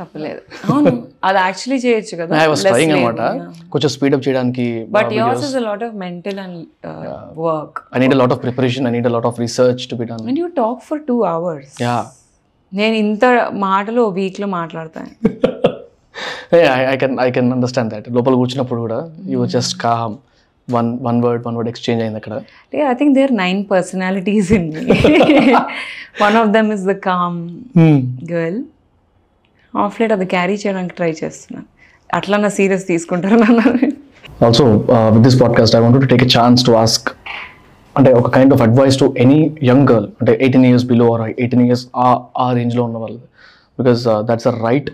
తప్పలేదు. 0.00 0.40
అవును 0.72 0.92
అది 1.28 1.38
యాక్చువల్లీ 1.46 1.78
చేయొచ్చు 1.86 2.14
కదా. 2.20 2.32
ఐ 2.42 2.46
వాస్ 2.52 2.62
ట్రైంగ్ 2.70 2.94
అనమాట. 2.96 3.22
కొంచెం 3.74 3.90
స్పీడప్ 3.96 4.24
చేయడానికి 4.26 4.66
but 4.96 5.12
yours 5.20 5.44
is 5.48 5.56
a 5.60 5.64
lot 5.68 5.84
of 5.88 5.96
mental 6.04 6.40
and 6.44 6.60
work 7.46 7.78
I 7.96 8.00
need 8.04 8.16
lot 8.22 8.34
of 8.36 8.42
preparation 8.46 8.88
I 8.90 8.94
need 8.96 9.10
lot 9.16 9.28
of 9.32 9.40
research 9.44 9.84
to 9.92 9.98
be 10.00 10.06
done 10.12 10.24
and 10.32 10.40
you 10.44 10.48
talk 10.62 10.80
for 10.88 11.02
two 11.10 11.18
hours 11.34 11.74
yeah 11.86 11.98
నేను 12.72 12.96
ఇంత 13.04 13.24
మాటలు 13.68 14.02
వీక్లో 14.18 14.48
మాట్లాడతాను 14.58 15.12
I 16.92 16.96
can 17.02 17.14
I 17.26 17.30
can 17.36 17.52
understand 17.56 17.90
that 17.94 18.08
లోపల 18.16 18.34
కూర్చున్నప్పుడు 18.40 18.80
కూడా 18.86 18.98
you 19.32 19.46
just 19.56 19.74
calm 19.86 20.16
one 20.68 20.88
one 21.06 21.18
word 21.24 21.42
one 21.46 21.56
word 21.58 21.70
exchange 21.70 22.00
అయింది 22.04 22.18
అక్కడ. 22.20 22.34
I 22.90 22.94
think 23.00 23.14
there 23.18 23.32
nine 23.44 23.60
personalities 23.72 24.50
in 24.56 24.66
me 24.74 24.98
one 26.24 26.36
of 26.40 26.50
them 26.56 26.68
is 26.76 26.84
the 26.90 26.94
calm 27.08 27.38
girl 28.32 28.60
of 29.76 30.00
light 30.00 30.12
అది 30.12 30.26
carry 30.26 30.54
చేయడానికి 30.54 30.94
try 30.94 31.10
చేస్తున్నాను 31.24 31.66
అట్లా 32.14 32.36
నా 32.38 32.48
సీరియస్ 32.48 32.86
తీసుకుంటారు 32.86 33.34
నన్ను. 33.34 33.62
Also 34.44 34.64
with 35.12 35.22
this 35.22 35.40
podcast 35.40 35.76
I 35.76 35.78
want 35.78 36.00
to 36.00 36.06
take 36.06 36.22
a 36.22 36.28
chance 36.38 36.66
to 36.66 36.72
ask 36.72 37.08
అంటే 37.96 38.12
ఒక 38.12 38.34
kind 38.34 38.54
of 38.54 38.62
advice 38.62 38.98
to 39.00 39.14
any 39.18 39.56
young 39.62 39.88
girl 39.88 40.06
అంటే 40.20 40.38
eighteen 40.40 40.66
years 40.66 40.84
below 40.84 41.12
or 41.12 41.30
eighteen 41.30 41.62
years 41.62 41.86
ఆ 41.96 42.24
ఆ 42.38 42.52
రేంజ్లో 42.52 42.84
ఉన్న 42.84 42.98
వాళ్ళు 42.98 43.20
బికాస్ 43.78 44.04
దట్స్ 44.20 44.46
అ 44.46 44.50
రైట్ 44.66 44.90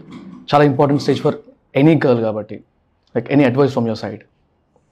చాలా 0.54 0.64
important 0.64 1.02
stage 1.02 1.20
for 1.20 1.34
any 1.76 2.00
girl 2.06 2.20
కాబట్టి 2.20 2.60
like 3.16 3.30
any 3.30 3.44
advice 3.44 3.72
from 3.72 3.86
your 3.86 3.98
side 3.98 4.20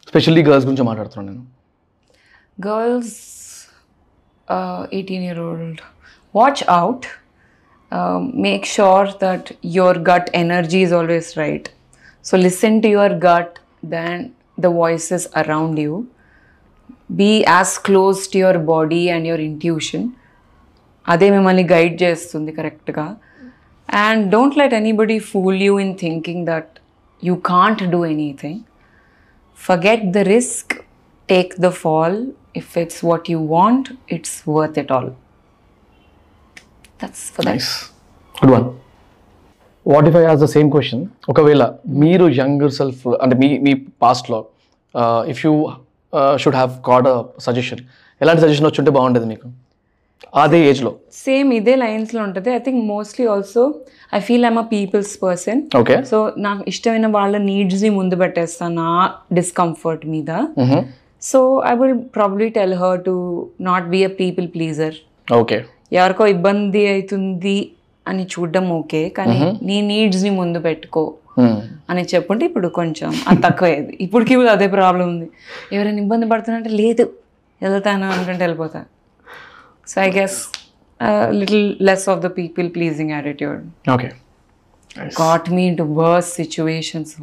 specially 0.08 0.42
girls 0.42 0.66
గురించి 0.66 0.82
మాట్లాడుతున్నాను 0.82 1.38
నేను. 1.38 1.46
Uh, 4.48 4.86
18 4.92 5.22
year 5.22 5.40
old 5.40 5.80
watch 6.34 6.62
out. 6.68 7.06
um, 7.91 8.21
make 8.47 8.65
sure 8.65 9.07
that 9.23 9.51
your 9.77 9.93
gut 10.09 10.29
energy 10.33 10.81
is 10.87 10.91
always 10.91 11.27
right 11.37 11.65
so 12.25 12.37
listen 12.37 12.81
to 12.85 12.89
your 12.89 13.09
gut 13.27 13.51
than 13.93 14.17
the 14.57 14.71
voices 14.81 15.27
around 15.41 15.77
you 15.77 15.95
be 17.21 17.31
as 17.59 17.77
close 17.89 18.27
to 18.27 18.37
your 18.37 18.57
body 18.73 19.03
and 19.15 19.25
your 19.31 19.41
intuition 19.49 20.03
అదే 21.05 21.27
మిమ్మల్ని 21.33 21.63
guide 21.71 21.93
చేస్తుంది 22.01 22.51
కరెక్ట్గా 22.57 23.05
and 23.89 24.23
don't 24.33 24.57
let 24.59 24.73
anybody 24.79 25.15
fool 25.29 25.61
you 25.67 25.73
in 25.83 25.93
thinking 26.01 26.43
that 26.49 26.73
you 27.21 27.35
can't 27.53 27.81
do 27.93 28.01
anything 28.15 28.59
forget 29.59 30.13
the 30.15 30.21
risk 30.25 30.67
take 31.29 31.55
the 31.57 31.71
fall 31.79 32.13
if 32.61 32.67
it's 32.81 32.99
what 33.07 33.23
you 33.31 33.39
want 33.55 33.91
it's 34.15 34.45
worth 34.45 34.77
it 34.83 34.89
all 34.97 35.09
that's 37.04 37.24
for 37.36 37.42
that 37.44 37.50
nice 37.52 37.70
good 38.34 38.54
one 38.56 38.66
what 39.86 40.06
if 40.10 40.16
I 40.22 40.24
has 40.30 40.42
the 40.44 40.50
same 40.56 40.70
question 40.76 41.02
ఒకవేళ 41.32 41.62
మీరు 42.04 42.26
younger 42.42 42.74
self 42.80 43.02
అంటే 43.22 43.34
మీ 43.42 43.50
మీ 43.66 43.74
పాస్ట్లో 44.04 44.40
if 45.32 45.42
you 45.46 45.52
should 46.42 46.56
have 46.60 46.72
got 46.88 47.08
a 47.12 47.18
suggestion 47.46 47.82
ఎలాంటి 48.20 48.42
suggestion 48.44 48.66
వచ్చి 48.66 48.80
ఉంటే 48.80 48.92
బాగుండేది 48.96 49.28
మీకు? 49.30 49.46
అదే 50.42 50.58
ఏజ్లో 50.68 50.90
సేమ్ 51.24 51.48
ఇదే 51.56 51.74
లైన్స్లో 51.82 52.20
ఉంటుంది. 52.26 52.48
I 52.58 52.60
think 52.66 52.80
mostly 52.92 53.24
also 53.34 53.62
I 54.16 54.20
feel 54.28 54.46
I'm 54.50 54.58
a 54.62 54.64
people's 54.72 55.12
person 55.24 55.60
okay 55.80 55.96
so 56.10 56.18
నాకు 56.46 56.62
ఇష్టమైన 56.72 57.08
వాళ్ళ 57.16 57.34
నీడ్స్ని 57.50 57.90
ముందు 57.98 58.16
పెట్టేస్తాను 58.22 58.74
నా 58.82 58.90
డిస్కంఫర్ట్ 59.38 60.04
మీద. 60.14 60.30
So 61.30 61.38
I 61.70 61.74
will 61.80 61.98
probably 62.16 62.48
tell 62.58 62.74
her 62.82 62.98
to 63.08 63.14
not 63.70 63.86
be 63.94 64.00
a 64.10 64.12
people 64.22 64.48
pleaser 64.56 64.96
okay 65.40 65.58
ఎవరికో 65.98 66.24
ఇబ్బంది 66.34 66.82
అవుతుంది 66.92 67.58
అని 68.06 68.22
చూడడం 68.32 68.64
ఓకే 68.78 69.02
కానీ 69.18 69.36
నీ 69.68 69.76
నీడ్స్ని 69.90 70.32
ముందు 70.40 70.58
పెట్టుకో 70.66 71.04
అని 71.90 72.02
చెప్పుంటే 72.12 72.42
ఇప్పుడు 72.48 72.68
కొంచెం 72.78 73.10
అది 73.30 73.40
తక్కువయ్యేది 73.46 73.92
ఇప్పటికి 74.04 74.34
అదే 74.56 74.66
ప్రాబ్లం 74.78 75.06
ఉంది. 75.12 75.26
ఎవరైనా 75.74 76.00
ఇబ్బంది 76.04 76.26
పడుతున్నారంటే 76.32 76.72
లేదు 76.80 77.04
వెళ్తాను 77.60 78.06
అనుకుంటే 78.14 78.42
వెళ్ళిపోతా. 78.44 78.80
So 79.90 79.94
I 80.06 80.08
guess 80.18 80.38
little 81.40 81.64
less 81.88 82.06
of 82.12 82.20
the 82.26 82.30
people 82.38 82.66
pleasing 82.76 83.12
attitude 83.16 83.62
okay 83.94 84.10
got 85.20 85.48
me 85.56 85.62
into 85.70 85.86
worse 86.00 86.30
situations 86.40 87.14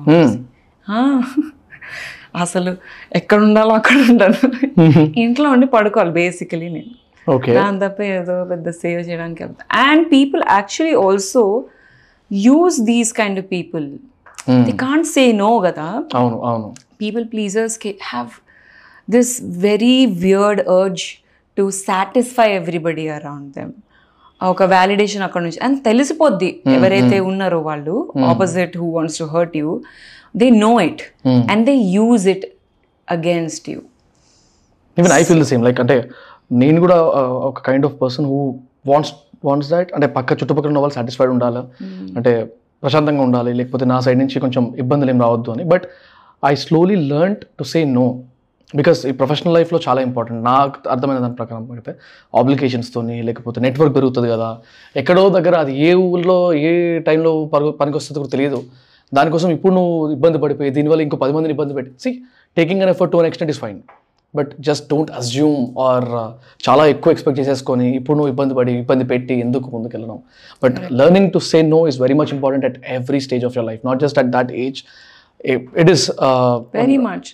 అసలు 2.44 2.72
ఎక్కడ 3.20 3.40
ఉండాలో 3.48 3.74
అక్కడ 3.80 3.98
ఉంటాను 4.12 4.38
ఇంట్లో 5.24 5.48
ఉండి 5.56 5.68
పడుకోవాలి 5.76 6.14
బేసికలీ 6.20 6.68
నేను. 6.78 6.94
దాని 7.56 7.80
తప్ప 7.80 8.02
ఏదో 8.14 8.44
పెద్ద 8.44 8.70
సేవ్ 8.82 9.10
చేయడానికి 9.10 9.44
వెళ్తా. 9.44 9.64
And 9.88 10.06
people 10.12 10.42
actually 10.50 10.96
also 11.06 11.44
use 12.32 12.82
these 12.82 13.14
kind 13.14 13.40
of 13.40 13.48
people 13.52 13.86
they 14.64 14.72
can't 14.78 15.08
say 15.08 15.32
no 15.44 15.60
కదా? 15.60 15.88
అవును 16.20 16.38
అవును. 16.52 16.70
People 17.04 17.26
pleasers 17.34 17.74
ca- 17.84 18.00
have 18.12 18.32
this 19.08 19.30
very 19.64 19.96
weird 20.24 20.60
urge 20.80 21.04
to 21.58 21.64
satisfy 21.88 22.48
everybody 22.62 23.06
around 23.18 23.46
them. 23.58 23.70
ఒక 24.42 24.64
వ్యాలిడేషన్ 24.64 25.24
అక్కడ 25.24 25.42
నుంచి. 25.42 25.60
అండ్ 25.60 25.84
తెలిసిపోద్ది 25.84 26.50
ఎవరైతే 26.78 27.18
ఉన్నారో 27.20 27.60
వాళ్ళు 27.62 27.96
opposite 28.32 28.78
who 28.78 28.88
wants 28.98 29.18
to 29.18 29.24
hurt 29.34 29.58
you 29.58 29.70
they 30.36 30.50
know 30.66 30.72
it 30.88 31.02
and 31.52 31.64
they 31.66 31.76
use 31.98 32.28
it 32.34 32.46
against 33.08 33.70
you 33.70 33.80
even 34.98 35.14
I 35.20 35.24
feel 35.24 35.42
the 35.44 35.48
same 35.52 35.64
like 35.68 35.80
అంటే 35.80 35.98
నేను 36.52 36.80
కూడా 36.86 36.98
ఒక 37.50 37.60
kind 37.68 37.86
of 37.90 37.96
person 38.02 38.26
who 38.32 38.40
wants 38.92 39.14
wants 39.48 39.70
that 39.74 39.92
అంటే 39.96 40.08
పక్క 40.18 40.32
చుట్టుపక్కల 40.40 40.70
ఉన్న 40.72 40.82
వాళ్ళు 40.84 40.96
సాటిస్ఫైడ్ 40.98 41.32
ఉండాలి? 41.36 41.62
అంటే 42.18 42.32
ప్రశాంతంగా 42.84 43.24
ఉండాలి 43.28 43.52
లేకపోతే 43.60 43.86
నా 43.94 43.98
సైడ్ 44.06 44.20
నుంచి 44.24 44.38
కొంచెం 44.44 44.64
ఇబ్బందులు 44.84 45.12
ఏం 45.14 45.20
రావద్దు 45.26 45.50
అని. 45.56 45.64
But 45.74 45.86
I 46.52 46.54
slowly 46.66 46.98
learn 47.12 47.36
to 47.60 47.66
say 47.72 47.80
no 48.00 48.06
because 48.80 49.00
ఈ 49.10 49.12
ప్రొఫెషనల్ 49.20 49.54
లైఫ్లో 49.58 49.80
చాలా 49.86 50.02
ఇంపార్టెంట్ 50.08 50.42
నాకు 50.50 50.78
అర్థమైన 50.94 51.20
దాని 51.24 51.36
ప్రకారం. 51.40 51.64
అయితే 51.78 51.94
ఆబ్లికేషన్స్తోని 52.40 53.16
లేకపోతే 53.30 53.62
నెట్వర్క్ 53.66 53.94
పెరుగుతుంది 53.98 54.28
కదా. 54.34 54.50
ఎక్కడో 55.02 55.24
దగ్గర 55.38 55.56
అది 55.64 55.74
ఏ 55.88 55.90
ఊళ్ళో 56.06 56.38
ఏ 56.70 56.72
టైంలో 57.08 57.34
పరుగు 57.54 57.72
పనికి 57.82 57.98
వస్తుందో 58.00 58.22
కూడా 58.24 58.32
తెలియదు. 58.36 58.62
దానికోసం 59.18 59.50
ఇప్పుడు 59.56 59.74
నువ్వు 59.80 59.96
ఇబ్బంది 60.18 60.38
పడిపోయి 60.44 60.70
దీనివల్ల 60.78 61.02
ఇంకో 61.08 61.18
పది 61.24 61.34
మందిని 61.38 61.54
ఇబ్బంది 61.56 61.74
పెట్టి 61.78 61.92
see 62.04 62.12
taking 62.58 62.84
an 62.86 62.92
effort 62.94 63.12
to 63.16 63.20
an 63.22 63.28
extent 63.30 63.52
is 63.54 63.60
fine 63.64 63.80
but 64.34 64.52
just 64.68 64.86
don't 64.92 65.12
assume 65.20 65.62
or 65.88 66.08
చాలా 66.68 66.84
ఎక్కువ 66.94 67.12
ఎక్స్పెక్ట్ 67.16 67.40
చేసేసుకొని 67.40 67.88
ఇప్పుడు 68.00 68.16
నువ్వు 68.18 68.32
ఇబ్బంది 68.34 68.54
పడి 68.60 68.74
ఇబ్బంది 68.84 69.06
పెట్టి 69.14 69.38
ఎందుకు 69.46 69.70
ముందుకు 69.76 69.94
వెళ్ళడం 69.98 70.20
but 70.64 70.78
learning 71.02 71.32
to 71.32 71.42
say 71.52 71.62
no 71.76 71.80
is 71.92 71.98
very 72.02 72.18
much 72.22 72.34
important 72.38 72.68
at 72.70 72.78
every 72.98 73.22
stage 73.28 73.46
of 73.50 73.58
your 73.60 73.68
life 73.72 73.84
not 73.90 74.00
just 74.06 74.20
at 74.24 74.32
that 74.38 74.54
age. 74.66 74.80
It 75.82 75.92
is 75.96 76.06
very 76.80 76.98
much 77.10 77.28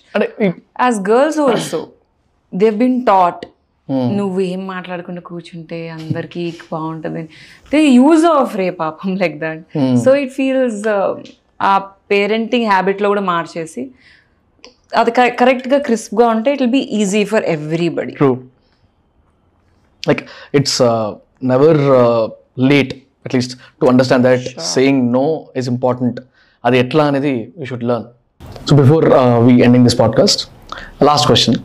as 0.86 0.98
girls 1.10 1.40
also 1.46 1.80
they've 2.52 2.76
been 2.84 2.98
taught 3.12 3.44
నువ్వు 4.18 4.40
ఏం 4.52 4.62
మాట్లాడకుండా 4.66 5.20
కూర్చుంటే 5.28 5.78
అందరికీ 5.88 6.42
బాగుంటుంది. 6.72 7.22
దే 7.72 7.78
యూజ్ 8.00 8.24
ఆఫ్ 8.32 8.56
రే 8.60 8.66
పాపం 8.84 9.10
like 9.22 9.36
that 9.44 9.62
so 10.04 10.10
it 10.22 10.32
feels 10.38 10.82
ఆ 11.70 11.72
parenting 12.12 12.66
హ్యాబిట్లో 12.72 13.08
కూడా 13.08 13.24
మార్చేసి 13.30 13.82
అది 14.92 15.10
కరెక్ట్గా 15.10 15.78
క్రిస్ప్గా 15.78 16.28
ఉంటే 16.28 16.52
it 16.52 16.60
will 16.60 16.72
be 16.72 16.80
easy 17.00 17.24
for 17.24 17.44
everybody 17.44 18.12
true 18.12 18.30
like 20.02 20.22
it's 20.54 20.82
never 21.42 21.80
late 22.58 22.92
at least 23.26 23.58
to 23.80 23.86
understand 23.86 24.24
that 24.24 24.60
saying 24.60 25.12
no 25.12 25.50
is 25.56 25.68
important 25.68 26.20
అది 26.64 26.78
ఎట్లా 26.78 27.04
అనేది 27.04 27.52
we 27.58 27.64
should 27.64 27.84
learn 27.84 28.06
so 28.68 28.76
before 28.76 29.04
we 29.38 29.62
ending 29.62 29.84
this 29.84 29.98
podcast 29.98 30.50
last 31.02 31.26
question 31.26 31.56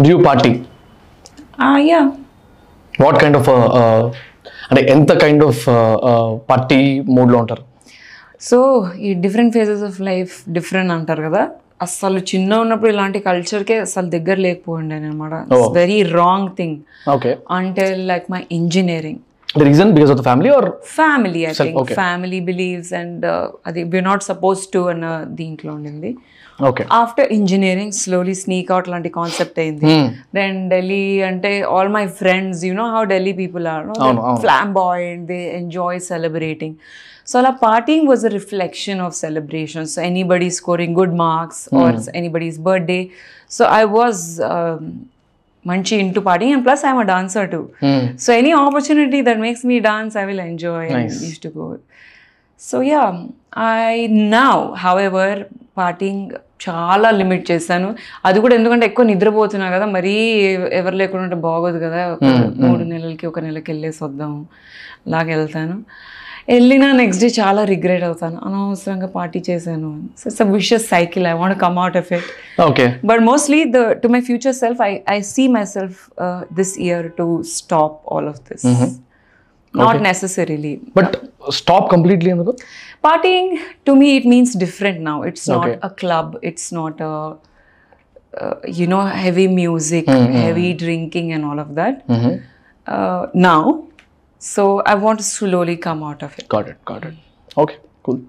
do 0.00 0.08
you 0.08 0.24
party 0.24 0.52
yeah 1.88 2.00
what 3.00 3.20
kind 3.20 3.36
of 3.36 3.48
అంటే 4.70 4.82
ఎంత 4.92 5.12
kind 5.12 5.44
of 5.44 5.62
party 6.50 7.00
మూడ్లో 7.00 7.38
ఉంటారు? 7.38 7.62
So 8.40 8.56
ఈ 8.98 9.14
different 9.14 9.52
phases 9.54 9.82
of 9.82 10.00
life 10.00 10.32
different 10.48 10.92
అంటారు 10.92 11.22
కదా? 11.22 11.42
అసలు 11.80 12.18
చిన్న 12.30 12.50
ఉన్నప్పుడు 12.56 12.90
ఇలాంటి 12.90 13.18
కల్చర్కే 13.28 13.76
అసలు 13.78 14.08
దగ్గర 14.16 14.36
లేకపోండి 14.46 14.94
అనమాట 14.98 15.34
వెరీ 15.80 16.00
రాంగ్ 16.20 16.50
థింగ్ 16.58 16.78
అంటే 17.58 17.86
like 18.10 18.26
my 18.34 18.42
engineering 18.58 19.22
reason 19.68 19.90
because 19.96 20.10
of 20.12 20.18
the 20.20 20.24
family 20.28 20.50
or 20.56 20.66
family 20.96 21.42
I 21.50 21.52
think 21.58 21.92
family 22.00 22.40
believes 22.48 22.92
and 23.00 23.26
అది 23.68 23.82
వి 23.94 24.00
నాట్ 24.08 24.24
సపోజ్ 24.30 24.62
టు 24.74 24.80
అన్న 24.92 25.06
దీంట్లో 25.40 25.70
ఉండింది. 25.78 26.10
Okay 26.68 26.82
after 27.00 27.28
engineering 27.36 27.94
slowly 28.02 28.34
sneak 28.42 28.70
out 28.74 28.88
లాంటి 28.92 29.10
కాన్సెప్ట్ 29.16 29.58
అయింది. 29.62 29.86
దెన్ 30.38 30.58
ఢిల్లీ 30.70 31.02
అంటే 31.30 31.50
all 31.74 31.90
my 31.98 32.04
friends 32.20 32.62
you 32.68 32.74
know 32.74 32.86
how 32.94 33.02
Delhi 33.14 33.34
people 33.42 33.66
are 33.74 33.84
flamboyant 34.80 35.04
and 35.12 35.26
they 35.32 35.40
enjoy 35.60 36.00
celebrating 36.12 36.76
so 37.28 37.38
అలా 37.40 37.50
partying 37.50 38.08
was 38.10 38.24
a 38.26 38.32
reflection 38.38 39.00
of 39.06 39.16
celebrations 39.16 39.94
anybody 40.08 40.50
scoring 40.58 40.96
good 41.00 41.16
marks 41.24 41.62
or 41.82 41.96
anybody's 42.20 42.58
birthday 42.68 43.00
so 43.56 43.64
I 43.80 43.82
was 43.98 44.22
మంచి 45.64 45.94
into 46.04 46.20
party 46.20 46.46
and 46.52 46.64
plus 46.66 46.82
I'm 46.86 47.00
a 47.04 47.06
dancer 47.14 47.48
too 47.50 47.60
so 48.24 48.32
any 48.32 48.52
opportunity 48.64 49.20
that 49.28 49.40
makes 49.46 49.66
me 49.66 49.78
dance 49.90 50.16
I 50.22 50.24
will 50.24 50.40
enjoy 50.40 50.90
go 51.56 51.66
so 52.60 52.82
yeah 52.82 53.04
I 53.58 54.06
now 54.36 54.74
however 55.00 55.38
partying 55.78 56.26
చాలా 56.68 57.08
limit 57.10 57.50
చేశాను. 57.50 57.88
అది 58.24 58.38
కూడా 58.40 58.54
ఎందుకంటే 58.54 58.86
ఎక్కువ 58.86 59.04
నిద్రపోతున్నా 59.06 59.66
కదా 59.70 59.86
మరీ 59.86 60.14
ఎవరు 60.80 60.96
లేకుండా 60.96 61.24
ఉంటే 61.24 61.36
బాగోదు 61.36 61.78
కదా. 61.78 62.02
ఒక 62.14 62.24
మూడు 62.62 62.82
నెలలకి 62.92 63.26
ఒక 63.26 63.38
నెలకి 63.38 63.68
వెళ్ళేసి 63.72 64.04
వద్దాం 64.04 64.32
అలాగ 65.06 65.26
వెళ్తాను 65.36 65.76
వెళ్ళినా 66.48 66.88
నెక్స్ట్ 67.00 67.22
డే 67.24 67.28
చాలా 67.38 67.62
రిగ్రెట్ 67.70 68.04
అవుతాను 68.08 68.36
అనవసరంగా 68.48 69.08
పార్టీ 69.16 69.40
చేశాను 69.48 69.88
so 70.20 70.24
it's 70.30 70.42
a 70.44 70.48
vicious 70.56 70.84
cycle 70.94 71.24
I 71.30 71.32
want 71.40 71.56
come 71.64 71.78
out 71.84 71.96
of 72.00 72.10
it 72.18 72.28
okay 72.66 72.84
but 73.10 73.20
mostly 73.30 73.60
the 73.76 73.84
to 74.02 74.08
my 74.14 74.20
future 74.28 74.54
self 74.62 74.78
i 74.88 74.92
i 75.14 75.20
see 75.32 75.46
myself 75.58 75.94
uh, 76.24 76.40
this 76.58 76.70
year 76.86 77.00
to 77.20 77.26
stop 77.56 77.94
all 78.14 78.26
of 78.32 78.38
this 78.50 78.64
not 79.74 79.96
necessarily 80.10 80.74
but 80.98 81.14
stop 81.60 81.88
completely 81.94 82.30
ఎందుకు 82.34 82.54
partying 83.06 83.48
to 83.88 83.92
me 84.02 84.08
it 84.20 84.24
means 84.34 84.52
different 84.64 85.00
now 85.10 85.18
it's 85.30 85.44
not 85.54 85.68
a 85.88 85.92
club 86.02 86.28
it's 86.50 86.68
not 86.78 86.94
a 87.10 87.14
uh, 88.42 88.54
you 88.78 88.86
know 88.92 89.02
heavy 89.24 89.48
music 89.62 90.06
heavy 90.44 90.70
drinking 90.84 91.28
and 91.36 91.44
all 91.50 91.60
of 91.66 91.70
that 91.80 91.96
uh, 92.86 93.20
now 93.50 93.60
so 94.42 94.62
i 94.92 94.94
want 94.94 95.18
to 95.18 95.26
slowly 95.26 95.76
come 95.86 96.00
out 96.08 96.20
of 96.26 96.32
it. 96.40 96.46
Got 96.54 96.68
it 96.72 96.80
got 96.90 97.04
it 97.08 97.18
okay 97.62 97.74
cool 98.06 98.20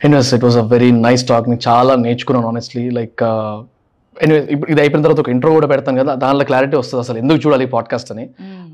anyways 0.00 0.30
it 0.36 0.44
was 0.48 0.58
a 0.62 0.66
very 0.74 0.90
nice 1.06 1.24
talk 1.30 1.48
నేను 1.52 1.62
చాలా 1.68 1.94
నేర్చుకున్నాను 2.06 2.48
honestly 2.52 2.84
like 2.98 3.22
anyway 4.16 4.40
ఇప్పుడు 4.54 4.70
ఇది 4.72 4.80
అయిపోయిన 4.82 5.02
తర్వాత 5.04 5.20
ఒక 5.24 5.30
intro 5.34 5.50
కూడా 5.56 5.68
పెడతాను 5.72 5.98
కదా 6.02 6.12
దానిలో 6.22 6.44
క్లారిటీ 6.50 6.76
వస్తుంది 6.80 7.00
అసలు. 7.04 7.18
ఎందుకు 7.22 7.40
చూడాలి 7.44 7.64
ఈ 7.68 7.70
పాడ్కాస్ట్ 7.74 8.10
అని? 8.14 8.24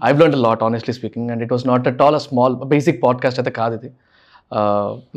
I've 0.09 0.21
learn 0.23 0.39
lot 0.47 0.63
honestly 0.69 0.95
speaking 0.99 1.31
and 1.33 1.43
it 1.47 1.53
was 1.55 1.67
not 1.73 1.89
at 1.91 2.01
all 2.07 2.17
a 2.21 2.23
small 2.29 2.55
basic 2.75 2.99
podcast 3.07 3.41
అయితే 3.43 3.53
కాదు 3.61 3.75
ఇది. 3.81 3.91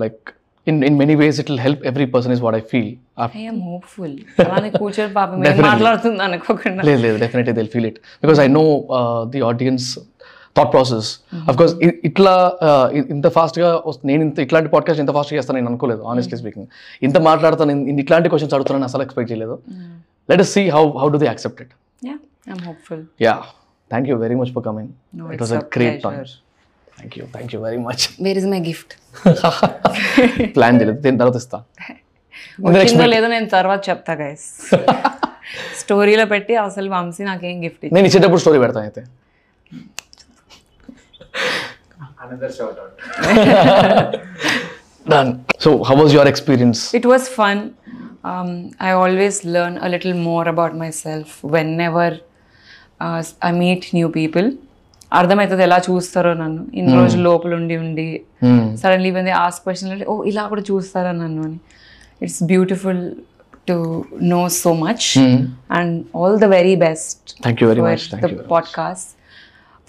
Like 0.04 0.22
in 0.68 0.80
in 0.90 0.98
many 1.02 1.16
ways 1.22 1.38
it 1.42 1.50
will 1.52 1.64
help 1.68 1.84
every 1.92 2.08
person 2.16 2.34
is 2.36 2.44
what 2.48 2.58
I 2.62 2.64
feel 2.74 2.92
i 3.26 3.46
am 3.52 3.60
hopeful. 3.70 4.12
అలానే 4.48 4.70
కూర్చొని 4.82 5.12
పాపం 5.20 5.38
మాట్లాడుతుంది 5.70 6.22
అనుకోకుండా. 6.28 6.82
లేదు 6.90 7.02
లేదు 7.08 7.18
definitely 7.24 7.56
they'll 7.60 7.72
feel 7.76 7.88
it 7.92 8.00
because 8.26 8.42
I 8.46 8.48
know 8.60 8.66
the 9.36 9.42
audience 9.52 9.88
thought 10.58 10.72
process 10.74 11.10
of 11.50 11.58
course 11.58 11.74
ఇట్లా 12.10 12.34
ఇంత 13.16 13.28
ఫాస్ట్గా 13.28 13.70
నేను 14.06 14.22
ఇంత 14.24 14.40
ఇట్లాంటి 14.40 14.70
పాడ్కాస్ట్ 14.70 15.02
ఇంత 15.02 15.12
ఫాస్ట్గా 15.12 15.38
చేస్తాను 15.40 15.58
నేను 15.60 15.70
అనుకోలేదు 15.72 16.02
ఆనెస్ట్లీ 16.12 16.40
స్పీకింగ్ 16.40 16.68
ఇంత 17.04 17.18
మాట్లాడతాను 17.30 17.72
ఇన్ 17.92 18.00
ఇట్లాంటి 18.00 18.30
క్వశ్చన్స్ 18.30 18.54
అడుగుతానని 18.54 18.84
అసలు 18.84 19.02
ఎక్స్పెక్ట్ 19.02 19.32
చేయలేదు. 19.32 19.56
Let 20.30 20.42
us 20.42 20.50
see 20.50 20.64
how 20.70 20.84
how 21.02 21.08
do 21.08 21.18
they 21.18 21.26
accept 21.26 21.62
it 21.62 21.74
yeah 22.02 22.18
i'm 22.48 22.62
hopeful. 22.68 23.00
Yeah 23.22 23.36
thank 23.92 24.10
you 24.10 24.18
very 24.18 24.36
much 24.36 24.52
for 24.54 24.66
coming 24.66 24.92
it 25.34 25.42
was 25.42 25.54
a 25.54 25.60
a 25.60 25.64
great 25.78 26.02
pleasure. 26.04 26.34
Thank 26.98 27.16
you 27.20 27.24
thank 27.36 27.52
you 27.56 27.60
very 27.62 27.80
much 27.88 28.04
where 28.26 28.38
is 28.42 28.48
my 28.54 28.62
gift? 28.70 28.90
Plan 30.56 30.78
చేయలేదు 30.80 31.00
దీని 31.06 31.18
తర్వాత 31.18 31.38
ఇస్తా. 31.44 31.60
లేదో 33.16 33.28
నేను 33.28 33.48
తర్వాత 33.48 33.82
చెప్తా 33.90 34.14
guys 34.14 34.48
స్టోరీలో 35.82 36.26
పెట్టి 36.34 36.56
అసలు 36.66 36.90
వంశీ 36.90 37.24
నాకేం 37.24 37.58
గిఫ్ట్ 37.66 37.86
నేను 37.94 38.08
ఇచ్చేటప్పుడు 38.08 38.42
స్టోరీ 38.46 38.60
పెడతాను 38.60 38.86
అయితే. 38.86 39.04
Another 42.24 42.52
shout 42.60 42.78
out. 42.84 42.94
Done 45.12 45.34
so 45.60 45.82
how 45.82 45.96
was 45.96 46.14
your 46.14 46.28
experience 46.28 46.96
it 46.96 47.08
was 47.08 47.30
fun 47.30 47.70
I 48.84 48.90
always 48.90 49.46
learn 49.46 49.78
a 49.78 49.88
little 49.88 50.14
more 50.14 50.48
about 50.48 50.76
myself 50.92 51.46
whenever 51.82 52.14
I 53.46 53.52
meet 53.52 53.86
new 53.94 54.08
people 54.08 54.52
అర్థమవుతుంది 55.14 55.64
ఎలా 55.64 55.78
చూస్తారో 55.78 56.34
నన్ను. 56.34 56.68
ఇన్ని 56.74 56.94
రోజులు 56.96 57.22
లోపల 57.22 57.54
ఉండి 57.54 57.78
ఉండి 57.78 58.22
suddenly 58.76 59.12
when 59.12 59.26
they 59.26 59.38
ask 59.48 59.58
questions 59.68 59.94
like 59.94 60.10
ఓ 60.10 60.24
ఇలా 60.24 60.48
కూడా 60.48 60.62
చూస్తారా 60.62 61.12
నన్ను? 61.12 61.44
అని. 61.44 61.60
It's 62.22 62.44
beautiful 62.44 63.16
to 63.68 64.06
know 64.24 64.50
so 64.50 64.74
much 64.74 65.20
and 65.72 66.06
all 66.18 66.40
the 66.40 66.44
very 66.44 66.76
best 66.76 67.42
thank 67.42 67.64
you 67.64 67.70
very 67.70 67.82
much 67.82 68.20
the 68.22 68.26
podcast 68.52 69.17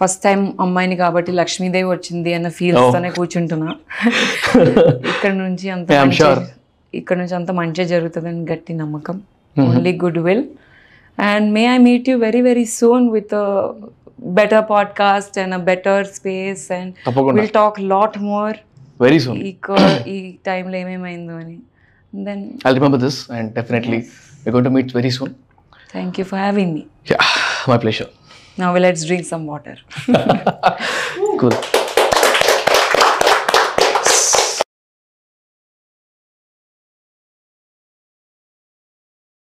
first 0.00 0.20
time 0.26 0.40
అమ్మాయిని 0.64 0.96
కాబట్టి 1.02 1.30
లక్ష్మీదేవి 1.40 1.88
వచ్చింది 1.94 2.30
అన్న 2.36 2.48
ఫీల్స్ 2.58 2.86
తోనే 2.94 3.10
కూర్చుంటున్నా. 3.18 3.70
ఇక్కడ 5.12 5.32
నుంచి 5.42 5.66
అంత. 5.76 5.88
ఇక్కడ 6.94 7.16
నుంచి 7.20 7.34
అంత 7.38 7.50
మంచి 7.60 7.84
జరుగుతుందని 7.92 8.42
గట్టి 8.52 8.72
నమ్మకం. 8.82 9.16
Only 9.56 9.92
good 10.02 10.20
will 10.26 10.44
and 11.30 11.48
may 11.56 11.64
I 11.74 11.78
meet 11.88 12.08
you 12.10 12.16
very 12.26 12.40
very 12.48 12.64
soon 12.78 13.06
with 13.16 13.34
better 14.38 14.64
podcast 14.70 15.36
and 15.42 15.54
a 15.58 15.60
better 15.70 16.04
space 16.18 16.64
and. 16.78 16.92
Will 17.38 17.52
talk 17.60 17.80
lot 17.94 18.18
more 18.30 18.56
very 19.06 19.18
soon 19.26 19.40
ఈ 20.14 20.18
టైంలో 20.46 20.76
ఏమేమైందో 20.84 21.34
అని. 21.42 21.58
Then 22.12 22.44
I 22.68 22.72
remember 22.78 23.02
this 23.06 23.20
and 23.38 23.50
definitely 23.58 23.98
we 24.44 24.52
gonna 24.68 24.72
meet 24.78 24.96
very 25.00 25.12
soon 25.18 25.34
thank 25.92 26.16
you 26.20 26.26
for 26.30 26.40
having 26.46 26.72
me 26.76 26.84
yeah 27.12 27.20
my 27.72 27.78
pleasure 27.84 28.10
now 28.58 28.78
let's 28.86 29.04
drink 29.06 29.28
some 29.28 29.44
water 29.48 29.80
cool 31.38 31.58